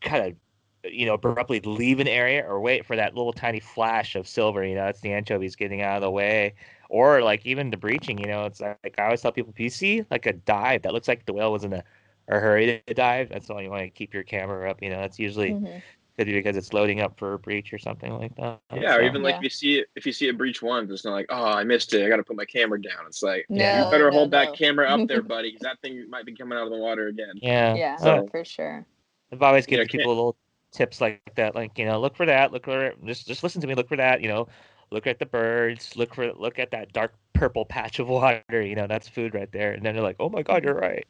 kind 0.00 0.24
of. 0.26 0.36
You 0.84 1.06
know, 1.06 1.14
abruptly 1.14 1.60
leave 1.60 1.98
an 2.00 2.08
area 2.08 2.44
or 2.46 2.60
wait 2.60 2.84
for 2.84 2.96
that 2.96 3.14
little 3.14 3.32
tiny 3.32 3.60
flash 3.60 4.16
of 4.16 4.28
silver. 4.28 4.64
You 4.64 4.74
know, 4.74 4.86
it's 4.86 5.00
the 5.00 5.12
anchovies 5.12 5.56
getting 5.56 5.82
out 5.82 5.96
of 5.96 6.02
the 6.02 6.10
way, 6.10 6.54
or 6.90 7.22
like 7.22 7.44
even 7.46 7.70
the 7.70 7.76
breaching. 7.76 8.18
You 8.18 8.26
know, 8.26 8.44
it's 8.44 8.60
like 8.60 8.94
I 8.98 9.04
always 9.04 9.22
tell 9.22 9.32
people, 9.32 9.52
if 9.52 9.60
you 9.60 9.70
see 9.70 10.04
like 10.10 10.26
a 10.26 10.32
dive 10.34 10.82
that 10.82 10.92
looks 10.92 11.08
like 11.08 11.24
the 11.26 11.32
whale 11.32 11.52
was 11.52 11.64
in 11.64 11.72
a, 11.72 11.82
a 12.28 12.38
hurry 12.38 12.82
to 12.86 12.94
dive, 12.94 13.30
that's 13.30 13.48
all 13.50 13.62
you 13.62 13.70
want 13.70 13.82
to 13.82 13.90
keep 13.90 14.12
your 14.12 14.24
camera 14.24 14.70
up. 14.70 14.82
You 14.82 14.90
know, 14.90 15.00
that's 15.00 15.18
usually 15.18 15.52
Mhm. 15.52 15.82
could 16.16 16.26
be 16.26 16.32
because 16.34 16.56
it's 16.56 16.72
loading 16.72 17.00
up 17.00 17.18
for 17.18 17.32
a 17.32 17.38
breach 17.38 17.72
or 17.72 17.78
something 17.78 18.12
like 18.12 18.36
that. 18.36 18.60
Yeah, 18.72 18.94
or 18.96 19.02
even 19.02 19.22
like 19.22 19.32
Yeah. 19.32 19.36
if 19.38 19.42
you 19.42 19.50
see 19.50 19.84
if 19.96 20.06
you 20.06 20.12
see 20.12 20.28
a 20.28 20.32
breach 20.32 20.62
once, 20.62 20.90
it's 20.92 21.04
not 21.04 21.12
like, 21.12 21.26
oh, 21.30 21.44
I 21.46 21.64
missed 21.64 21.92
it. 21.94 22.04
I 22.04 22.08
got 22.08 22.16
to 22.18 22.22
put 22.24 22.36
my 22.36 22.44
camera 22.44 22.80
down. 22.80 23.06
It's 23.06 23.22
like, 23.22 23.46
No, 23.48 23.64
you 23.64 23.90
better 23.90 24.10
no, 24.10 24.18
hold 24.18 24.30
no. 24.30 24.38
that 24.38 24.54
camera 24.54 24.86
up 24.88 25.08
there, 25.08 25.22
buddy, 25.34 25.48
because 25.50 25.62
that 25.62 25.80
thing 25.80 26.08
might 26.10 26.24
be 26.26 26.34
coming 26.36 26.56
out 26.56 26.64
of 26.64 26.70
the 26.70 26.78
water 26.78 27.08
again. 27.08 27.32
yeah, 27.36 27.74
Yeah, 27.74 27.96
So 27.96 28.28
for 28.30 28.44
sure. 28.44 28.86
I've 29.32 29.42
always 29.42 29.66
Yeah, 29.66 29.70
given 29.70 29.88
can't- 29.88 29.92
people 30.02 30.14
little 30.14 30.36
tips 30.74 31.00
like 31.00 31.22
that, 31.36 31.54
like 31.54 31.78
you 31.78 31.84
know, 31.86 32.00
look 32.00 32.16
for 32.16 32.26
that, 32.26 32.52
look 32.52 32.64
for 32.64 32.92
just 33.04 33.26
just 33.26 33.42
listen 33.42 33.60
to 33.60 33.66
me, 33.66 33.74
look 33.74 33.88
for 33.88 33.96
that, 33.96 34.20
you 34.20 34.28
know, 34.28 34.48
look 34.90 35.06
at 35.06 35.18
the 35.18 35.26
birds, 35.26 35.96
look 35.96 36.14
for 36.14 36.32
look 36.34 36.58
at 36.58 36.70
that 36.72 36.92
dark 36.92 37.14
purple 37.32 37.64
patch 37.64 37.98
of 37.98 38.08
water, 38.08 38.42
you 38.62 38.74
know, 38.74 38.86
that's 38.86 39.08
food 39.08 39.34
right 39.34 39.50
there, 39.52 39.72
and 39.72 39.84
then 39.84 39.94
they're 39.94 40.02
like, 40.04 40.16
oh 40.20 40.28
my 40.28 40.42
god, 40.42 40.64
you're 40.64 40.74
right. 40.74 41.06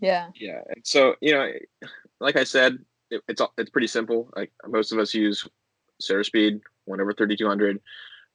Yeah. 0.00 0.30
Yeah, 0.34 0.60
and 0.68 0.86
so 0.86 1.16
you 1.20 1.32
know, 1.32 1.50
like 2.20 2.36
I 2.36 2.44
said, 2.44 2.78
it, 3.10 3.22
it's 3.28 3.40
all- 3.40 3.54
it's 3.58 3.70
pretty 3.70 3.86
simple. 3.88 4.30
Like 4.36 4.52
most 4.66 4.92
of 4.92 4.98
us 4.98 5.14
use 5.14 5.48
shutter 6.00 6.24
speed 6.24 6.60
one 6.84 7.00
over 7.00 7.12
thirty 7.12 7.36
two 7.36 7.48
hundred, 7.48 7.80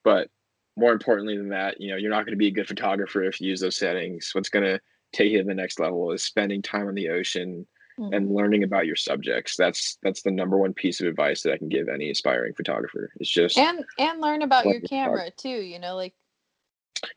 but 0.04 0.30
more 0.78 0.94
importantly 0.94 1.38
than 1.38 1.50
that, 1.50 1.80
you 1.82 1.92
know, 1.92 1.98
you're 1.98 2.10
not 2.10 2.26
going 2.26 2.34
to 2.34 2.38
be 2.38 2.48
a 2.48 2.52
good 2.52 2.68
photographer 2.68 3.24
if 3.24 3.42
you 3.42 3.50
use 3.50 3.60
those 3.60 3.78
settings. 3.78 4.32
What's 4.34 4.50
going 4.50 4.66
to 4.66 4.80
take 5.14 5.32
you 5.32 5.40
to 5.40 5.44
the 5.44 5.54
next 5.54 5.80
level 5.80 6.12
is 6.12 6.24
spending 6.24 6.62
time 6.62 6.88
on 6.88 6.96
the 6.96 7.10
ocean 7.10 7.68
Mhm. 8.02 8.16
and 8.16 8.34
learning 8.34 8.64
about 8.64 8.88
your 8.88 8.96
subjects. 8.96 9.56
That's 9.56 9.98
that's 10.02 10.24
the 10.24 10.32
number 10.32 10.58
one 10.58 10.74
piece 10.74 11.02
of 11.02 11.08
advice 11.08 11.44
that 11.44 11.54
I 11.54 11.58
can 11.58 11.70
give 11.70 11.88
any 11.88 12.10
aspiring 12.10 12.54
photographer. 12.54 13.12
It's 13.20 13.30
just 13.30 13.58
and 13.58 13.86
and 14.00 14.20
learn 14.20 14.42
about 14.42 14.66
your 14.66 14.82
camera 14.82 15.30
too. 15.32 15.50
You 15.50 15.78
know, 15.78 15.96
like 15.96 16.14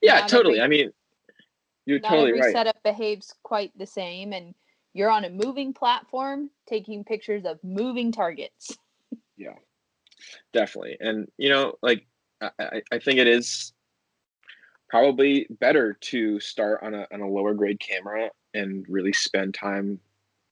yeah, 0.02 0.26
totally. 0.26 0.60
every- 0.60 0.62
I 0.62 0.84
mean, 0.84 0.92
you're 1.86 2.00
not 2.00 2.10
totally 2.10 2.30
every 2.30 2.40
right. 2.42 2.52
setup 2.52 2.82
behaves 2.82 3.34
quite 3.42 3.76
the 3.78 3.86
same, 3.86 4.32
and 4.34 4.54
you're 4.92 5.10
on 5.10 5.24
a 5.24 5.30
moving 5.30 5.72
platform 5.72 6.50
taking 6.66 7.02
pictures 7.02 7.44
of 7.46 7.62
moving 7.64 8.12
targets. 8.12 8.76
Yeah, 9.36 9.54
definitely 10.52 10.96
and 11.00 11.28
you 11.38 11.48
know 11.48 11.74
like 11.82 12.06
I, 12.40 12.50
I- 12.60 12.82
I 12.92 12.98
think 13.00 13.18
it 13.18 13.26
is 13.26 13.72
probably 14.88 15.48
better 15.50 15.94
to 15.94 16.38
start 16.38 16.84
on 16.84 16.94
a, 16.94 17.08
on 17.12 17.20
a 17.20 17.28
lower 17.28 17.52
grade 17.52 17.80
camera 17.80 18.30
and 18.54 18.86
really 18.88 19.12
spend 19.12 19.54
time 19.54 19.98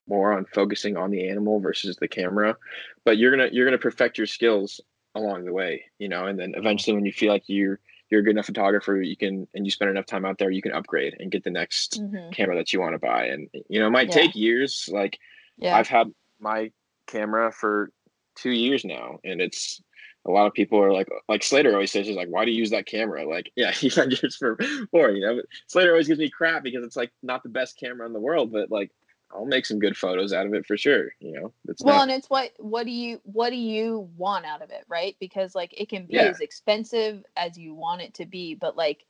more 0.08 0.32
on 0.32 0.44
focusing 0.46 0.96
on 0.96 1.10
the 1.10 1.28
animal 1.28 1.60
versus 1.60 1.96
the 1.96 2.08
camera 2.08 2.56
but 3.04 3.18
you're 3.18 3.30
gonna 3.30 3.48
you're 3.52 3.64
gonna 3.64 3.78
perfect 3.78 4.18
your 4.18 4.26
skills 4.26 4.80
along 5.14 5.44
the 5.44 5.52
way 5.52 5.84
you 5.98 6.08
know 6.08 6.26
and 6.26 6.38
then 6.38 6.54
eventually 6.56 6.94
when 6.94 7.04
you 7.06 7.12
feel 7.12 7.32
like 7.32 7.44
you're 7.46 7.78
you're 8.10 8.20
a 8.20 8.24
good 8.24 8.30
enough 8.32 8.46
photographer 8.46 9.00
you 9.00 9.16
can 9.16 9.46
and 9.54 9.64
you 9.64 9.70
spend 9.70 9.90
enough 9.90 10.06
time 10.06 10.24
out 10.24 10.38
there 10.38 10.50
you 10.50 10.62
can 10.62 10.72
upgrade 10.72 11.14
and 11.20 11.30
get 11.30 11.44
the 11.44 11.50
next 11.50 12.00
Mhm. 12.02 12.32
camera 12.32 12.56
that 12.56 12.72
you 12.72 12.80
want 12.80 12.94
to 12.94 12.98
buy 12.98 13.26
and 13.26 13.48
you 13.68 13.78
know 13.80 13.86
it 13.86 13.90
might 13.90 14.08
Yeah. 14.08 14.14
take 14.14 14.34
years 14.34 14.88
like 14.92 15.18
Yeah. 15.58 15.76
I've 15.76 15.88
had 15.88 16.12
my 16.40 16.72
camera 17.06 17.52
for 17.52 17.92
two 18.34 18.50
years 18.50 18.84
now, 18.84 19.18
and 19.22 19.40
it's 19.40 19.82
a 20.24 20.30
lot 20.30 20.46
of 20.46 20.54
people 20.54 20.82
are 20.82 20.92
like, 20.92 21.08
like 21.28 21.42
Slater 21.42 21.72
always 21.72 21.92
says, 21.92 22.06
he's 22.06 22.16
like, 22.16 22.28
why 22.28 22.44
do 22.44 22.50
you 22.50 22.58
use 22.58 22.70
that 22.70 22.86
camera? 22.86 23.28
Like, 23.28 23.52
yeah, 23.56 23.70
he 23.70 23.90
had 23.90 24.10
yours 24.10 24.36
for 24.36 24.56
four, 24.90 25.10
you 25.10 25.20
know. 25.20 25.36
But 25.36 25.44
Slater 25.68 25.90
always 25.90 26.08
gives 26.08 26.18
me 26.18 26.30
crap 26.30 26.64
because 26.64 26.84
it's 26.84 26.96
like 26.96 27.12
not 27.22 27.42
the 27.42 27.48
best 27.50 27.78
camera 27.78 28.06
in 28.06 28.12
the 28.14 28.18
world, 28.20 28.50
but 28.50 28.70
like 28.70 28.90
I'll 29.34 29.46
make 29.46 29.66
some 29.66 29.78
good 29.78 29.96
photos 29.96 30.32
out 30.32 30.46
of 30.46 30.54
it 30.54 30.66
for 30.66 30.76
sure. 30.76 31.10
You 31.20 31.32
know, 31.40 31.52
it's 31.68 31.82
well 31.82 31.96
not. 31.96 32.02
and 32.02 32.10
it's 32.12 32.28
what 32.28 32.50
what 32.58 32.84
do 32.84 32.92
you 32.92 33.20
what 33.24 33.50
do 33.50 33.56
you 33.56 34.08
want 34.16 34.44
out 34.44 34.62
of 34.62 34.70
it 34.70 34.84
right 34.88 35.16
because 35.20 35.54
like 35.54 35.72
it 35.78 35.88
can 35.88 36.06
be 36.06 36.14
Yeah. 36.14 36.28
as 36.28 36.40
expensive 36.40 37.24
as 37.36 37.56
you 37.56 37.74
want 37.74 38.02
it 38.02 38.14
to 38.14 38.26
be 38.26 38.54
but 38.54 38.76
like 38.76 39.04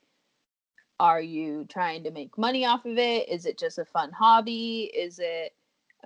are 0.99 1.21
you 1.21 1.65
trying 1.69 2.03
to 2.03 2.11
make 2.11 2.37
money 2.37 2.65
off 2.65 2.85
of 2.85 2.97
it 2.97 3.27
is 3.29 3.45
it 3.45 3.57
just 3.59 3.77
a 3.79 3.85
fun 3.85 4.11
hobby 4.11 4.91
is 4.95 5.19
it 5.19 5.53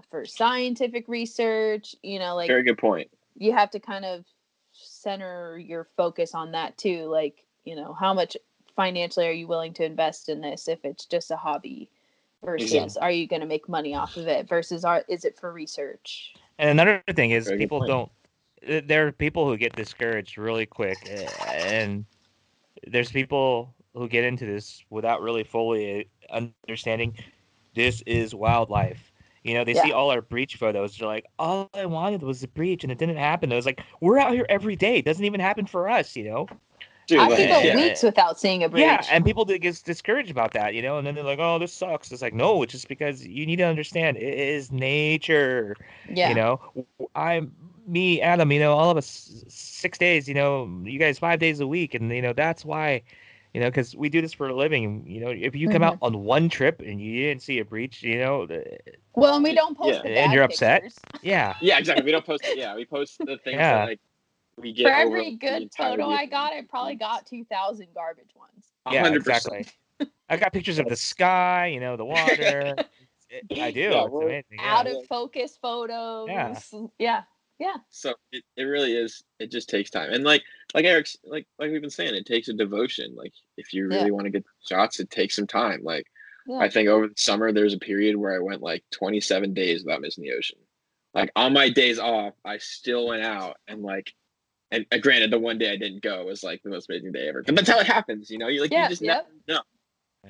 for 0.09 0.26
scientific 0.26 1.07
research 1.07 1.95
you 2.01 2.20
know 2.20 2.36
like 2.36 2.47
Very 2.47 2.63
good 2.63 2.78
point. 2.78 3.09
you 3.36 3.51
have 3.53 3.70
to 3.72 3.80
kind 3.80 4.05
of 4.05 4.26
center 4.72 5.57
your 5.57 5.88
focus 5.97 6.34
on 6.34 6.51
that 6.51 6.78
too 6.78 7.05
like 7.05 7.45
you 7.65 7.76
know 7.76 7.93
how 7.93 8.13
much 8.13 8.36
financially 8.76 9.28
are 9.28 9.32
you 9.32 9.47
willing 9.47 9.74
to 9.74 9.84
invest 9.84 10.30
in 10.30 10.39
this 10.41 10.68
if 10.68 10.80
it's 10.86 11.05
just 11.05 11.32
a 11.32 11.36
hobby 11.36 11.89
versus 12.43 12.71
Exactly. 12.71 13.01
are 13.01 13.11
you 13.11 13.27
going 13.27 13.41
to 13.41 13.47
make 13.47 13.67
money 13.67 13.95
off 13.95 14.15
of 14.17 14.27
it 14.27 14.47
versus 14.47 14.85
are 14.85 15.03
is 15.07 15.25
it 15.25 15.38
for 15.39 15.51
research 15.51 16.33
And 16.59 16.69
another 16.69 17.03
thing 17.15 17.31
is 17.31 17.45
Very 17.45 17.57
people 17.57 17.85
don't. 17.85 18.11
There 18.67 19.07
are 19.07 19.11
people 19.11 19.47
who 19.47 19.57
get 19.57 19.75
discouraged 19.75 20.38
really 20.38 20.65
quick, 20.65 20.97
uh, 21.05 21.43
and 21.53 22.05
there's 22.88 23.11
people 23.11 23.73
who 23.93 24.07
get 24.07 24.23
into 24.23 24.45
this 24.45 24.83
without 24.89 25.21
really 25.21 25.43
fully 25.43 26.09
uh, 26.29 26.41
understanding 26.67 27.13
this 27.75 28.01
is 28.05 28.33
wildlife. 28.33 29.11
You 29.43 29.53
know, 29.53 29.63
they 29.63 29.75
see 29.75 29.91
all 29.93 30.09
our 30.11 30.21
breach 30.21 30.55
photos. 30.57 30.97
They're 30.97 31.07
like, 31.07 31.25
all 31.39 31.69
I 31.73 31.85
wanted 31.85 32.21
was 32.21 32.43
a 32.43 32.47
breach, 32.49 32.83
and 32.83 32.91
it 32.91 32.97
didn't 32.97 33.17
happen. 33.17 33.51
I 33.53 33.55
was 33.55 33.65
like, 33.65 33.81
we're 34.01 34.17
out 34.19 34.33
here 34.33 34.45
every 34.49 34.75
day. 34.75 34.97
It 34.97 35.05
doesn't 35.05 35.23
even 35.23 35.39
happen 35.39 35.65
for 35.65 35.88
us, 35.88 36.15
you 36.15 36.25
know. 36.25 36.47
Dude, 37.08 37.20
i 37.20 37.28
like, 37.28 37.38
could 37.38 37.47
go 37.49 37.60
yeah. 37.60 37.76
weeks 37.76 38.03
without 38.03 38.38
seeing 38.38 38.64
a 38.64 38.70
breach 38.70 38.82
Yeah, 38.82 39.01
and 39.10 39.24
people 39.24 39.45
get 39.45 39.62
discouraged 39.86 40.30
about 40.30 40.51
that, 40.53 40.74
you 40.74 40.82
know, 40.82 40.97
and 40.97 41.08
then 41.08 41.16
they're 41.16 41.24
like, 41.24 41.39
"Oh, 41.39 41.58
this 41.58 41.74
sucks." 41.74 42.12
It's 42.12 42.22
like, 42.22 42.34
no, 42.34 42.62
it's 42.64 42.74
just 42.74 42.89
because 42.89 43.26
you 43.26 43.45
need 43.45 43.55
to 43.55 43.64
understand 43.64 44.18
it 44.18 44.24
is 44.38 44.72
nature. 44.74 45.76
yeah 46.10 46.28
You 46.30 46.36
know, 46.36 46.60
I'm 47.16 47.53
me, 47.88 48.22
Adam. 48.22 48.51
You 48.51 48.60
know, 48.60 48.74
all 48.74 48.89
of 48.89 48.97
us 48.97 49.45
six 49.47 49.97
days. 49.97 50.28
You 50.28 50.34
know, 50.34 50.70
you 50.84 50.99
guys 50.99 51.18
five 51.18 51.39
days 51.39 51.62
a 51.62 51.68
week, 51.68 51.93
and 51.93 52.12
you 52.12 52.22
know 52.22 52.34
that's 52.34 52.66
why. 52.66 53.01
You 53.53 53.62
know, 53.62 53.70
because 53.70 53.95
we 53.95 54.10
do 54.10 54.22
this 54.22 54.34
for 54.34 54.49
a 54.49 54.55
living. 54.55 55.03
You 55.08 55.22
know, 55.22 55.30
if 55.32 55.55
you 55.55 55.70
come 55.70 55.82
out 55.82 55.95
mm-hmm. 55.95 56.16
on 56.16 56.24
one 56.26 56.47
trip 56.49 56.80
and 56.86 57.01
you 57.01 57.24
didn't 57.24 57.41
see 57.41 57.58
a 57.58 57.66
breach, 57.66 58.03
you 58.03 58.20
know, 58.20 58.45
the- 58.45 58.78
Well, 59.16 59.34
and 59.36 59.43
we 59.43 59.55
don't 59.55 59.76
post 59.76 59.95
Yeah. 59.95 60.01
the 60.03 60.20
And 60.20 60.34
you're 60.34 60.43
upset? 60.43 60.84
pictures. 60.84 60.99
yeah, 61.24 61.55
yeah, 61.60 61.80
exactly. 61.80 62.05
We 62.05 62.12
don't 62.12 62.26
post. 62.26 62.45
Yeah, 62.55 62.76
we 62.76 62.86
post 62.86 63.18
the 63.18 63.38
things 63.38 63.55
Yeah. 63.55 63.78
that 63.78 63.86
like 63.86 63.99
we 64.58 64.74
get 64.74 64.86
For 64.86 64.91
every 64.91 65.36
good 65.36 65.64
entire 65.64 65.91
photo. 65.91 66.10
I 66.10 66.26
got, 66.26 66.53
I 66.53 66.62
probably 66.68 66.95
got 66.95 67.26
two 67.26 67.43
thousand 67.45 67.88
garbage 67.93 68.32
ones. 68.36 68.68
Yeah, 68.91 69.01
hundred 69.03 69.18
exactly. 69.20 69.66
I 70.30 70.38
got 70.38 70.53
pictures 70.53 70.80
of 70.80 70.88
the 70.88 70.95
sky. 70.95 71.68
You 71.68 71.80
know, 71.80 71.97
the 71.97 72.05
water. 72.05 72.76
It- 73.30 73.60
I 73.60 73.72
do. 73.72 73.82
Yeah, 73.82 74.05
it's 74.05 74.14
amazing. 74.16 74.43
Yeah. 74.53 74.78
Out 74.78 74.88
of 74.88 75.05
focus 75.08 75.58
photos. 75.62 76.30
Yeah. 76.97 77.24
Yeah. 77.60 77.74
so 77.89 78.14
it, 78.32 78.41
it 78.55 78.64
really 78.64 78.95
is 78.95 79.22
it 79.39 79.51
just 79.51 79.68
takes 79.68 79.89
time 79.89 80.14
and 80.14 80.24
like 80.24 80.43
like 80.76 80.86
eric's 80.86 81.18
like 81.26 81.45
like 81.60 81.72
we've 81.72 81.82
been 81.82 81.89
saying 81.89 82.14
it 82.14 82.26
takes 82.28 82.47
a 82.49 82.53
devotion 82.53 83.16
like 83.18 83.34
if 83.58 83.74
you 83.74 83.88
really 83.88 84.05
Yeah. 84.05 84.12
want 84.12 84.26
to 84.26 84.30
get 84.30 84.45
shots 84.66 84.99
it 84.99 85.10
takes 85.10 85.36
some 85.36 85.47
time 85.47 85.82
like 85.84 86.05
Yeah. 86.47 86.60
i 86.60 86.70
think 86.70 86.88
over 86.88 87.08
the 87.08 87.16
summer 87.18 87.51
there's 87.51 87.74
a 87.74 87.80
period 87.80 88.16
where 88.16 88.36
i 88.36 88.39
went 88.39 88.62
like 88.62 88.84
27 88.91 89.55
days 89.55 89.84
without 89.84 90.01
missing 90.01 90.24
the 90.24 90.34
ocean 90.34 90.60
like 91.16 91.32
on 91.36 91.51
my 91.51 91.68
days 91.68 91.97
off 91.97 92.36
i 92.45 92.60
still 92.60 93.08
went 93.08 93.24
out 93.24 93.58
and 93.68 93.82
like 93.82 94.14
and 94.72 94.86
uh, 94.91 94.97
granted 94.97 95.32
the 95.32 95.39
one 95.39 95.57
day 95.57 95.72
i 95.72 95.78
didn't 95.78 96.01
go 96.01 96.26
was 96.26 96.43
like 96.43 96.61
the 96.63 96.70
most 96.70 96.89
amazing 96.89 97.11
day 97.11 97.28
ever 97.28 97.41
but 97.43 97.55
that's 97.55 97.70
how 97.70 97.80
it 97.80 97.88
happens 97.88 98.30
you 98.30 98.38
know 98.38 98.47
you 98.47 98.61
like 98.61 98.72
Yeah, 98.72 98.84
you 98.84 98.89
just 98.89 99.01
yep. 99.01 99.28
never 99.47 99.59
know 99.59 99.63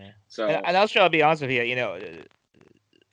Yeah. 0.04 0.12
so 0.28 0.48
And, 0.48 0.68
and 0.68 0.78
also, 0.78 1.00
I'll 1.00 1.10
be 1.10 1.24
honest 1.24 1.42
with 1.42 1.52
you. 1.52 1.64
You 1.64 1.76
know, 1.76 1.94
uh, 1.94 2.02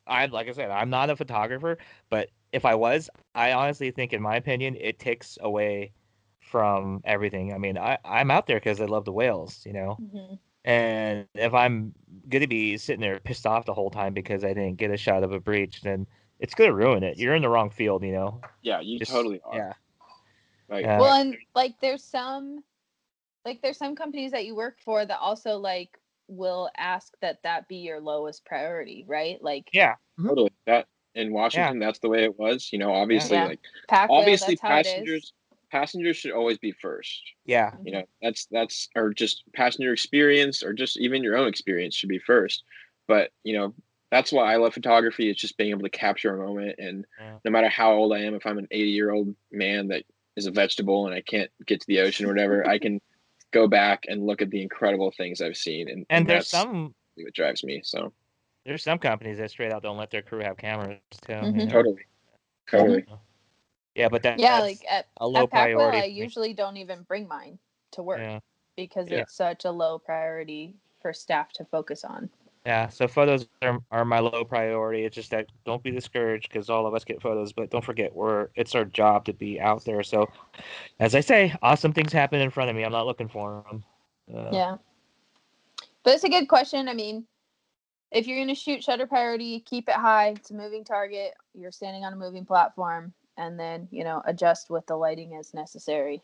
I 0.07 0.27
like 0.27 0.49
I 0.49 0.53
said, 0.53 0.71
I'm 0.71 0.91
not 0.91 1.09
a 1.09 1.17
photographer, 1.17 1.79
but 2.11 2.29
if 2.53 2.65
I 2.67 2.75
was, 2.75 3.09
I 3.35 3.53
honestly 3.53 3.91
think, 3.91 4.13
in 4.13 4.21
my 4.21 4.37
opinion, 4.37 4.77
it 4.79 4.99
takes 4.99 5.39
away 5.41 5.93
from 6.41 7.01
everything. 7.05 7.55
I 7.55 7.59
mean, 7.59 7.79
I 7.79 7.97
I'm 8.05 8.31
out 8.31 8.47
there 8.47 8.57
because 8.59 8.81
I 8.81 8.85
love 8.85 9.07
the 9.07 9.13
whales. 9.13 9.63
You 9.65 9.73
know, 9.73 9.97
Mhm. 10.03 10.39
and 10.67 11.27
if 11.35 11.55
I'm 11.55 11.95
gonna 12.29 12.47
be 12.49 12.77
sitting 12.77 13.01
there 13.01 13.19
pissed 13.21 13.47
off 13.47 13.65
the 13.65 13.73
whole 13.75 13.91
time 13.91 14.13
because 14.13 14.45
I 14.45 14.49
didn't 14.49 14.77
get 14.77 14.91
a 14.91 14.97
shot 14.99 15.23
of 15.25 15.33
a 15.33 15.41
breach, 15.41 15.81
then 15.81 16.07
it's 16.39 16.55
gonna 16.55 16.75
ruin 16.75 17.03
it. 17.03 17.17
You're 17.17 17.35
in 17.35 17.43
the 17.43 17.49
wrong 17.49 17.71
field. 17.71 18.03
You 18.05 18.13
know. 18.13 18.41
yeah 18.63 18.81
you 18.81 18.99
Just- 18.99 19.11
totally 19.11 19.41
are 19.45 19.57
Yeah. 19.57 19.73
Like 20.69 20.85
Yeah. 20.85 20.99
Well, 20.99 21.21
and 21.21 21.37
like 21.55 21.75
there's 21.81 22.05
some, 22.05 22.63
like 23.45 23.61
there's 23.63 23.79
some 23.79 23.95
companies 23.95 24.33
that 24.33 24.47
you 24.47 24.55
work 24.55 24.79
for 24.85 25.05
that 25.05 25.19
also 25.19 25.57
like 25.57 25.99
will 26.29 26.71
ask 26.77 27.13
that 27.21 27.43
that 27.43 27.69
be 27.69 27.77
your 27.77 28.01
lowest 28.01 28.45
priority, 28.45 29.05
right? 29.07 29.43
Like 29.43 29.69
Yeah. 29.73 29.95
Mm-hmm. 30.19 30.29
totally 30.29 30.51
that 30.67 30.87
in 31.17 31.33
washington 31.33 31.79
that's 31.81 31.99
the 32.01 32.09
way 32.09 32.23
it 32.25 32.39
was 32.39 32.71
you 32.73 32.79
know 32.79 32.93
obviously 32.93 33.37
Yeah. 33.37 33.47
like 33.47 33.61
pack 33.89 34.09
obviously 34.11 34.55
that's 34.55 34.61
how 34.63 34.77
it 34.77 34.81
is. 34.81 34.87
passengers 34.87 35.33
passengers 35.71 36.17
should 36.17 36.31
always 36.33 36.59
be 36.59 36.73
first 36.73 37.21
Yeah. 37.45 37.71
Mm-hmm. 37.71 37.87
you 37.87 37.93
know 37.93 38.05
that's 38.23 38.47
that's 38.51 38.89
or 38.95 39.13
just 39.13 39.43
passenger 39.55 39.93
experience 39.93 40.63
or 40.63 40.73
just 40.73 40.99
even 40.99 41.23
your 41.25 41.37
own 41.37 41.49
experience 41.49 41.95
should 41.97 42.09
be 42.09 42.19
first 42.21 42.63
but 43.09 43.31
you 43.43 43.57
know 43.57 43.75
that's 44.13 44.33
why 44.33 44.53
i 44.53 44.57
love 44.57 44.73
photography 44.75 45.31
it's 45.31 45.41
just 45.41 45.57
being 45.57 45.71
able 45.71 45.83
to 45.83 45.91
capture 45.91 46.35
a 46.35 46.47
moment 46.47 46.77
and 46.79 47.05
Yeah. 47.21 47.39
no 47.45 47.51
matter 47.51 47.69
how 47.69 47.93
old 47.93 48.13
i 48.13 48.21
am 48.21 48.35
if 48.35 48.47
i'm 48.47 48.59
an 48.59 48.69
80 48.71 48.91
year 48.91 49.11
old 49.11 49.35
man 49.51 49.89
that 49.89 50.05
is 50.37 50.47
a 50.47 50.51
vegetable 50.51 51.07
and 51.07 51.15
i 51.15 51.21
can't 51.21 51.51
get 51.67 51.81
to 51.81 51.87
the 51.87 52.01
ocean 52.01 52.27
or 52.27 52.29
whatever 52.29 52.67
i 52.67 52.79
can 52.79 53.01
go 53.53 53.69
back 53.69 54.05
and 54.09 54.25
look 54.27 54.43
at 54.43 54.51
the 54.51 54.63
incredible 54.63 55.13
things 55.17 55.41
i've 55.41 55.57
seen 55.57 55.89
and, 55.89 56.05
And 56.11 56.27
there's 56.27 56.51
that's 56.51 56.63
some 56.63 56.95
what 57.17 57.35
drives 57.35 57.63
me 57.65 57.81
so 57.85 58.13
there's 58.65 58.83
some 58.83 58.99
companies 58.99 59.39
that 59.39 59.51
straight 59.51 59.73
out 59.73 59.83
don't 59.83 59.97
let 59.97 60.11
their 60.11 60.23
crew 60.23 60.41
have 60.41 60.57
cameras 60.57 60.99
too. 61.27 61.33
you 61.33 61.39
Mhm. 61.39 61.67
know? 61.67 61.73
totally 61.73 62.03
totally 62.71 63.05
Yeah, 63.95 64.09
but 64.09 64.25
that, 64.25 64.41
Yeah, 64.41 64.61
that's 64.61 64.81
like 64.81 64.85
at, 64.91 65.07
a 65.19 65.29
low 65.29 65.45
at 65.45 65.51
PacWhale, 65.51 65.77
priority. 65.77 65.99
I 65.99 66.05
usually 66.07 66.53
don't 66.53 66.77
even 66.77 67.05
bring 67.05 67.29
mine 67.29 67.61
to 67.93 68.03
work 68.03 68.19
Yeah. 68.19 68.41
because 68.77 69.09
Yeah. 69.09 69.21
it's 69.21 69.37
such 69.37 69.65
a 69.65 69.71
low 69.71 70.01
priority 70.01 70.75
for 71.01 71.13
staff 71.13 71.53
to 71.53 71.65
focus 71.65 72.03
on. 72.03 72.29
Yeah, 72.67 72.89
so 72.89 73.07
photos 73.07 73.47
are, 73.61 73.79
are 73.91 74.05
my 74.07 74.21
low 74.21 74.43
priority. 74.45 75.05
It's 75.05 75.15
just 75.15 75.31
that 75.33 75.49
don't 75.67 75.83
be 75.83 75.91
discouraged 75.91 76.49
because 76.49 76.71
all 76.71 76.87
of 76.87 76.95
us 76.95 77.05
get 77.05 77.21
photos, 77.21 77.53
but 77.53 77.71
don't 77.71 77.85
forget 77.85 78.15
we're 78.15 78.49
it's 78.55 78.75
our 78.75 78.87
job 78.87 79.27
to 79.27 79.35
be 79.35 79.61
out 79.61 79.85
there. 79.85 80.03
So, 80.03 80.31
as 80.99 81.15
I 81.15 81.21
say, 81.21 81.55
awesome 81.63 81.93
things 81.93 82.13
happen 82.13 82.41
in 82.41 82.51
front 82.51 82.71
of 82.71 82.77
me. 82.77 82.83
I'm 82.83 82.93
not 82.93 83.07
looking 83.07 83.29
for 83.29 83.65
them. 83.69 83.85
Uh, 84.35 84.51
Yeah. 84.51 84.77
But 86.05 86.15
it's 86.15 86.25
a 86.25 86.29
good 86.29 86.49
question. 86.49 86.89
I 86.89 86.95
mean, 86.95 87.27
if 88.11 88.27
you're 88.27 88.39
going 88.39 88.49
to 88.49 88.55
shoot 88.55 88.83
shutter 88.83 89.07
priority, 89.07 89.61
keep 89.61 89.89
it 89.89 89.95
high. 89.95 90.29
It's 90.29 90.51
a 90.51 90.55
moving 90.55 90.85
target. 90.85 91.35
You're 91.55 91.73
standing 91.73 92.05
on 92.05 92.13
a 92.13 92.17
moving 92.17 92.47
platform 92.47 93.13
and 93.37 93.59
then, 93.59 93.89
you 93.91 94.05
know, 94.05 94.23
adjust 94.27 94.71
with 94.71 94.87
the 94.87 94.97
lighting 94.97 95.35
as 95.35 95.53
necessary. 95.53 96.23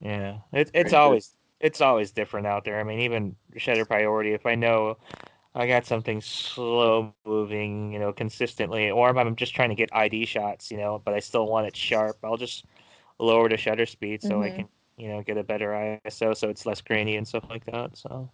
yeah. 0.00 0.38
It, 0.52 0.70
it's 0.72 0.90
good. 0.90 0.94
always 0.94 1.34
it's 1.60 1.80
always 1.80 2.12
different 2.12 2.46
out 2.46 2.64
there. 2.64 2.78
I 2.78 2.84
mean, 2.84 3.00
even 3.00 3.34
shutter 3.56 3.84
priority. 3.84 4.32
If 4.32 4.46
I 4.46 4.54
know 4.54 4.96
I 5.58 5.66
got 5.66 5.86
something 5.86 6.20
slow 6.20 7.12
moving, 7.26 7.92
you 7.92 7.98
know, 7.98 8.12
consistently, 8.12 8.90
or 8.90 9.16
I'm 9.16 9.36
just 9.36 9.54
trying 9.54 9.70
to 9.70 9.74
get 9.74 9.88
ID 9.92 10.24
shots, 10.26 10.70
you 10.70 10.76
know, 10.76 11.02
but 11.04 11.14
I 11.14 11.20
still 11.20 11.46
want 11.46 11.66
it 11.66 11.76
sharp, 11.76 12.18
I'll 12.22 12.36
just 12.36 12.64
lower 13.18 13.48
the 13.48 13.56
shutter 13.56 13.86
speed 13.86 14.22
so 14.22 14.40
I 14.40 14.50
Mhm. 14.50 14.54
can, 14.56 14.68
you 14.96 15.08
know, 15.08 15.22
get 15.22 15.36
a 15.36 15.42
better 15.42 16.00
ISO 16.06 16.36
so 16.36 16.48
it's 16.48 16.64
less 16.64 16.80
grainy 16.80 17.16
and 17.16 17.26
stuff 17.26 17.44
like 17.50 17.64
that. 17.66 17.96
So. 17.96 18.30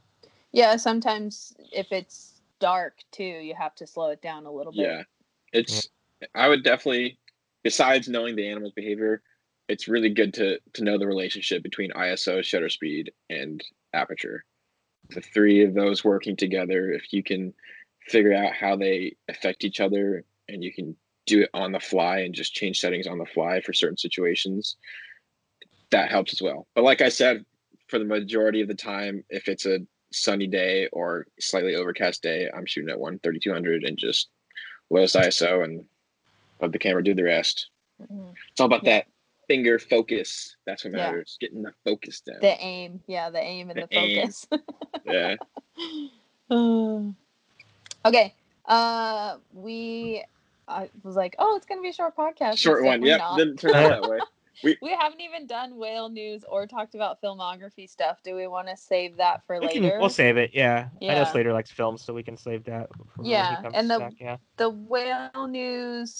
Yeah, 0.53 0.77
sometimes 0.77 1.57
if 1.73 1.91
it's 1.91 2.43
dark 2.61 2.99
too, 3.11 3.25
you 3.25 3.55
have 3.55 3.75
to 3.77 3.87
slow 3.87 4.11
it 4.11 4.23
down 4.23 4.47
a 4.47 4.53
little 4.53 4.73
bit. 4.73 4.83
Yeah, 4.83 5.03
it's. 5.53 5.89
I 6.35 6.49
would 6.49 6.63
definitely, 6.63 7.19
besides 7.63 8.09
knowing 8.09 8.37
the 8.37 8.49
animal's 8.49 8.73
behavior, 8.75 9.23
it's 9.69 9.89
really 9.89 10.11
good 10.11 10.35
to 10.35 10.59
to 10.75 10.85
know 10.85 10.99
the 10.99 11.07
relationship 11.07 11.63
between 11.63 11.91
ISO, 11.93 12.43
shutter 12.45 12.69
speed, 12.69 13.13
and 13.31 13.63
aperture. 13.93 14.45
The 15.11 15.21
three 15.21 15.65
of 15.65 15.75
those 15.75 16.05
working 16.05 16.37
together, 16.37 16.93
if 16.93 17.13
you 17.13 17.23
can 17.23 17.55
figure 18.09 18.35
out 18.35 18.55
how 18.55 18.77
they 18.77 19.17
affect 19.29 19.65
each 19.65 19.81
other 19.81 20.25
and 20.49 20.63
you 20.63 20.73
can 20.73 20.97
do 21.27 21.43
it 21.43 21.51
on 21.55 21.73
the 21.73 21.81
fly 21.81 22.19
and 22.21 22.35
just 22.35 22.55
change 22.55 22.81
settings 22.81 23.07
on 23.07 23.19
the 23.19 23.27
fly 23.27 23.61
for 23.61 23.73
certain 23.73 23.97
situations, 23.97 24.77
that 25.91 26.11
helps 26.11 26.33
as 26.33 26.43
well. 26.43 26.67
But 26.75 26.85
like 26.85 27.01
I 27.01 27.09
said, 27.09 27.45
for 27.89 27.99
the 27.99 28.05
majority 28.05 28.61
of 28.61 28.69
the 28.69 28.75
time, 28.75 29.25
if 29.31 29.49
it's 29.49 29.67
a 29.67 29.81
sunny 30.13 30.47
day 30.47 30.89
or 30.93 31.27
slightly 31.41 31.75
overcast 31.75 32.23
day, 32.23 32.51
I'm 32.55 32.67
shooting 32.67 32.91
at 32.91 32.99
one 32.99 33.19
3200 33.21 33.85
and 33.85 33.99
just 33.99 34.29
lowest 34.91 35.17
ISO 35.17 35.65
and 35.65 35.85
let 36.61 36.73
the 36.73 36.79
camera 36.79 37.03
do 37.03 37.15
the 37.15 37.25
rest. 37.25 37.69
Mhm. 38.01 38.35
It's 38.51 38.61
all 38.61 38.67
about 38.67 38.85
Yeah. 38.85 38.99
that 38.99 39.07
finger 39.49 39.79
focus. 39.79 40.57
That's 40.67 40.85
what 40.85 40.93
Yeah. 40.95 41.07
matters. 41.07 41.37
Getting 41.41 41.63
the 41.63 41.73
focus 41.85 42.21
down. 42.21 42.39
The 42.41 42.59
aim, 42.61 43.01
yeah, 43.07 43.31
the 43.31 43.41
aim 43.41 43.71
and 43.71 43.83
the, 43.83 43.87
The 43.91 43.99
aim. 43.99 44.31
focus. 44.31 44.47
yeah. 45.07 45.37
okay. 48.05 48.35
Uh, 48.67 49.37
we. 49.53 50.25
I 50.67 50.89
was 51.03 51.15
like, 51.15 51.35
oh, 51.39 51.57
it's 51.57 51.67
gonna 51.67 51.83
be 51.83 51.91
a 51.91 51.93
short 51.93 52.17
podcast. 52.17 52.57
Short 52.59 52.81
so 52.81 52.87
one. 52.87 53.01
we're 53.03 53.09
Yep. 53.09 53.19
not. 53.19 53.37
Didn't 53.39 53.57
turn 53.59 53.75
out 53.75 54.03
that 54.03 54.11
way. 54.11 54.19
We 54.63 54.97
haven't 54.99 55.21
even 55.21 55.47
done 55.49 55.77
whale 55.77 56.09
news 56.09 56.43
or 56.49 56.65
talked 56.67 56.95
about 56.95 57.21
filmography 57.21 57.91
stuff. 57.91 58.23
Do 58.23 58.37
we 58.37 58.47
want 58.47 58.69
to 58.69 58.77
save 58.77 59.17
that 59.17 59.45
for 59.47 59.59
We 59.61 59.69
can, 59.69 59.83
later? 59.83 59.99
we'll 59.99 60.09
save 60.09 60.37
it. 60.39 60.53
Yeah. 60.55 60.89
yeah. 61.01 61.13
I 61.13 61.19
know 61.19 61.25
Slater 61.31 61.53
likes 61.53 61.71
films, 61.73 62.03
so 62.03 62.15
we 62.15 62.23
can 62.23 62.37
save 62.37 62.65
that. 62.65 62.89
For 62.95 63.03
when 63.17 63.25
he 63.27 63.33
Yeah, 63.33 63.61
comes 63.61 63.75
and 63.75 63.91
the- 63.91 63.99
back, 63.99 64.13
yeah. 64.19 64.37
the 64.57 64.71
whale 64.71 65.49
news 65.49 66.15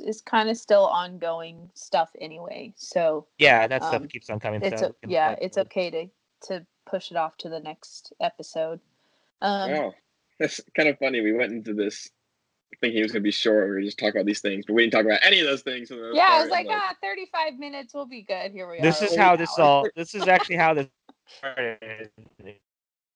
is 0.00 0.20
kind 0.22 0.48
of 0.48 0.56
still 0.56 0.86
ongoing 0.86 1.70
stuff 1.74 2.10
anyway. 2.20 2.72
So 2.76 3.26
Yeah, 3.38 3.66
that 3.66 3.82
stuff 3.82 4.02
um, 4.02 4.08
keeps 4.08 4.30
on 4.30 4.40
coming. 4.40 4.62
it's 4.62 4.80
so 4.80 4.88
o- 4.88 4.90
we 4.90 4.94
can 5.02 5.10
yeah, 5.10 5.28
let- 5.30 5.42
it's 5.42 5.58
okay 5.58 5.90
to 5.90 6.06
to 6.48 6.66
push 6.86 7.10
it 7.10 7.16
off 7.16 7.36
to 7.38 7.48
the 7.48 7.60
next 7.60 8.12
episode. 8.20 8.80
Um, 9.40 9.70
wow. 9.70 9.94
That's 10.38 10.60
kind 10.76 10.88
of 10.88 10.98
funny. 10.98 11.20
We 11.20 11.32
went 11.32 11.52
into 11.52 11.74
this 11.74 12.10
thinking 12.80 12.98
it 13.00 13.02
was 13.04 13.12
going 13.12 13.22
to 13.22 13.24
be 13.24 13.30
short. 13.30 13.66
We 13.68 13.70
were 13.70 13.80
just 13.82 13.98
talking 13.98 14.16
about 14.16 14.26
these 14.26 14.40
things, 14.40 14.64
but 14.66 14.74
we 14.74 14.82
didn't 14.82 14.92
talk 14.94 15.04
about 15.06 15.20
any 15.22 15.40
of 15.40 15.46
those 15.46 15.62
things. 15.62 15.88
for 15.88 15.94
the 15.94 16.10
yeah, 16.12 16.28
I 16.32 16.40
was 16.42 16.50
like, 16.50 16.66
and, 16.66 16.74
ah, 16.74 16.94
35 17.02 17.54
minutes 17.58 17.94
will 17.94 18.06
be 18.06 18.22
good. 18.22 18.50
Here 18.52 18.68
we 18.68 18.80
This 18.80 19.00
are. 19.00 19.06
is 19.06 19.16
how 19.16 19.36
this 19.36 19.56
hour. 19.58 19.64
all. 19.64 19.88
This 19.96 20.14
is 20.14 20.26
actually 20.28 20.56
how 20.56 20.74
this 20.74 20.88
started. 21.38 22.10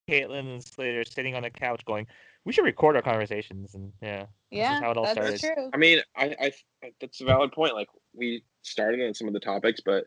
Caitlin 0.09 0.53
and 0.55 0.65
Slater 0.65 1.05
sitting 1.05 1.35
on 1.35 1.43
the 1.43 1.51
couch, 1.51 1.85
going, 1.85 2.07
"We 2.45 2.53
should 2.53 2.65
record 2.65 2.97
our 2.97 3.03
conversations." 3.03 3.75
And 3.75 3.93
yeah, 4.03 4.27
Yeah, 4.51 4.81
how 4.81 4.91
it 4.91 4.97
all 4.97 5.05
that's 5.05 5.13
started. 5.19 5.41
true. 5.41 5.71
I 5.73 5.77
mean, 5.77 6.01
I, 6.17 6.37
I, 6.41 6.53
that's 7.01 7.21
a 7.21 7.25
valid 7.25 7.53
point. 7.53 7.75
Like 7.75 7.89
we 8.15 8.45
started 8.63 9.01
on 9.07 9.15
some 9.15 9.29
of 9.29 9.35
the 9.35 9.41
topics, 9.41 9.81
but 9.85 10.05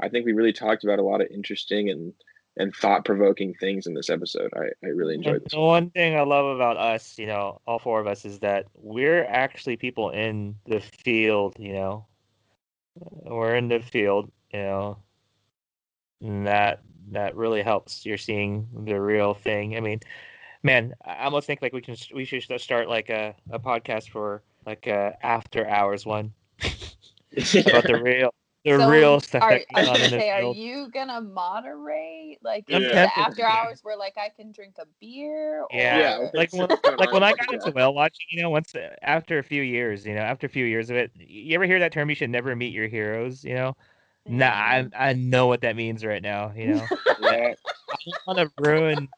I 0.00 0.08
think 0.08 0.26
we 0.26 0.32
really 0.32 0.52
talked 0.52 0.84
about 0.84 0.98
a 0.98 1.02
lot 1.02 1.20
of 1.20 1.28
interesting 1.30 1.90
and 1.90 2.12
and 2.56 2.72
thought 2.74 3.04
provoking 3.04 3.52
things 3.54 3.86
in 3.88 3.94
this 3.94 4.08
episode. 4.08 4.52
I, 4.56 4.66
I 4.86 4.90
really 4.90 5.14
enjoyed 5.14 5.34
And 5.34 5.44
this. 5.44 5.52
the 5.52 5.60
one 5.60 5.90
thing 5.90 6.16
I 6.16 6.22
love 6.22 6.54
about 6.54 6.76
us, 6.76 7.18
you 7.18 7.26
know, 7.26 7.60
all 7.66 7.80
four 7.80 7.98
of 8.00 8.06
us, 8.06 8.24
is 8.24 8.38
that 8.40 8.66
we're 8.74 9.24
actually 9.24 9.76
people 9.76 10.10
in 10.10 10.54
the 10.66 10.78
field. 10.80 11.56
You 11.58 11.72
know, 11.72 12.06
we're 13.24 13.56
in 13.56 13.68
the 13.68 13.80
field. 13.80 14.30
You 14.52 14.60
know, 14.60 14.98
and 16.22 16.46
that 16.46 16.82
that 17.10 17.34
really 17.34 17.62
helps. 17.62 18.06
You're 18.06 18.18
seeing 18.18 18.68
the 18.84 19.00
real 19.00 19.34
thing. 19.34 19.76
I 19.76 19.80
mean, 19.80 19.98
man, 20.64 20.94
I 21.04 21.24
almost 21.26 21.46
think 21.46 21.62
like 21.62 21.74
we 21.74 21.82
can 21.82 21.96
we 22.14 22.24
should 22.24 22.60
start 22.60 22.88
like 22.88 23.10
a, 23.10 23.36
a 23.50 23.60
podcast 23.60 24.10
for 24.10 24.42
like 24.66 24.86
a 24.86 25.18
after 25.24 25.68
hours 25.68 26.06
one 26.06 26.34
about 27.66 27.86
the 27.86 27.96
real 27.96 28.30
the 28.64 28.78
So, 28.78 28.80
real 28.80 29.20
stuff 29.20 29.46
Are, 29.46 29.48
that 29.48 29.64
I 29.74 29.82
was 29.82 29.88
on 29.88 30.02
in 30.02 30.10
gonna 30.10 30.20
say, 30.20 30.30
are 30.30 30.42
field. 30.42 30.58
you 30.58 30.88
gonna 30.90 31.20
moderate 31.20 32.38
like 32.42 32.66
I'm 32.72 32.88
the 32.88 33.10
after 33.16 33.44
hours 33.44 33.80
where 33.82 33.96
like 33.96 34.16
I 34.18 34.28
can 34.30 34.52
drink 34.52 34.76
a 34.78 34.86
beer? 35.00 35.66
Yeah, 35.70 36.08
Yeah, 36.08 36.30
like 36.32 36.52
when, 36.52 36.68
like 36.98 37.12
when 37.12 37.22
I 37.22 37.32
got 37.32 37.52
into 37.52 37.70
that. 37.70 37.72
whale 37.72 37.94
watching, 37.94 38.26
you 38.30 38.42
know, 38.42 38.50
once 38.50 38.74
uh, 38.74 38.94
after 39.02 39.38
a 39.38 39.42
few 39.44 39.62
years, 39.62 40.06
you 40.06 40.14
know, 40.14 40.20
after 40.20 40.46
a 40.46 40.50
few 40.50 40.64
years 40.64 40.90
of 40.90 40.96
it, 40.96 41.12
you 41.16 41.54
ever 41.54 41.64
hear 41.64 41.78
that 41.80 41.92
term? 41.92 42.08
You 42.08 42.14
should 42.16 42.30
never 42.30 42.54
meet 42.54 42.72
your 42.72 42.86
heroes. 42.88 43.44
You 43.44 43.54
know, 43.54 43.76
nah, 44.28 44.48
mm-hmm. 44.48 44.86
I 44.86 44.88
I 44.96 45.12
know 45.14 45.46
what 45.46 45.62
that 45.62 45.76
means 45.76 46.04
right 46.04 46.22
now. 46.22 46.52
You 46.54 46.68
know, 46.68 46.90
yeah, 47.16 47.54
I 47.94 48.10
don't 48.10 48.36
want 48.36 48.38
to 48.56 48.70
ruin, 48.70 49.08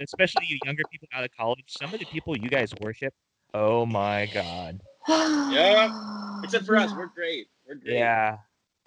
especially 0.00 0.46
you 0.46 0.58
younger 0.64 0.82
people 0.90 1.08
out 1.12 1.24
of 1.24 1.30
college. 1.36 1.64
Some 1.68 1.92
of 1.92 2.00
the 2.00 2.06
people 2.06 2.36
you 2.36 2.48
guys 2.48 2.72
worship. 2.80 3.14
Oh 3.54 3.86
my 3.86 4.26
god. 4.32 4.80
Yeah, 5.08 6.40
except 6.44 6.66
for 6.66 6.76
us, 6.76 6.92
we're 6.94 7.06
great. 7.06 7.48
We're 7.66 7.76
great. 7.76 7.94
Yeah. 7.94 8.38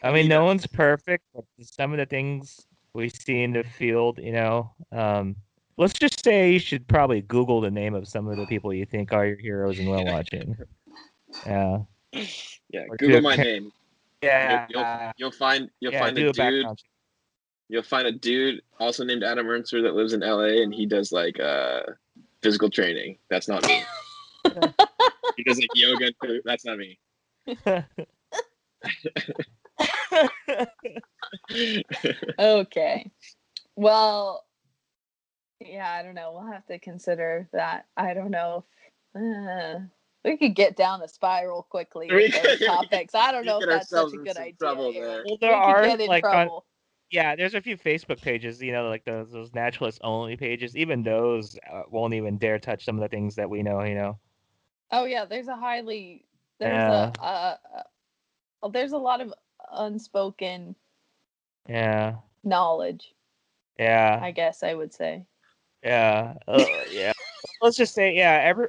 I 0.03 0.11
mean, 0.11 0.27
no 0.27 0.45
one's 0.45 0.65
perfect, 0.67 1.23
but 1.33 1.45
some 1.61 1.91
of 1.91 1.97
the 1.97 2.05
things 2.05 2.59
we 2.93 3.09
see 3.09 3.43
in 3.43 3.53
the 3.53 3.63
field, 3.63 4.17
you 4.17 4.31
know, 4.31 4.71
um, 4.91 5.35
let's 5.77 5.93
just 5.93 6.23
say 6.23 6.51
you 6.53 6.59
should 6.59 6.87
probably 6.87 7.21
Google 7.21 7.61
the 7.61 7.71
name 7.71 7.93
of 7.93 8.07
some 8.07 8.27
of 8.27 8.37
the 8.37 8.45
people 8.47 8.73
you 8.73 8.85
think 8.85 9.13
are 9.13 9.25
your 9.25 9.37
heroes 9.37 9.79
and 9.79 9.87
whale 9.89 10.05
watching. 10.05 10.57
Yeah. 11.45 11.79
Yeah, 12.13 12.85
Or 12.89 12.97
Google 12.97 13.21
my 13.21 13.35
ca- 13.35 13.43
name. 13.43 13.71
Yeah. 14.21 14.67
You'll, 14.69 15.11
you'll 15.17 15.31
find 15.31 15.69
you'll 15.79 15.93
yeah, 15.93 15.99
find 15.99 16.15
do 16.15 16.27
a 16.27 16.29
a 16.29 16.33
dude. 16.33 16.65
check. 16.65 16.77
You'll 17.71 17.83
find 17.83 18.05
a 18.05 18.11
dude 18.11 18.61
also 18.81 19.05
named 19.05 19.23
Adam 19.23 19.47
Ernster 19.47 19.81
that 19.83 19.95
lives 19.95 20.11
in 20.11 20.19
LA 20.19 20.61
and 20.61 20.73
he 20.73 20.85
does 20.85 21.13
like 21.13 21.39
uh 21.39 21.83
physical 22.43 22.69
training. 22.69 23.17
That's 23.29 23.47
not 23.47 23.65
me. 23.65 23.81
he 25.37 25.43
does 25.45 25.57
like 25.57 25.69
yoga. 25.73 26.11
and. 26.21 26.41
That's 26.43 26.65
not 26.65 26.77
me. 26.77 26.99
Okay. 32.39 33.11
Well, 33.75 34.45
yeah, 35.59 35.89
I 35.91 36.03
don't 36.03 36.15
know. 36.15 36.33
We'll 36.33 36.51
have 36.51 36.65
to 36.67 36.79
consider 36.79 37.47
that. 37.53 37.85
I 37.95 38.13
don't 38.13 38.31
know 38.31 38.65
if 39.15 39.47
uh, 39.49 39.79
we 40.25 40.37
could 40.37 40.55
get 40.55 40.75
down 40.75 40.99
the 40.99 41.07
spiral 41.07 41.63
quickly 41.63 42.07
We 42.09 42.23
with 42.33 42.43
those 42.43 42.59
topics. 42.67 43.15
I 43.15 43.31
don't 43.31 43.45
know 43.45 43.59
if 43.61 43.67
that's 43.69 43.89
such 43.89 44.13
a 44.13 44.17
good 44.17 44.37
idea. 44.37 44.53
trouble 44.59 44.91
Aaron. 44.95 45.01
there. 45.01 45.23
Well, 45.23 45.23
We 45.25 45.37
there 45.39 45.51
could 45.51 45.55
are 45.57 45.83
get 45.85 46.01
in 46.01 46.07
like 46.07 46.25
on, 46.25 46.31
trouble. 46.31 46.65
Yeah, 47.11 47.35
there's 47.35 47.53
a 47.55 47.61
few 47.61 47.77
Facebook 47.77 48.21
pages, 48.21 48.61
you 48.61 48.71
know, 48.71 48.87
like 48.89 49.05
those 49.05 49.31
those 49.31 49.53
naturalist 49.53 49.99
only 50.03 50.37
pages. 50.37 50.75
Even 50.77 51.03
those 51.03 51.57
uh, 51.71 51.83
won't 51.89 52.13
even 52.13 52.37
dare 52.37 52.59
touch 52.59 52.85
some 52.85 52.97
of 52.97 53.01
the 53.01 53.09
things 53.09 53.35
that 53.35 53.49
we 53.49 53.63
know, 53.63 53.83
you 53.83 53.95
know. 53.95 54.19
Oh 54.91 55.05
yeah, 55.05 55.25
there's 55.25 55.47
a 55.47 55.55
highly 55.55 56.25
there's 56.59 56.87
Yeah. 56.87 56.89
a 56.89 57.13
uh, 57.19 57.57
uh, 58.63 58.69
there's 58.69 58.91
a 58.93 58.97
lot 58.97 59.21
of 59.21 59.33
unspoken 59.71 60.75
Yeah. 61.67 62.17
knowledge. 62.43 63.15
Yeah. 63.77 64.19
I 64.19 64.31
guess 64.31 64.63
I 64.63 64.73
would 64.73 64.93
say. 64.93 65.25
Yeah, 65.83 66.35
uh, 66.47 66.83
yeah. 66.89 67.13
Let's 67.61 67.77
just 67.77 67.93
say, 67.93 68.15
yeah. 68.15 68.41
Every 68.43 68.67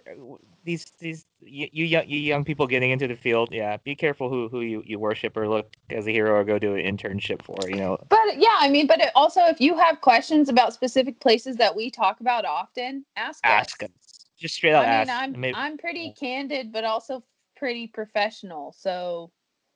these 0.64 0.84
these 1.00 1.26
you, 1.40 1.68
you 1.72 1.84
young 1.84 2.08
you 2.08 2.18
young 2.18 2.44
people 2.44 2.66
getting 2.66 2.90
into 2.90 3.08
the 3.08 3.16
field, 3.16 3.48
yeah. 3.52 3.78
Be 3.78 3.94
careful 3.94 4.28
who 4.28 4.48
who 4.48 4.60
you, 4.60 4.82
you 4.86 4.98
worship 4.98 5.36
or 5.36 5.48
look 5.48 5.74
as 5.90 6.06
a 6.06 6.10
hero 6.10 6.32
or 6.38 6.44
go 6.44 6.58
do 6.58 6.74
an 6.74 6.84
internship 6.84 7.42
for. 7.42 7.56
You 7.68 7.76
know. 7.76 7.98
But 8.08 8.36
yeah, 8.38 8.56
I 8.58 8.68
mean, 8.68 8.86
but 8.86 9.00
it 9.00 9.10
also 9.14 9.40
if 9.46 9.60
you 9.60 9.76
have 9.78 10.00
questions 10.00 10.48
about 10.48 10.74
specific 10.74 11.18
places 11.20 11.56
that 11.56 11.74
we 11.74 11.90
talk 11.90 12.20
about 12.20 12.44
often, 12.44 13.04
ask. 13.16 13.40
Ask 13.44 13.82
us. 13.82 13.90
Just 14.38 14.54
straight 14.54 14.74
out 14.74 14.86
I 14.86 15.00
mean. 15.00 15.10
I'm 15.10 15.40
maybe- 15.40 15.56
I'm 15.56 15.78
pretty 15.78 16.12
candid, 16.18 16.72
but 16.72 16.84
also 16.84 17.22
pretty 17.56 17.86
professional. 17.86 18.72
So 18.76 19.30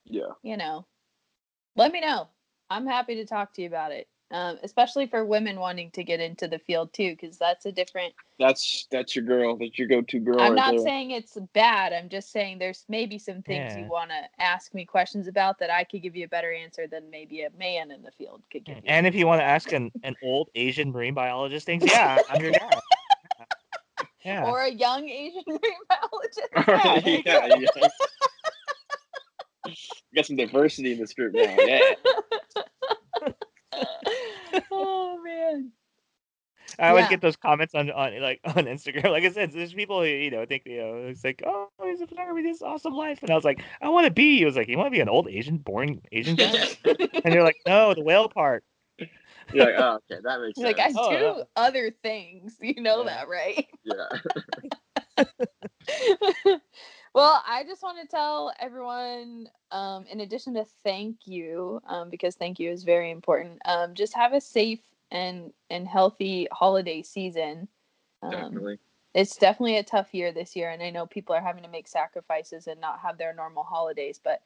Yeah. 0.05 0.33
you 0.43 0.57
know, 0.57 0.87
let 1.77 1.93
me 1.93 2.01
know. 2.01 2.29
I'm 2.69 2.87
happy 2.87 3.15
to 3.17 3.25
talk 3.25 3.55
to 3.55 3.63
you 3.63 3.69
about 3.69 3.93
it, 3.93 4.09
um, 4.31 4.59
especially 4.63 5.07
for 5.07 5.25
women 5.25 5.61
wanting 5.61 5.91
to 5.93 6.03
get 6.03 6.21
into 6.21 6.49
the 6.49 6.59
field 6.59 6.93
too, 6.93 7.17
because 7.19 7.39
that's 7.39 7.65
a 7.67 7.73
different. 7.73 8.13
That's 8.39 8.87
that's 8.91 9.15
your 9.15 9.25
girl. 9.25 9.57
That's 9.57 9.79
your 9.79 9.89
go-to 9.89 10.19
girl. 10.19 10.41
I'm 10.41 10.53
right 10.53 10.57
not 10.57 10.71
there. 10.73 10.81
saying 10.81 11.13
it's 11.13 11.39
bad. 11.53 11.93
I'm 11.93 12.09
just 12.09 12.33
saying 12.33 12.59
there's 12.59 12.85
maybe 12.89 13.19
some 13.19 13.43
things 13.43 13.77
you 13.77 13.85
want 13.85 14.11
to 14.11 14.43
ask 14.43 14.75
me 14.75 14.85
questions 14.85 15.29
about 15.29 15.59
that 15.61 15.71
I 15.71 15.85
could 15.85 16.03
give 16.03 16.17
you 16.17 16.25
a 16.25 16.29
better 16.29 16.53
answer 16.53 16.87
than 16.87 17.09
maybe 17.11 17.43
a 17.43 17.51
man 17.59 17.91
in 17.91 18.03
the 18.03 18.11
field 18.13 18.43
could 18.51 18.65
give 18.65 18.77
you. 18.77 18.83
And 18.87 19.07
if 19.07 19.15
you 19.15 19.27
want 19.27 19.41
to 19.41 19.45
ask 19.45 19.73
an, 19.73 19.93
an 20.03 20.17
old 20.23 20.51
Asian 20.55 20.91
marine 20.91 21.15
biologist 21.15 21.67
things, 21.67 21.85
yeah, 21.87 22.19
I'm 22.29 22.43
your 22.43 22.53
guy. 22.53 22.71
Yeah. 24.25 24.45
Or 24.45 24.61
a 24.63 24.71
young 24.71 25.09
Asian 25.09 25.45
marine 25.47 25.61
biologist. 25.89 26.49
yeah, 26.57 27.21
Yeah, 27.25 27.49
there 27.49 27.59
you 27.61 27.69
yeah. 27.77 27.89
We 29.67 30.17
got 30.17 30.27
some 30.27 30.35
diversity 30.35 30.93
in 30.93 30.99
this 30.99 31.13
group 31.13 31.33
now. 31.33 31.43
Yeah. 31.43 31.81
Oh 34.71 35.21
man. 35.23 35.73
I 36.79 36.89
always 36.89 37.05
Yeah. 37.05 37.11
get 37.11 37.21
those 37.21 37.37
comments 37.37 37.75
on, 37.75 37.91
on 37.91 38.21
like 38.21 38.41
on 38.45 38.65
Instagram. 38.65 39.11
Like 39.11 39.25
I 39.25 39.31
said, 39.31 39.53
there's 39.53 39.73
people 39.75 40.01
who 40.01 40.07
you 40.09 40.31
know 40.31 40.45
think 40.47 40.63
you 40.67 40.79
know 40.79 40.97
it's 41.09 41.25
like, 41.25 41.43
oh, 41.47 41.69
he's 41.85 42.01
a 42.01 42.07
photographer, 42.07 42.43
this 42.43 42.63
awesome 42.63 42.95
life, 42.95 43.21
and 43.23 43.31
I 43.31 43.35
was 43.35 43.45
like, 43.45 43.61
I 43.81 43.89
want 43.89 44.07
to 44.07 44.13
be. 44.13 44.39
He 44.39 44.45
was 44.45 44.57
like, 44.57 44.69
you 44.69 44.77
want 44.77 44.89
to 44.89 44.91
be 44.91 45.01
an 45.01 45.09
old 45.09 45.29
Asian, 45.29 45.59
boring 45.59 46.03
Asian 46.13 46.37
guy, 46.37 46.67
and 47.25 47.33
you're 47.35 47.45
like, 47.45 47.59
no, 47.67 47.95
the 47.95 48.03
whale 48.03 48.29
part. 48.29 48.65
You're 49.53 49.67
like, 49.67 49.75
oh, 49.79 50.01
okay, 50.11 50.21
that 50.25 50.41
makes 50.41 50.59
Like 50.59 50.79
I. 50.79 50.93
Oh, 50.97 51.11
do 51.11 51.17
yeah. 51.39 51.45
other 51.57 51.91
things. 52.03 52.57
You 52.61 52.83
know 52.83 53.05
Yeah. 53.05 53.25
that, 53.25 53.29
right? 53.29 53.67
yeah. 53.85 54.09
well, 57.17 57.43
I 57.49 57.65
just 57.65 57.83
want 57.83 57.99
to 57.99 58.07
tell 58.07 58.53
everyone, 58.61 59.49
um, 59.71 60.05
in 60.11 60.21
addition 60.21 60.53
to 60.53 60.67
thank 60.85 61.17
you, 61.25 61.81
um, 61.89 62.11
because 62.11 62.35
thank 62.35 62.61
you 62.61 62.71
is 62.71 62.85
very 62.85 63.11
important. 63.11 63.59
Um, 63.65 63.95
just 63.95 64.15
have 64.15 64.35
a 64.35 64.41
safe 64.41 64.83
and 65.11 65.51
and 65.71 65.89
healthy 65.89 66.47
holiday 66.53 67.01
season. 67.01 67.69
Um, 68.23 68.33
Definitely. 68.33 68.79
it's 69.15 69.37
definitely 69.39 69.79
a 69.79 69.83
tough 69.83 70.13
year 70.13 70.31
this 70.31 70.55
year, 70.55 70.69
and 70.69 70.83
I 70.83 70.91
know 70.91 71.07
people 71.07 71.35
are 71.35 71.41
having 71.41 71.63
to 71.63 71.71
make 71.71 71.89
sacrifices 71.89 72.67
and 72.67 72.83
not 72.83 73.01
have 73.01 73.17
their 73.17 73.33
normal 73.33 73.63
holidays, 73.63 74.21
but 74.23 74.43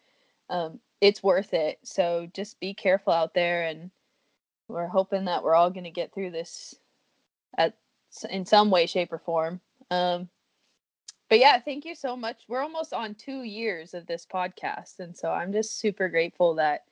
um, 0.48 0.78
it's 1.00 1.24
worth 1.24 1.52
it. 1.54 1.80
So 1.82 2.28
just 2.34 2.60
be 2.60 2.72
careful 2.72 3.12
out 3.12 3.34
there, 3.34 3.64
and 3.64 3.90
we're 4.68 4.86
hoping 4.86 5.24
that 5.24 5.42
we're 5.42 5.56
all 5.56 5.70
going 5.70 5.84
to 5.84 5.90
get 5.90 6.14
through 6.14 6.30
this 6.30 6.76
at 7.58 7.74
in 8.30 8.46
some 8.46 8.70
way, 8.70 8.86
shape, 8.86 9.12
or 9.12 9.18
form. 9.18 9.60
Um, 9.90 10.28
but 11.31 11.39
yeah, 11.39 11.61
thank 11.61 11.85
you 11.85 11.95
so 11.95 12.16
much. 12.16 12.43
We're 12.49 12.62
almost 12.62 12.93
on 12.93 13.14
two 13.14 13.45
years 13.45 13.95
of 13.95 14.07
this 14.07 14.26
podcast, 14.26 14.99
and 14.99 15.16
so 15.16 15.31
I'm 15.31 15.53
just 15.53 15.78
super 15.78 16.09
grateful 16.09 16.57
that 16.57 16.83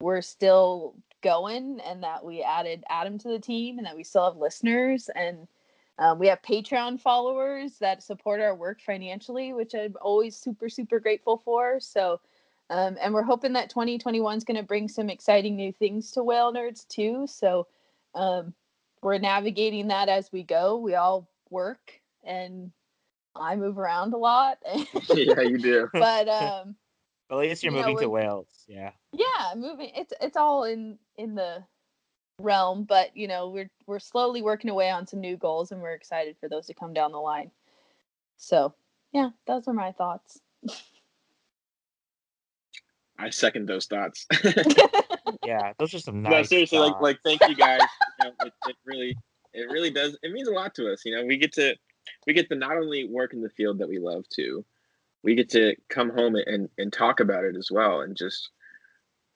we're 0.00 0.22
still 0.22 0.94
going 1.22 1.80
and 1.80 2.02
that 2.02 2.24
we 2.24 2.42
added 2.42 2.82
Adam 2.88 3.18
to 3.18 3.28
the 3.28 3.38
team 3.38 3.78
and 3.78 3.86
that 3.86 3.96
we 3.96 4.02
still 4.02 4.24
have 4.24 4.36
listeners 4.36 5.08
and 5.14 5.46
um, 5.98 6.18
we 6.18 6.26
have 6.26 6.42
Patreon 6.42 7.00
followers 7.00 7.78
that 7.78 8.02
support 8.02 8.40
our 8.40 8.54
work 8.54 8.80
financially, 8.80 9.52
which 9.52 9.74
I'm 9.74 9.94
always 10.00 10.34
super 10.34 10.68
super 10.68 10.98
grateful 10.98 11.38
for. 11.44 11.78
So. 11.78 12.20
Um, 12.70 12.96
and 13.02 13.12
we're 13.12 13.22
hoping 13.22 13.52
that 13.52 13.68
2021 13.68 14.38
is 14.38 14.42
going 14.42 14.56
to 14.56 14.62
bring 14.62 14.88
some 14.88 15.10
exciting 15.10 15.54
new 15.54 15.70
things 15.70 16.10
to 16.12 16.24
Whale 16.24 16.50
Nerds 16.50 16.88
too. 16.88 17.26
So 17.26 17.66
um, 18.14 18.54
we're 19.02 19.18
navigating 19.18 19.88
that 19.88 20.08
as 20.08 20.32
we 20.32 20.44
go. 20.44 20.78
We 20.78 20.94
all 20.94 21.28
work 21.50 22.00
and 22.24 22.72
I 23.36 23.56
move 23.56 23.78
around 23.78 24.14
a 24.14 24.16
lot. 24.16 24.58
yeah, 25.14 25.40
you 25.40 25.58
do. 25.58 25.88
but 25.92 26.28
um 26.28 26.76
at 27.30 27.38
least 27.38 27.62
you're 27.62 27.72
you 27.72 27.80
know, 27.80 27.86
moving 27.86 28.04
to 28.04 28.10
Wales. 28.10 28.48
Yeah. 28.66 28.92
yeah, 29.12 29.54
moving 29.56 29.90
it's 29.94 30.12
it's 30.20 30.36
all 30.36 30.64
in 30.64 30.98
in 31.16 31.34
the 31.34 31.64
realm, 32.38 32.84
but 32.84 33.16
you 33.16 33.28
know, 33.28 33.48
we're 33.48 33.70
we're 33.86 33.98
slowly 33.98 34.42
working 34.42 34.70
away 34.70 34.90
on 34.90 35.06
some 35.06 35.20
new 35.20 35.36
goals 35.36 35.72
and 35.72 35.80
we're 35.80 35.94
excited 35.94 36.36
for 36.38 36.48
those 36.48 36.66
to 36.66 36.74
come 36.74 36.92
down 36.92 37.12
the 37.12 37.18
line. 37.18 37.50
So, 38.36 38.74
yeah, 39.12 39.30
those 39.46 39.68
are 39.68 39.74
my 39.74 39.92
thoughts. 39.92 40.40
I 43.16 43.30
second 43.30 43.66
those 43.68 43.86
thoughts. 43.86 44.26
Yeah. 45.46 45.72
Those 45.78 45.94
are 45.94 45.98
some 45.98 46.22
nice. 46.22 46.30
no, 46.30 46.36
nice. 46.38 46.48
seriously, 46.48 46.78
like 46.78 47.00
like 47.00 47.18
thank 47.24 47.40
you 47.48 47.54
guys. 47.54 47.80
You 48.20 48.26
know, 48.26 48.32
it, 48.44 48.52
it 48.66 48.76
really 48.84 49.16
it 49.52 49.70
really 49.70 49.90
does 49.90 50.16
it 50.22 50.32
means 50.32 50.48
a 50.48 50.52
lot 50.52 50.74
to 50.76 50.92
us. 50.92 51.02
You 51.04 51.16
know, 51.16 51.24
we 51.24 51.36
get 51.36 51.52
to 51.54 51.76
we 52.26 52.32
get 52.32 52.48
to 52.48 52.54
not 52.54 52.76
only 52.76 53.08
work 53.08 53.32
in 53.32 53.42
the 53.42 53.50
field 53.50 53.78
that 53.78 53.88
we 53.88 53.98
love 53.98 54.24
to, 54.34 54.64
we 55.22 55.34
get 55.34 55.50
to 55.50 55.74
come 55.88 56.10
home 56.10 56.36
and 56.36 56.68
and 56.78 56.92
talk 56.92 57.20
about 57.20 57.44
it 57.44 57.56
as 57.56 57.70
well 57.70 58.02
and 58.02 58.16
just 58.16 58.50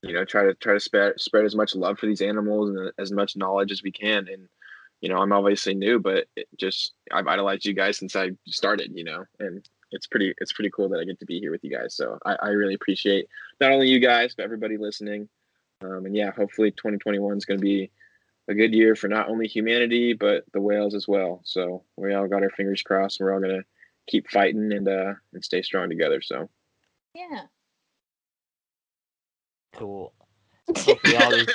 you 0.03 0.13
know 0.13 0.25
try 0.25 0.45
to 0.45 0.55
try 0.55 0.75
to 0.75 0.81
spread 0.81 1.19
spread 1.21 1.45
as 1.45 1.57
much 1.57 1.75
love 1.75 1.99
for 1.99 2.07
these 2.07 2.23
animals 2.23 2.71
and 2.71 2.93
as 2.99 3.11
much 3.11 3.37
knowledge 3.37 3.73
as 3.73 3.83
we 3.83 3.91
can. 3.91 4.29
And 4.29 4.49
you 5.01 5.09
know 5.09 5.19
i'm 5.19 5.33
obviously 5.33 5.75
new 5.75 5.99
but 5.99 6.27
just 6.57 6.95
i've 7.13 7.27
idolized 7.27 7.65
you 7.65 7.75
guys 7.75 7.97
since 7.97 8.17
i 8.17 8.31
started 8.47 8.91
you 8.95 9.05
know 9.05 9.25
and 9.39 9.69
it's 9.93 10.07
pretty 10.07 10.35
it's 10.39 10.53
pretty 10.53 10.71
cool 10.71 10.89
that 10.89 10.99
i 11.01 11.05
get 11.05 11.19
to 11.19 11.27
be 11.27 11.39
here 11.41 11.51
with 11.51 11.65
you 11.65 11.71
guys. 11.71 11.95
So 11.95 12.19
i, 12.27 12.37
I 12.43 12.49
really 12.49 12.75
appreciate 12.75 13.27
not 13.61 13.73
only 13.73 13.89
you 13.89 14.01
guys 14.01 14.35
but 14.35 14.45
everybody 14.45 14.77
listening. 14.77 15.29
Um, 15.81 16.07
and 16.07 16.17
yeah 16.17 16.33
hopefully 16.33 16.73
2021 16.73 17.37
is 17.37 17.45
going 17.45 17.59
to 17.59 17.63
be 17.63 17.91
a 18.49 18.55
good 18.55 18.73
year 18.73 18.95
for 18.97 19.09
not 19.09 19.29
only 19.29 19.47
humanity 19.47 20.13
but 20.15 20.45
the 20.53 20.61
whales 20.61 20.95
as 20.95 21.07
well 21.07 21.41
so 21.45 21.85
we 21.97 22.15
all 22.15 22.27
got 22.29 22.43
our 22.43 22.51
fingers 22.51 22.83
crossed 22.83 23.21
and 23.21 23.27
we're 23.27 23.35
all 23.35 23.41
going 23.41 23.57
to 23.61 23.65
keep 24.09 24.29
fighting 24.31 24.73
and 24.73 24.89
uh 24.89 25.13
and 25.35 25.45
stay 25.45 25.61
strong 25.63 25.89
together 25.89 26.21
so 26.23 26.49
Yeah. 27.15 27.43
cool. 29.77 30.13
Hopefully 30.77 31.17
all 31.17 31.31
these 31.33 31.49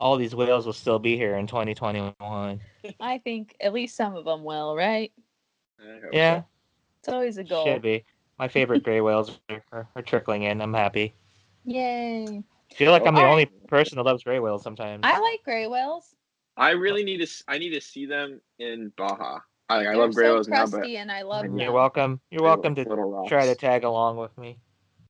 all 0.00 0.16
these 0.16 0.34
whales 0.34 0.66
will 0.66 0.72
still 0.72 0.98
be 0.98 1.16
here 1.16 1.36
in 1.36 1.46
2021. 1.46 2.60
I 3.00 3.18
think 3.18 3.54
at 3.60 3.72
least 3.72 3.96
some 3.96 4.14
of 4.16 4.24
them 4.24 4.42
will, 4.44 4.74
right? 4.76 5.12
I 5.80 5.92
hope 5.92 6.02
so. 6.02 6.08
Yeah, 6.12 6.42
It's 7.00 7.08
always 7.08 7.38
a 7.38 7.44
goal. 7.44 7.64
should 7.64 7.82
be. 7.82 8.04
My 8.38 8.48
favorite 8.48 8.82
gray 8.82 9.00
whales 9.00 9.38
are, 9.48 9.62
are, 9.72 9.88
are 9.96 10.02
trickling 10.02 10.42
in. 10.42 10.60
I'm 10.60 10.74
happy. 10.74 11.14
Yay. 11.64 12.42
Feel 12.74 12.92
like 12.92 13.06
I'm 13.06 13.14
the 13.14 13.20
Alright. 13.20 13.32
only 13.32 13.46
person 13.68 13.96
that 13.96 14.04
loves 14.04 14.22
gray 14.24 14.38
whales 14.38 14.62
sometimes. 14.62 15.00
I 15.04 15.18
like 15.18 15.42
gray 15.44 15.66
whales. 15.66 16.14
I 16.56 16.70
really 16.70 17.04
need 17.04 17.18
to. 17.18 17.24
s- 17.24 17.42
I 17.48 17.58
need 17.58 17.70
to 17.70 17.80
see 17.80 18.06
them 18.06 18.40
in 18.58 18.92
Baja. 18.96 19.40
I, 19.68 19.86
I 19.86 19.94
love 19.94 20.14
gray 20.14 20.26
so 20.26 20.34
whales 20.34 20.48
now, 20.48 20.66
but 20.66 20.86
and 20.86 21.10
I 21.10 21.22
love 21.22 21.44
You're 21.44 21.56
them. 21.58 21.72
Welcome. 21.72 22.20
You're 22.30 22.42
welcome 22.44 22.74
to 22.76 22.84
try 23.28 23.46
to 23.46 23.54
tag 23.54 23.84
along 23.84 24.16
with 24.16 24.36
me. 24.38 24.58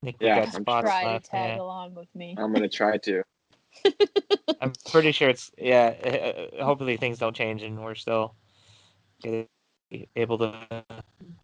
Nick, 0.03 0.17
yeah, 0.21 0.45
got 0.45 0.55
I'm 0.55 0.63
spots 0.63 0.85
Try 0.89 1.19
to 1.19 1.21
tag 1.21 1.57
yeah. 1.57 1.63
along 1.63 1.95
with 1.95 2.15
me. 2.15 2.35
I'm 2.39 2.53
gonna 2.53 2.69
try 2.69 2.97
to. 2.99 3.23
I'm 4.61 4.73
pretty 4.91 5.13
sure 5.13 5.29
it's 5.29 5.51
yeah. 5.59 6.49
uh, 6.59 6.65
Hopefully 6.65 6.97
things 6.97 7.19
don't 7.19 7.35
change 7.37 7.63
and 7.63 7.83
we're 7.83 7.95
still 7.95 8.35
able 10.17 10.39
to 10.39 10.55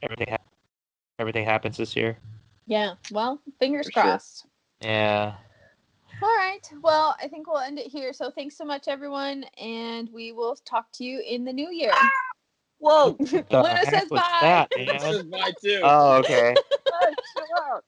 everything. 0.02 0.28
hap- 0.28 0.46
Everything 1.18 1.44
happens 1.44 1.76
this 1.76 1.94
year. 1.94 2.18
Yeah. 2.66 2.94
Well, 3.12 3.40
fingers 3.58 3.86
For 3.86 3.92
sure. 3.92 4.02
crossed. 4.02 4.46
Yeah. 4.80 5.34
All 6.22 6.36
right. 6.36 6.60
Well, 6.82 7.16
I 7.20 7.26
think 7.26 7.48
we'll 7.48 7.58
end 7.58 7.78
it 7.78 7.86
here. 7.86 8.12
So 8.12 8.30
thanks 8.30 8.56
so 8.56 8.64
much, 8.64 8.86
everyone, 8.86 9.44
and 9.60 10.08
we 10.12 10.32
will 10.32 10.54
talk 10.64 10.86
to 10.94 11.04
you 11.04 11.20
in 11.20 11.44
the 11.44 11.52
new 11.52 11.70
year. 11.70 11.92
Whoa! 12.78 13.16
The 13.18 13.44
Luna 13.50 13.76
heck 13.76 13.84
says 13.88 14.10
was 14.10 14.20
bye. 14.20 14.38
that, 14.40 14.70
this 14.76 15.02
man? 15.02 15.14
is 15.14 15.24
mine 15.26 15.54
too. 15.60 15.80
Oh, 15.82 16.18
okay. 16.18 16.54
Hey, 16.54 17.14
chill 17.34 17.44
out. 17.72 17.84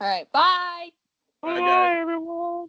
All 0.00 0.08
right. 0.08 0.30
Bye. 0.32 0.90
Bye, 1.40 1.58
guys. 1.58 1.66
Bye, 1.66 2.00
everyone. 2.00 2.68